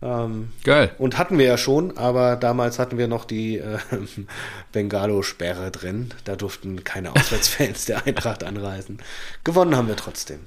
Ähm, 0.00 0.50
Geil. 0.62 0.92
Und 0.98 1.18
hatten 1.18 1.38
wir 1.38 1.46
ja 1.46 1.58
schon, 1.58 1.96
aber 1.96 2.36
damals 2.36 2.78
hatten 2.78 2.98
wir 2.98 3.08
noch 3.08 3.24
die 3.24 3.58
äh, 3.58 3.78
Bengalo-Sperre 4.72 5.70
drin. 5.72 6.10
Da 6.24 6.36
durften 6.36 6.84
keine 6.84 7.14
Auswärtsfans 7.16 7.86
der 7.86 8.06
Eintracht 8.06 8.44
anreisen. 8.44 8.98
Gewonnen 9.42 9.76
haben 9.76 9.88
wir 9.88 9.96
trotzdem. 9.96 10.40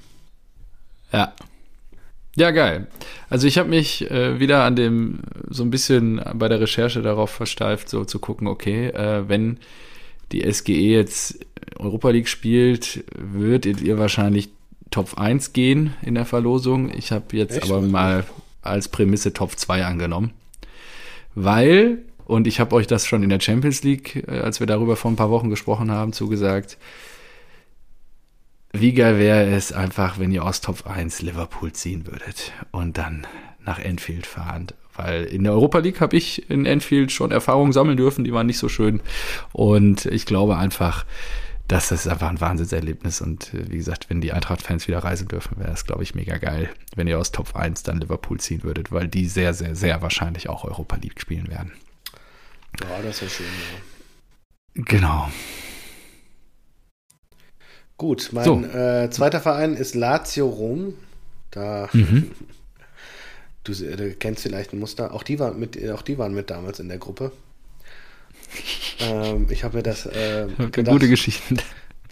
Ja, 1.12 1.34
ja, 2.36 2.50
geil. 2.50 2.86
Also 3.28 3.46
ich 3.46 3.58
habe 3.58 3.68
mich 3.68 4.10
äh, 4.10 4.40
wieder 4.40 4.64
an 4.64 4.76
dem 4.76 5.20
so 5.48 5.62
ein 5.62 5.70
bisschen 5.70 6.20
bei 6.34 6.48
der 6.48 6.60
Recherche 6.60 7.02
darauf 7.02 7.30
versteift, 7.30 7.88
so 7.88 8.04
zu 8.04 8.18
gucken, 8.18 8.46
okay, 8.46 8.88
äh, 8.88 9.28
wenn 9.28 9.58
die 10.32 10.50
SGE 10.50 10.72
jetzt 10.72 11.44
Europa 11.78 12.10
League 12.10 12.28
spielt, 12.28 13.04
würdet 13.14 13.82
ihr 13.82 13.98
wahrscheinlich 13.98 14.48
Top 14.90 15.18
1 15.18 15.52
gehen 15.52 15.94
in 16.02 16.14
der 16.14 16.24
Verlosung. 16.24 16.92
Ich 16.96 17.12
habe 17.12 17.36
jetzt 17.36 17.56
Echt? 17.56 17.70
aber 17.70 17.80
mal 17.80 18.24
als 18.62 18.88
Prämisse 18.88 19.32
Top 19.32 19.58
2 19.58 19.84
angenommen. 19.84 20.32
Weil, 21.34 21.98
und 22.24 22.46
ich 22.46 22.60
habe 22.60 22.74
euch 22.76 22.86
das 22.86 23.06
schon 23.06 23.22
in 23.22 23.30
der 23.30 23.40
Champions 23.40 23.82
League, 23.82 24.24
äh, 24.28 24.38
als 24.38 24.60
wir 24.60 24.66
darüber 24.66 24.96
vor 24.96 25.10
ein 25.10 25.16
paar 25.16 25.30
Wochen 25.30 25.50
gesprochen 25.50 25.90
haben, 25.90 26.12
zugesagt, 26.12 26.78
wie 28.72 28.92
geil 28.94 29.18
wäre 29.18 29.44
es 29.54 29.72
einfach, 29.72 30.18
wenn 30.18 30.32
ihr 30.32 30.44
aus 30.44 30.60
Top 30.60 30.86
1 30.86 31.22
Liverpool 31.22 31.72
ziehen 31.72 32.06
würdet 32.06 32.52
und 32.70 32.98
dann 32.98 33.26
nach 33.64 33.78
Enfield 33.78 34.26
fahren. 34.26 34.68
Weil 34.94 35.24
in 35.24 35.44
der 35.44 35.52
Europa 35.52 35.78
League 35.78 36.00
habe 36.00 36.16
ich 36.16 36.50
in 36.50 36.66
Enfield 36.66 37.12
schon 37.12 37.30
Erfahrungen 37.30 37.72
sammeln 37.72 37.96
dürfen, 37.96 38.24
die 38.24 38.32
waren 38.32 38.46
nicht 38.46 38.58
so 38.58 38.68
schön. 38.68 39.00
Und 39.52 40.06
ich 40.06 40.26
glaube 40.26 40.56
einfach, 40.56 41.06
dass 41.68 41.88
das 41.88 42.06
einfach 42.06 42.28
ein 42.28 42.40
Wahnsinnserlebnis. 42.40 43.20
Und 43.20 43.54
äh, 43.54 43.70
wie 43.70 43.78
gesagt, 43.78 44.10
wenn 44.10 44.20
die 44.20 44.32
Eintracht-Fans 44.32 44.88
wieder 44.88 44.98
reisen 44.98 45.28
dürfen, 45.28 45.58
wäre 45.58 45.72
es, 45.72 45.86
glaube 45.86 46.02
ich, 46.02 46.14
mega 46.14 46.36
geil, 46.38 46.68
wenn 46.94 47.06
ihr 47.06 47.18
aus 47.18 47.32
Top 47.32 47.56
1 47.56 47.82
dann 47.82 48.00
Liverpool 48.00 48.38
ziehen 48.40 48.62
würdet, 48.62 48.92
weil 48.92 49.08
die 49.08 49.26
sehr, 49.26 49.54
sehr, 49.54 49.74
sehr 49.74 50.02
wahrscheinlich 50.02 50.48
auch 50.48 50.64
Europa 50.64 50.96
League 50.96 51.20
spielen 51.20 51.48
werden. 51.48 51.72
Ja, 52.80 53.02
das 53.02 53.20
wäre 53.22 53.30
schön, 53.30 53.46
ja. 53.46 54.82
Genau. 54.84 55.30
Gut, 57.96 58.30
mein 58.32 58.44
so. 58.44 58.60
äh, 58.62 59.10
zweiter 59.10 59.40
Verein 59.40 59.74
ist 59.74 59.94
Lazio 59.94 60.48
Rom. 60.48 60.94
Da 61.50 61.88
mhm. 61.92 62.30
du, 63.64 63.72
du, 63.72 64.14
kennst 64.14 64.42
vielleicht 64.42 64.72
ein 64.72 64.78
Muster. 64.78 65.12
Auch 65.12 65.22
die, 65.22 65.38
waren 65.38 65.58
mit, 65.58 65.78
auch 65.90 66.02
die 66.02 66.18
waren 66.18 66.34
mit 66.34 66.50
damals 66.50 66.80
in 66.80 66.88
der 66.88 66.98
Gruppe. 66.98 67.32
ähm, 69.00 69.46
ich 69.50 69.64
habe 69.64 69.78
mir 69.78 69.82
das 69.82 70.06
äh, 70.06 70.46
gedacht, 70.70 70.92
gute 70.92 71.08
Geschichten. 71.08 71.58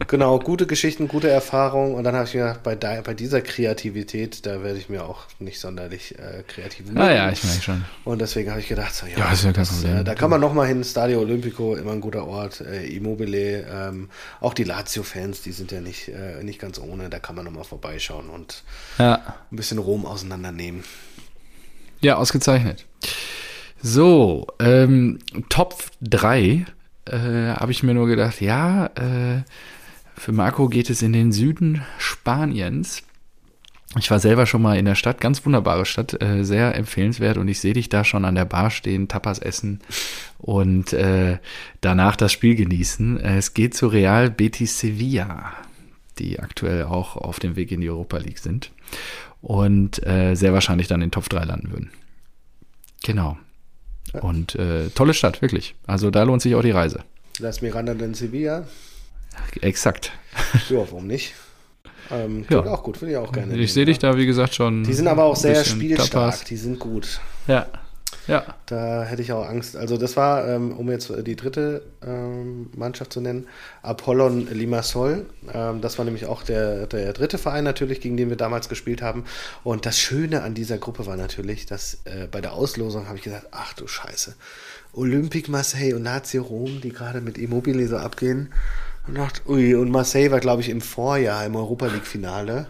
Genau, 0.06 0.38
gute 0.38 0.66
Geschichten, 0.66 1.08
gute 1.08 1.28
Erfahrungen. 1.28 1.94
Und 1.94 2.04
dann 2.04 2.14
habe 2.14 2.24
ich 2.24 2.34
mir 2.34 2.40
gedacht, 2.40 2.62
bei, 2.62 2.74
bei 2.74 3.14
dieser 3.14 3.42
Kreativität, 3.42 4.46
da 4.46 4.62
werde 4.62 4.78
ich 4.78 4.88
mir 4.88 5.04
auch 5.04 5.26
nicht 5.38 5.60
sonderlich 5.60 6.18
äh, 6.18 6.42
kreativ 6.46 6.86
machen. 6.86 6.98
Ah 6.98 7.12
ja, 7.12 7.30
ich 7.30 7.44
merke 7.44 7.62
schon. 7.62 7.84
Und 8.04 8.20
deswegen 8.20 8.50
habe 8.50 8.60
ich 8.60 8.68
gedacht, 8.68 8.94
so, 8.94 9.06
ja, 9.06 9.18
ja 9.18 9.32
ist 9.32 9.44
ja 9.44 9.52
das, 9.52 9.84
äh, 9.84 10.02
da 10.02 10.14
kann 10.14 10.30
man 10.30 10.40
nochmal 10.40 10.68
hin. 10.68 10.82
Stadio 10.84 11.20
Olimpico, 11.20 11.76
immer 11.76 11.92
ein 11.92 12.00
guter 12.00 12.26
Ort. 12.26 12.62
Äh, 12.62 12.86
Immobile, 12.86 13.66
ähm, 13.70 14.08
auch 14.40 14.54
die 14.54 14.64
Lazio-Fans, 14.64 15.42
die 15.42 15.52
sind 15.52 15.70
ja 15.70 15.80
nicht, 15.80 16.08
äh, 16.08 16.42
nicht 16.42 16.58
ganz 16.58 16.78
ohne. 16.78 17.10
Da 17.10 17.18
kann 17.18 17.36
man 17.36 17.44
nochmal 17.44 17.64
vorbeischauen 17.64 18.30
und 18.30 18.64
ja. 18.98 19.20
ein 19.50 19.56
bisschen 19.56 19.78
Rom 19.78 20.06
auseinandernehmen. 20.06 20.82
Ja, 22.00 22.16
ausgezeichnet. 22.16 22.86
So, 23.82 24.46
ähm, 24.60 25.18
Top 25.50 25.84
3 26.00 26.64
äh, 27.04 27.18
habe 27.54 27.72
ich 27.72 27.82
mir 27.82 27.94
nur 27.94 28.06
gedacht, 28.06 28.40
ja, 28.40 28.86
äh, 28.86 29.42
für 30.20 30.32
Marco 30.32 30.68
geht 30.68 30.90
es 30.90 31.00
in 31.00 31.14
den 31.14 31.32
Süden 31.32 31.80
Spaniens. 31.98 33.02
Ich 33.98 34.10
war 34.10 34.20
selber 34.20 34.44
schon 34.44 34.60
mal 34.60 34.78
in 34.78 34.84
der 34.84 34.94
Stadt, 34.94 35.18
ganz 35.18 35.46
wunderbare 35.46 35.86
Stadt, 35.86 36.22
äh, 36.22 36.44
sehr 36.44 36.74
empfehlenswert 36.74 37.38
und 37.38 37.48
ich 37.48 37.58
sehe 37.58 37.72
dich 37.72 37.88
da 37.88 38.04
schon 38.04 38.26
an 38.26 38.34
der 38.34 38.44
Bar 38.44 38.70
stehen, 38.70 39.08
Tapas 39.08 39.38
essen 39.38 39.80
und 40.36 40.92
äh, 40.92 41.38
danach 41.80 42.16
das 42.16 42.32
Spiel 42.32 42.54
genießen. 42.54 43.18
Es 43.18 43.54
geht 43.54 43.74
zu 43.74 43.86
Real 43.86 44.30
Betis 44.30 44.78
Sevilla, 44.78 45.54
die 46.18 46.38
aktuell 46.38 46.84
auch 46.84 47.16
auf 47.16 47.40
dem 47.40 47.56
Weg 47.56 47.72
in 47.72 47.80
die 47.80 47.88
Europa 47.88 48.18
League 48.18 48.40
sind 48.40 48.72
und 49.40 50.06
äh, 50.06 50.34
sehr 50.34 50.52
wahrscheinlich 50.52 50.86
dann 50.86 51.00
in 51.00 51.10
Top 51.10 51.30
3 51.30 51.44
landen 51.44 51.70
würden. 51.72 51.90
Genau. 53.02 53.38
Und 54.20 54.54
äh, 54.54 54.90
tolle 54.90 55.14
Stadt, 55.14 55.40
wirklich. 55.40 55.74
Also 55.86 56.10
da 56.10 56.24
lohnt 56.24 56.42
sich 56.42 56.54
auch 56.54 56.62
die 56.62 56.72
Reise. 56.72 57.04
Las 57.38 57.62
Miranda 57.62 57.92
in 57.92 58.12
Sevilla. 58.12 58.66
Exakt. 59.60 60.12
Ja, 60.68 60.78
warum 60.78 61.06
nicht? 61.06 61.34
Ähm, 62.10 62.44
ja. 62.48 62.64
auch 62.66 62.82
gut, 62.82 63.00
würde 63.00 63.12
ich 63.12 63.18
auch 63.18 63.32
gerne. 63.32 63.56
Ich 63.56 63.72
sehe 63.72 63.84
dich 63.84 63.98
da, 63.98 64.16
wie 64.16 64.26
gesagt, 64.26 64.54
schon. 64.54 64.84
Die 64.84 64.94
sind 64.94 65.06
aber 65.06 65.24
auch 65.24 65.36
sehr 65.36 65.64
spielstark, 65.64 66.10
Tapas. 66.10 66.44
die 66.44 66.56
sind 66.56 66.78
gut. 66.78 67.20
Ja. 67.46 67.66
Ja. 68.26 68.44
Da 68.66 69.04
hätte 69.04 69.22
ich 69.22 69.32
auch 69.32 69.44
Angst. 69.48 69.76
Also 69.76 69.96
das 69.96 70.16
war, 70.16 70.46
ähm, 70.46 70.72
um 70.76 70.90
jetzt 70.90 71.12
die 71.26 71.36
dritte 71.36 71.82
ähm, 72.06 72.70
Mannschaft 72.76 73.12
zu 73.12 73.20
nennen, 73.20 73.46
Apollon 73.82 74.46
Limassol. 74.52 75.26
Ähm, 75.52 75.80
das 75.80 75.98
war 75.98 76.04
nämlich 76.04 76.26
auch 76.26 76.42
der, 76.42 76.86
der 76.86 77.12
dritte 77.12 77.38
Verein 77.38 77.64
natürlich, 77.64 78.00
gegen 78.00 78.16
den 78.16 78.28
wir 78.28 78.36
damals 78.36 78.68
gespielt 78.68 79.02
haben. 79.02 79.24
Und 79.64 79.86
das 79.86 79.98
Schöne 79.98 80.42
an 80.42 80.54
dieser 80.54 80.78
Gruppe 80.78 81.06
war 81.06 81.16
natürlich, 81.16 81.66
dass 81.66 82.02
äh, 82.04 82.28
bei 82.30 82.40
der 82.40 82.52
Auslosung 82.52 83.06
habe 83.06 83.16
ich 83.16 83.24
gesagt, 83.24 83.48
ach 83.50 83.72
du 83.72 83.86
Scheiße, 83.86 84.36
Olympique 84.92 85.50
Marseille 85.50 85.94
und 85.94 86.04
Lazio 86.04 86.42
Rom, 86.42 86.80
die 86.80 86.90
gerade 86.90 87.20
mit 87.20 87.38
Immobile 87.38 87.86
so 87.88 87.96
abgehen. 87.96 88.50
Und 89.10 89.16
dachte, 89.16 89.42
ui, 89.48 89.74
und 89.74 89.90
Marseille 89.90 90.30
war, 90.30 90.38
glaube 90.38 90.62
ich, 90.62 90.68
im 90.68 90.80
Vorjahr 90.80 91.44
im 91.44 91.56
Europa 91.56 91.86
League-Finale. 91.86 92.68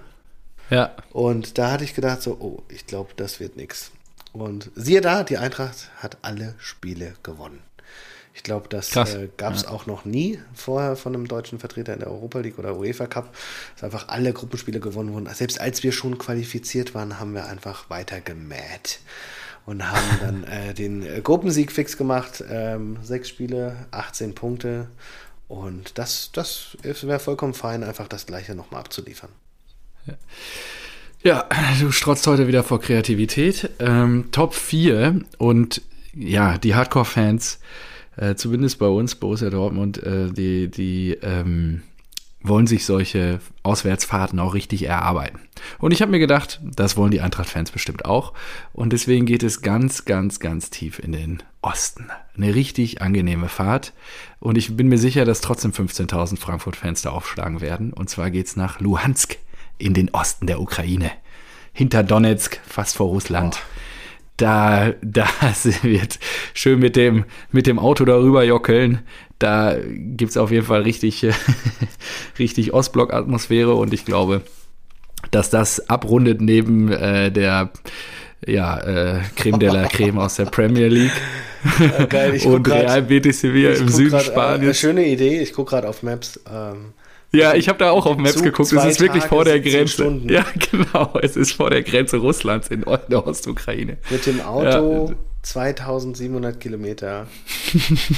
Ja. 0.70 0.94
Und 1.12 1.58
da 1.58 1.72
hatte 1.72 1.84
ich 1.84 1.94
gedacht, 1.94 2.22
so, 2.22 2.38
oh, 2.40 2.62
ich 2.68 2.86
glaube, 2.86 3.10
das 3.14 3.40
wird 3.40 3.58
nichts. 3.58 3.90
Und 4.32 4.70
siehe 4.74 5.02
da, 5.02 5.22
die 5.22 5.36
Eintracht 5.36 5.90
hat 5.98 6.16
alle 6.22 6.54
Spiele 6.56 7.12
gewonnen. 7.22 7.58
Ich 8.32 8.42
glaube, 8.42 8.68
das 8.70 8.96
äh, 8.96 9.28
gab 9.36 9.52
es 9.52 9.64
ja. 9.64 9.68
auch 9.68 9.84
noch 9.84 10.06
nie 10.06 10.40
vorher 10.54 10.96
von 10.96 11.14
einem 11.14 11.28
deutschen 11.28 11.58
Vertreter 11.58 11.92
in 11.92 11.98
der 11.98 12.10
Europa 12.10 12.38
League 12.38 12.58
oder 12.58 12.74
UEFA 12.74 13.06
Cup, 13.06 13.34
dass 13.74 13.84
einfach 13.84 14.08
alle 14.08 14.32
Gruppenspiele 14.32 14.80
gewonnen 14.80 15.12
wurden. 15.12 15.26
Selbst 15.34 15.60
als 15.60 15.82
wir 15.82 15.92
schon 15.92 16.16
qualifiziert 16.16 16.94
waren, 16.94 17.20
haben 17.20 17.34
wir 17.34 17.48
einfach 17.48 17.90
weiter 17.90 18.22
gemäht 18.22 19.00
und 19.66 19.86
haben 19.86 20.08
dann 20.20 20.44
äh, 20.44 20.72
den 20.72 21.02
äh, 21.02 21.20
Gruppensieg 21.20 21.70
fix 21.70 21.98
gemacht. 21.98 22.42
Ähm, 22.48 22.96
sechs 23.02 23.28
Spiele, 23.28 23.76
18 23.90 24.34
Punkte. 24.34 24.86
Und 25.50 25.98
das, 25.98 26.30
das 26.32 26.76
wäre 26.82 27.18
vollkommen 27.18 27.54
fein, 27.54 27.82
einfach 27.82 28.06
das 28.06 28.24
Gleiche 28.24 28.54
nochmal 28.54 28.82
abzuliefern. 28.82 29.30
Ja. 30.06 30.14
Ja, 31.22 31.48
du 31.80 31.90
strotzt 31.90 32.24
heute 32.28 32.46
wieder 32.46 32.62
vor 32.62 32.80
Kreativität. 32.80 33.68
Ähm, 33.80 34.28
Top 34.30 34.54
4 34.54 35.22
und 35.38 35.82
ja, 36.14 36.56
die 36.56 36.76
Hardcore-Fans, 36.76 37.58
äh, 38.16 38.36
zumindest 38.36 38.78
bei 38.78 38.86
uns, 38.86 39.16
Borussia 39.16 39.50
Dortmund, 39.50 40.00
äh, 40.00 40.30
die, 40.30 40.68
die 40.68 41.18
ähm, 41.20 41.82
wollen 42.42 42.66
sich 42.66 42.86
solche 42.86 43.40
Auswärtsfahrten 43.62 44.38
auch 44.38 44.54
richtig 44.54 44.84
erarbeiten. 44.84 45.40
Und 45.78 45.92
ich 45.92 46.00
habe 46.00 46.10
mir 46.10 46.18
gedacht, 46.18 46.60
das 46.62 46.96
wollen 46.96 47.10
die 47.10 47.20
Eintracht-Fans 47.20 47.70
bestimmt 47.70 48.06
auch. 48.06 48.32
Und 48.72 48.92
deswegen 48.92 49.26
geht 49.26 49.42
es 49.42 49.60
ganz, 49.60 50.04
ganz, 50.06 50.40
ganz 50.40 50.70
tief 50.70 50.98
in 50.98 51.12
den 51.12 51.42
Osten. 51.60 52.06
Eine 52.36 52.54
richtig 52.54 53.02
angenehme 53.02 53.48
Fahrt. 53.48 53.92
Und 54.38 54.56
ich 54.56 54.76
bin 54.76 54.88
mir 54.88 54.98
sicher, 54.98 55.24
dass 55.24 55.42
trotzdem 55.42 55.72
15.000 55.72 56.38
Frankfurt-Fans 56.38 57.02
da 57.02 57.10
aufschlagen 57.10 57.60
werden. 57.60 57.92
Und 57.92 58.08
zwar 58.08 58.30
geht's 58.30 58.56
nach 58.56 58.80
Luhansk 58.80 59.36
in 59.76 59.92
den 59.92 60.10
Osten 60.10 60.46
der 60.46 60.60
Ukraine. 60.60 61.10
Hinter 61.72 62.02
Donetsk, 62.02 62.58
fast 62.66 62.96
vor 62.96 63.08
Russland. 63.08 63.58
Oh. 63.60 63.80
Da, 64.38 64.92
da 65.02 65.28
wird 65.82 66.18
schön 66.54 66.78
mit 66.78 66.96
dem, 66.96 67.24
mit 67.52 67.66
dem 67.66 67.78
Auto 67.78 68.06
darüber 68.06 68.42
jockeln. 68.44 69.00
Da 69.40 69.74
gibt 69.88 70.30
es 70.30 70.36
auf 70.36 70.50
jeden 70.52 70.66
Fall 70.66 70.82
richtig, 70.82 71.26
richtig 72.38 72.72
Ostblock-Atmosphäre 72.72 73.74
und 73.74 73.92
ich 73.92 74.04
glaube, 74.04 74.42
dass 75.30 75.50
das 75.50 75.88
abrundet 75.88 76.40
neben 76.40 76.92
äh, 76.92 77.32
der 77.32 77.70
ja, 78.46 78.78
äh, 78.80 79.20
Creme 79.36 79.58
de 79.58 79.70
la 79.70 79.88
Creme 79.88 80.18
aus 80.18 80.36
der 80.36 80.44
Premier 80.44 80.88
League. 80.88 81.12
Ja, 81.78 82.04
geil, 82.04 82.40
und 82.46 82.68
Real 82.68 83.02
Betis 83.02 83.40
Sevilla 83.40 83.72
im 83.72 83.88
Süden 83.88 84.10
grad, 84.10 84.24
Spaniens. 84.24 84.76
Äh, 84.76 84.80
schöne 84.80 85.06
Idee, 85.06 85.40
ich 85.40 85.52
gucke 85.52 85.70
gerade 85.70 85.88
auf 85.88 86.02
Maps. 86.02 86.38
Ähm, 86.50 86.92
ja, 87.32 87.54
ich 87.54 87.68
habe 87.68 87.78
da 87.78 87.90
auch 87.90 88.06
auf 88.06 88.18
Maps 88.18 88.34
Zug 88.34 88.44
geguckt. 88.44 88.72
Es 88.72 88.84
ist 88.84 89.00
wirklich 89.00 89.22
Tage 89.22 89.34
vor 89.34 89.44
der 89.44 89.60
Grenze. 89.60 90.20
Ja, 90.26 90.44
genau. 90.70 91.18
Es 91.22 91.36
ist 91.36 91.52
vor 91.52 91.70
der 91.70 91.82
Grenze 91.82 92.18
Russlands 92.18 92.68
in 92.68 92.84
der 93.08 93.26
Ostukraine. 93.26 93.98
Mit 94.10 94.26
dem 94.26 94.40
Auto 94.40 95.08
ja. 95.10 95.16
2700 95.42 96.60
Kilometer. 96.60 97.26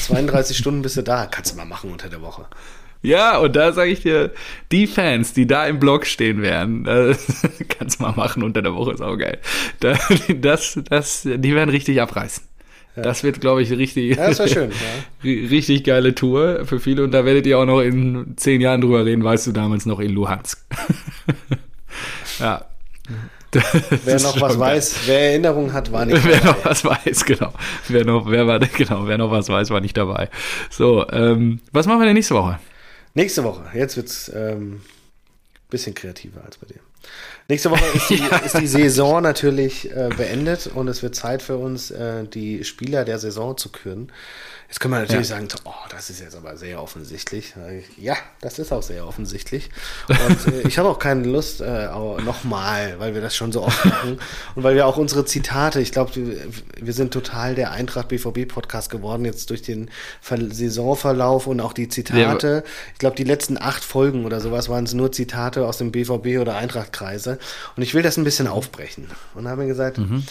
32 0.01 0.57
Stunden 0.57 0.83
bist 0.83 0.97
du 0.97 1.03
da. 1.03 1.27
Kannst 1.27 1.53
du 1.53 1.57
mal 1.57 1.65
machen 1.65 1.91
unter 1.91 2.09
der 2.09 2.21
Woche. 2.21 2.47
Ja, 3.03 3.39
und 3.39 3.57
da 3.57 3.73
sage 3.73 3.91
ich 3.91 4.01
dir, 4.01 4.31
die 4.71 4.87
Fans, 4.87 5.33
die 5.33 5.47
da 5.47 5.67
im 5.67 5.81
Blog 5.81 6.07
stehen 6.07 6.41
werden, 6.41 6.85
kannst 7.69 7.99
du 7.99 8.05
mal 8.05 8.13
machen 8.13 8.45
unter 8.45 8.63
der 8.63 8.75
Woche, 8.75 8.93
ist 8.93 9.03
auch 9.03 9.17
geil. 9.17 9.39
Das, 9.81 10.79
das, 10.89 11.23
die 11.23 11.55
werden 11.55 11.71
richtig 11.71 12.01
abreißen. 12.01 12.45
Ja. 12.95 13.03
Das 13.03 13.25
wird, 13.25 13.41
glaube 13.41 13.63
ich, 13.63 13.71
richtig, 13.71 14.17
ja, 14.17 14.29
das 14.29 14.39
war 14.39 14.49
schön, 14.49 14.71
ja. 14.71 15.31
richtig 15.49 15.83
geile 15.85 16.15
Tour 16.15 16.67
für 16.67 16.79
viele. 16.79 17.03
Und 17.03 17.13
da 17.13 17.25
werdet 17.25 17.47
ihr 17.47 17.59
auch 17.59 17.65
noch 17.65 17.81
in 17.81 18.35
zehn 18.37 18.61
Jahren 18.61 18.83
drüber 18.83 19.05
reden, 19.05 19.25
weißt 19.25 19.47
du, 19.47 19.53
damals 19.53 19.87
noch 19.87 19.99
in 19.99 20.13
Luhansk. 20.13 20.63
ja. 22.39 22.67
Wer 24.05 24.21
noch 24.21 24.41
was 24.41 24.59
weiß, 24.59 24.97
wer 25.07 25.31
Erinnerungen 25.31 25.73
hat, 25.73 25.93
war 25.93 26.07
nicht 26.07 26.17
dabei. 26.17 26.41
Wer 26.43 26.45
noch 26.45 26.65
was 26.65 26.85
weiß, 26.85 27.25
genau. 27.25 27.53
Wer 27.89 28.05
noch, 28.05 28.31
wer 28.31 28.47
war, 28.47 28.59
genau, 28.77 29.07
wer 29.07 29.19
noch 29.19 29.31
was 29.31 29.49
weiß, 29.49 29.71
war 29.71 29.81
nicht 29.81 29.97
dabei. 29.97 30.31
So, 30.71 31.07
ähm, 31.11 31.61
was 31.71 31.87
machen 31.87 32.01
wir 32.01 32.07
denn 32.07 32.15
nächste 32.15 32.35
Woche? 32.35 32.59
Nächste 33.15 33.45
Woche. 33.45 33.65
Jetzt 33.75 33.97
wird's 33.97 34.31
ähm, 34.35 34.81
bisschen 35.69 35.95
kreativer 35.95 36.45
als 36.45 36.57
bei 36.59 36.67
dir. 36.69 36.81
Nächste 37.49 37.71
Woche 37.71 37.85
ist 37.95 38.11
die, 38.11 38.17
ja. 38.31 38.37
ist 38.39 38.59
die 38.59 38.67
Saison 38.67 39.23
natürlich 39.23 39.91
äh, 39.91 40.11
beendet 40.17 40.69
und 40.69 40.89
es 40.89 41.03
wird 41.03 41.15
Zeit 41.15 41.43
für 41.43 41.57
uns, 41.57 41.91
äh, 41.91 42.25
die 42.25 42.65
Spieler 42.65 43.05
der 43.05 43.19
Saison 43.19 43.57
zu 43.57 43.71
küren. 43.71 44.11
Jetzt 44.73 44.81
können 44.81 44.95
wir 44.95 45.01
natürlich 45.01 45.29
ja. 45.29 45.37
sagen, 45.37 45.49
oh, 45.67 45.71
das 45.91 46.09
ist 46.09 46.21
jetzt 46.21 46.35
aber 46.35 46.57
sehr 46.57 46.83
offensichtlich. 46.83 47.53
Ja, 47.99 48.17
das 48.41 48.59
ist 48.59 48.73
auch 48.73 48.83
sehr 48.83 49.07
offensichtlich. 49.07 49.69
Und 50.09 50.47
äh, 50.47 50.67
ich 50.67 50.79
habe 50.79 50.89
auch 50.89 50.99
keine 50.99 51.25
Lust 51.25 51.61
äh, 51.61 51.89
nochmal, 52.25 52.95
weil 52.97 53.13
wir 53.13 53.21
das 53.21 53.37
schon 53.37 53.53
so 53.53 53.65
oft 53.65 53.85
machen 53.85 54.19
und 54.55 54.63
weil 54.63 54.75
wir 54.75 54.87
auch 54.87 54.97
unsere 54.97 55.27
Zitate, 55.27 55.79
ich 55.83 55.93
glaube, 55.93 56.13
wir 56.15 56.93
sind 56.95 57.13
total 57.13 57.55
der 57.55 57.73
Eintracht 57.73 58.09
BVB 58.09 58.49
Podcast 58.49 58.89
geworden 58.89 59.27
jetzt 59.27 59.51
durch 59.51 59.61
den 59.61 59.91
Saisonverlauf 60.23 61.47
und 61.47 61.61
auch 61.61 61.75
die 61.75 61.91
Zitate. 61.91 62.65
Ja. 62.65 62.73
Ich 62.95 62.99
glaube, 62.99 63.17
die 63.17 63.25
letzten 63.25 63.59
acht 63.59 63.85
Folgen 63.85 64.25
oder 64.25 64.41
sowas 64.41 64.71
waren 64.71 64.85
es 64.85 64.95
nur 64.95 65.13
Zitate 65.13 65.67
aus 65.67 65.77
dem 65.77 65.93
BVB 65.93 66.41
oder 66.41 66.57
Eintracht-Kreise. 66.57 67.32
Und 67.77 67.83
ich 67.83 67.95
will 67.95 68.03
das 68.03 68.17
ein 68.17 68.25
bisschen 68.25 68.47
aufbrechen. 68.47 69.09
Und 69.35 69.49
habe 69.49 69.63
mir 69.63 69.69
gesagt, 69.69 69.99
mhm. 69.99 70.25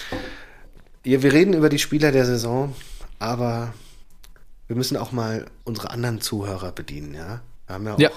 ja, 1.04 1.22
wir 1.22 1.34
reden 1.34 1.54
über 1.54 1.70
die 1.70 1.80
Spieler 1.80 2.12
der 2.12 2.26
Saison, 2.26 2.76
aber 3.20 3.74
wir 4.68 4.76
müssen 4.76 4.98
auch 4.98 5.12
mal 5.12 5.46
unsere 5.64 5.90
anderen 5.92 6.22
Zuhörer 6.22 6.72
bedienen, 6.72 7.14
ja. 7.14 7.42
Wir 7.68 7.76
haben 7.76 7.86
ja 7.86 7.94
auch 7.94 8.00
ja. 8.00 8.12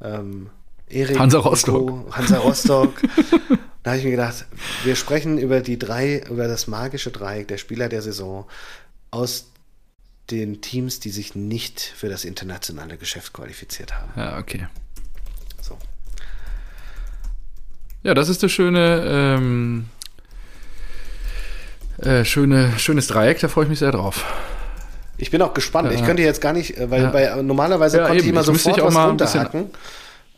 Ähm, 0.00 0.50
Erik, 0.88 1.18
Hansa 1.18 1.38
Rostock. 1.38 1.80
Nico, 1.80 2.06
Hansa 2.10 2.38
Rostock. 2.38 2.92
da 3.82 3.90
habe 3.90 3.98
ich 3.98 4.04
mir 4.04 4.12
gedacht, 4.12 4.46
wir 4.84 4.96
sprechen 4.96 5.38
über 5.38 5.60
die 5.60 5.78
drei, 5.78 6.20
über 6.30 6.46
das 6.46 6.66
magische 6.66 7.10
Dreieck 7.10 7.48
der 7.48 7.58
Spieler 7.58 7.88
der 7.88 8.02
Saison 8.02 8.46
aus 9.10 9.50
den 10.30 10.60
Teams, 10.60 11.00
die 11.00 11.10
sich 11.10 11.34
nicht 11.34 11.80
für 11.80 12.08
das 12.08 12.24
internationale 12.24 12.96
Geschäft 12.96 13.32
qualifiziert 13.32 13.94
haben. 13.94 14.12
Ja, 14.16 14.38
okay. 14.38 14.68
So. 15.60 15.78
Ja, 18.04 18.12
das 18.12 18.28
ist 18.28 18.42
das 18.42 18.52
schöne, 18.52 19.02
ähm, 19.06 19.86
äh, 22.02 22.24
schöne, 22.24 22.72
schönes 22.76 23.06
Dreieck, 23.06 23.40
da 23.40 23.48
freue 23.48 23.64
ich 23.64 23.70
mich 23.70 23.78
sehr 23.78 23.92
drauf. 23.92 24.24
Ich 25.16 25.30
bin 25.30 25.40
auch 25.40 25.54
gespannt. 25.54 25.90
Ja. 25.90 25.98
Ich 25.98 26.04
könnte 26.04 26.22
jetzt 26.22 26.42
gar 26.42 26.52
nicht, 26.52 26.76
äh, 26.76 26.90
weil 26.90 27.02
ja. 27.02 27.10
bei, 27.10 27.42
normalerweise 27.42 27.98
ja, 27.98 28.02
konnte 28.04 28.18
eben. 28.18 28.26
ich 28.26 28.30
immer 28.32 28.42
sofort 28.42 28.76
ich 28.76 28.84
was 28.84 28.94
runterhacken. 28.94 29.70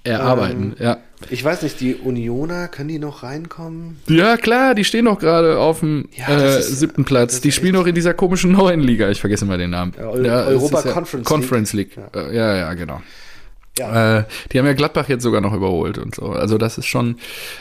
Erarbeiten, 0.04 0.76
ähm, 0.78 0.84
ja. 0.84 0.98
Ich 1.30 1.42
weiß 1.42 1.62
nicht, 1.62 1.80
die 1.80 1.96
Unioner, 1.96 2.68
können 2.68 2.88
die 2.88 3.00
noch 3.00 3.24
reinkommen? 3.24 4.00
Ja, 4.06 4.36
klar, 4.36 4.76
die 4.76 4.84
stehen 4.84 5.06
noch 5.06 5.18
gerade 5.18 5.58
auf 5.58 5.80
dem 5.80 6.08
äh, 6.14 6.60
siebten 6.60 7.04
Platz. 7.04 7.40
Die 7.40 7.50
spielen 7.50 7.74
noch 7.74 7.86
in 7.88 7.96
dieser 7.96 8.14
komischen 8.14 8.52
neuen 8.52 8.80
Liga. 8.80 9.10
Ich 9.10 9.20
vergesse 9.20 9.44
mal 9.44 9.58
den 9.58 9.70
Namen. 9.70 9.92
Europa 9.98 10.82
Conference, 10.82 11.26
Conference 11.26 11.72
League. 11.72 11.96
League. 11.96 12.14
Ja. 12.14 12.30
ja, 12.30 12.56
ja, 12.56 12.74
genau. 12.74 13.00
Ja. 13.78 14.18
Äh, 14.18 14.24
die 14.50 14.58
haben 14.58 14.66
ja 14.66 14.72
Gladbach 14.72 15.08
jetzt 15.08 15.22
sogar 15.22 15.40
noch 15.40 15.52
überholt 15.52 15.98
und 15.98 16.14
so. 16.14 16.30
Also 16.30 16.58
das 16.58 16.78
ist 16.78 16.86
schon, 16.86 17.16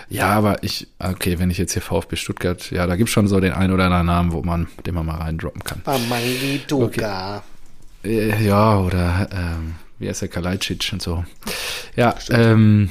ja, 0.09 0.29
aber 0.29 0.63
ich, 0.63 0.87
okay, 0.99 1.39
wenn 1.39 1.49
ich 1.49 1.57
jetzt 1.57 1.73
hier 1.73 1.81
VfB 1.81 2.15
Stuttgart, 2.15 2.71
ja, 2.71 2.87
da 2.87 2.95
gibt 2.95 3.09
es 3.09 3.13
schon 3.13 3.27
so 3.27 3.39
den 3.39 3.53
einen 3.53 3.73
oder 3.73 3.85
anderen 3.85 4.05
Namen, 4.05 4.31
wo 4.31 4.41
man, 4.41 4.67
den 4.85 4.95
man 4.95 5.05
mal 5.05 5.17
reindroppen 5.17 5.63
kann. 5.63 5.81
Pamangituka. 5.81 7.43
Okay. 8.03 8.31
Äh, 8.31 8.45
ja, 8.45 8.79
oder 8.79 9.27
ähm, 9.31 9.75
wie 9.99 10.07
heißt 10.07 10.21
der 10.21 10.29
Kalajdzic 10.29 10.89
und 10.93 11.01
so. 11.01 11.25
Ja, 11.95 12.15
ähm, 12.29 12.89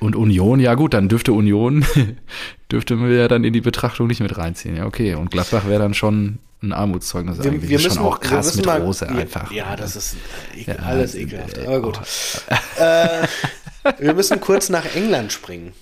und 0.00 0.16
Union, 0.16 0.58
ja 0.58 0.74
gut, 0.74 0.94
dann 0.94 1.08
dürfte 1.08 1.32
Union, 1.32 1.84
dürfte 2.72 2.98
wir 2.98 3.16
ja 3.16 3.28
dann 3.28 3.44
in 3.44 3.52
die 3.52 3.60
Betrachtung 3.60 4.08
nicht 4.08 4.20
mit 4.20 4.36
reinziehen. 4.36 4.76
Ja, 4.76 4.86
okay. 4.86 5.14
Und 5.14 5.30
Gladbach 5.30 5.66
wäre 5.66 5.80
dann 5.80 5.94
schon 5.94 6.38
ein 6.62 6.72
Armutszeugnis 6.72 7.38
wir, 7.38 7.50
eigentlich. 7.50 7.70
Wir 7.70 7.78
müssen, 7.78 7.96
schon 7.96 8.06
auch 8.06 8.20
krass 8.20 8.56
mit 8.56 8.66
mal, 8.66 8.80
Rose 8.80 9.08
einfach. 9.08 9.50
Ja, 9.50 9.76
das 9.76 9.96
ist 9.96 10.16
ekel, 10.56 10.76
ja, 10.76 10.82
alles 10.82 11.14
ekelhaft. 11.14 11.58
Aber 11.58 11.82
gut. 11.82 12.00
Oh. 12.00 12.82
äh, 12.82 13.26
wir 13.98 14.14
müssen 14.14 14.40
kurz 14.40 14.68
nach 14.68 14.94
England 14.94 15.32
springen. 15.32 15.72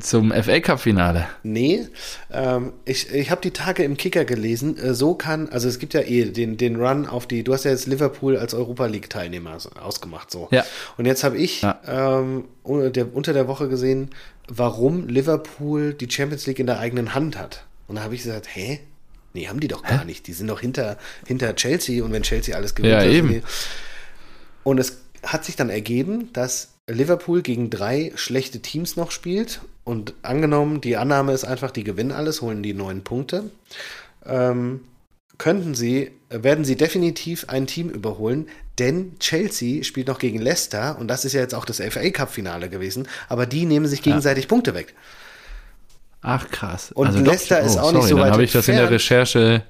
Zum 0.00 0.32
FA 0.32 0.60
Cup-Finale. 0.60 1.26
Nee, 1.42 1.88
ähm, 2.32 2.72
ich, 2.86 3.10
ich 3.10 3.30
habe 3.30 3.42
die 3.42 3.50
Tage 3.50 3.84
im 3.84 3.98
Kicker 3.98 4.24
gelesen. 4.24 4.78
Äh, 4.78 4.94
so 4.94 5.14
kann, 5.14 5.50
also 5.50 5.68
es 5.68 5.78
gibt 5.78 5.92
ja 5.92 6.00
eh 6.00 6.24
den, 6.24 6.56
den 6.56 6.76
Run 6.76 7.06
auf 7.06 7.26
die, 7.26 7.44
du 7.44 7.52
hast 7.52 7.64
ja 7.64 7.70
jetzt 7.70 7.86
Liverpool 7.86 8.38
als 8.38 8.54
Europa 8.54 8.86
League-Teilnehmer 8.86 9.58
ausgemacht. 9.82 10.30
so. 10.30 10.48
Ja. 10.50 10.64
Und 10.96 11.04
jetzt 11.04 11.22
habe 11.22 11.36
ich 11.36 11.60
ja. 11.60 11.78
ähm, 11.86 12.44
der, 12.66 13.14
unter 13.14 13.34
der 13.34 13.46
Woche 13.46 13.68
gesehen, 13.68 14.08
warum 14.48 15.06
Liverpool 15.06 15.92
die 15.92 16.10
Champions 16.10 16.46
League 16.46 16.60
in 16.60 16.66
der 16.66 16.78
eigenen 16.78 17.14
Hand 17.14 17.38
hat. 17.38 17.64
Und 17.86 17.96
da 17.96 18.04
habe 18.04 18.14
ich 18.14 18.22
gesagt, 18.22 18.48
hä? 18.54 18.80
Nee, 19.34 19.48
haben 19.48 19.60
die 19.60 19.68
doch 19.68 19.82
gar 19.82 20.00
hä? 20.00 20.04
nicht. 20.06 20.26
Die 20.26 20.32
sind 20.32 20.46
doch 20.46 20.60
hinter, 20.60 20.96
hinter 21.26 21.54
Chelsea 21.56 22.02
und 22.02 22.12
wenn 22.12 22.22
Chelsea 22.22 22.56
alles 22.56 22.74
gewinnt. 22.74 22.92
Ja, 22.92 23.04
eben. 23.04 23.42
Und 24.62 24.78
es 24.78 24.98
hat 25.22 25.44
sich 25.44 25.56
dann 25.56 25.70
ergeben, 25.70 26.32
dass 26.32 26.70
Liverpool 26.88 27.42
gegen 27.42 27.68
drei 27.68 28.12
schlechte 28.14 28.60
Teams 28.60 28.96
noch 28.96 29.10
spielt 29.10 29.60
und 29.84 30.14
angenommen, 30.22 30.80
die 30.80 30.96
Annahme 30.96 31.32
ist 31.32 31.44
einfach, 31.44 31.70
die 31.70 31.84
gewinnen 31.84 32.12
alles, 32.12 32.42
holen 32.42 32.62
die 32.62 32.74
neun 32.74 33.02
Punkte, 33.02 33.50
ähm, 34.24 34.80
könnten 35.36 35.74
sie, 35.74 36.12
werden 36.28 36.64
sie 36.64 36.76
definitiv 36.76 37.48
ein 37.48 37.66
Team 37.66 37.90
überholen, 37.90 38.48
denn 38.78 39.18
Chelsea 39.18 39.82
spielt 39.82 40.08
noch 40.08 40.18
gegen 40.18 40.40
Leicester 40.40 40.98
und 40.98 41.08
das 41.08 41.24
ist 41.24 41.32
ja 41.32 41.40
jetzt 41.40 41.54
auch 41.54 41.64
das 41.64 41.80
FA 41.80 42.10
Cup 42.10 42.30
Finale 42.30 42.68
gewesen, 42.68 43.08
aber 43.28 43.46
die 43.46 43.66
nehmen 43.66 43.86
sich 43.86 44.02
gegenseitig 44.02 44.44
ja. 44.44 44.48
Punkte 44.48 44.74
weg. 44.74 44.94
Ach 46.24 46.48
krass. 46.50 46.90
Und 46.92 47.08
also 47.08 47.20
Leicester 47.20 47.56
doch, 47.56 47.62
oh, 47.62 47.66
ist 47.66 47.76
auch 47.76 47.82
sorry, 47.84 47.96
nicht 47.98 48.08
so 48.08 48.16
weit. 48.16 48.24
Dann 48.24 48.32
habe 48.32 48.44
ich 48.44 48.52
das 48.52 48.68
in 48.68 48.76
der 48.76 48.90
Recherche 48.90 49.62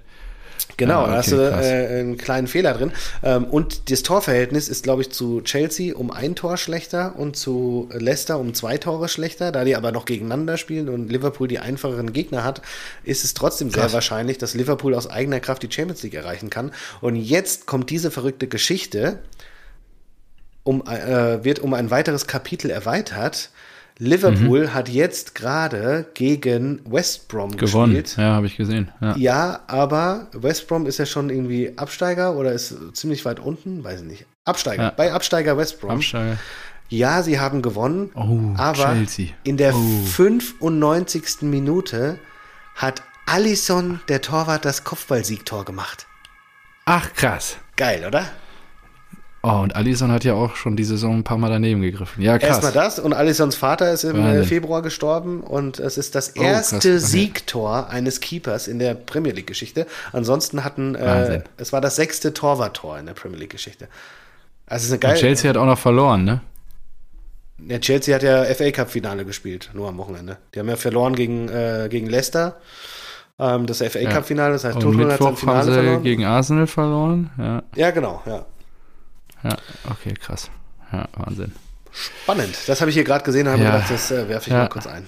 Genau, 0.76 1.00
ah, 1.00 1.02
okay, 1.02 1.10
da 1.10 1.16
hast 1.16 1.32
du 1.32 1.36
äh, 1.36 2.00
einen 2.00 2.16
kleinen 2.16 2.46
Fehler 2.46 2.74
drin. 2.74 2.92
Ähm, 3.22 3.44
und 3.44 3.90
das 3.90 4.02
Torverhältnis 4.02 4.68
ist, 4.68 4.82
glaube 4.82 5.02
ich, 5.02 5.10
zu 5.10 5.40
Chelsea 5.42 5.94
um 5.94 6.10
ein 6.10 6.34
Tor 6.34 6.56
schlechter 6.56 7.16
und 7.16 7.36
zu 7.36 7.88
Leicester 7.92 8.38
um 8.38 8.54
zwei 8.54 8.78
Tore 8.78 9.08
schlechter. 9.08 9.52
Da 9.52 9.64
die 9.64 9.76
aber 9.76 9.92
noch 9.92 10.04
gegeneinander 10.04 10.56
spielen 10.56 10.88
und 10.88 11.10
Liverpool 11.10 11.48
die 11.48 11.58
einfacheren 11.58 12.12
Gegner 12.12 12.44
hat, 12.44 12.62
ist 13.04 13.24
es 13.24 13.34
trotzdem 13.34 13.70
Krass. 13.70 13.84
sehr 13.84 13.92
wahrscheinlich, 13.92 14.38
dass 14.38 14.54
Liverpool 14.54 14.94
aus 14.94 15.08
eigener 15.08 15.40
Kraft 15.40 15.62
die 15.62 15.70
Champions 15.70 16.02
League 16.02 16.14
erreichen 16.14 16.50
kann. 16.50 16.72
Und 17.00 17.16
jetzt 17.16 17.66
kommt 17.66 17.90
diese 17.90 18.10
verrückte 18.10 18.48
Geschichte, 18.48 19.20
um, 20.64 20.84
äh, 20.86 21.44
wird 21.44 21.58
um 21.58 21.74
ein 21.74 21.90
weiteres 21.90 22.26
Kapitel 22.26 22.70
erweitert. 22.70 23.50
Liverpool 23.98 24.64
mhm. 24.64 24.74
hat 24.74 24.88
jetzt 24.88 25.34
gerade 25.34 26.06
gegen 26.14 26.80
West 26.84 27.28
Brom 27.28 27.56
gewonnen. 27.56 27.94
Gespielt. 27.94 28.16
Ja, 28.16 28.34
habe 28.34 28.46
ich 28.46 28.56
gesehen. 28.56 28.90
Ja. 29.00 29.16
ja. 29.16 29.60
aber 29.68 30.28
West 30.32 30.66
Brom 30.66 30.86
ist 30.86 30.98
ja 30.98 31.06
schon 31.06 31.30
irgendwie 31.30 31.72
Absteiger 31.76 32.36
oder 32.36 32.52
ist 32.52 32.74
ziemlich 32.94 33.24
weit 33.24 33.38
unten, 33.38 33.84
weiß 33.84 34.00
ich 34.00 34.06
nicht. 34.06 34.26
Absteiger. 34.44 34.82
Ja. 34.82 34.90
Bei 34.90 35.12
Absteiger 35.12 35.56
West 35.56 35.80
Brom. 35.80 35.92
Absteiger. 35.92 36.38
Ja, 36.88 37.22
sie 37.22 37.40
haben 37.40 37.62
gewonnen, 37.62 38.10
oh, 38.14 38.58
aber 38.60 38.94
Chelsea. 38.94 39.28
in 39.42 39.56
der 39.56 39.74
oh. 39.74 40.04
95. 40.06 41.42
Minute 41.42 42.18
hat 42.74 43.02
Allison, 43.26 44.00
der 44.08 44.20
Torwart, 44.20 44.64
das 44.64 44.84
Kopfballsiegtor 44.84 45.64
gemacht. 45.64 46.06
Ach, 46.84 47.12
krass. 47.14 47.56
Geil, 47.76 48.04
oder? 48.06 48.26
Oh, 49.46 49.60
und 49.60 49.76
Allison 49.76 50.10
hat 50.10 50.24
ja 50.24 50.32
auch 50.32 50.56
schon 50.56 50.74
die 50.74 50.84
Saison 50.84 51.18
ein 51.18 51.22
paar 51.22 51.36
Mal 51.36 51.50
daneben 51.50 51.82
gegriffen. 51.82 52.22
Ja, 52.22 52.38
krass. 52.38 52.62
Erstmal 52.62 52.72
das 52.72 52.98
und 52.98 53.12
Allisons 53.12 53.56
Vater 53.56 53.92
ist 53.92 54.02
im 54.02 54.16
äh, 54.16 54.24
Wahnsinn. 54.24 54.44
Februar 54.44 54.80
gestorben 54.80 55.42
und 55.42 55.78
es 55.78 55.98
ist 55.98 56.14
das 56.14 56.30
erste 56.30 56.76
oh, 56.76 56.78
okay. 56.78 56.98
Siegtor 56.98 57.90
eines 57.90 58.20
Keepers 58.20 58.68
in 58.68 58.78
der 58.78 58.94
Premier 58.94 59.32
League 59.32 59.46
Geschichte. 59.46 59.86
Ansonsten 60.12 60.64
hatten, 60.64 60.94
äh, 60.94 61.42
es 61.58 61.74
war 61.74 61.82
das 61.82 61.96
sechste 61.96 62.32
Torwarttor 62.32 62.98
in 62.98 63.04
der 63.04 63.12
Premier 63.12 63.36
League 63.36 63.50
Geschichte. 63.50 63.88
Also 64.66 64.84
es 64.84 64.86
ist 64.86 64.92
eine 64.92 64.98
geile. 65.00 65.14
Und 65.14 65.20
Chelsea 65.20 65.50
hat 65.50 65.58
auch 65.58 65.66
noch 65.66 65.78
verloren, 65.78 66.24
ne? 66.24 66.40
Ja, 67.68 67.78
Chelsea 67.78 68.14
hat 68.14 68.22
ja 68.22 68.44
FA 68.44 68.70
Cup 68.70 68.90
Finale 68.90 69.26
gespielt, 69.26 69.70
nur 69.74 69.88
am 69.88 69.98
Wochenende. 69.98 70.38
Die 70.54 70.58
haben 70.58 70.70
ja 70.70 70.76
verloren 70.76 71.14
gegen, 71.14 71.50
äh, 71.50 71.88
gegen 71.90 72.08
Leicester. 72.08 72.56
Ähm, 73.38 73.66
das 73.66 73.82
FA 73.82 74.04
Cup 74.06 74.24
Finale, 74.24 74.54
das 74.54 74.64
heißt, 74.64 74.80
Tuchel 74.80 75.12
hat 75.12 75.18
Finale 75.18 75.58
haben 75.58 75.66
sie 75.66 75.72
verloren. 75.74 76.02
gegen 76.02 76.24
Arsenal 76.24 76.66
verloren. 76.66 77.30
Ja, 77.36 77.62
ja 77.76 77.90
genau, 77.90 78.22
ja. 78.24 78.46
Ja, 79.44 79.56
okay, 79.90 80.14
krass. 80.14 80.50
Ja, 80.92 81.08
Wahnsinn. 81.16 81.52
Spannend. 81.92 82.56
Das 82.66 82.80
habe 82.80 82.90
ich 82.90 82.94
hier 82.94 83.04
gerade 83.04 83.24
gesehen 83.24 83.46
und 83.46 83.52
habe 83.52 83.62
ja. 83.62 83.72
gedacht, 83.72 83.90
das 83.90 84.10
äh, 84.10 84.28
werfe 84.28 84.48
ich 84.48 84.52
ja. 84.52 84.62
mal 84.62 84.68
kurz 84.68 84.86
ein. 84.86 85.04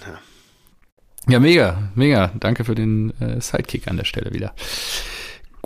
Ja. 1.26 1.32
ja. 1.32 1.40
mega, 1.40 1.90
mega. 1.94 2.30
Danke 2.38 2.64
für 2.64 2.74
den 2.74 3.12
äh, 3.20 3.40
Sidekick 3.40 3.88
an 3.88 3.96
der 3.96 4.04
Stelle 4.04 4.32
wieder. 4.32 4.54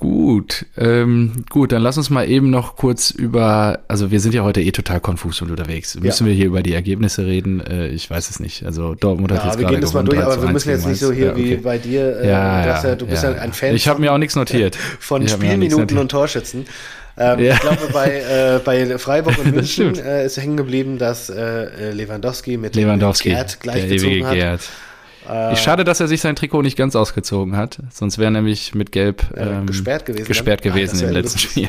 Gut, 0.01 0.65
ähm, 0.79 1.45
gut, 1.51 1.73
dann 1.73 1.83
lass 1.83 1.99
uns 1.99 2.09
mal 2.09 2.27
eben 2.27 2.49
noch 2.49 2.77
kurz 2.77 3.11
über, 3.11 3.81
also 3.87 4.11
wir 4.11 4.21
sind 4.21 4.33
ja 4.33 4.43
heute 4.43 4.63
eh 4.63 4.73
total 4.73 4.99
konfus 4.99 5.43
und 5.43 5.51
unterwegs. 5.51 5.93
Ja. 5.93 6.01
Müssen 6.01 6.27
wir 6.27 6.33
hier 6.33 6.47
über 6.47 6.63
die 6.63 6.73
Ergebnisse 6.73 7.27
reden? 7.27 7.61
Äh, 7.61 7.89
ich 7.89 8.09
weiß 8.09 8.31
es 8.31 8.41
nicht. 8.41 8.65
Also 8.65 8.95
Dortmund 8.95 9.31
hat 9.31 9.41
ja, 9.41 9.51
jetzt 9.51 9.59
wir 9.59 9.67
gehen 9.67 9.83
das 9.83 9.93
mal 9.93 10.03
durch, 10.03 10.19
aber 10.19 10.41
wir 10.41 10.49
müssen 10.53 10.71
jetzt 10.71 10.87
nicht 10.87 11.01
so 11.01 11.13
hier 11.13 11.27
ja, 11.27 11.33
okay. 11.33 11.51
wie 11.51 11.57
bei 11.57 11.77
dir. 11.77 12.19
Äh, 12.19 12.29
ja, 12.31 12.83
ja, 12.83 12.95
du 12.95 13.07
bist 13.07 13.25
ja, 13.25 13.33
ein 13.33 13.53
Fan. 13.53 13.75
Ich 13.75 13.89
habe 13.89 14.01
mir 14.01 14.15
auch 14.15 14.19
nichts 14.19 14.37
notiert. 14.37 14.75
Von 15.01 15.29
Spielminuten 15.29 15.99
und 15.99 16.11
Torschützen. 16.11 16.65
Ähm, 17.21 17.39
ja. 17.39 17.53
Ich 17.53 17.61
glaube, 17.61 17.89
bei, 17.93 18.21
äh, 18.21 18.61
bei 18.65 18.99
Freiburg 18.99 19.37
und 19.39 19.55
München 19.55 19.95
äh, 19.99 20.25
ist 20.25 20.39
hängen 20.39 20.57
geblieben, 20.57 20.97
dass 20.97 21.29
äh, 21.29 21.93
Lewandowski 21.93 22.57
mit 22.57 22.75
Lewandowski, 22.75 23.29
Gerd 23.29 23.61
gleichgezogen 23.61 24.27
hat. 24.27 24.35
Gerd. 24.35 24.61
Äh, 25.29 25.55
schade, 25.57 25.85
dass 25.85 26.01
er 26.01 26.09
sich 26.09 26.23
sein 26.23 26.35
Trikot 26.35 26.63
nicht 26.63 26.79
ganz 26.79 26.97
ausgezogen 26.97 27.59
hat. 27.59 27.79
Sonst 27.91 28.17
wäre 28.17 28.29
er 28.29 28.31
nämlich 28.31 28.75
mit 28.75 28.91
Gelb 28.91 29.23
ähm, 29.37 29.67
gesperrt 29.67 30.07
gewesen, 30.07 30.27
gesperrt 30.27 30.63
gewesen 30.63 31.07
im 31.07 31.13
letzten 31.13 31.39
Spiel. 31.39 31.69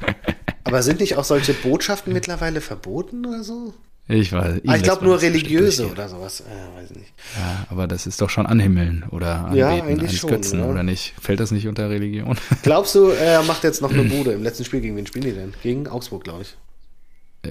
Aber 0.64 0.82
sind 0.82 0.98
nicht 0.98 1.16
auch 1.16 1.24
solche 1.24 1.54
Botschaften 1.54 2.12
mittlerweile 2.12 2.60
verboten 2.60 3.24
oder 3.24 3.44
so? 3.44 3.72
Ich 4.10 4.32
weiß. 4.32 4.62
Ah, 4.66 4.74
ich 4.74 4.82
glaube 4.82 5.04
nur 5.04 5.22
religiöse 5.22 5.88
oder 5.88 6.08
sowas. 6.08 6.40
Äh, 6.40 6.80
weiß 6.80 6.90
nicht. 6.90 7.12
Ja, 7.36 7.66
aber 7.70 7.86
das 7.86 8.06
ist 8.06 8.20
doch 8.20 8.28
schon 8.28 8.44
Anhimmeln 8.46 9.04
oder 9.10 9.46
Anbeten 9.46 9.56
ja, 9.56 9.68
eines 9.68 10.16
schon, 10.16 10.30
Götzen, 10.30 10.60
ja. 10.60 10.66
oder 10.66 10.82
nicht? 10.82 11.14
Fällt 11.20 11.38
das 11.38 11.52
nicht 11.52 11.68
unter 11.68 11.88
Religion? 11.88 12.36
Glaubst 12.62 12.94
du, 12.96 13.08
er 13.08 13.42
macht 13.44 13.62
jetzt 13.62 13.82
noch 13.82 13.92
eine 13.92 14.02
Bude 14.04 14.32
im 14.32 14.42
letzten 14.42 14.64
Spiel? 14.64 14.80
Gegen 14.80 14.96
wen 14.96 15.06
spielen 15.06 15.24
die 15.24 15.32
denn? 15.32 15.54
Gegen 15.62 15.86
Augsburg, 15.86 16.24
glaube 16.24 16.42
ich. 16.42 16.56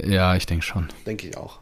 Ja, 0.06 0.36
ich 0.36 0.46
denke 0.46 0.64
schon. 0.64 0.88
Denke 1.06 1.28
ich 1.28 1.36
auch. 1.36 1.60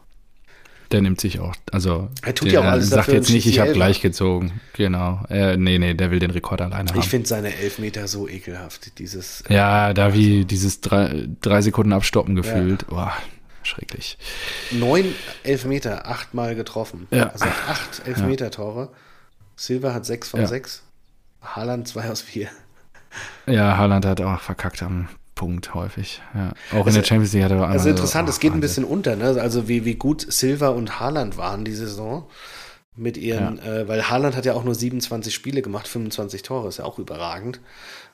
Der 0.91 1.01
nimmt 1.01 1.21
sich 1.21 1.39
auch, 1.39 1.53
also 1.71 2.09
er 2.23 2.33
tut 2.33 2.51
ja 2.51 2.61
auch 2.61 2.65
alles 2.65 2.89
sagt 2.89 3.09
jetzt 3.09 3.29
nicht, 3.29 3.45
ich 3.45 3.59
habe 3.59 3.73
gleich 3.73 4.01
gezogen. 4.01 4.59
Genau. 4.73 5.21
Er, 5.29 5.55
nee, 5.55 5.77
nee, 5.77 5.93
der 5.93 6.09
will 6.09 6.17
den 6.17 6.31
Rekord 6.31 6.61
alleine 6.61 6.89
haben. 6.89 6.99
Ich 6.99 7.07
finde 7.07 7.27
seine 7.27 7.55
Elfmeter 7.55 8.07
so 8.07 8.27
ekelhaft. 8.27 8.97
Dieses. 8.97 9.43
Ja, 9.49 9.93
da 9.93 10.15
wie 10.15 10.37
also. 10.37 10.47
dieses 10.47 10.81
drei, 10.81 11.27
drei 11.41 11.61
Sekunden 11.61 11.93
Abstoppen 11.93 12.35
gefühlt. 12.35 12.81
Ja. 12.83 12.87
Boah, 12.89 13.13
schrecklich. 13.69 14.17
Neun 14.71 15.13
Elfmeter, 15.43 16.07
achtmal 16.07 16.55
getroffen. 16.55 17.07
Ja. 17.11 17.29
Also 17.29 17.45
acht 17.45 18.05
Elfmeter-Tore. 18.05 18.89
Silva 19.55 19.93
hat 19.93 20.05
sechs 20.05 20.29
von 20.29 20.41
ja. 20.41 20.47
sechs. 20.47 20.83
Haaland 21.41 21.87
zwei 21.87 22.09
aus 22.09 22.21
vier. 22.21 22.49
Ja, 23.45 23.77
Haaland 23.77 24.05
hat 24.05 24.21
auch 24.21 24.39
verkackt 24.41 24.83
am 24.83 25.07
Punkt 25.35 25.73
häufig. 25.73 26.21
Ja. 26.33 26.51
Auch 26.71 26.85
also, 26.85 26.89
in 26.89 26.95
der 26.95 27.03
Champions 27.03 27.33
League 27.33 27.45
hat 27.45 27.51
er 27.51 27.67
Also 27.67 27.89
interessant, 27.89 28.27
es 28.27 28.39
geht 28.39 28.53
ein 28.53 28.59
bisschen 28.59 28.83
unter, 28.83 29.15
ne? 29.15 29.41
Also 29.41 29.67
wie, 29.67 29.85
wie 29.85 29.95
gut 29.95 30.25
Silva 30.29 30.67
und 30.67 30.99
Haaland 30.99 31.37
waren 31.37 31.63
die 31.63 31.73
Saison 31.73 32.27
mit 32.95 33.15
ihren, 33.15 33.57
ja. 33.57 33.77
äh, 33.77 33.87
weil 33.87 34.09
Haaland 34.09 34.35
hat 34.35 34.45
ja 34.45 34.53
auch 34.53 34.65
nur 34.65 34.75
27 34.75 35.33
Spiele 35.33 35.61
gemacht, 35.61 35.87
25 35.87 36.41
Tore, 36.43 36.67
ist 36.67 36.79
ja 36.79 36.85
auch 36.85 36.99
überragend. 36.99 37.61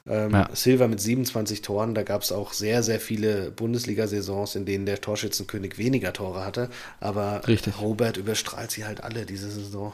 Ähm, 0.07 0.31
ja. 0.31 0.49
Silva 0.53 0.87
mit 0.87 1.01
27 1.01 1.61
Toren, 1.61 1.95
da 1.95 2.03
gab 2.03 2.21
es 2.21 2.31
auch 2.31 2.53
sehr, 2.53 2.83
sehr 2.83 2.99
viele 2.99 3.49
Bundesliga-Saisons, 3.51 4.55
in 4.55 4.65
denen 4.65 4.85
der 4.85 5.01
Torschützenkönig 5.01 5.77
weniger 5.77 6.13
Tore 6.13 6.45
hatte. 6.45 6.69
Aber 6.99 7.47
Richtig. 7.47 7.81
Robert 7.81 8.17
überstrahlt 8.17 8.71
sie 8.71 8.85
halt 8.85 9.03
alle 9.03 9.25
diese 9.25 9.49
Saison. 9.49 9.93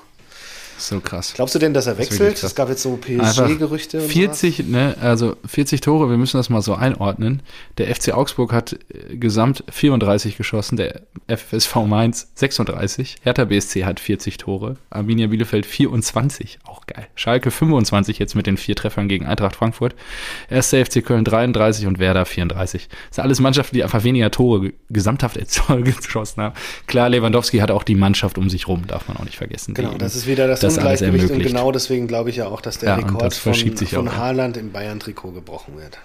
So 0.87 0.99
krass. 0.99 1.33
Glaubst 1.35 1.53
du 1.55 1.59
denn, 1.59 1.73
dass 1.73 1.87
er 1.87 1.97
wechselt? 1.97 2.41
Es 2.43 2.55
gab 2.55 2.69
jetzt 2.69 2.81
so 2.81 2.97
PSG-Gerüchte. 2.97 4.01
40, 4.01 4.67
ne, 4.67 4.95
also 4.99 5.35
40 5.45 5.81
Tore, 5.81 6.09
wir 6.09 6.17
müssen 6.17 6.37
das 6.37 6.49
mal 6.49 6.61
so 6.61 6.73
einordnen. 6.73 7.43
Der 7.77 7.93
FC 7.93 8.13
Augsburg 8.13 8.51
hat 8.51 8.73
äh, 8.73 9.15
gesamt 9.15 9.63
34 9.71 10.37
geschossen, 10.37 10.77
der 10.77 11.01
FSV 11.27 11.75
Mainz 11.85 12.31
36, 12.35 13.17
Hertha 13.21 13.45
BSC 13.45 13.85
hat 13.85 13.99
40 13.99 14.37
Tore, 14.37 14.77
Arminia 14.89 15.27
Bielefeld 15.27 15.65
24, 15.65 16.59
auch 16.65 16.85
geil. 16.87 17.07
Schalke 17.15 17.51
25 17.51 18.17
jetzt 18.19 18.35
mit 18.35 18.47
den 18.47 18.57
vier 18.57 18.75
Treffern 18.75 19.07
gegen 19.07 19.25
Eintracht 19.25 19.55
Frankfurt. 19.55 19.95
Erster 20.49 20.83
FC 20.83 21.05
Köln 21.05 21.23
33 21.23 21.85
und 21.85 21.99
Werder 21.99 22.25
34. 22.25 22.87
Das 22.89 23.15
sind 23.15 23.23
alles 23.23 23.39
Mannschaften, 23.39 23.75
die 23.75 23.83
einfach 23.83 24.03
weniger 24.03 24.31
Tore 24.31 24.73
gesamthaft 24.89 25.37
geschossen 26.01 26.41
haben. 26.41 26.55
Klar, 26.87 27.09
Lewandowski 27.09 27.59
hat 27.59 27.71
auch 27.71 27.83
die 27.83 27.95
Mannschaft 27.95 28.37
um 28.37 28.49
sich 28.49 28.67
rum, 28.67 28.87
darf 28.87 29.07
man 29.07 29.17
auch 29.17 29.25
nicht 29.25 29.37
vergessen. 29.37 29.73
Genau, 29.73 29.93
das 29.97 30.15
ist 30.15 30.27
wieder 30.27 30.47
das, 30.47 30.59
das 30.59 30.70
Ungleichgewicht 30.77 31.31
und 31.31 31.39
genau 31.39 31.71
deswegen 31.71 32.07
glaube 32.07 32.29
ich 32.29 32.37
ja 32.37 32.47
auch, 32.47 32.61
dass 32.61 32.77
der 32.79 32.89
ja, 32.89 32.95
Rekord 32.95 33.33
von, 33.33 33.53
von 33.53 34.17
Haaland 34.17 34.57
im 34.57 34.71
Bayern-Trikot 34.71 35.31
gebrochen 35.31 35.77
wird. 35.77 35.99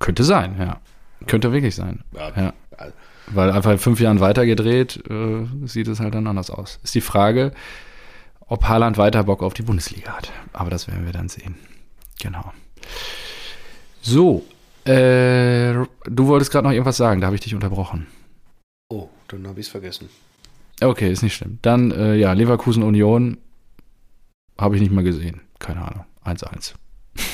Könnte 0.00 0.24
sein, 0.24 0.56
ja. 0.58 0.80
Könnte 1.26 1.52
wirklich 1.52 1.74
sein. 1.74 2.04
Ja. 2.12 2.32
ja. 2.36 2.52
Weil 3.28 3.50
einfach 3.50 3.72
in 3.72 3.78
fünf 3.78 4.00
Jahren 4.00 4.20
weitergedreht, 4.20 5.02
äh, 5.10 5.46
sieht 5.66 5.88
es 5.88 6.00
halt 6.00 6.14
dann 6.14 6.26
anders 6.26 6.50
aus. 6.50 6.78
Ist 6.84 6.94
die 6.94 7.00
Frage, 7.00 7.52
ob 8.46 8.64
Haaland 8.68 8.98
weiter 8.98 9.24
Bock 9.24 9.42
auf 9.42 9.54
die 9.54 9.62
Bundesliga 9.62 10.16
hat. 10.16 10.30
Aber 10.52 10.70
das 10.70 10.86
werden 10.86 11.06
wir 11.06 11.12
dann 11.12 11.28
sehen. 11.28 11.56
Genau. 12.20 12.52
So, 14.00 14.44
äh, 14.84 15.72
du 15.72 16.26
wolltest 16.26 16.52
gerade 16.52 16.66
noch 16.66 16.72
irgendwas 16.72 16.96
sagen, 16.96 17.20
da 17.20 17.26
habe 17.26 17.34
ich 17.34 17.42
dich 17.42 17.54
unterbrochen. 17.54 18.06
Oh, 18.88 19.08
dann 19.28 19.46
habe 19.48 19.58
ich 19.58 19.66
es 19.66 19.70
vergessen. 19.70 20.08
Okay, 20.80 21.10
ist 21.10 21.22
nicht 21.22 21.34
schlimm. 21.34 21.58
Dann, 21.62 21.90
äh, 21.90 22.14
ja, 22.16 22.32
Leverkusen 22.32 22.82
Union 22.82 23.38
habe 24.58 24.74
ich 24.76 24.80
nicht 24.82 24.92
mal 24.92 25.04
gesehen. 25.04 25.40
Keine 25.58 25.82
Ahnung. 25.82 26.04
1-1. 26.24 26.74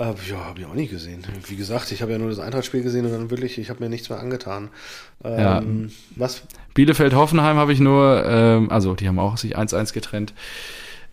Äh, 0.00 0.14
ja, 0.30 0.44
habe 0.44 0.60
ich 0.60 0.66
auch 0.66 0.74
nicht 0.74 0.92
gesehen. 0.92 1.24
Wie 1.48 1.56
gesagt, 1.56 1.90
ich 1.90 2.02
habe 2.02 2.12
ja 2.12 2.18
nur 2.18 2.28
das 2.28 2.38
Eintrachtspiel 2.38 2.84
gesehen 2.84 3.04
und 3.04 3.10
dann 3.10 3.30
wirklich, 3.30 3.58
ich 3.58 3.68
habe 3.68 3.82
mir 3.82 3.88
nichts 3.90 4.08
mehr 4.08 4.20
angetan. 4.20 4.68
Ähm, 5.24 5.40
ja. 5.40 5.62
Was? 6.14 6.42
Bielefeld-Hoffenheim 6.74 7.56
habe 7.56 7.72
ich 7.72 7.80
nur, 7.80 8.24
ähm, 8.24 8.70
also 8.70 8.94
die 8.94 9.08
haben 9.08 9.18
auch 9.18 9.36
sich 9.38 9.58
1-1 9.58 9.92
getrennt. 9.92 10.34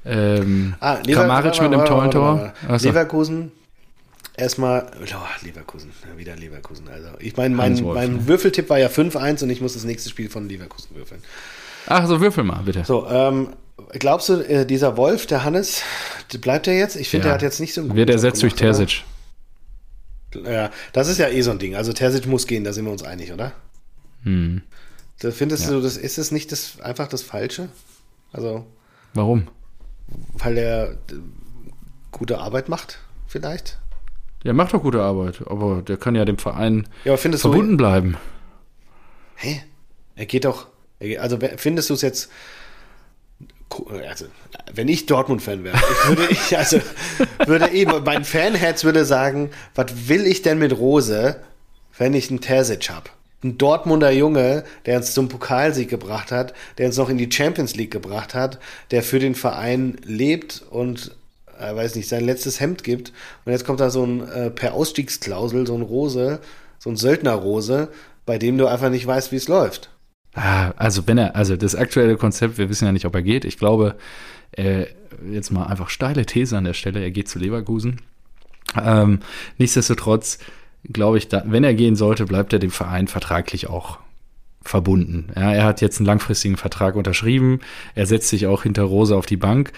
Ähm, 0.06 0.76
ah, 0.82 1.00
Lever 1.04 1.22
Kramaric 1.22 1.60
mit 1.64 1.74
einem 1.74 1.86
tollen 1.86 2.12
Tor. 2.12 2.54
Leverkusen, 2.68 3.52
erstmal, 4.38 4.92
oh, 5.02 5.46
Leverkusen, 5.46 5.92
ja, 6.08 6.18
wieder 6.18 6.36
Leverkusen. 6.36 6.88
Also, 6.88 7.10
ich 7.20 7.36
meine, 7.38 7.56
mein, 7.56 7.82
mein 7.84 8.14
ne? 8.14 8.28
Würfeltipp 8.28 8.70
war 8.70 8.80
ja 8.80 8.88
5-1 8.88 9.44
und 9.44 9.50
ich 9.50 9.62
muss 9.62 9.74
das 9.74 9.84
nächste 9.84 10.10
Spiel 10.10 10.30
von 10.30 10.48
Leverkusen 10.48 10.96
würfeln. 10.96 11.22
Ach 11.88 12.08
so, 12.08 12.20
würfel 12.20 12.44
mal, 12.44 12.64
bitte. 12.64 12.84
So, 12.86 13.08
ähm, 13.08 13.50
glaubst 13.92 14.30
du, 14.30 14.42
äh, 14.42 14.66
dieser 14.66 14.98
Wolf, 14.98 15.28
der 15.28 15.44
Hannes, 15.44 15.82
bleibt 16.42 16.68
er 16.68 16.78
jetzt? 16.78 16.96
Ich 16.96 17.10
finde, 17.10 17.28
ja. 17.28 17.30
der 17.30 17.36
hat 17.36 17.42
jetzt 17.42 17.60
nicht 17.60 17.74
so 17.74 17.82
einen 17.82 17.96
Wird 17.96 18.10
ersetzt 18.10 18.42
durch 18.42 18.56
Terzic. 18.56 19.04
Ja, 20.44 20.70
das 20.92 21.08
ist 21.08 21.18
ja 21.18 21.30
eh 21.30 21.42
so 21.42 21.52
ein 21.52 21.60
Ding. 21.60 21.76
Also 21.76 21.94
Terzic 21.94 22.28
muss 22.28 22.48
gehen, 22.48 22.64
da 22.64 22.74
sind 22.74 22.86
wir 22.86 22.92
uns 22.92 23.04
einig, 23.04 23.32
oder? 23.32 23.54
Hm. 24.24 24.64
Da 25.20 25.32
findest 25.32 25.66
ja. 25.66 25.72
du, 25.72 25.82
das, 25.82 25.96
ist 25.96 26.18
es 26.18 26.32
nicht 26.32 26.52
das, 26.52 26.80
einfach 26.82 27.08
das 27.08 27.22
Falsche? 27.22 27.70
Also. 28.34 28.66
Warum? 29.14 29.48
Weil 30.34 30.58
er 30.58 30.92
äh, 30.92 30.96
gute 32.12 32.40
Arbeit 32.40 32.68
macht, 32.68 33.00
vielleicht? 33.28 33.80
Der 34.46 34.54
macht 34.54 34.74
doch 34.74 34.84
gute 34.84 35.02
Arbeit, 35.02 35.42
aber 35.48 35.82
der 35.82 35.98
kann 35.98 36.16
ja 36.16 36.24
dem 36.24 36.38
Verein 36.38 36.88
ja, 37.04 37.18
verbunden 37.18 37.72
du, 37.72 37.78
bleiben. 37.78 38.18
Hä? 39.36 39.64
Er 40.16 40.26
geht 40.28 40.46
doch. 40.46 40.68
Also 41.20 41.38
findest 41.58 41.90
du 41.90 41.96
es 41.96 42.02
jetzt 42.02 42.30
also, 44.08 44.26
wenn 44.74 44.88
ich 44.88 45.06
Dortmund-Fan 45.06 45.64
wäre, 45.64 45.76
ich 45.76 46.08
würde 46.08 46.28
ich, 46.30 46.58
also, 46.58 46.80
würde 47.46 47.68
eh, 47.74 47.86
mein 47.86 48.24
Fanherz 48.24 48.84
würde 48.84 49.04
sagen, 49.04 49.50
was 49.74 50.08
will 50.08 50.26
ich 50.26 50.44
denn 50.44 50.60
mit 50.60 50.78
Rose, 50.78 51.42
wenn 51.98 52.14
ich 52.14 52.30
einen 52.30 52.42
Terzic 52.42 52.90
habe? 52.90 53.10
Ein 53.44 53.58
Dortmunder 53.58 54.12
Junge, 54.12 54.64
der 54.86 54.98
uns 54.98 55.14
zum 55.14 55.30
Pokalsieg 55.30 55.90
gebracht 55.90 56.32
hat, 56.32 56.54
der 56.78 56.88
uns 56.88 56.98
noch 56.98 57.10
in 57.10 57.18
die 57.18 57.30
Champions 57.32 57.76
League 57.76 57.92
gebracht 57.92 58.34
hat, 58.34 58.60
der 58.92 59.04
für 59.04 59.20
den 59.20 59.36
Verein 59.36 59.98
lebt 60.04 60.64
und, 60.70 61.16
äh, 61.60 61.76
weiß 61.76 61.96
nicht, 61.96 62.08
sein 62.08 62.24
letztes 62.24 62.60
Hemd 62.60 62.84
gibt. 62.84 63.12
Und 63.46 63.52
jetzt 63.52 63.66
kommt 63.66 63.80
da 63.80 63.90
so 63.90 64.04
ein, 64.04 64.28
äh, 64.28 64.50
per 64.50 64.74
Ausstiegsklausel, 64.74 65.68
so 65.68 65.76
ein 65.76 65.82
Rose, 65.82 66.40
so 66.80 66.90
ein 66.90 66.96
Söldner-Rose, 66.96 67.90
bei 68.26 68.38
dem 68.38 68.58
du 68.58 68.68
einfach 68.68 68.90
nicht 68.90 69.06
weißt, 69.06 69.32
wie 69.32 69.38
es 69.38 69.48
läuft. 69.48 69.90
Ah, 70.34 70.72
also 70.76 71.08
wenn 71.08 71.18
er, 71.18 71.36
also 71.36 71.56
das 71.56 71.76
aktuelle 71.76 72.18
Konzept, 72.18 72.58
wir 72.58 72.70
wissen 72.70 72.86
ja 72.86 72.92
nicht, 72.92 73.06
ob 73.06 73.16
er 73.16 73.22
geht. 73.22 73.46
Ich 73.46 73.58
glaube, 73.58 73.96
äh, 74.52 74.86
jetzt 75.32 75.52
mal 75.52 75.68
einfach 75.68 75.90
steile 75.90 76.26
These 76.26 76.58
an 76.58 76.66
der 76.66 76.74
Stelle, 76.74 77.02
er 77.02 77.12
geht 77.12 77.30
zu 77.30 77.40
Leverkusen. 77.40 78.02
Ähm, 78.82 79.20
nichtsdestotrotz 79.58 80.40
glaube 80.92 81.18
ich, 81.18 81.28
da, 81.28 81.44
wenn 81.46 81.64
er 81.64 81.74
gehen 81.74 81.96
sollte, 81.96 82.26
bleibt 82.26 82.54
er 82.54 82.60
dem 82.60 82.72
Verein 82.72 83.08
vertraglich 83.08 83.70
auch 83.70 84.00
verbunden. 84.62 85.28
Ja, 85.36 85.54
er 85.54 85.64
hat 85.64 85.82
jetzt 85.82 86.00
einen 86.00 86.08
langfristigen 86.08 86.58
Vertrag 86.58 86.96
unterschrieben. 86.96 87.60
Er 87.94 88.08
setzt 88.08 88.30
sich 88.30 88.48
auch 88.48 88.64
hinter 88.64 88.84
Rose 88.84 89.16
auf 89.16 89.26
die 89.26 89.38
Bank 89.38 89.72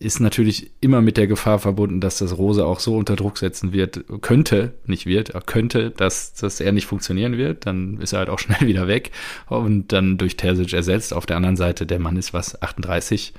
ist 0.00 0.20
natürlich 0.20 0.70
immer 0.80 1.00
mit 1.00 1.16
der 1.16 1.26
Gefahr 1.26 1.58
verbunden, 1.58 2.00
dass 2.00 2.18
das 2.18 2.38
Rose 2.38 2.64
auch 2.64 2.78
so 2.78 2.96
unter 2.96 3.16
Druck 3.16 3.36
setzen 3.36 3.72
wird, 3.72 4.04
könnte, 4.20 4.74
nicht 4.86 5.06
wird, 5.06 5.30
er 5.30 5.40
könnte, 5.40 5.90
dass, 5.90 6.34
dass 6.34 6.60
er 6.60 6.70
nicht 6.70 6.86
funktionieren 6.86 7.36
wird. 7.36 7.66
Dann 7.66 7.98
ist 8.00 8.12
er 8.12 8.20
halt 8.20 8.30
auch 8.30 8.38
schnell 8.38 8.60
wieder 8.60 8.86
weg 8.86 9.10
und 9.48 9.92
dann 9.92 10.16
durch 10.16 10.36
Terzic 10.36 10.72
ersetzt. 10.72 11.12
Auf 11.12 11.26
der 11.26 11.36
anderen 11.36 11.56
Seite, 11.56 11.84
der 11.84 11.98
Mann 11.98 12.16
ist 12.16 12.32
was, 12.32 12.62
38. 12.62 13.32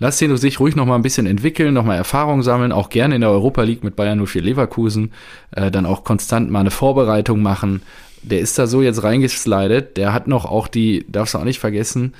Lass 0.00 0.20
ihn 0.20 0.36
sich 0.36 0.58
ruhig 0.58 0.74
noch 0.74 0.86
mal 0.86 0.96
ein 0.96 1.02
bisschen 1.02 1.26
entwickeln, 1.26 1.74
noch 1.74 1.84
mal 1.84 1.94
Erfahrung 1.94 2.42
sammeln, 2.42 2.72
auch 2.72 2.88
gerne 2.90 3.14
in 3.14 3.20
der 3.20 3.30
Europa 3.30 3.62
League 3.62 3.84
mit 3.84 3.94
Bayern 3.94 4.26
04 4.26 4.42
Leverkusen, 4.42 5.12
äh, 5.52 5.70
dann 5.70 5.86
auch 5.86 6.02
konstant 6.02 6.50
mal 6.50 6.60
eine 6.60 6.72
Vorbereitung 6.72 7.40
machen. 7.40 7.82
Der 8.22 8.40
ist 8.40 8.58
da 8.58 8.66
so 8.66 8.82
jetzt 8.82 9.04
reingeslidet, 9.04 9.96
der 9.96 10.12
hat 10.12 10.26
noch 10.26 10.46
auch 10.46 10.66
die, 10.66 11.06
darfst 11.08 11.34
du 11.34 11.38
auch 11.38 11.44
nicht 11.44 11.60
vergessen, 11.60 12.14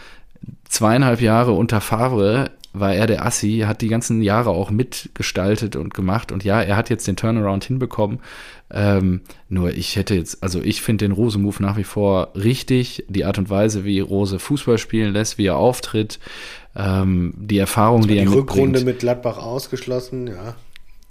zweieinhalb 0.68 1.20
Jahre 1.20 1.53
unter 1.53 1.81
Favre 1.81 2.51
war 2.75 2.93
er 2.93 3.07
der 3.07 3.25
Assi, 3.25 3.64
hat 3.66 3.81
die 3.81 3.89
ganzen 3.89 4.20
Jahre 4.20 4.51
auch 4.51 4.70
mitgestaltet 4.70 5.77
und 5.77 5.95
gemacht. 5.95 6.33
Und 6.33 6.45
ja, 6.45 6.61
er 6.61 6.77
hat 6.77 6.91
jetzt 6.91 7.07
den 7.07 7.16
Turnaround 7.16 7.64
hinbekommen. 7.64 8.18
Ähm, 8.70 9.20
nur 9.49 9.70
ich 9.72 9.95
hätte 9.95 10.14
jetzt, 10.14 10.43
also 10.43 10.61
ich 10.61 10.83
finde 10.83 11.05
den 11.05 11.12
Rose-Move 11.12 11.62
nach 11.62 11.77
wie 11.77 11.85
vor 11.85 12.33
richtig. 12.35 13.05
Die 13.09 13.25
Art 13.25 13.39
und 13.39 13.49
Weise, 13.49 13.85
wie 13.85 14.01
Rose 14.01 14.41
Fußball 14.41 14.79
spielen 14.79 15.12
lässt, 15.12 15.39
wie 15.39 15.47
er 15.47 15.57
auftritt, 15.57 16.18
ähm, 16.75 17.33
die 17.37 17.59
Erfahrung, 17.59 18.03
die, 18.03 18.09
die 18.09 18.16
er 18.16 18.25
mitbringt. 18.25 18.51
Die 18.51 18.53
Rückrunde 18.53 18.85
mit 18.85 18.99
Gladbach 18.99 19.39
ausgeschlossen, 19.39 20.27
ja. 20.27 20.57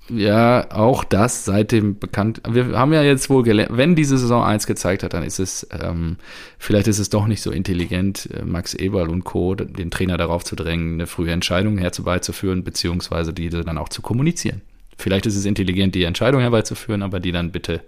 Ja, 0.10 0.70
auch 0.72 1.06
das 1.06 1.46
seitdem 1.46 1.98
bekannt. 1.98 2.42
Wir 2.48 2.78
haben 2.78 2.92
ja 2.92 3.04
jetzt 3.04 3.30
wohl 3.30 3.42
gelernt, 3.42 3.78
wenn 3.78 3.96
diese 3.96 4.18
Saison 4.18 4.44
eins 4.44 4.68
gezeigt 4.68 5.02
hat, 5.02 5.14
dann 5.14 5.24
ist 5.24 5.40
es, 5.40 5.66
ähm, 5.72 6.18
vielleicht 6.60 6.88
ist 6.88 7.00
es 7.00 7.10
doch 7.10 7.26
nicht 7.26 7.42
so 7.42 7.52
intelligent, 7.52 8.30
äh, 8.34 8.44
Max 8.44 8.74
Eberl 8.74 9.10
und 9.10 9.24
Co., 9.24 9.56
den 9.56 9.92
Trainer 9.92 10.18
darauf 10.18 10.44
zu 10.44 10.58
drängen, 10.58 10.96
eine 10.96 11.08
frühe 11.08 11.32
Entscheidung 11.32 11.78
herbeizuführen, 11.78 12.66
beziehungsweise 12.66 13.32
diese 13.32 13.62
dann 13.62 13.78
auch 13.78 13.88
zu 13.88 14.02
kommunizieren. 14.02 14.62
Vielleicht 14.98 15.26
ist 15.26 15.38
es 15.38 15.46
intelligent, 15.46 15.96
die 15.96 16.04
Entscheidung 16.04 16.42
herbeizuführen, 16.42 17.02
aber 17.02 17.22
die 17.22 17.32
dann 17.32 17.52
bitte 17.52 17.82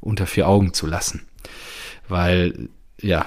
unter 0.00 0.26
vier 0.26 0.46
Augen 0.46 0.72
zu 0.74 0.86
lassen. 0.86 1.22
Weil, 2.08 2.68
ja, 3.00 3.26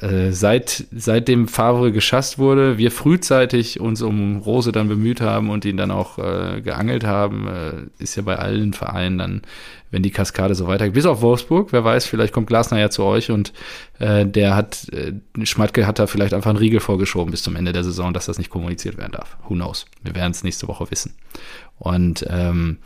äh, 0.00 0.30
seit, 0.30 0.84
seitdem 0.92 1.48
Favre 1.48 1.90
geschasst 1.90 2.38
wurde, 2.38 2.78
wir 2.78 2.92
frühzeitig 2.92 3.80
uns 3.80 4.00
um 4.00 4.36
Rose 4.36 4.70
dann 4.70 4.88
bemüht 4.88 5.20
haben 5.20 5.50
und 5.50 5.64
ihn 5.64 5.76
dann 5.76 5.90
auch 5.90 6.18
äh, 6.18 6.60
geangelt 6.60 7.04
haben, 7.04 7.48
äh, 7.48 8.02
ist 8.02 8.16
ja 8.16 8.22
bei 8.22 8.36
allen 8.36 8.72
Vereinen 8.74 9.18
dann, 9.18 9.42
wenn 9.90 10.04
die 10.04 10.12
Kaskade 10.12 10.54
so 10.54 10.68
weitergeht, 10.68 10.94
bis 10.94 11.06
auf 11.06 11.20
Wolfsburg, 11.20 11.72
wer 11.72 11.82
weiß, 11.82 12.06
vielleicht 12.06 12.32
kommt 12.32 12.46
Glasner 12.46 12.78
ja 12.78 12.90
zu 12.90 13.02
euch 13.02 13.32
und 13.32 13.52
äh, 13.98 14.24
der 14.24 14.54
hat, 14.54 14.88
äh, 14.90 15.14
Schmatke 15.44 15.84
hat 15.86 15.98
da 15.98 16.06
vielleicht 16.06 16.32
einfach 16.32 16.50
einen 16.50 16.58
Riegel 16.58 16.78
vorgeschoben 16.78 17.32
bis 17.32 17.42
zum 17.42 17.56
Ende 17.56 17.72
der 17.72 17.82
Saison, 17.82 18.14
dass 18.14 18.26
das 18.26 18.38
nicht 18.38 18.50
kommuniziert 18.50 18.98
werden 18.98 19.12
darf. 19.12 19.36
Who 19.48 19.54
knows? 19.54 19.86
Wir 20.04 20.14
werden 20.14 20.30
es 20.30 20.44
nächste 20.44 20.68
Woche 20.68 20.90
wissen. 20.92 21.14
Und 21.78 22.24
ähm, 22.30 22.78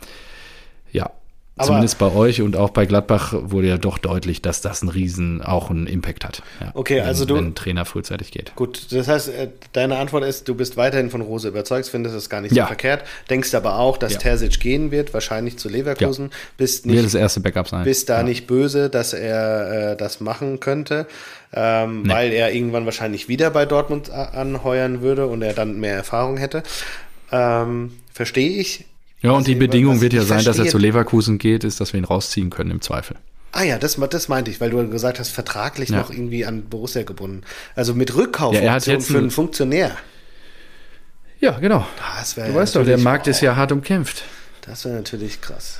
aber 1.55 1.67
Zumindest 1.67 1.99
bei 1.99 2.11
euch 2.11 2.41
und 2.41 2.55
auch 2.55 2.71
bei 2.71 2.87
Gladbach 2.87 3.35
wurde 3.37 3.67
ja 3.67 3.77
doch 3.77 3.99
deutlich, 3.99 4.41
dass 4.41 4.61
das 4.61 4.81
einen 4.81 4.89
Riesen 4.89 5.43
auch 5.43 5.69
einen 5.69 5.85
Impact 5.85 6.25
hat. 6.25 6.41
Ja, 6.59 6.71
okay, 6.73 6.97
wenn, 6.97 7.05
also 7.05 7.25
du. 7.25 7.35
Wenn 7.35 7.47
ein 7.49 7.55
Trainer 7.55 7.85
frühzeitig 7.85 8.31
geht. 8.31 8.55
Gut, 8.55 8.91
das 8.91 9.07
heißt, 9.07 9.29
äh, 9.29 9.49
deine 9.71 9.97
Antwort 9.97 10.23
ist, 10.23 10.47
du 10.47 10.55
bist 10.55 10.77
weiterhin 10.77 11.11
von 11.11 11.21
Rose 11.21 11.47
überzeugt, 11.47 11.87
findest 11.87 12.15
es 12.15 12.27
gar 12.27 12.41
nicht 12.41 12.55
ja. 12.55 12.63
so 12.63 12.67
verkehrt, 12.69 13.03
denkst 13.29 13.53
aber 13.53 13.77
auch, 13.77 13.97
dass 13.97 14.13
ja. 14.13 14.19
Terzic 14.19 14.59
gehen 14.59 14.89
wird, 14.89 15.13
wahrscheinlich 15.13 15.59
zu 15.59 15.69
Leverkusen. 15.69 16.29
Ja. 16.31 16.37
Bist 16.57 16.87
nicht, 16.87 16.95
wird 16.95 17.05
das 17.05 17.13
erste 17.13 17.39
Backup 17.39 17.67
sein. 17.67 17.83
Bist 17.83 18.09
da 18.09 18.23
nicht 18.23 18.47
böse, 18.47 18.89
dass 18.89 19.13
er 19.13 19.91
äh, 19.91 19.95
das 19.95 20.21
machen 20.21 20.59
könnte, 20.59 21.05
ähm, 21.53 22.01
nee. 22.01 22.09
weil 22.09 22.33
er 22.33 22.51
irgendwann 22.51 22.85
wahrscheinlich 22.85 23.27
wieder 23.27 23.51
bei 23.51 23.67
Dortmund 23.67 24.09
anheuern 24.09 25.01
würde 25.01 25.27
und 25.27 25.43
er 25.43 25.53
dann 25.53 25.79
mehr 25.79 25.95
Erfahrung 25.95 26.37
hätte. 26.37 26.63
Ähm, 27.31 27.91
Verstehe 28.11 28.57
ich 28.59 28.85
ja, 29.23 29.31
und 29.31 29.47
die 29.47 29.55
Bedingung 29.55 30.01
wird 30.01 30.13
ja 30.13 30.23
sein, 30.23 30.43
dass 30.43 30.59
er 30.59 30.67
zu 30.67 30.77
Leverkusen 30.77 31.37
geht, 31.37 31.63
ist, 31.63 31.79
dass 31.79 31.93
wir 31.93 31.99
ihn 31.99 32.05
rausziehen 32.05 32.49
können 32.49 32.71
im 32.71 32.81
Zweifel. 32.81 33.17
Ah 33.53 33.63
ja, 33.63 33.77
das, 33.77 33.99
das 34.09 34.27
meinte 34.27 34.51
ich, 34.51 34.59
weil 34.59 34.71
du 34.71 34.89
gesagt 34.89 35.19
hast, 35.19 35.29
vertraglich 35.29 35.89
ja. 35.89 35.99
noch 35.99 36.09
irgendwie 36.09 36.45
an 36.45 36.63
Borussia 36.63 37.03
gebunden. 37.03 37.41
Also 37.75 37.93
mit 37.93 38.15
Rückkauf 38.15 38.53
ja, 38.53 38.79
für 38.79 39.17
einen 39.17 39.31
Funktionär. 39.31 39.95
Ja, 41.39 41.59
genau. 41.59 41.85
du 42.35 42.55
weißt 42.55 42.75
doch, 42.75 42.85
der 42.85 42.97
Markt 42.97 43.27
ist 43.27 43.41
ja 43.41 43.55
hart 43.55 43.71
umkämpft. 43.71 44.23
Das 44.61 44.85
wäre 44.85 44.95
natürlich 44.95 45.39
krass. 45.41 45.79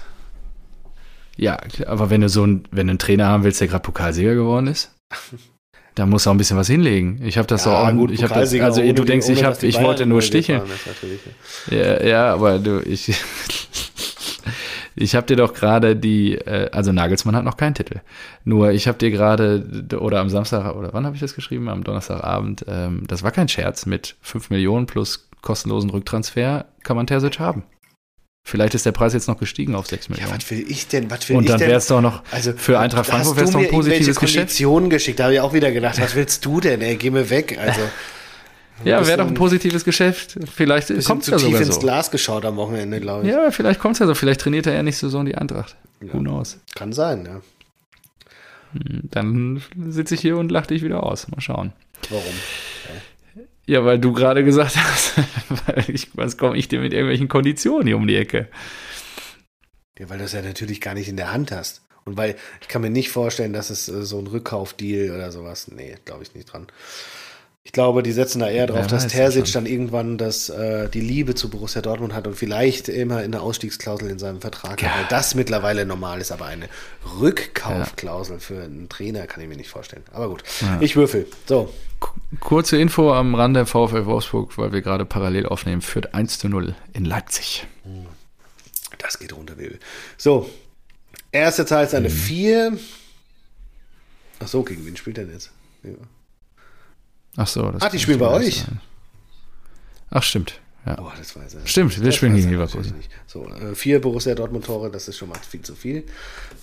Ja, 1.35 1.57
aber 1.87 2.09
wenn 2.09 2.21
du 2.21 2.29
so 2.29 2.45
ein, 2.45 2.65
wenn 2.71 2.87
du 2.87 2.91
einen 2.91 2.99
Trainer 2.99 3.27
haben 3.27 3.43
willst, 3.43 3.59
der 3.59 3.67
gerade 3.67 3.81
Pokalsieger 3.83 4.35
geworden 4.35 4.67
ist, 4.67 4.91
da 5.95 6.05
muss 6.05 6.25
auch 6.27 6.31
ein 6.31 6.37
bisschen 6.37 6.57
was 6.57 6.67
hinlegen. 6.67 7.21
Ich 7.23 7.37
habe 7.37 7.47
das 7.47 7.65
ja, 7.65 7.71
auch, 7.71 7.91
gut, 7.91 8.11
ich 8.11 8.23
habe 8.23 8.33
das, 8.33 8.53
also 8.53 8.81
ohne, 8.81 8.93
du 8.93 9.03
denkst, 9.03 9.29
ich 9.29 9.43
habe, 9.43 9.65
ich 9.65 9.79
wollte 9.81 10.05
nur 10.05 10.21
sticheln. 10.21 10.61
Ja, 11.69 12.03
ja, 12.03 12.33
aber 12.33 12.59
du, 12.59 12.79
ich, 12.81 13.13
ich 14.95 15.15
habe 15.15 15.27
dir 15.27 15.35
doch 15.35 15.53
gerade 15.53 15.95
die, 15.95 16.35
äh, 16.35 16.69
also 16.71 16.91
Nagelsmann 16.91 17.35
hat 17.35 17.43
noch 17.43 17.57
keinen 17.57 17.75
Titel. 17.75 17.99
Nur 18.43 18.71
ich 18.71 18.87
habe 18.87 18.97
dir 18.97 19.11
gerade 19.11 19.85
oder 19.99 20.19
am 20.19 20.29
Samstag 20.29 20.75
oder 20.75 20.93
wann 20.93 21.05
habe 21.05 21.15
ich 21.15 21.21
das 21.21 21.35
geschrieben? 21.35 21.69
Am 21.69 21.83
Donnerstagabend. 21.83 22.65
Ähm, 22.67 23.03
das 23.07 23.23
war 23.23 23.31
kein 23.31 23.47
Scherz. 23.47 23.85
Mit 23.85 24.15
5 24.21 24.49
Millionen 24.49 24.87
plus 24.87 25.27
kostenlosen 25.41 25.91
Rücktransfer 25.91 26.65
kann 26.83 26.95
man 26.95 27.05
Terzic 27.05 27.39
haben. 27.39 27.63
Vielleicht 28.45 28.75
ist 28.75 28.85
der 28.85 28.91
Preis 28.91 29.13
jetzt 29.13 29.27
noch 29.27 29.37
gestiegen 29.37 29.73
auf 29.73 29.87
6 29.87 30.09
Millionen. 30.09 30.29
Ja, 30.29 30.35
was 30.35 30.51
will 30.51 30.65
ich 30.67 30.87
denn? 30.87 31.09
Was 31.09 31.29
will 31.29 31.37
Und 31.37 31.47
dann 31.47 31.61
wäre 31.61 31.77
es 31.77 31.87
doch 31.87 32.01
noch, 32.01 32.23
also, 32.31 32.51
für 32.53 32.77
Eintracht 32.77 33.05
Frankfurt 33.05 33.37
wäre 33.37 33.45
es 33.45 33.51
doch 33.51 33.59
ein 33.59 33.69
positives 33.69 34.19
Geschäft. 34.19 34.37
Konditionen 34.37 34.89
geschickt, 34.89 35.19
da 35.19 35.25
habe 35.25 35.35
ich 35.35 35.39
auch 35.39 35.53
wieder 35.53 35.71
gedacht, 35.71 35.99
was 36.01 36.13
willst 36.15 36.45
du 36.45 36.59
denn, 36.59 36.81
ey, 36.81 36.97
geh 36.97 37.09
mir 37.09 37.29
weg, 37.29 37.57
also. 37.57 37.79
ja, 38.83 39.05
wäre 39.07 39.19
doch 39.19 39.27
ein 39.27 39.33
positives 39.33 39.85
Geschäft. 39.85 40.37
Vielleicht 40.53 40.89
kommt 41.05 41.23
es 41.23 41.29
ja 41.29 41.39
sogar 41.39 41.59
tief 41.59 41.67
ins 41.67 41.79
Glas 41.79 42.11
geschaut 42.11 42.43
am 42.43 42.57
Wochenende, 42.57 42.99
glaube 42.99 43.25
ich. 43.25 43.33
Ja, 43.33 43.49
vielleicht 43.49 43.79
kommt 43.79 43.95
es 43.95 43.99
ja 43.99 44.07
so. 44.07 44.15
Vielleicht 44.15 44.41
trainiert 44.41 44.67
er 44.67 44.73
ja 44.73 44.83
nicht 44.83 44.97
so 44.97 45.23
die 45.23 45.35
Eintracht. 45.35 45.77
Ja. 46.01 46.13
Who 46.13 46.19
knows? 46.19 46.59
Kann 46.75 46.91
sein, 46.91 47.25
ja. 47.25 47.41
Hm, 48.73 49.01
dann 49.03 49.63
sitze 49.87 50.15
ich 50.15 50.21
hier 50.21 50.37
und 50.37 50.51
lache 50.51 50.67
dich 50.67 50.83
wieder 50.83 51.03
aus. 51.03 51.29
Mal 51.29 51.39
schauen. 51.39 51.71
Warum? 52.09 52.33
Ja, 53.65 53.85
weil 53.85 53.99
du 53.99 54.11
gerade 54.11 54.43
gesagt 54.43 54.75
hast, 54.75 55.13
ich, 55.87 56.09
was 56.15 56.37
komme 56.37 56.57
ich 56.57 56.67
dir 56.67 56.79
mit 56.79 56.93
irgendwelchen 56.93 57.27
Konditionen 57.29 57.87
hier 57.87 57.97
um 57.97 58.07
die 58.07 58.17
Ecke? 58.17 58.49
Ja, 59.97 60.09
weil 60.09 60.17
du 60.17 60.25
es 60.25 60.33
ja 60.33 60.41
natürlich 60.41 60.81
gar 60.81 60.93
nicht 60.93 61.07
in 61.07 61.17
der 61.17 61.31
Hand 61.31 61.51
hast. 61.51 61.81
Und 62.05 62.17
weil 62.17 62.35
ich 62.61 62.67
kann 62.67 62.81
mir 62.81 62.89
nicht 62.89 63.09
vorstellen, 63.09 63.53
dass 63.53 63.69
es 63.69 63.87
äh, 63.87 64.03
so 64.03 64.19
ein 64.19 64.27
Rückkaufdeal 64.27 65.15
oder 65.15 65.31
sowas. 65.31 65.69
Nee, 65.69 65.95
glaube 66.03 66.23
ich 66.23 66.35
nicht 66.35 66.51
dran. 66.51 66.67
Ich 67.65 67.71
glaube, 67.71 68.03
die 68.03 68.11
setzen 68.11 68.39
da 68.39 68.49
eher 68.49 68.67
drauf, 68.67 68.87
dass 68.87 69.07
Terzic 69.07 69.49
dann 69.53 69.65
irgendwann 69.65 70.17
das, 70.17 70.49
äh, 70.49 70.89
die 70.89 70.99
Liebe 70.99 71.33
zu 71.33 71.49
Borussia 71.49 71.81
Dortmund 71.81 72.13
hat 72.13 72.27
und 72.27 72.35
vielleicht 72.35 72.89
immer 72.89 73.23
in 73.23 73.33
eine 73.33 73.41
Ausstiegsklausel 73.41 74.09
in 74.09 74.19
seinem 74.19 74.41
Vertrag 74.41 74.81
ja. 74.81 74.89
hat, 74.89 74.99
weil 74.99 75.05
das 75.07 75.33
mittlerweile 75.33 75.85
normal 75.85 76.19
ist, 76.19 76.33
aber 76.33 76.47
eine 76.47 76.67
Rückkaufklausel 77.21 78.35
ja. 78.35 78.39
für 78.41 78.63
einen 78.63 78.89
Trainer 78.89 79.27
kann 79.27 79.41
ich 79.41 79.47
mir 79.47 79.55
nicht 79.55 79.69
vorstellen. 79.69 80.03
Aber 80.11 80.27
gut, 80.27 80.43
ja. 80.59 80.77
ich 80.81 80.97
würfel. 80.97 81.25
So. 81.47 81.73
Kurze 82.39 82.77
Info 82.77 83.13
am 83.13 83.35
Rande 83.35 83.65
VfL 83.65 84.05
Wolfsburg, 84.05 84.57
weil 84.57 84.71
wir 84.71 84.81
gerade 84.81 85.05
parallel 85.05 85.45
aufnehmen, 85.45 85.81
führt 85.81 86.13
1 86.13 86.39
zu 86.39 86.49
0 86.49 86.75
in 86.93 87.05
Leipzig. 87.05 87.67
Das 88.97 89.19
geht 89.19 89.33
runter, 89.33 89.55
Baby. 89.55 89.77
So, 90.17 90.49
erste 91.31 91.65
Zahl 91.65 91.85
ist 91.85 91.93
eine 91.93 92.09
mhm. 92.09 92.13
4. 92.13 92.77
Ach 94.39 94.47
so, 94.47 94.63
gegen 94.63 94.85
wen 94.85 94.95
spielt 94.95 95.17
denn 95.17 95.31
jetzt? 95.31 95.51
Ja. 95.83 95.91
Ach 97.37 97.47
so. 97.47 97.71
Das 97.71 97.83
ah, 97.83 97.89
die 97.89 97.99
spielen 97.99 98.19
bei 98.19 98.29
euch? 98.29 98.61
Sein. 98.61 98.81
Ach, 100.09 100.23
stimmt. 100.23 100.59
Ja. 100.85 100.95
Boah, 100.95 101.13
das 101.17 101.35
weiß 101.35 101.55
er. 101.55 101.65
Stimmt, 101.65 102.01
wir 102.01 102.11
spielen 102.11 102.35
gegen 102.35 102.49
Leverkusen. 102.49 102.95
So, 103.25 103.47
äh, 103.47 103.73
vier 103.73 104.01
Borussia 104.01 104.35
Dortmund 104.35 104.65
Tore, 104.65 104.91
das 104.91 105.07
ist 105.07 105.17
schon 105.17 105.29
mal 105.29 105.39
viel 105.39 105.61
zu 105.61 105.75
viel. 105.75 106.03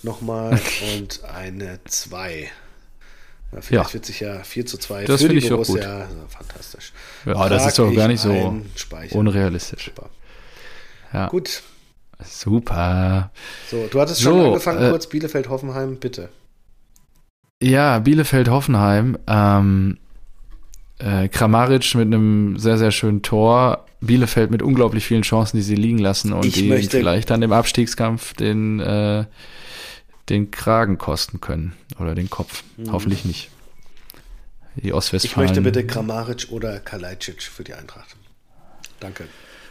Nochmal 0.03 0.59
und 0.97 1.23
eine 1.23 1.79
2. 1.85 2.51
Vielleicht 3.59 3.71
ja. 3.89 3.93
wird 3.93 4.05
sich 4.05 4.19
ja 4.21 4.43
4 4.43 4.65
zu 4.65 4.77
2 4.77 5.05
das 5.05 5.21
für 5.21 5.29
die 5.29 5.37
ich 5.37 5.49
Borussia. 5.49 6.01
Also, 6.01 6.15
fantastisch. 6.29 6.93
Ja, 7.25 7.49
das 7.49 7.67
ist 7.67 7.79
doch 7.79 7.93
gar 7.93 8.07
nicht 8.07 8.21
so 8.21 8.61
unrealistisch. 9.11 9.85
Super. 9.85 10.09
Ja. 11.13 11.27
Gut. 11.27 11.61
Super. 12.23 13.31
So, 13.69 13.87
du 13.89 13.99
hattest 13.99 14.21
schon 14.21 14.39
so, 14.39 14.47
angefangen, 14.47 14.83
äh, 14.83 14.89
kurz 14.89 15.07
Bielefeld-Hoffenheim, 15.07 15.97
bitte. 15.97 16.29
Ja, 17.61 17.99
Bielefeld-Hoffenheim. 17.99 19.17
Ähm, 19.27 19.97
äh, 20.99 21.27
Kramaric 21.27 21.95
mit 21.95 22.07
einem 22.07 22.57
sehr, 22.57 22.77
sehr 22.77 22.91
schönen 22.91 23.21
Tor. 23.21 23.85
Bielefeld 24.01 24.49
mit 24.49 24.61
unglaublich 24.61 25.05
vielen 25.05 25.21
Chancen, 25.23 25.57
die 25.57 25.63
sie 25.63 25.75
liegen 25.75 25.99
lassen 25.99 26.33
und 26.33 26.45
ich 26.45 26.53
die 26.53 26.87
vielleicht 26.89 27.29
dann 27.29 27.41
im 27.41 27.51
Abstiegskampf 27.51 28.33
den, 28.33 28.79
äh, 28.79 29.25
den 30.31 30.49
Kragen 30.49 30.97
kosten 30.97 31.41
können 31.41 31.73
oder 31.99 32.15
den 32.15 32.29
Kopf. 32.29 32.63
Mhm. 32.77 32.91
Hoffentlich 32.91 33.25
nicht. 33.25 33.49
Die 34.75 34.93
Ostwestfalen. 34.93 35.49
Ich 35.49 35.55
möchte 35.55 35.61
bitte 35.61 35.85
Kramaric 35.85 36.47
oder 36.49 36.79
Kalajdzic 36.79 37.43
für 37.43 37.63
die 37.63 37.73
Eintracht. 37.73 38.15
Danke. 39.01 39.27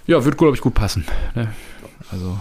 Ja, 0.06 0.24
wird, 0.24 0.36
glaube 0.36 0.54
ich, 0.54 0.60
gut 0.60 0.74
passen. 0.74 1.06
Ne? 1.34 1.52
Also 2.10 2.38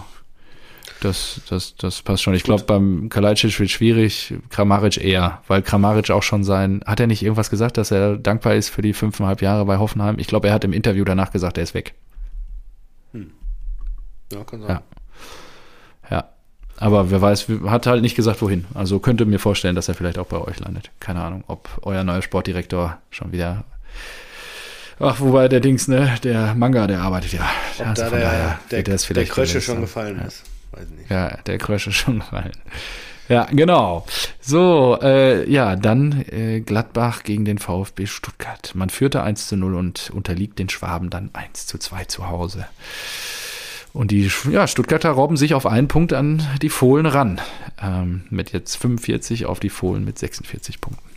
das, 1.00 1.40
das, 1.48 1.74
das 1.76 2.02
passt 2.02 2.22
schon. 2.22 2.34
Ich 2.34 2.42
glaube, 2.42 2.64
beim 2.64 3.08
Kalajdzic 3.08 3.58
wird 3.58 3.70
schwierig, 3.70 4.34
Kramaric 4.50 4.98
eher, 4.98 5.42
weil 5.46 5.62
Kramaric 5.62 6.10
auch 6.10 6.22
schon 6.22 6.44
sein, 6.44 6.82
hat 6.84 7.00
er 7.00 7.06
nicht 7.06 7.22
irgendwas 7.22 7.48
gesagt, 7.48 7.78
dass 7.78 7.90
er 7.90 8.18
dankbar 8.18 8.54
ist 8.54 8.68
für 8.68 8.82
die 8.82 8.92
fünfeinhalb 8.92 9.40
Jahre 9.40 9.64
bei 9.64 9.78
Hoffenheim? 9.78 10.18
Ich 10.18 10.26
glaube, 10.26 10.48
er 10.48 10.54
hat 10.54 10.64
im 10.64 10.74
Interview 10.74 11.04
danach 11.04 11.32
gesagt, 11.32 11.56
er 11.56 11.64
ist 11.64 11.72
weg. 11.72 11.94
Hm. 13.12 13.30
Ja, 14.30 14.44
kann 14.44 14.60
sein. 14.60 14.68
Ja. 14.68 14.82
Aber 16.80 17.10
wer 17.10 17.20
weiß, 17.20 17.46
hat 17.66 17.86
halt 17.86 18.02
nicht 18.02 18.16
gesagt, 18.16 18.40
wohin. 18.42 18.64
Also 18.74 18.98
könnte 18.98 19.26
mir 19.26 19.38
vorstellen, 19.38 19.76
dass 19.76 19.88
er 19.88 19.94
vielleicht 19.94 20.18
auch 20.18 20.26
bei 20.26 20.38
euch 20.38 20.58
landet. 20.58 20.90
Keine 20.98 21.20
Ahnung, 21.22 21.44
ob 21.46 21.68
euer 21.82 22.02
neuer 22.02 22.22
Sportdirektor 22.22 22.98
schon 23.10 23.32
wieder 23.32 23.64
Ach, 25.02 25.18
wobei 25.18 25.48
der 25.48 25.60
Dings, 25.60 25.88
ne, 25.88 26.14
der 26.22 26.54
Manga, 26.54 26.86
der 26.86 27.00
arbeitet 27.00 27.32
ja. 27.32 27.48
Ob 27.78 27.86
also 27.86 28.02
da 28.02 28.10
der, 28.10 28.20
daher, 28.20 28.60
der, 28.70 28.82
der, 28.82 28.96
der 28.98 29.24
Krösche 29.24 29.62
schon 29.62 29.80
gefallen 29.80 30.18
ja. 30.18 30.26
ist. 30.26 30.42
Weiß 30.72 30.88
nicht. 30.90 31.10
Ja, 31.10 31.38
der 31.46 31.56
Krösche 31.56 31.90
schon 31.92 32.18
gefallen. 32.18 32.52
Ja, 33.30 33.46
genau. 33.50 34.04
So, 34.40 34.98
äh, 35.00 35.48
ja, 35.50 35.76
dann 35.76 36.24
äh, 36.30 36.60
Gladbach 36.60 37.22
gegen 37.22 37.46
den 37.46 37.58
VfB 37.58 38.06
Stuttgart. 38.06 38.72
Man 38.74 38.90
führte 38.90 39.22
1 39.22 39.48
zu 39.48 39.56
0 39.56 39.74
und 39.74 40.10
unterliegt 40.10 40.58
den 40.58 40.68
Schwaben 40.68 41.08
dann 41.08 41.30
1 41.32 41.66
zu 41.66 41.78
2 41.78 42.04
zu 42.04 42.28
Hause. 42.28 42.66
Und 43.92 44.12
die 44.12 44.30
ja, 44.50 44.66
Stuttgarter 44.66 45.10
robben 45.10 45.36
sich 45.36 45.54
auf 45.54 45.66
einen 45.66 45.88
Punkt 45.88 46.12
an 46.12 46.46
die 46.62 46.68
Fohlen 46.68 47.06
ran. 47.06 47.40
Ähm, 47.82 48.22
mit 48.30 48.52
jetzt 48.52 48.76
45 48.76 49.46
auf 49.46 49.58
die 49.58 49.70
Fohlen 49.70 50.04
mit 50.04 50.18
46 50.18 50.80
Punkten. 50.80 51.08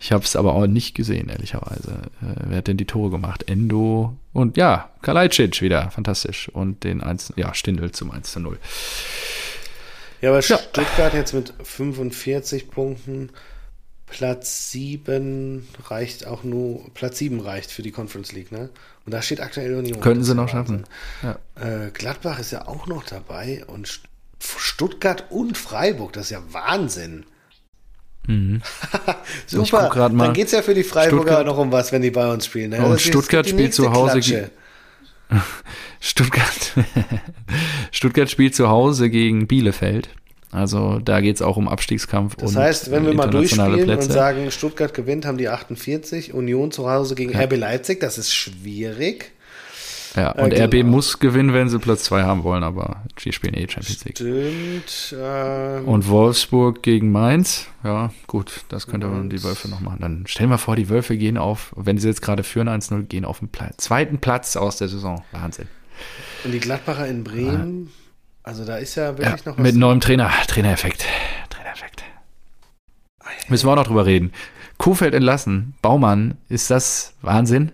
Ich 0.00 0.12
habe 0.12 0.24
es 0.24 0.36
aber 0.36 0.54
auch 0.54 0.66
nicht 0.66 0.94
gesehen, 0.94 1.28
ehrlicherweise. 1.28 2.02
Äh, 2.22 2.44
wer 2.46 2.58
hat 2.58 2.68
denn 2.68 2.76
die 2.76 2.84
Tore 2.84 3.10
gemacht? 3.10 3.48
Endo 3.48 4.16
und 4.32 4.56
ja, 4.56 4.90
Kalajdzic 5.02 5.62
wieder, 5.62 5.90
fantastisch. 5.90 6.48
Und 6.48 6.84
den 6.84 7.02
1, 7.02 7.32
ja, 7.36 7.54
Stindel 7.54 7.92
zum 7.92 8.10
1 8.10 8.32
zu 8.32 8.40
0. 8.40 8.58
Ja, 10.20 10.30
aber 10.30 10.40
ja. 10.40 10.58
Stuttgart 10.58 11.14
jetzt 11.14 11.34
mit 11.34 11.52
45 11.62 12.70
Punkten. 12.70 13.30
Platz 14.06 14.70
7 14.70 15.66
reicht 15.84 16.26
auch 16.26 16.44
nur, 16.44 16.88
Platz 16.94 17.18
7 17.18 17.40
reicht 17.40 17.70
für 17.70 17.82
die 17.82 17.90
Conference 17.90 18.32
League, 18.32 18.52
ne? 18.52 18.70
Und 19.04 19.12
da 19.12 19.20
steht 19.20 19.40
aktuell 19.40 19.74
Union. 19.74 20.00
Könnten 20.00 20.24
sie 20.24 20.34
noch 20.34 20.48
schaffen. 20.48 20.84
Ja. 21.22 21.38
Äh, 21.54 21.90
Gladbach 21.90 22.38
ist 22.38 22.52
ja 22.52 22.66
auch 22.66 22.86
noch 22.86 23.04
dabei 23.04 23.64
und 23.66 24.00
Stuttgart 24.40 25.24
und 25.30 25.58
Freiburg, 25.58 26.12
das 26.12 26.26
ist 26.26 26.30
ja 26.30 26.42
Wahnsinn. 26.50 27.24
Mhm. 28.26 28.62
Super, 29.46 29.90
dann 29.94 30.32
geht 30.32 30.46
es 30.46 30.52
ja 30.52 30.62
für 30.62 30.74
die 30.74 30.82
Freiburger 30.82 31.22
Stuttgart, 31.22 31.46
noch 31.46 31.58
um 31.58 31.72
was, 31.72 31.92
wenn 31.92 32.02
die 32.02 32.10
bei 32.10 32.30
uns 32.32 32.46
spielen. 32.46 32.70
Ne? 32.70 32.84
Und 32.84 33.00
Stuttgart 33.00 33.48
spielt 33.48 33.74
zu 33.74 33.92
Hause. 33.92 34.20
Stuttgart, 36.00 36.74
Stuttgart 37.90 38.30
spielt 38.30 38.54
zu 38.54 38.68
Hause 38.68 39.10
gegen 39.10 39.46
Bielefeld. 39.46 40.10
Also 40.52 41.00
da 41.00 41.20
geht 41.20 41.36
es 41.36 41.42
auch 41.42 41.56
um 41.56 41.68
Abstiegskampf. 41.68 42.36
Das 42.36 42.56
heißt, 42.56 42.90
wenn 42.90 43.04
wir 43.04 43.14
mal 43.14 43.28
durchspielen 43.28 43.84
Plätze. 43.84 44.08
und 44.08 44.12
sagen, 44.12 44.50
Stuttgart 44.50 44.94
gewinnt, 44.94 45.26
haben 45.26 45.38
die 45.38 45.48
48, 45.48 46.32
Union 46.32 46.70
zu 46.70 46.88
Hause 46.88 47.14
gegen 47.14 47.32
ja. 47.32 47.44
RB 47.44 47.56
Leipzig, 47.56 48.00
das 48.00 48.16
ist 48.16 48.32
schwierig. 48.32 49.32
Ja, 50.16 50.30
und 50.30 50.52
äh, 50.52 50.64
RB 50.64 50.70
genau. 50.70 50.92
muss 50.92 51.18
gewinnen, 51.18 51.52
wenn 51.52 51.68
sie 51.68 51.78
Platz 51.78 52.04
2 52.04 52.22
haben 52.22 52.42
wollen, 52.42 52.62
aber 52.62 53.02
die 53.22 53.32
spielen 53.32 53.52
eh 53.52 53.68
Champions 53.68 54.04
League. 54.04 54.16
Stimmt. 54.16 55.14
Ähm, 55.20 55.86
und 55.86 56.08
Wolfsburg 56.08 56.82
gegen 56.82 57.12
Mainz, 57.12 57.66
ja, 57.84 58.10
gut, 58.26 58.64
das 58.70 58.86
könnte 58.86 59.08
man 59.08 59.28
die 59.28 59.42
Wölfe 59.44 59.68
noch 59.68 59.80
machen. 59.80 59.98
Dann 60.00 60.26
stellen 60.26 60.48
wir 60.48 60.58
vor, 60.58 60.74
die 60.74 60.88
Wölfe 60.88 61.18
gehen 61.18 61.36
auf, 61.36 61.74
wenn 61.76 61.98
sie 61.98 62.08
jetzt 62.08 62.22
gerade 62.22 62.44
führen 62.44 62.68
1-0, 62.68 63.02
gehen 63.02 63.26
auf 63.26 63.40
den 63.40 63.48
Pla 63.48 63.70
zweiten 63.76 64.18
Platz 64.18 64.56
aus 64.56 64.78
der 64.78 64.88
Saison. 64.88 65.22
Wahnsinn. 65.32 65.68
Und 66.44 66.52
die 66.52 66.60
Gladbacher 66.60 67.06
in 67.06 67.22
Bremen, 67.22 67.90
also 68.46 68.64
da 68.64 68.76
ist 68.76 68.94
ja 68.94 69.08
wirklich 69.18 69.26
ja, 69.26 69.50
noch 69.50 69.58
was. 69.58 69.62
Mit 69.62 69.74
neuem 69.74 70.00
Trainer, 70.00 70.30
Trainereffekt. 70.46 71.04
Trainereffekt. 71.50 72.04
Müssen 73.48 73.66
wir 73.66 73.72
auch 73.72 73.76
noch 73.76 73.88
drüber 73.88 74.06
reden. 74.06 74.32
Kuhfeld 74.78 75.14
entlassen, 75.14 75.74
Baumann, 75.82 76.38
ist 76.48 76.70
das 76.70 77.14
Wahnsinn? 77.22 77.72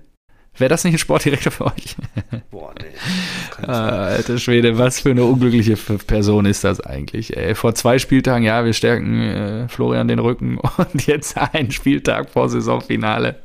Wäre 0.57 0.71
das 0.71 0.85
nicht 0.85 0.95
ein 0.95 0.99
Sportdirektor 0.99 1.53
für 1.53 1.67
euch? 1.67 1.97
Boah, 2.51 2.73
nee. 2.81 3.67
Ah, 3.67 4.07
alter 4.07 4.39
Schwede, 4.39 4.79
was 4.79 5.01
für 5.01 5.11
eine 5.11 5.25
unglückliche 5.25 5.77
Person 5.77 6.47
ist 6.47 6.65
das 6.65 6.81
eigentlich? 6.81 7.37
Ey, 7.37 7.55
vor 7.55 7.75
zwei 7.75 7.99
Spieltagen, 7.99 8.45
ja, 8.45 8.65
wir 8.65 8.73
stärken 8.73 9.21
äh, 9.21 9.69
Florian 9.69 10.09
den 10.09 10.21
Rücken 10.21 10.59
und 10.77 11.07
jetzt 11.07 11.37
ein 11.37 11.71
Spieltag 11.71 12.31
vor 12.31 12.49
Saisonfinale. 12.49 13.43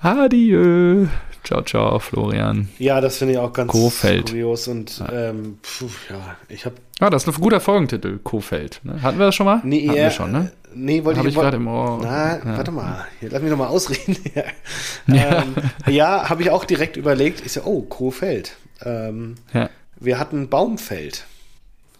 Adieu. 0.00 1.08
Ciao, 1.44 1.60
ciao, 1.62 1.98
Florian. 1.98 2.68
Ja, 2.78 3.00
das 3.00 3.18
finde 3.18 3.34
ich 3.34 3.38
auch 3.38 3.52
ganz 3.52 3.72
Kofeld. 3.72 4.30
kurios 4.30 4.68
und 4.68 4.98
ja, 4.98 5.30
ähm, 5.30 5.58
pfuh, 5.62 5.88
ja 6.08 6.36
ich 6.48 6.64
habe. 6.64 6.76
Ah, 7.00 7.10
das 7.10 7.26
ist 7.26 7.36
ein 7.36 7.40
guter 7.40 7.60
Folgentitel, 7.60 8.18
Kofeld. 8.18 8.80
Ne? 8.84 9.02
Hatten 9.02 9.18
wir 9.18 9.26
das 9.26 9.34
schon 9.34 9.46
mal? 9.46 9.60
Nee, 9.64 9.88
Hatten 9.88 9.96
ja, 9.96 10.04
wir 10.04 10.10
schon, 10.10 10.30
ne? 10.30 10.52
Nee, 10.74 11.04
wollte 11.04 11.18
Hab 11.18 11.26
ich, 11.26 11.34
ich 11.34 11.40
gerade 11.40 11.56
im 11.56 11.66
Ohr. 11.66 11.98
Na, 12.02 12.38
ja. 12.38 12.56
warte 12.56 12.70
mal, 12.70 13.06
hier, 13.18 13.30
lass 13.30 13.42
mich 13.42 13.50
noch 13.50 13.58
mal 13.58 13.66
ausreden. 13.66 14.16
ja, 15.06 15.42
ähm, 15.42 15.54
ja 15.88 16.28
habe 16.28 16.42
ich 16.42 16.50
auch 16.50 16.64
direkt 16.64 16.96
überlegt. 16.96 17.44
Ich 17.44 17.52
so, 17.52 17.62
oh, 17.64 17.82
Kofeld. 17.82 18.56
Ähm, 18.84 19.34
ja. 19.52 19.68
Wir 19.98 20.18
hatten 20.18 20.48
Baumfeld. 20.48 21.26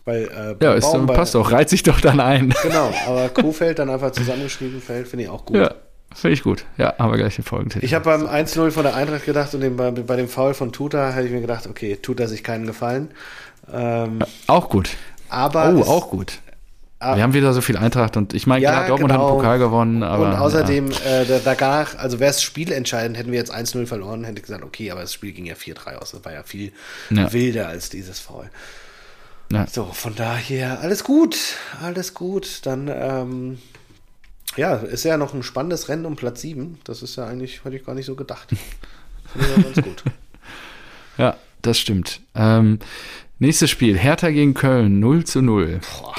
Weil, 0.04 0.56
äh, 0.60 0.64
ja, 0.64 0.74
ist, 0.74 0.90
passt 1.06 1.34
doch, 1.34 1.52
reiht 1.52 1.68
sich 1.68 1.82
doch 1.82 2.00
dann 2.00 2.20
ein. 2.20 2.54
Genau, 2.62 2.92
aber 3.06 3.28
Kofeld 3.28 3.78
dann 3.78 3.90
einfach 3.90 4.12
zusammengeschrieben 4.12 4.80
Feld, 4.80 5.08
finde 5.08 5.24
ich 5.24 5.30
auch 5.30 5.44
gut. 5.44 5.56
Ja, 5.56 5.74
finde 6.14 6.34
ich 6.34 6.42
gut. 6.42 6.64
Ja, 6.78 6.94
haben 6.98 7.10
wir 7.10 7.18
gleich 7.18 7.36
den 7.36 7.44
Folgentitel. 7.44 7.84
Ich 7.84 7.94
habe 7.94 8.04
beim 8.04 8.26
1-0 8.26 8.70
von 8.70 8.82
der 8.82 8.94
Eintracht 8.94 9.24
gedacht 9.24 9.54
und 9.54 9.60
dem, 9.60 9.76
bei, 9.76 9.90
bei, 9.90 10.16
dem 10.16 10.28
Foul 10.28 10.54
von 10.54 10.72
Tuta 10.72 11.14
habe 11.14 11.24
ich 11.24 11.32
mir 11.32 11.40
gedacht, 11.40 11.66
okay, 11.66 11.96
tut 11.96 12.20
er 12.20 12.28
sich 12.28 12.42
keinen 12.42 12.66
Gefallen. 12.66 13.10
Ähm, 13.72 14.20
ja, 14.20 14.26
auch 14.46 14.68
gut. 14.68 14.90
Aber 15.28 15.74
oh, 15.74 15.82
auch 15.82 16.10
gut. 16.10 16.38
Ah. 16.98 17.16
Wir 17.16 17.24
haben 17.24 17.34
wieder 17.34 17.52
so 17.52 17.60
viel 17.60 17.76
Eintracht 17.76 18.16
und 18.16 18.32
ich 18.32 18.46
meine, 18.46 18.62
ja, 18.62 18.70
klar, 18.70 18.88
Dortmund 18.88 19.10
genau. 19.10 19.24
hat 19.24 19.30
den 19.30 19.36
Pokal 19.36 19.58
gewonnen, 19.58 20.02
aber. 20.04 20.28
Und 20.28 20.34
außerdem, 20.34 20.90
ja. 20.90 21.22
äh, 21.22 21.40
danach, 21.44 21.96
also 21.98 22.20
wäre 22.20 22.30
es 22.30 22.42
spielentscheidend, 22.42 23.18
hätten 23.18 23.32
wir 23.32 23.38
jetzt 23.38 23.52
1-0 23.52 23.86
verloren, 23.86 24.22
hätte 24.22 24.38
ich 24.38 24.44
gesagt, 24.44 24.62
okay, 24.62 24.90
aber 24.92 25.00
das 25.00 25.12
Spiel 25.12 25.32
ging 25.32 25.46
ja 25.46 25.54
4-3 25.54 25.96
aus. 25.96 26.12
Das 26.12 26.24
war 26.24 26.32
ja 26.32 26.44
viel 26.44 26.72
ja. 27.10 27.32
wilder 27.32 27.68
als 27.68 27.90
dieses 27.90 28.20
Foul. 28.20 28.48
So, 29.70 29.84
von 29.84 30.14
daher 30.14 30.80
alles 30.80 31.04
gut, 31.04 31.36
alles 31.82 32.14
gut. 32.14 32.60
Dann, 32.64 32.88
ähm, 32.88 33.58
ja, 34.56 34.76
ist 34.76 35.04
ja 35.04 35.16
noch 35.16 35.34
ein 35.34 35.42
spannendes 35.42 35.88
Rennen 35.88 36.06
um 36.06 36.16
Platz 36.16 36.40
7. 36.42 36.78
Das 36.84 37.02
ist 37.02 37.16
ja 37.16 37.26
eigentlich, 37.26 37.64
hätte 37.64 37.76
ich 37.76 37.84
gar 37.84 37.94
nicht 37.94 38.06
so 38.06 38.14
gedacht. 38.14 38.48
Finde 39.32 39.48
ich 39.48 39.56
ja 39.56 39.62
ganz 39.62 39.82
gut. 39.82 40.04
Ja, 41.18 41.36
das 41.60 41.78
stimmt. 41.78 42.20
Ähm, 42.34 42.78
nächstes 43.38 43.70
Spiel, 43.70 43.98
Hertha 43.98 44.30
gegen 44.30 44.54
Köln, 44.54 44.98
0 45.00 45.24
zu 45.24 45.42
0. 45.42 45.80
Boah. 45.80 46.14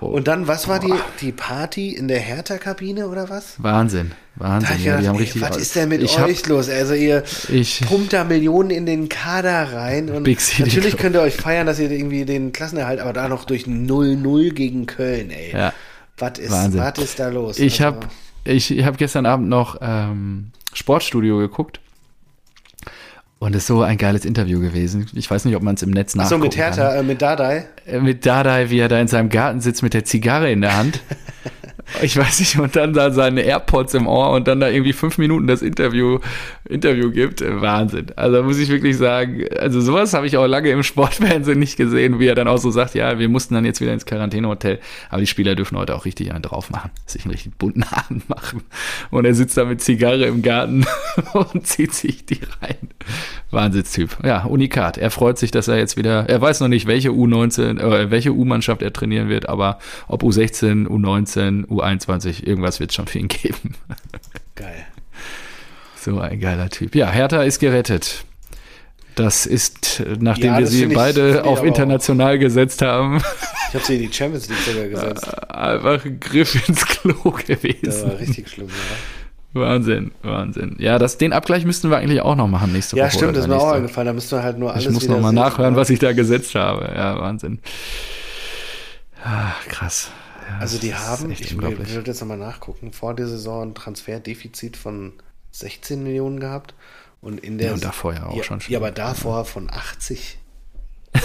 Oh. 0.00 0.06
Und 0.06 0.26
dann, 0.26 0.48
was 0.48 0.66
war 0.66 0.80
die, 0.80 0.92
die 1.20 1.30
Party 1.30 1.90
in 1.90 2.08
der 2.08 2.18
Hertha-Kabine 2.18 3.06
oder 3.06 3.28
was? 3.28 3.54
Wahnsinn, 3.62 4.12
Wahnsinn. 4.34 4.82
Ja, 4.82 4.98
die 4.98 5.08
haben 5.08 5.18
ey, 5.18 5.30
was 5.40 5.56
ist 5.56 5.76
denn 5.76 5.90
mit 5.90 6.02
euch 6.02 6.18
hab, 6.18 6.46
los? 6.48 6.68
Also 6.68 6.94
ihr 6.94 7.22
ich, 7.48 7.82
pumpt 7.82 8.12
da 8.12 8.24
Millionen 8.24 8.70
in 8.70 8.84
den 8.84 9.08
Kader 9.08 9.72
rein 9.72 10.10
und 10.10 10.26
natürlich 10.58 10.96
könnt 10.96 11.14
ihr 11.14 11.22
euch 11.22 11.36
feiern, 11.36 11.66
dass 11.66 11.78
ihr 11.78 11.90
irgendwie 11.90 12.24
den 12.24 12.52
Klassenerhalt, 12.52 12.98
aber 12.98 13.12
da 13.12 13.28
noch 13.28 13.44
durch 13.44 13.64
0-0 13.64 14.52
gegen 14.54 14.86
Köln, 14.86 15.30
ey. 15.30 15.52
Ja, 15.52 15.72
was 16.22 16.38
ist, 16.38 16.52
was 16.52 16.98
ist 16.98 17.18
da 17.18 17.28
los? 17.28 17.58
Ich 17.58 17.82
also, 17.82 17.96
habe 17.96 18.08
ich, 18.44 18.70
hab 18.84 18.96
gestern 18.96 19.26
Abend 19.26 19.48
noch 19.48 19.76
ähm, 19.80 20.52
Sportstudio 20.72 21.38
geguckt 21.38 21.80
und 23.42 23.56
es 23.56 23.62
ist 23.62 23.66
so 23.66 23.82
ein 23.82 23.98
geiles 23.98 24.24
Interview 24.24 24.60
gewesen. 24.60 25.08
Ich 25.14 25.28
weiß 25.28 25.44
nicht, 25.46 25.56
ob 25.56 25.64
man 25.64 25.74
es 25.74 25.82
im 25.82 25.90
Netz 25.90 26.14
nachgucken 26.14 26.34
Ach 26.34 26.38
so, 26.38 26.44
mit 26.44 26.56
Hertha, 26.56 26.94
äh, 26.94 27.02
mit 27.02 27.20
Dadai? 27.20 27.66
Äh, 27.86 27.98
mit 27.98 28.24
Dadai, 28.24 28.70
wie 28.70 28.78
er 28.78 28.88
da 28.88 29.00
in 29.00 29.08
seinem 29.08 29.30
Garten 29.30 29.60
sitzt 29.60 29.82
mit 29.82 29.94
der 29.94 30.04
Zigarre 30.04 30.52
in 30.52 30.60
der 30.60 30.76
Hand. 30.76 31.00
ich 32.00 32.16
weiß 32.16 32.40
nicht, 32.40 32.58
und 32.58 32.74
dann 32.76 32.92
da 32.92 33.10
seine 33.10 33.42
AirPods 33.42 33.94
im 33.94 34.06
Ohr 34.06 34.30
und 34.30 34.48
dann 34.48 34.60
da 34.60 34.68
irgendwie 34.68 34.92
fünf 34.92 35.18
Minuten 35.18 35.46
das 35.46 35.62
Interview, 35.62 36.18
Interview 36.68 37.10
gibt. 37.10 37.42
Wahnsinn. 37.42 38.06
Also 38.16 38.42
muss 38.42 38.58
ich 38.58 38.68
wirklich 38.68 38.96
sagen, 38.96 39.44
also 39.58 39.80
sowas 39.80 40.14
habe 40.14 40.26
ich 40.26 40.36
auch 40.36 40.46
lange 40.46 40.70
im 40.70 40.82
Sportfernsehen 40.82 41.58
nicht 41.58 41.76
gesehen, 41.76 42.18
wie 42.18 42.26
er 42.26 42.34
dann 42.34 42.48
auch 42.48 42.58
so 42.58 42.70
sagt, 42.70 42.94
ja, 42.94 43.18
wir 43.18 43.28
mussten 43.28 43.54
dann 43.54 43.64
jetzt 43.64 43.80
wieder 43.80 43.92
ins 43.92 44.06
Quarantänehotel, 44.06 44.78
aber 45.10 45.20
die 45.20 45.26
Spieler 45.26 45.54
dürfen 45.54 45.76
heute 45.78 45.94
auch 45.94 46.04
richtig 46.04 46.32
einen 46.32 46.42
drauf 46.42 46.70
machen, 46.70 46.90
sich 47.06 47.24
einen 47.24 47.32
richtig 47.32 47.56
bunten 47.58 47.82
Abend 47.90 48.28
machen. 48.28 48.62
Und 49.10 49.24
er 49.24 49.34
sitzt 49.34 49.56
da 49.56 49.64
mit 49.64 49.80
Zigarre 49.80 50.24
im 50.24 50.42
Garten 50.42 50.84
und 51.32 51.66
zieht 51.66 51.94
sich 51.94 52.24
die 52.26 52.40
rein. 52.60 52.76
Wahnsinnstyp. 53.50 54.18
Ja, 54.24 54.44
Unikat. 54.44 54.98
Er 54.98 55.10
freut 55.10 55.38
sich, 55.38 55.50
dass 55.50 55.68
er 55.68 55.76
jetzt 55.76 55.96
wieder, 55.96 56.28
er 56.28 56.40
weiß 56.40 56.60
noch 56.60 56.68
nicht, 56.68 56.86
welche 56.86 57.10
U19, 57.10 57.78
äh, 57.78 58.10
welche 58.10 58.32
U-Mannschaft 58.32 58.82
er 58.82 58.92
trainieren 58.92 59.28
wird, 59.28 59.48
aber 59.48 59.78
ob 60.08 60.22
U16, 60.22 60.86
U19, 60.86 61.66
U21, 61.72 62.44
irgendwas 62.44 62.80
wird 62.80 62.90
es 62.90 62.96
schon 62.96 63.06
für 63.06 63.18
ihn 63.18 63.28
geben. 63.28 63.74
Geil. 64.54 64.86
So 65.96 66.18
ein 66.18 66.40
geiler 66.40 66.68
Typ. 66.68 66.94
Ja, 66.94 67.10
Hertha 67.10 67.42
ist 67.42 67.60
gerettet. 67.60 68.24
Das 69.14 69.44
ist, 69.44 70.02
nachdem 70.20 70.54
ja, 70.54 70.58
wir 70.60 70.66
sie 70.66 70.86
beide 70.86 71.40
ich, 71.40 71.44
auf 71.44 71.62
international 71.62 72.38
gesetzt 72.38 72.82
haben. 72.82 73.22
Ich 73.68 73.74
habe 73.74 73.84
sie 73.84 73.96
in 73.96 74.02
die 74.02 74.12
Champions 74.12 74.48
League 74.48 74.58
sogar 74.58 74.88
gesetzt. 74.88 75.38
Einfach 75.50 76.04
ein 76.04 76.18
Griff 76.18 76.68
ins 76.68 76.86
Klo 76.86 77.30
gewesen. 77.30 77.78
Das 77.82 78.02
war 78.04 78.18
richtig 78.18 78.48
schlimm, 78.48 78.68
ja. 78.68 79.60
Wahnsinn, 79.60 80.12
Wahnsinn. 80.22 80.76
Ja, 80.78 80.98
das, 80.98 81.18
den 81.18 81.34
Abgleich 81.34 81.66
müssten 81.66 81.90
wir 81.90 81.98
eigentlich 81.98 82.22
auch 82.22 82.36
noch 82.36 82.48
machen 82.48 82.72
nächste 82.72 82.96
ja, 82.96 83.04
Woche. 83.04 83.12
Ja, 83.12 83.18
stimmt, 83.18 83.36
das 83.36 83.44
ist 83.44 83.48
mir 83.48 83.56
auch 83.56 83.72
eingefallen. 83.72 84.06
Da 84.06 84.12
müssten 84.14 84.36
wir 84.36 84.42
halt 84.42 84.58
nur 84.58 84.72
alles 84.72 84.86
Ich 84.86 84.90
muss 84.92 85.06
noch 85.06 85.20
mal 85.20 85.32
nachhören, 85.32 85.76
was 85.76 85.90
ich 85.90 85.98
da 85.98 86.12
gesetzt 86.12 86.54
habe. 86.54 86.90
Ja, 86.94 87.18
Wahnsinn. 87.20 87.58
Ach, 89.22 89.66
krass. 89.68 90.10
Ja, 90.52 90.58
also 90.60 90.78
die 90.78 90.94
haben, 90.94 91.30
ich, 91.30 91.40
ich 91.40 91.58
würde 91.58 92.10
jetzt 92.10 92.20
nochmal 92.20 92.38
nachgucken, 92.38 92.92
vor 92.92 93.14
der 93.14 93.26
Saison 93.26 93.70
ein 93.70 93.74
Transferdefizit 93.74 94.76
von 94.76 95.12
16 95.52 96.02
Millionen 96.02 96.40
gehabt 96.40 96.74
und 97.20 97.40
in 97.40 97.58
der... 97.58 97.68
Ja, 97.68 97.74
und 97.74 97.84
davor 97.84 98.14
ja 98.14 98.26
auch 98.26 98.36
ja, 98.36 98.42
schon. 98.42 98.60
Ja, 98.68 98.78
aber 98.78 98.90
davor 98.90 99.44
von 99.44 99.70
80. 99.70 100.38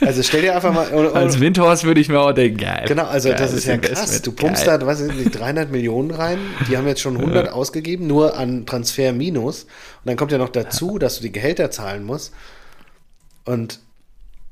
Also 0.00 0.22
stell 0.22 0.42
dir 0.42 0.54
einfach 0.54 0.72
mal. 0.72 0.88
Oder, 0.90 1.10
oder, 1.10 1.20
Als 1.20 1.40
Windhorst 1.40 1.84
würde 1.84 2.00
ich 2.00 2.08
mir 2.08 2.20
auch 2.20 2.32
denken, 2.32 2.58
geil. 2.58 2.84
Genau, 2.86 3.04
also 3.04 3.28
geil, 3.28 3.38
das 3.38 3.52
ist 3.52 3.66
ja 3.66 3.76
krass. 3.76 4.22
Du 4.22 4.32
pumpst 4.32 4.64
geil. 4.64 4.78
da, 4.78 4.86
was 4.86 5.00
ist 5.00 5.14
nicht, 5.14 5.36
300 5.36 5.70
Millionen 5.70 6.12
rein. 6.12 6.38
Die 6.68 6.76
haben 6.76 6.86
jetzt 6.86 7.00
schon 7.00 7.16
100 7.16 7.46
ja. 7.46 7.52
ausgegeben, 7.52 8.06
nur 8.06 8.36
an 8.36 8.66
Transfer 8.66 9.12
minus. 9.12 9.64
Und 9.64 9.70
dann 10.04 10.16
kommt 10.16 10.32
ja 10.32 10.38
noch 10.38 10.48
dazu, 10.48 10.92
ja. 10.94 10.98
dass 11.00 11.16
du 11.16 11.22
die 11.22 11.32
Gehälter 11.32 11.70
zahlen 11.70 12.04
musst. 12.04 12.32
Und 13.44 13.80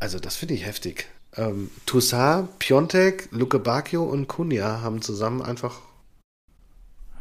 also 0.01 0.18
das 0.18 0.37
finde 0.37 0.55
ich 0.55 0.66
heftig. 0.66 1.07
Ähm, 1.37 1.70
Toussaint, 1.87 2.59
Piontek, 2.59 3.28
Luke 3.32 3.59
Bacchio 3.59 4.05
und 4.05 4.28
Kunja 4.28 4.80
haben 4.82 5.03
zusammen 5.03 5.43
einfach 5.43 5.80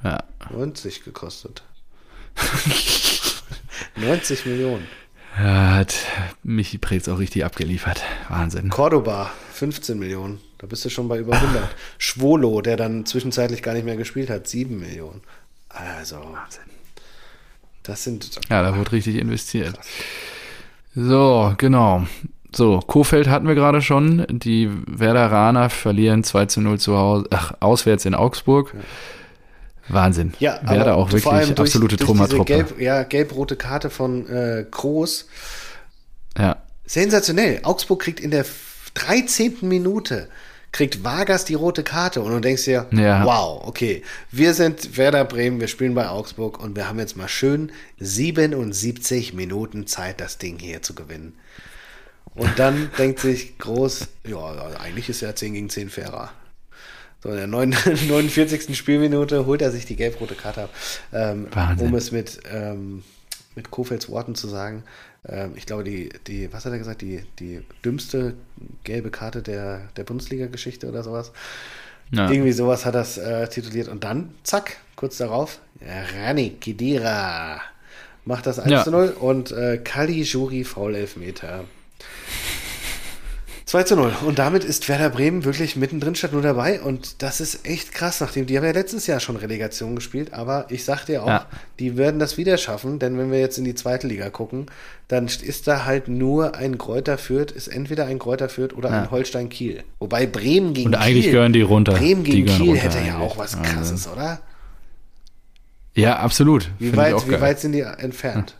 ja. 0.03 0.23
90 0.51 1.03
gekostet. 1.03 1.63
90 3.95 4.45
Millionen. 4.45 4.87
Ja, 5.37 5.75
hat 5.75 5.95
Michi 6.43 6.77
Preetz 6.77 7.07
auch 7.07 7.17
richtig 7.17 7.43
abgeliefert. 7.43 8.03
Wahnsinn. 8.29 8.69
Cordoba, 8.69 9.31
15 9.53 9.97
Millionen. 9.97 10.39
Da 10.59 10.67
bist 10.67 10.85
du 10.85 10.89
schon 10.89 11.07
bei 11.07 11.17
über 11.17 11.33
100. 11.33 11.63
Schwolo, 11.97 12.61
der 12.61 12.77
dann 12.77 13.05
zwischenzeitlich 13.05 13.63
gar 13.63 13.73
nicht 13.73 13.85
mehr 13.85 13.95
gespielt 13.95 14.29
hat, 14.29 14.47
7 14.47 14.79
Millionen. 14.79 15.21
Also, 15.69 16.17
Wahnsinn. 16.17 16.63
Das 17.81 18.03
sind. 18.03 18.29
Ja, 18.49 18.61
da 18.61 18.77
wird 18.77 18.91
richtig 18.91 19.15
investiert. 19.15 19.75
Krass. 19.75 19.87
So, 20.95 21.55
genau. 21.57 22.05
So, 22.55 22.79
Kofeld 22.79 23.27
hatten 23.27 23.47
wir 23.47 23.55
gerade 23.55 23.81
schon. 23.81 24.25
Die 24.29 24.69
Werderaner 24.87 25.69
verlieren 25.69 26.23
2 26.23 26.45
zu 26.45 26.61
0 26.61 26.79
zu 26.79 26.97
Hause, 26.97 27.27
ach, 27.31 27.53
auswärts 27.59 28.05
in 28.05 28.15
Augsburg. 28.15 28.73
Ja. 28.73 28.79
Wahnsinn. 29.89 30.33
Ja, 30.39 30.59
Werder 30.63 30.95
auch 30.95 31.11
wirklich 31.11 31.23
durch, 31.23 31.59
absolute 31.59 31.97
Trümmertruppe. 31.97 32.45
Gelb, 32.45 32.79
ja, 32.79 33.03
gelb-rote 33.03 33.55
Karte 33.55 33.89
von 33.89 34.27
äh, 34.29 34.65
Groß. 34.69 35.27
Ja. 36.37 36.57
Sensationell. 36.85 37.59
Augsburg 37.63 38.01
kriegt 38.01 38.19
in 38.19 38.31
der 38.31 38.45
13. 38.93 39.57
Minute 39.61 40.29
kriegt 40.71 41.03
Vargas 41.03 41.45
die 41.45 41.53
rote 41.53 41.83
Karte 41.83 42.21
und 42.21 42.31
du 42.31 42.39
denkst 42.39 42.65
dir, 42.65 42.87
ja. 42.91 43.23
wow, 43.23 43.61
okay, 43.65 44.01
wir 44.31 44.55
sind 44.55 44.97
Werder 44.97 45.23
Bremen, 45.23 45.59
wir 45.59 45.67
spielen 45.67 45.93
bei 45.93 46.09
Augsburg 46.09 46.61
und 46.61 46.75
wir 46.75 46.89
haben 46.89 46.97
jetzt 46.97 47.15
mal 47.15 47.27
schön 47.29 47.71
77 47.99 49.33
Minuten 49.35 49.85
Zeit, 49.85 50.19
das 50.19 50.39
Ding 50.39 50.57
hier 50.57 50.81
zu 50.81 50.95
gewinnen. 50.95 51.37
Und 52.35 52.57
dann 52.57 52.89
denkt 52.97 53.19
sich 53.19 53.57
Groß, 53.57 54.07
ja, 54.27 54.67
eigentlich 54.79 55.09
ist 55.09 55.21
ja 55.21 55.35
10 55.35 55.53
gegen 55.53 55.69
10 55.69 55.89
fairer. 55.89 56.31
So 57.21 57.29
in 57.29 57.37
der 57.37 57.47
49. 57.47 58.75
Spielminute 58.77 59.45
holt 59.45 59.61
er 59.61 59.71
sich 59.71 59.85
die 59.85 59.95
gelb-rote 59.95 60.35
Karte 60.35 60.63
ab. 60.63 60.69
Ähm, 61.13 61.47
um 61.77 61.95
es 61.95 62.11
mit, 62.11 62.39
ähm, 62.51 63.03
mit 63.55 63.71
Kofelds 63.71 64.09
Worten 64.09 64.35
zu 64.35 64.47
sagen, 64.47 64.83
ähm, 65.27 65.53
ich 65.55 65.65
glaube, 65.65 65.83
die, 65.83 66.09
die, 66.27 66.51
was 66.51 66.65
hat 66.65 66.73
er 66.73 66.79
gesagt, 66.79 67.01
die, 67.01 67.23
die 67.39 67.61
dümmste 67.85 68.33
gelbe 68.83 69.09
Karte 69.09 69.41
der, 69.41 69.89
der 69.95 70.03
Bundesliga-Geschichte 70.03 70.89
oder 70.89 71.03
sowas. 71.03 71.31
Ja. 72.11 72.29
Irgendwie 72.29 72.51
sowas 72.51 72.85
hat 72.85 72.95
das 72.95 73.17
äh, 73.17 73.47
tituliert. 73.47 73.87
Und 73.87 74.03
dann, 74.03 74.33
zack, 74.43 74.77
kurz 74.95 75.17
darauf, 75.17 75.59
Rani 75.81 76.51
Kidira 76.59 77.61
macht 78.25 78.45
das 78.45 78.59
1 78.59 78.69
ja. 78.69 78.89
0 78.89 79.15
und 79.19 79.51
äh, 79.51 79.77
Kali 79.77 80.21
Juri 80.23 80.63
Foul 80.63 80.95
Elfmeter. 80.95 81.65
2 83.73 83.83
zu 83.85 83.95
0. 83.95 84.13
Und 84.27 84.37
damit 84.37 84.63
ist 84.63 84.87
Werder 84.87 85.09
Bremen 85.09 85.45
wirklich 85.45 85.75
mittendrin 85.75 86.13
statt 86.13 86.31
nur 86.31 86.43
dabei. 86.43 86.79
Und 86.79 87.23
das 87.23 87.41
ist 87.41 87.65
echt 87.65 87.91
krass, 87.91 88.21
nachdem 88.21 88.45
die 88.45 88.55
haben 88.55 88.65
ja 88.65 88.71
letztes 88.71 89.07
Jahr 89.07 89.19
schon 89.19 89.35
Relegation 89.35 89.95
gespielt. 89.95 90.31
Aber 90.31 90.67
ich 90.69 90.85
sag 90.85 91.05
dir 91.05 91.23
auch, 91.23 91.27
ja. 91.27 91.47
die 91.79 91.97
werden 91.97 92.19
das 92.19 92.37
wieder 92.37 92.59
schaffen. 92.59 92.99
Denn 92.99 93.17
wenn 93.17 93.31
wir 93.31 93.39
jetzt 93.39 93.57
in 93.57 93.63
die 93.63 93.73
zweite 93.73 94.05
Liga 94.05 94.29
gucken, 94.29 94.67
dann 95.07 95.25
ist 95.25 95.67
da 95.67 95.85
halt 95.85 96.07
nur 96.07 96.53
ein 96.53 96.77
Kräuter 96.77 97.17
Fürth, 97.17 97.51
ist 97.51 97.67
entweder 97.67 98.05
ein 98.05 98.19
Kräuter 98.19 98.47
Fürth 98.47 98.75
oder 98.75 98.91
ja. 98.91 99.01
ein 99.01 99.09
Holstein 99.09 99.49
Kiel. 99.49 99.83
Wobei 99.97 100.27
Bremen 100.27 100.75
gegen 100.75 100.89
Und 100.89 100.95
eigentlich 100.95 101.23
Kiel, 101.23 101.33
gehören 101.33 101.53
die 101.53 101.63
runter. 101.63 101.93
Bremen 101.93 102.23
gegen 102.23 102.45
Kiel 102.45 102.69
runter, 102.69 102.83
hätte 102.83 102.99
ja 102.99 103.17
auch 103.17 103.39
was 103.39 103.59
krasses, 103.59 104.07
oder? 104.07 104.39
Ja, 105.95 106.17
absolut. 106.17 106.69
Wie 106.77 106.95
weit, 106.95 107.27
wie 107.27 107.41
weit 107.41 107.59
sind 107.59 107.71
die 107.71 107.81
entfernt? 107.81 108.55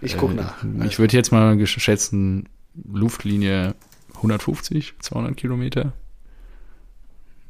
Ich 0.00 0.16
gucke 0.16 0.34
äh, 0.34 0.36
nach. 0.36 0.64
Ich 0.84 0.98
würde 0.98 1.16
jetzt 1.16 1.32
mal 1.32 1.56
geschätzen 1.56 2.48
Luftlinie 2.92 3.74
150, 4.16 4.94
200 5.00 5.36
Kilometer. 5.36 5.92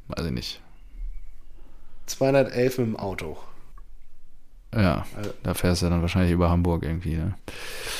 Weiß 0.08 0.26
ich 0.26 0.32
nicht. 0.32 0.60
211 2.06 2.78
mit 2.78 2.86
dem 2.88 2.96
Auto. 2.96 3.36
Ja, 4.74 5.04
also, 5.16 5.30
da 5.42 5.54
fährst 5.54 5.82
du 5.82 5.90
dann 5.90 6.00
wahrscheinlich 6.00 6.32
über 6.32 6.50
Hamburg 6.50 6.84
irgendwie. 6.84 7.16
Ne? 7.16 7.34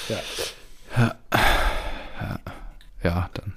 Ja. 0.08 0.18
ja. 0.96 1.14
Ja, 3.02 3.30
dann. 3.34 3.54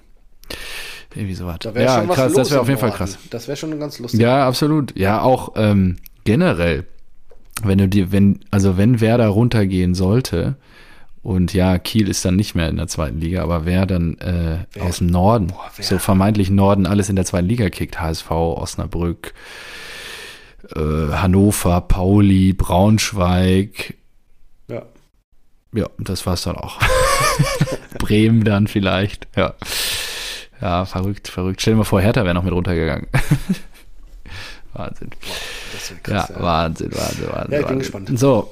Irgendwie 1.15 1.35
sowas. 1.35 1.57
Da 1.59 1.71
ja, 1.71 2.05
krass, 2.05 2.33
das 2.33 2.49
wäre 2.49 2.61
auf 2.61 2.67
jeden 2.67 2.79
Fall 2.79 2.91
krass. 2.91 3.19
Das 3.29 3.47
wäre 3.47 3.55
schon 3.55 3.77
ganz 3.79 3.99
lustig. 3.99 4.19
Ja, 4.19 4.47
absolut. 4.47 4.97
Ja, 4.97 5.21
auch 5.21 5.53
ähm, 5.55 5.97
generell, 6.23 6.85
wenn 7.61 7.77
du 7.77 7.87
dir, 7.87 8.11
wenn, 8.11 8.39
also 8.49 8.77
wenn 8.77 8.99
Werder 8.99 9.27
runtergehen 9.27 9.93
sollte, 9.93 10.55
und 11.23 11.53
ja, 11.53 11.79
Kiel 11.79 12.09
ist 12.09 12.25
dann 12.25 12.35
nicht 12.35 12.53
mehr 12.53 12.67
in 12.67 12.75
der 12.75 12.89
zweiten 12.89 13.19
Liga, 13.21 13.43
aber 13.43 13.65
wer 13.65 13.85
dann 13.85 14.17
äh, 14.19 14.65
wer? 14.73 14.83
aus 14.83 14.97
dem 14.97 15.07
Norden, 15.07 15.47
Boah, 15.47 15.71
so 15.79 15.97
vermeintlich 15.97 16.49
Norden, 16.49 16.85
alles 16.85 17.07
in 17.07 17.15
der 17.15 17.23
zweiten 17.23 17.47
Liga 17.47 17.69
kickt, 17.69 18.01
HSV, 18.01 18.29
Osnabrück, 18.29 19.33
äh, 20.75 20.79
Hannover, 21.13 21.79
Pauli, 21.79 22.51
Braunschweig. 22.51 23.95
Ja. 24.67 24.83
Ja, 25.73 25.87
das 25.97 26.25
war's 26.25 26.43
dann 26.43 26.57
auch. 26.57 26.79
Bremen 27.99 28.43
dann 28.43 28.67
vielleicht, 28.67 29.27
ja. 29.37 29.53
Ja, 30.59 30.83
verrückt, 30.85 31.29
verrückt. 31.29 31.61
Stell 31.61 31.73
dir 31.73 31.79
mal 31.79 31.83
vor, 31.85 32.01
Hertha 32.01 32.25
wäre 32.25 32.33
noch 32.33 32.43
mit 32.43 32.53
runtergegangen. 32.53 33.07
Wahnsinn. 34.73 35.09
Boah, 35.09 36.03
krass, 36.03 36.29
ja, 36.29 36.35
ja, 36.35 36.41
Wahnsinn, 36.41 36.91
Wahnsinn, 36.91 37.27
Wahnsinn. 37.31 37.53
Ja, 37.53 37.59
ich 37.61 37.67
bin 37.67 37.79
gespannt. 37.79 38.19
So, 38.19 38.51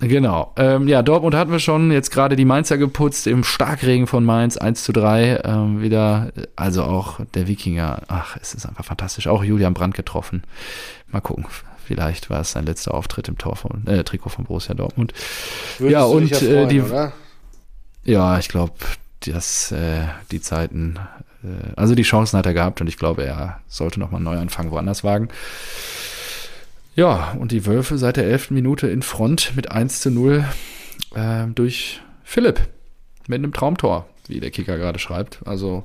Genau. 0.00 0.52
Ähm, 0.56 0.86
ja, 0.86 1.02
Dortmund 1.02 1.34
hatten 1.34 1.50
wir 1.50 1.58
schon 1.58 1.90
jetzt 1.90 2.10
gerade 2.10 2.36
die 2.36 2.44
Mainzer 2.44 2.78
geputzt 2.78 3.26
im 3.26 3.42
Starkregen 3.42 4.06
von 4.06 4.24
Mainz 4.24 4.56
1 4.56 4.84
zu 4.84 4.92
3. 4.92 5.40
Ähm, 5.44 5.82
wieder, 5.82 6.32
also 6.54 6.84
auch 6.84 7.18
der 7.34 7.48
Wikinger, 7.48 8.02
ach, 8.06 8.36
es 8.40 8.54
ist 8.54 8.66
einfach 8.66 8.84
fantastisch. 8.84 9.26
Auch 9.26 9.42
Julian 9.42 9.74
Brandt 9.74 9.96
getroffen. 9.96 10.44
Mal 11.08 11.20
gucken. 11.20 11.46
Vielleicht 11.84 12.30
war 12.30 12.42
es 12.42 12.52
sein 12.52 12.66
letzter 12.66 12.94
Auftritt 12.94 13.28
im 13.28 13.38
Tor 13.38 13.56
von, 13.56 13.86
äh, 13.86 14.04
Trikot 14.04 14.28
von 14.28 14.44
Borussia 14.44 14.74
Dortmund. 14.74 15.14
Würdest 15.78 15.92
ja, 15.92 16.04
und 16.04 16.34
freuen, 16.34 16.54
äh, 16.54 16.68
die. 16.68 16.82
Oder? 16.82 17.12
Ja, 18.04 18.38
ich 18.38 18.48
glaube, 18.48 18.74
dass 19.20 19.72
äh, 19.72 20.02
die 20.30 20.40
Zeiten, 20.40 20.98
äh, 21.42 21.72
also 21.76 21.94
die 21.94 22.02
Chancen 22.02 22.38
hat 22.38 22.46
er 22.46 22.54
gehabt 22.54 22.80
und 22.80 22.86
ich 22.88 22.98
glaube, 22.98 23.24
er 23.24 23.60
sollte 23.68 23.98
nochmal 23.98 24.18
einen 24.18 24.26
Neuanfang 24.26 24.70
woanders 24.70 25.02
wagen. 25.02 25.28
Ja, 26.98 27.36
und 27.38 27.52
die 27.52 27.64
Wölfe 27.64 27.96
seit 27.96 28.16
der 28.16 28.24
elften 28.24 28.54
Minute 28.54 28.88
in 28.88 29.02
Front 29.02 29.52
mit 29.54 29.70
1 29.70 30.00
zu 30.00 30.10
0 30.10 30.44
äh, 31.14 31.46
durch 31.54 32.00
Philipp 32.24 32.58
mit 33.28 33.38
einem 33.38 33.52
Traumtor, 33.52 34.08
wie 34.26 34.40
der 34.40 34.50
Kicker 34.50 34.76
gerade 34.78 34.98
schreibt. 34.98 35.38
Also 35.46 35.84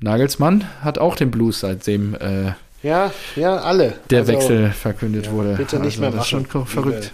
Nagelsmann 0.00 0.64
hat 0.82 0.98
auch 0.98 1.14
den 1.14 1.30
Blues, 1.30 1.60
seitdem 1.60 2.16
äh, 2.16 2.54
ja, 2.82 3.12
ja, 3.36 3.58
alle. 3.58 3.94
Der 4.10 4.22
also, 4.22 4.32
Wechsel 4.32 4.70
verkündet 4.72 5.26
ja, 5.26 5.32
wurde. 5.32 5.54
Bitte 5.54 5.76
nicht 5.76 5.86
also, 5.86 6.00
mehr 6.00 6.10
machen. 6.10 6.16
Das 6.16 6.24
ist 6.24 6.30
schon 6.30 6.66
verrückt. 6.66 7.12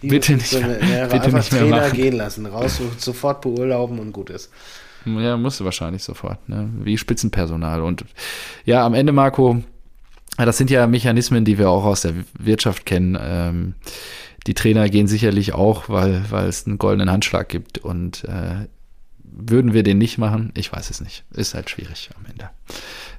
Liebe, 0.00 0.16
bitte 0.16 0.32
nicht 0.32 0.52
mehr, 0.52 0.80
ja, 0.84 1.04
bitte 1.04 1.26
einfach 1.26 1.38
nicht 1.38 1.52
mehr 1.52 1.60
Trainer 1.60 1.76
machen. 1.82 1.96
gehen 1.96 2.16
lassen, 2.16 2.46
raus, 2.46 2.80
sofort 2.98 3.42
beurlauben 3.42 4.00
und 4.00 4.10
gut 4.10 4.28
ist. 4.28 4.50
Ja, 5.04 5.36
musste 5.36 5.64
wahrscheinlich 5.64 6.02
sofort, 6.02 6.48
ne? 6.48 6.68
wie 6.82 6.98
Spitzenpersonal. 6.98 7.80
Und 7.80 8.04
ja, 8.64 8.84
am 8.84 8.94
Ende, 8.94 9.12
Marco, 9.12 9.62
das 10.38 10.58
sind 10.58 10.70
ja 10.70 10.86
Mechanismen, 10.86 11.44
die 11.44 11.58
wir 11.58 11.68
auch 11.70 11.84
aus 11.84 12.02
der 12.02 12.14
Wirtschaft 12.38 12.86
kennen. 12.86 13.18
Ähm, 13.20 13.74
die 14.46 14.54
Trainer 14.54 14.88
gehen 14.88 15.06
sicherlich 15.06 15.52
auch, 15.54 15.88
weil, 15.88 16.24
weil 16.30 16.48
es 16.48 16.66
einen 16.66 16.78
goldenen 16.78 17.10
Handschlag 17.10 17.48
gibt. 17.48 17.78
Und 17.78 18.24
äh, 18.24 18.66
würden 19.22 19.72
wir 19.72 19.82
den 19.82 19.98
nicht 19.98 20.18
machen? 20.18 20.52
Ich 20.54 20.72
weiß 20.72 20.90
es 20.90 21.00
nicht. 21.00 21.24
Ist 21.32 21.54
halt 21.54 21.70
schwierig 21.70 22.10
am 22.18 22.26
Ende, 22.30 22.50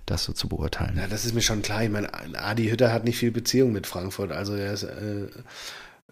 das 0.06 0.24
so 0.24 0.34
zu 0.34 0.48
beurteilen. 0.48 0.98
Ja, 0.98 1.08
das 1.08 1.26
ist 1.26 1.34
mir 1.34 1.42
schon 1.42 1.62
klar. 1.62 1.84
Ich 1.84 1.90
meine, 1.90 2.10
Adi 2.36 2.68
Hütter 2.68 2.92
hat 2.92 3.06
nicht 3.06 3.18
viel 3.18 3.32
Beziehung 3.32 3.72
mit 3.72 3.88
Frankfurt. 3.88 4.32
Also 4.32 4.56
er 4.56 4.74
ist 4.74 4.84
äh, 4.84 5.28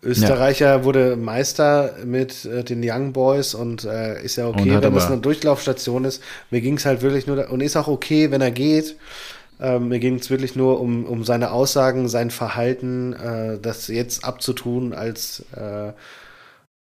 Österreicher, 0.03 0.77
ja. 0.77 0.83
wurde 0.83 1.15
Meister 1.15 1.95
mit 2.05 2.45
äh, 2.45 2.63
den 2.63 2.81
Young 2.83 3.13
Boys 3.13 3.53
und 3.53 3.83
äh, 3.83 4.23
ist 4.23 4.35
ja 4.35 4.47
okay, 4.47 4.81
wenn 4.81 4.95
es 4.95 5.05
eine 5.05 5.21
Durchlaufstation 5.21 6.05
ist. 6.05 6.23
Mir 6.49 6.61
ging 6.61 6.77
es 6.77 6.85
halt 6.85 7.01
wirklich 7.01 7.27
nur, 7.27 7.49
und 7.51 7.61
ist 7.61 7.75
auch 7.75 7.87
okay, 7.87 8.31
wenn 8.31 8.41
er 8.41 8.51
geht. 8.51 8.95
Ähm, 9.61 9.89
mir 9.89 9.99
ging 9.99 10.15
es 10.15 10.29
wirklich 10.29 10.55
nur 10.55 10.81
um, 10.81 11.05
um 11.05 11.23
seine 11.23 11.51
Aussagen, 11.51 12.09
sein 12.09 12.31
Verhalten, 12.31 13.13
äh, 13.13 13.59
das 13.59 13.87
jetzt 13.87 14.25
abzutun 14.25 14.93
als, 14.93 15.45
äh, 15.55 15.93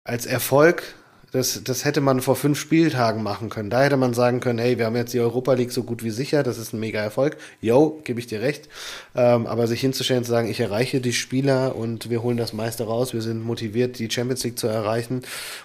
als 0.06 0.26
Erfolg. 0.26 0.96
Das, 1.32 1.62
das 1.64 1.86
hätte 1.86 2.02
man 2.02 2.22
vor 2.22 2.36
fünf 2.36 2.60
Spieltagen 2.60 3.22
machen 3.22 3.50
können. 3.50 3.70
Da 3.70 3.84
hätte 3.84 3.98
man 3.98 4.16
sagen 4.16 4.40
können, 4.40 4.58
hey, 4.58 4.80
wir 4.80 4.88
haben 4.88 4.96
jetzt 4.96 5.14
die 5.14 5.20
Europa 5.20 5.54
League 5.54 5.72
so 5.72 5.84
gut 5.84 6.04
wie 6.04 6.10
sicher, 6.10 6.42
das 6.42 6.58
ist 6.58 6.74
ein 6.74 6.80
mega 6.80 7.02
Erfolg. 7.02 7.38
Yo, 7.62 8.02
gebe 8.04 8.20
ich 8.20 8.26
dir 8.26 8.42
recht. 8.42 8.68
Ähm, 9.14 9.46
aber 9.46 9.68
sich 9.68 9.82
hinzustellen 9.82 10.22
und 10.22 10.26
zu 10.26 10.32
sagen, 10.32 10.50
ich 10.50 10.60
erreiche 10.60 11.02
die 11.02 11.14
Spieler 11.14 11.76
und 11.76 12.10
wir 12.10 12.24
holen 12.24 12.38
das 12.38 12.54
meiste 12.54 12.86
raus, 12.86 13.14
wir 13.14 13.22
sind 13.22 13.46
motiviert, 13.46 14.00
die 14.00 14.10
Champions 14.10 14.44
League 14.44 14.58
zu 14.58 14.68
erreichen 14.68 15.22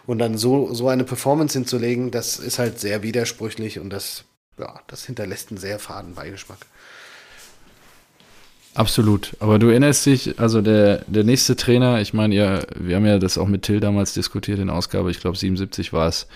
und 0.07 0.19
dann 0.19 0.37
so, 0.37 0.75
so 0.75 0.89
eine 0.89 1.05
Performance 1.05 1.57
hinzulegen, 1.57 2.11
das 2.11 2.39
ist 2.39 2.59
halt 2.59 2.79
sehr 2.79 3.03
widersprüchlich 3.03 3.79
und 3.79 3.89
das, 3.91 4.25
ja, 4.59 4.81
das 4.87 5.07
hinterlässt 5.07 5.51
einen 5.51 5.59
sehr 5.59 5.79
faden 5.79 6.15
Beigeschmack. 6.15 6.59
Absolut. 8.75 9.37
Aber 9.39 9.59
du 9.59 9.68
erinnerst 9.68 10.05
dich, 10.07 10.39
also 10.41 10.61
der, 10.61 11.05
der 11.07 11.22
nächste 11.22 11.55
Trainer, 11.55 12.01
ich 12.01 12.12
meine, 12.12 12.35
ihr, 12.35 12.66
wir 12.77 12.97
haben 12.97 13.07
ja 13.07 13.18
das 13.18 13.39
auch 13.39 13.47
mit 13.47 13.62
Till 13.62 13.81
damals 13.81 14.14
diskutiert 14.14 14.59
in 14.59 14.68
Ausgabe, 14.68 15.11
ich 15.11 15.20
glaube 15.20 15.37
77 15.37 15.93
war 15.93 16.09
es, 16.09 16.27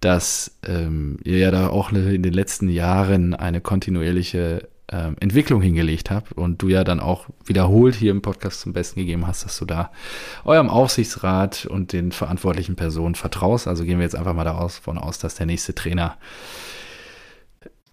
dass 0.00 0.52
ähm, 0.66 1.18
ihr 1.24 1.38
ja 1.38 1.50
da 1.50 1.68
auch 1.68 1.90
in 1.90 2.22
den 2.22 2.32
letzten 2.32 2.68
Jahren 2.68 3.34
eine 3.34 3.60
kontinuierliche 3.60 4.68
ähm, 4.90 5.16
Entwicklung 5.20 5.60
hingelegt 5.60 6.10
habt 6.10 6.32
und 6.32 6.62
du 6.62 6.68
ja 6.68 6.84
dann 6.84 7.00
auch 7.00 7.26
wiederholt 7.44 7.94
hier 7.94 8.10
im 8.10 8.22
Podcast 8.22 8.60
zum 8.60 8.72
Besten 8.72 9.00
gegeben 9.00 9.26
hast, 9.26 9.44
dass 9.44 9.58
du 9.58 9.64
da 9.64 9.90
eurem 10.44 10.70
Aufsichtsrat 10.70 11.66
und 11.66 11.92
den 11.92 12.12
verantwortlichen 12.12 12.76
Personen 12.76 13.14
vertraust. 13.14 13.66
Also 13.66 13.84
gehen 13.84 13.98
wir 13.98 14.04
jetzt 14.04 14.16
einfach 14.16 14.34
mal 14.34 14.44
davon 14.44 14.98
aus, 14.98 15.18
dass 15.18 15.34
der 15.34 15.46
nächste 15.46 15.74
Trainer 15.74 16.16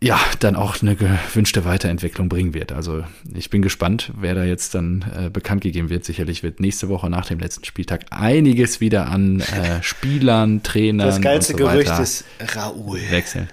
ja, 0.05 0.19
dann 0.39 0.55
auch 0.55 0.83
eine 0.83 0.95
gewünschte 0.95 1.65
Weiterentwicklung 1.65 2.29
bringen 2.29 2.53
wird. 2.53 2.71
Also 2.71 3.03
ich 3.33 3.49
bin 3.49 3.63
gespannt, 3.63 4.11
wer 4.15 4.35
da 4.35 4.43
jetzt 4.43 4.75
dann 4.75 5.03
äh, 5.17 5.29
bekannt 5.31 5.61
gegeben 5.61 5.89
wird. 5.89 6.05
Sicherlich 6.05 6.43
wird 6.43 6.59
nächste 6.59 6.89
Woche 6.89 7.09
nach 7.09 7.25
dem 7.25 7.39
letzten 7.39 7.65
Spieltag 7.65 8.05
einiges 8.11 8.79
wieder 8.79 9.07
an 9.07 9.39
äh, 9.39 9.81
Spielern, 9.81 10.61
Trainern. 10.61 11.07
Das 11.07 11.21
geilste 11.21 11.53
so 11.53 11.57
Gerücht 11.57 11.97
ist 11.97 12.23
Raoul. 12.39 12.99
Wechseln. 13.09 13.49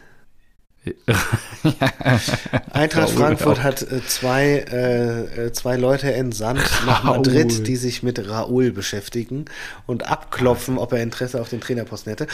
Eintracht 2.72 3.11
Frankfurt 3.11 3.61
auch. 3.61 3.62
hat 3.62 3.80
äh, 3.82 4.05
zwei, 4.07 4.66
äh, 4.70 5.46
äh, 5.46 5.53
zwei 5.53 5.76
Leute 5.76 6.12
entsandt 6.12 6.68
nach 6.86 7.03
Madrid, 7.03 7.66
die 7.66 7.76
sich 7.76 8.03
mit 8.03 8.28
Raoul 8.28 8.72
beschäftigen 8.72 9.46
und 9.86 10.07
abklopfen, 10.07 10.76
ob 10.76 10.92
er 10.92 11.03
Interesse 11.03 11.40
auf 11.40 11.48
den 11.48 11.62
Trainerposten 11.62 12.11
hätte. 12.11 12.26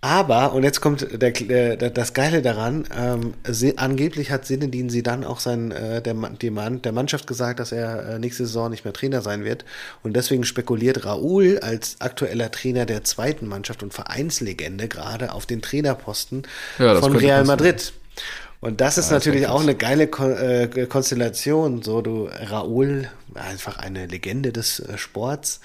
Aber, 0.00 0.52
und 0.52 0.62
jetzt 0.62 0.80
kommt 0.80 1.08
der, 1.20 1.32
der, 1.32 1.90
das 1.90 2.12
Geile 2.12 2.40
daran, 2.40 2.84
ähm, 2.96 3.34
sie, 3.44 3.78
angeblich 3.78 4.30
hat 4.30 4.46
Sinedin 4.46 4.90
sie 4.90 5.02
dann 5.02 5.24
auch 5.24 5.40
sein, 5.40 5.72
äh, 5.72 6.00
der, 6.00 6.14
die 6.14 6.50
Mann, 6.50 6.82
der 6.82 6.92
Mannschaft 6.92 7.26
gesagt, 7.26 7.58
dass 7.58 7.72
er 7.72 8.10
äh, 8.10 8.18
nächste 8.20 8.46
Saison 8.46 8.70
nicht 8.70 8.84
mehr 8.84 8.92
Trainer 8.92 9.22
sein 9.22 9.44
wird. 9.44 9.64
Und 10.04 10.14
deswegen 10.14 10.44
spekuliert 10.44 11.04
Raoul 11.04 11.58
als 11.62 11.96
aktueller 12.00 12.52
Trainer 12.52 12.86
der 12.86 13.02
zweiten 13.02 13.48
Mannschaft 13.48 13.82
und 13.82 13.92
Vereinslegende 13.92 14.86
gerade 14.86 15.32
auf 15.32 15.46
den 15.46 15.62
Trainerposten 15.62 16.46
ja, 16.78 16.94
von 17.00 17.16
Real 17.16 17.44
Madrid. 17.44 17.92
Und 18.60 18.80
das 18.80 18.98
ist 18.98 19.10
ja, 19.10 19.14
natürlich 19.14 19.42
das 19.42 19.50
auch 19.50 19.62
eine 19.62 19.74
geile 19.74 20.06
Kon 20.06 20.30
äh, 20.32 20.86
Konstellation. 20.88 21.82
So, 21.82 22.02
du, 22.02 22.28
Raoul, 22.28 23.08
einfach 23.34 23.78
eine 23.78 24.06
Legende 24.06 24.52
des 24.52 24.78
äh, 24.78 24.96
Sports. 24.96 25.60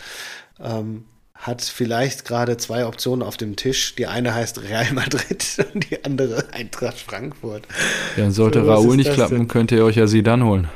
Ähm, 0.59 1.05
hat 1.43 1.61
vielleicht 1.61 2.25
gerade 2.25 2.57
zwei 2.57 2.85
Optionen 2.85 3.21
auf 3.21 3.37
dem 3.37 3.55
Tisch. 3.55 3.95
Die 3.95 4.07
eine 4.07 4.33
heißt 4.33 4.63
Real 4.63 4.91
Madrid 4.93 5.45
und 5.73 5.89
die 5.89 6.03
andere 6.03 6.45
Eintracht 6.53 6.97
Frankfurt. 6.97 7.67
Ja, 8.17 8.31
sollte 8.31 8.63
so, 8.63 8.71
Raoul 8.71 8.95
nicht 8.95 9.13
klappen, 9.13 9.39
denn? 9.39 9.47
könnt 9.47 9.71
ihr 9.71 9.83
euch 9.83 9.97
ja 9.97 10.07
sie 10.07 10.23
dann 10.23 10.43
holen. 10.43 10.69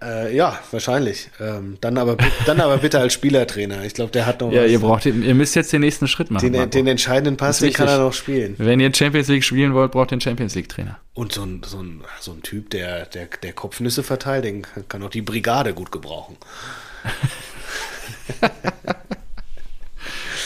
Äh, 0.00 0.36
ja, 0.36 0.60
wahrscheinlich. 0.70 1.30
Ähm, 1.40 1.78
dann, 1.80 1.98
aber, 1.98 2.16
dann 2.46 2.60
aber 2.60 2.78
bitte 2.78 3.00
als 3.00 3.14
Spielertrainer. 3.14 3.82
Ich 3.84 3.94
glaube, 3.94 4.12
der 4.12 4.26
hat 4.26 4.40
noch 4.40 4.52
Ja, 4.52 4.62
was. 4.62 4.70
ihr 4.70 4.78
braucht, 4.78 5.06
ihr 5.06 5.34
müsst 5.34 5.56
jetzt 5.56 5.72
den 5.72 5.80
nächsten 5.80 6.06
Schritt 6.06 6.30
machen. 6.30 6.52
Den, 6.52 6.70
den 6.70 6.86
entscheidenden 6.86 7.36
Pass, 7.36 7.58
den 7.58 7.72
kann 7.72 7.88
er 7.88 7.98
noch 7.98 8.12
spielen. 8.12 8.54
Wenn 8.58 8.78
ihr 8.78 8.94
Champions 8.94 9.28
League 9.28 9.42
spielen 9.42 9.74
wollt, 9.74 9.92
braucht 9.92 10.10
ihr 10.10 10.12
einen 10.12 10.20
Champions 10.20 10.54
League 10.54 10.68
Trainer. 10.68 10.98
Und 11.14 11.32
so 11.32 11.42
ein, 11.42 11.62
so 11.64 11.78
ein, 11.78 12.02
so 12.20 12.32
ein 12.32 12.42
Typ, 12.42 12.70
der, 12.70 13.06
der, 13.06 13.26
der 13.42 13.52
Kopfnüsse 13.54 14.02
verteilt, 14.02 14.44
den 14.44 14.66
kann 14.88 15.02
auch 15.02 15.10
die 15.10 15.22
Brigade 15.22 15.72
gut 15.74 15.90
gebrauchen. 15.90 16.36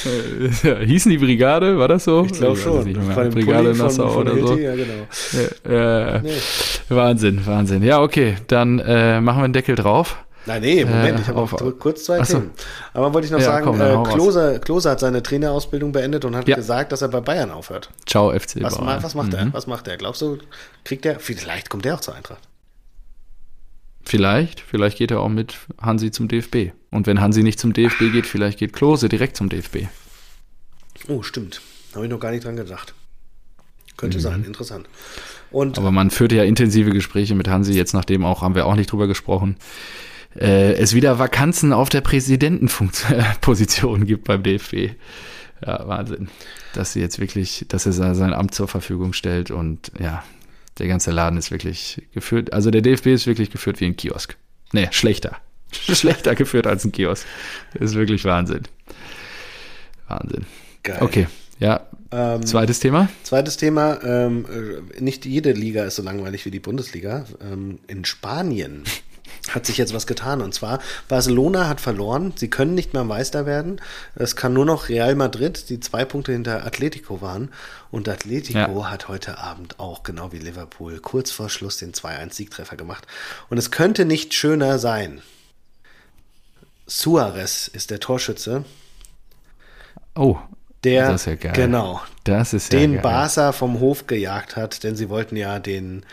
Äh, 0.06 0.84
hießen 0.86 1.10
die 1.10 1.18
Brigade, 1.18 1.78
war 1.78 1.88
das 1.88 2.04
so? 2.04 2.24
Ich 2.24 2.32
glaube 2.32 2.56
schon. 2.56 2.86
Ich 2.86 2.96
Brigade 2.98 3.74
Nassau 3.74 4.16
oder 4.16 4.36
so. 4.36 4.56
Ja, 4.56 4.74
genau. 4.74 5.06
Ja, 5.68 6.20
nee. 6.20 6.30
Wahnsinn, 6.88 7.44
Wahnsinn. 7.46 7.82
Ja, 7.82 8.00
okay, 8.00 8.36
dann 8.46 8.78
äh, 8.78 9.20
machen 9.20 9.38
wir 9.38 9.44
einen 9.44 9.52
Deckel 9.52 9.74
drauf. 9.74 10.16
Nein, 10.46 10.62
nee, 10.62 10.84
Moment, 10.84 11.18
äh, 11.18 11.22
ich 11.22 11.28
habe 11.28 11.40
auch 11.40 11.78
kurz 11.78 12.04
zwei. 12.04 12.20
Themen. 12.20 12.50
Aber 12.94 13.12
wollte 13.12 13.26
ich 13.26 13.30
noch 13.30 13.40
ja, 13.40 13.44
sagen, 13.44 13.66
komm, 13.66 13.80
äh, 13.80 14.10
Klose, 14.10 14.58
Klose 14.60 14.90
hat 14.90 15.00
seine 15.00 15.22
Trainerausbildung 15.22 15.92
beendet 15.92 16.24
und 16.24 16.34
hat 16.34 16.48
ja. 16.48 16.56
gesagt, 16.56 16.92
dass 16.92 17.02
er 17.02 17.08
bei 17.08 17.20
Bayern 17.20 17.50
aufhört. 17.50 17.90
Ciao, 18.06 18.30
FC 18.30 18.62
was, 18.62 18.78
Bayern. 18.78 19.02
Was 19.02 19.14
macht 19.14 19.32
mhm. 19.32 19.38
er? 19.38 19.52
Was 19.52 19.66
macht 19.66 19.86
er? 19.86 19.96
Glaubst 19.98 20.22
du, 20.22 20.38
kriegt 20.84 21.04
er, 21.04 21.20
vielleicht 21.20 21.68
kommt 21.68 21.84
er 21.84 21.94
auch 21.94 22.00
zur 22.00 22.14
Eintracht. 22.14 22.40
Vielleicht, 24.02 24.60
vielleicht 24.60 24.98
geht 24.98 25.10
er 25.10 25.20
auch 25.20 25.28
mit 25.28 25.56
Hansi 25.80 26.10
zum 26.10 26.28
DFB. 26.28 26.72
Und 26.90 27.06
wenn 27.06 27.20
Hansi 27.20 27.42
nicht 27.42 27.60
zum 27.60 27.72
DFB 27.72 28.12
geht, 28.12 28.26
vielleicht 28.26 28.58
geht 28.58 28.72
Klose 28.72 29.08
direkt 29.08 29.36
zum 29.36 29.48
DFB. 29.48 29.86
Oh, 31.08 31.22
stimmt. 31.22 31.60
Habe 31.94 32.06
ich 32.06 32.10
noch 32.10 32.20
gar 32.20 32.30
nicht 32.30 32.44
dran 32.44 32.56
gedacht. 32.56 32.94
Könnte 33.96 34.18
mhm. 34.18 34.22
sein, 34.22 34.44
interessant. 34.44 34.88
Und 35.50 35.78
Aber 35.78 35.90
man 35.90 36.10
führte 36.10 36.36
ja 36.36 36.44
intensive 36.44 36.90
Gespräche 36.90 37.34
mit 37.34 37.48
Hansi, 37.48 37.72
jetzt 37.72 37.92
nachdem 37.92 38.24
auch, 38.24 38.42
haben 38.42 38.54
wir 38.54 38.66
auch 38.66 38.76
nicht 38.76 38.92
drüber 38.92 39.06
gesprochen, 39.06 39.56
äh, 40.38 40.74
es 40.74 40.94
wieder 40.94 41.18
Vakanzen 41.18 41.72
auf 41.72 41.88
der 41.88 42.00
Präsidentenposition 42.00 44.06
gibt 44.06 44.24
beim 44.24 44.42
DFB. 44.42 44.94
Ja, 45.64 45.86
Wahnsinn. 45.86 46.28
Dass 46.72 46.92
sie 46.92 47.00
jetzt 47.00 47.18
wirklich, 47.18 47.66
dass 47.68 47.84
er 47.84 47.92
sein 47.92 48.32
Amt 48.32 48.54
zur 48.54 48.68
Verfügung 48.68 49.12
stellt 49.12 49.50
und 49.50 49.92
ja, 49.98 50.22
der 50.78 50.88
ganze 50.88 51.10
Laden 51.10 51.38
ist 51.38 51.50
wirklich 51.50 52.02
geführt, 52.12 52.52
also 52.52 52.70
der 52.70 52.82
DFB 52.82 53.08
ist 53.08 53.26
wirklich 53.26 53.50
geführt 53.50 53.80
wie 53.80 53.86
ein 53.86 53.96
Kiosk. 53.96 54.36
Nee, 54.72 54.88
schlechter. 54.90 55.36
schlechter 55.72 56.34
geführt 56.34 56.66
als 56.66 56.84
ein 56.84 56.92
Kiosk. 56.92 57.26
Das 57.74 57.90
ist 57.90 57.96
wirklich 57.96 58.24
Wahnsinn. 58.24 58.62
Wahnsinn. 60.08 60.46
Geil. 60.82 60.98
Okay, 61.00 61.26
Ja. 61.58 61.86
Ähm, 62.12 62.44
zweites 62.44 62.80
Thema. 62.80 63.08
Zweites 63.22 63.56
Thema. 63.56 64.02
Ähm, 64.02 64.44
äh, 64.98 65.00
nicht 65.00 65.26
jede 65.26 65.52
Liga 65.52 65.84
ist 65.84 65.94
so 65.94 66.02
langweilig 66.02 66.44
wie 66.44 66.50
die 66.50 66.58
Bundesliga. 66.58 67.24
Ähm, 67.40 67.78
in 67.86 68.04
Spanien 68.04 68.82
hat 69.54 69.66
sich 69.66 69.76
jetzt 69.78 69.94
was 69.94 70.06
getan. 70.06 70.40
Und 70.40 70.54
zwar, 70.54 70.80
Barcelona 71.08 71.68
hat 71.68 71.80
verloren. 71.80 72.32
Sie 72.36 72.48
können 72.48 72.74
nicht 72.74 72.92
mehr 72.92 73.04
Meister 73.04 73.46
werden. 73.46 73.80
Es 74.14 74.36
kann 74.36 74.52
nur 74.52 74.64
noch 74.64 74.88
Real 74.88 75.14
Madrid, 75.14 75.68
die 75.68 75.80
zwei 75.80 76.04
Punkte 76.04 76.32
hinter 76.32 76.64
Atletico 76.64 77.20
waren. 77.20 77.50
Und 77.90 78.08
Atletico 78.08 78.58
ja. 78.58 78.90
hat 78.90 79.08
heute 79.08 79.38
Abend 79.38 79.78
auch, 79.80 80.02
genau 80.02 80.32
wie 80.32 80.38
Liverpool, 80.38 80.98
kurz 81.00 81.30
vor 81.30 81.48
Schluss 81.48 81.76
den 81.76 81.92
2-1-Siegtreffer 81.92 82.76
gemacht. 82.76 83.06
Und 83.48 83.58
es 83.58 83.70
könnte 83.70 84.04
nicht 84.04 84.34
schöner 84.34 84.78
sein. 84.78 85.22
Suarez 86.86 87.68
ist 87.68 87.90
der 87.90 88.00
Torschütze. 88.00 88.64
Oh, 90.14 90.38
der, 90.84 91.12
das 91.12 91.22
ist 91.22 91.26
ja 91.26 91.34
geil. 91.36 91.52
Genau. 91.54 92.00
Das 92.24 92.52
ist 92.52 92.72
ja 92.72 92.78
den 92.78 92.94
geil. 92.94 93.02
Barca 93.02 93.52
vom 93.52 93.80
Hof 93.80 94.06
gejagt 94.06 94.56
hat, 94.56 94.82
denn 94.82 94.96
sie 94.96 95.08
wollten 95.08 95.36
ja 95.36 95.58
den 95.58 96.04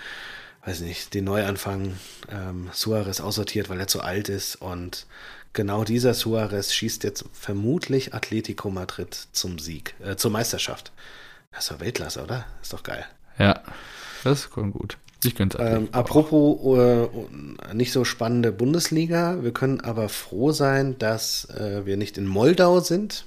weiß 0.67 0.81
nicht, 0.81 1.13
den 1.13 1.23
Neuanfang 1.23 1.93
ähm, 2.29 2.69
Suarez 2.73 3.21
aussortiert, 3.21 3.69
weil 3.69 3.79
er 3.79 3.87
zu 3.87 4.01
alt 4.01 4.27
ist. 4.27 4.57
Und 4.57 5.07
genau 5.53 5.85
dieser 5.85 6.13
Suarez 6.13 6.73
schießt 6.73 7.05
jetzt 7.05 7.23
vermutlich 7.31 8.13
Atletico 8.13 8.69
Madrid 8.69 9.15
zum 9.31 9.59
Sieg, 9.59 9.95
äh, 10.03 10.17
zur 10.17 10.29
Meisterschaft. 10.29 10.91
Das 11.51 11.63
ist 11.63 11.71
doch 11.71 11.79
Weltklasse, 11.79 12.21
oder? 12.21 12.45
Ist 12.61 12.73
doch 12.73 12.83
geil. 12.83 13.05
Ja, 13.39 13.61
das 14.25 14.41
ist 14.41 14.49
gut. 14.51 14.97
Ich 15.23 15.35
könnte 15.35 15.57
ähm, 15.57 15.87
Apropos 15.93 16.77
äh, 16.77 17.73
nicht 17.73 17.93
so 17.93 18.03
spannende 18.03 18.51
Bundesliga, 18.51 19.41
wir 19.41 19.53
können 19.53 19.79
aber 19.79 20.09
froh 20.09 20.51
sein, 20.51 20.97
dass 20.99 21.45
äh, 21.49 21.85
wir 21.85 21.95
nicht 21.95 22.17
in 22.17 22.27
Moldau 22.27 22.81
sind. 22.81 23.25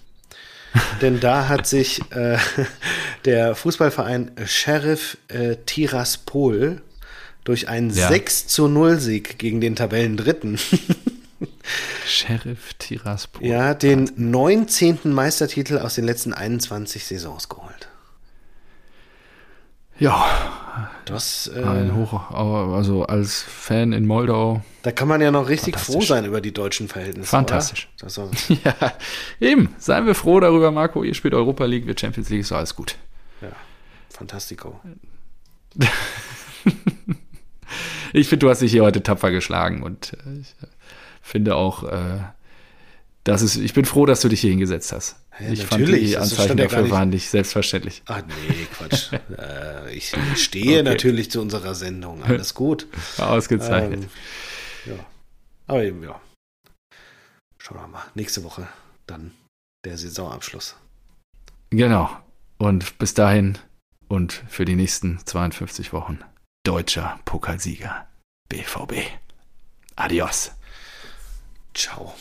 Denn 1.00 1.20
da 1.20 1.48
hat 1.48 1.66
sich 1.66 2.00
äh, 2.12 2.36
der 3.24 3.54
Fußballverein 3.54 4.32
Sheriff 4.44 5.16
Tiraspol 5.66 6.82
durch 7.44 7.68
einen 7.68 7.90
ja. 7.90 8.08
6 8.08 8.46
zu 8.46 8.68
0 8.68 8.98
Sieg 8.98 9.38
gegen 9.38 9.60
den 9.60 9.76
Tabellendritten. 9.76 10.58
Sheriff 12.06 12.74
Tiraspol. 12.74 13.46
Ja, 13.46 13.74
den 13.74 14.10
19. 14.16 14.98
Meistertitel 15.04 15.78
aus 15.78 15.94
den 15.94 16.04
letzten 16.04 16.34
21 16.34 17.06
Saisons 17.06 17.48
geholt. 17.48 17.88
Ja. 19.98 20.24
Das, 21.04 21.50
äh, 21.54 21.62
ein 21.62 21.94
Hoch, 21.94 22.30
also 22.30 23.04
als 23.04 23.42
Fan 23.42 23.92
in 23.92 24.06
Moldau. 24.06 24.62
Da 24.82 24.92
kann 24.92 25.08
man 25.08 25.20
ja 25.20 25.30
noch 25.30 25.48
richtig 25.48 25.78
froh 25.78 26.00
sein 26.00 26.24
über 26.24 26.40
die 26.40 26.52
deutschen 26.52 26.88
Verhältnisse. 26.88 27.28
Fantastisch. 27.28 27.88
ja, 28.64 28.74
eben. 29.40 29.74
Seien 29.78 30.06
wir 30.06 30.14
froh 30.14 30.40
darüber, 30.40 30.70
Marco. 30.70 31.02
Ihr 31.02 31.14
spielt 31.14 31.34
Europa 31.34 31.64
League, 31.64 31.86
wir 31.86 31.98
Champions 31.98 32.30
League, 32.30 32.40
ist 32.40 32.52
alles 32.52 32.74
gut. 32.76 32.96
Ja, 33.42 33.50
fantastico. 34.08 34.80
ich 38.12 38.28
finde, 38.28 38.46
du 38.46 38.50
hast 38.50 38.62
dich 38.62 38.72
hier 38.72 38.82
heute 38.82 39.02
tapfer 39.02 39.30
geschlagen 39.30 39.82
und 39.82 40.14
äh, 40.14 40.40
ich 40.40 40.54
finde 41.22 41.56
auch, 41.56 41.84
äh, 41.84 42.18
dass 43.24 43.42
es, 43.42 43.56
ich 43.56 43.74
bin 43.74 43.84
froh, 43.84 44.06
dass 44.06 44.20
du 44.20 44.28
dich 44.28 44.40
hier 44.40 44.50
hingesetzt 44.50 44.92
hast. 44.92 45.16
Ja, 45.38 45.52
ich 45.52 45.64
fand 45.64 45.88
die 45.88 46.16
Anzeichen 46.16 46.56
dafür 46.56 46.82
nicht. 46.82 46.90
waren 46.90 47.08
nicht 47.10 47.30
selbstverständlich. 47.30 48.02
Ach 48.06 48.22
nee, 48.26 48.66
Quatsch. 48.76 49.12
äh, 49.38 49.92
ich 49.94 50.12
stehe 50.36 50.80
okay. 50.80 50.82
natürlich 50.82 51.30
zu 51.30 51.40
unserer 51.40 51.74
Sendung. 51.74 52.22
Alles 52.22 52.54
gut. 52.54 52.86
Ausgezeichnet. 53.18 54.04
Ähm, 54.86 54.92
ja. 54.92 55.04
Aber 55.66 55.84
eben, 55.84 56.02
ja. 56.02 56.20
Schauen 57.58 57.78
wir 57.78 57.88
mal. 57.88 58.04
Nächste 58.14 58.44
Woche 58.44 58.68
dann 59.06 59.32
der 59.84 59.96
Saisonabschluss. 59.96 60.76
Genau. 61.70 62.10
Und 62.58 62.98
bis 62.98 63.14
dahin 63.14 63.56
und 64.08 64.42
für 64.48 64.64
die 64.64 64.76
nächsten 64.76 65.24
52 65.24 65.92
Wochen 65.92 66.18
deutscher 66.64 67.18
Pokalsieger 67.24 68.06
BVB. 68.48 69.06
Adios. 69.96 70.52
Ciao. 71.74 72.14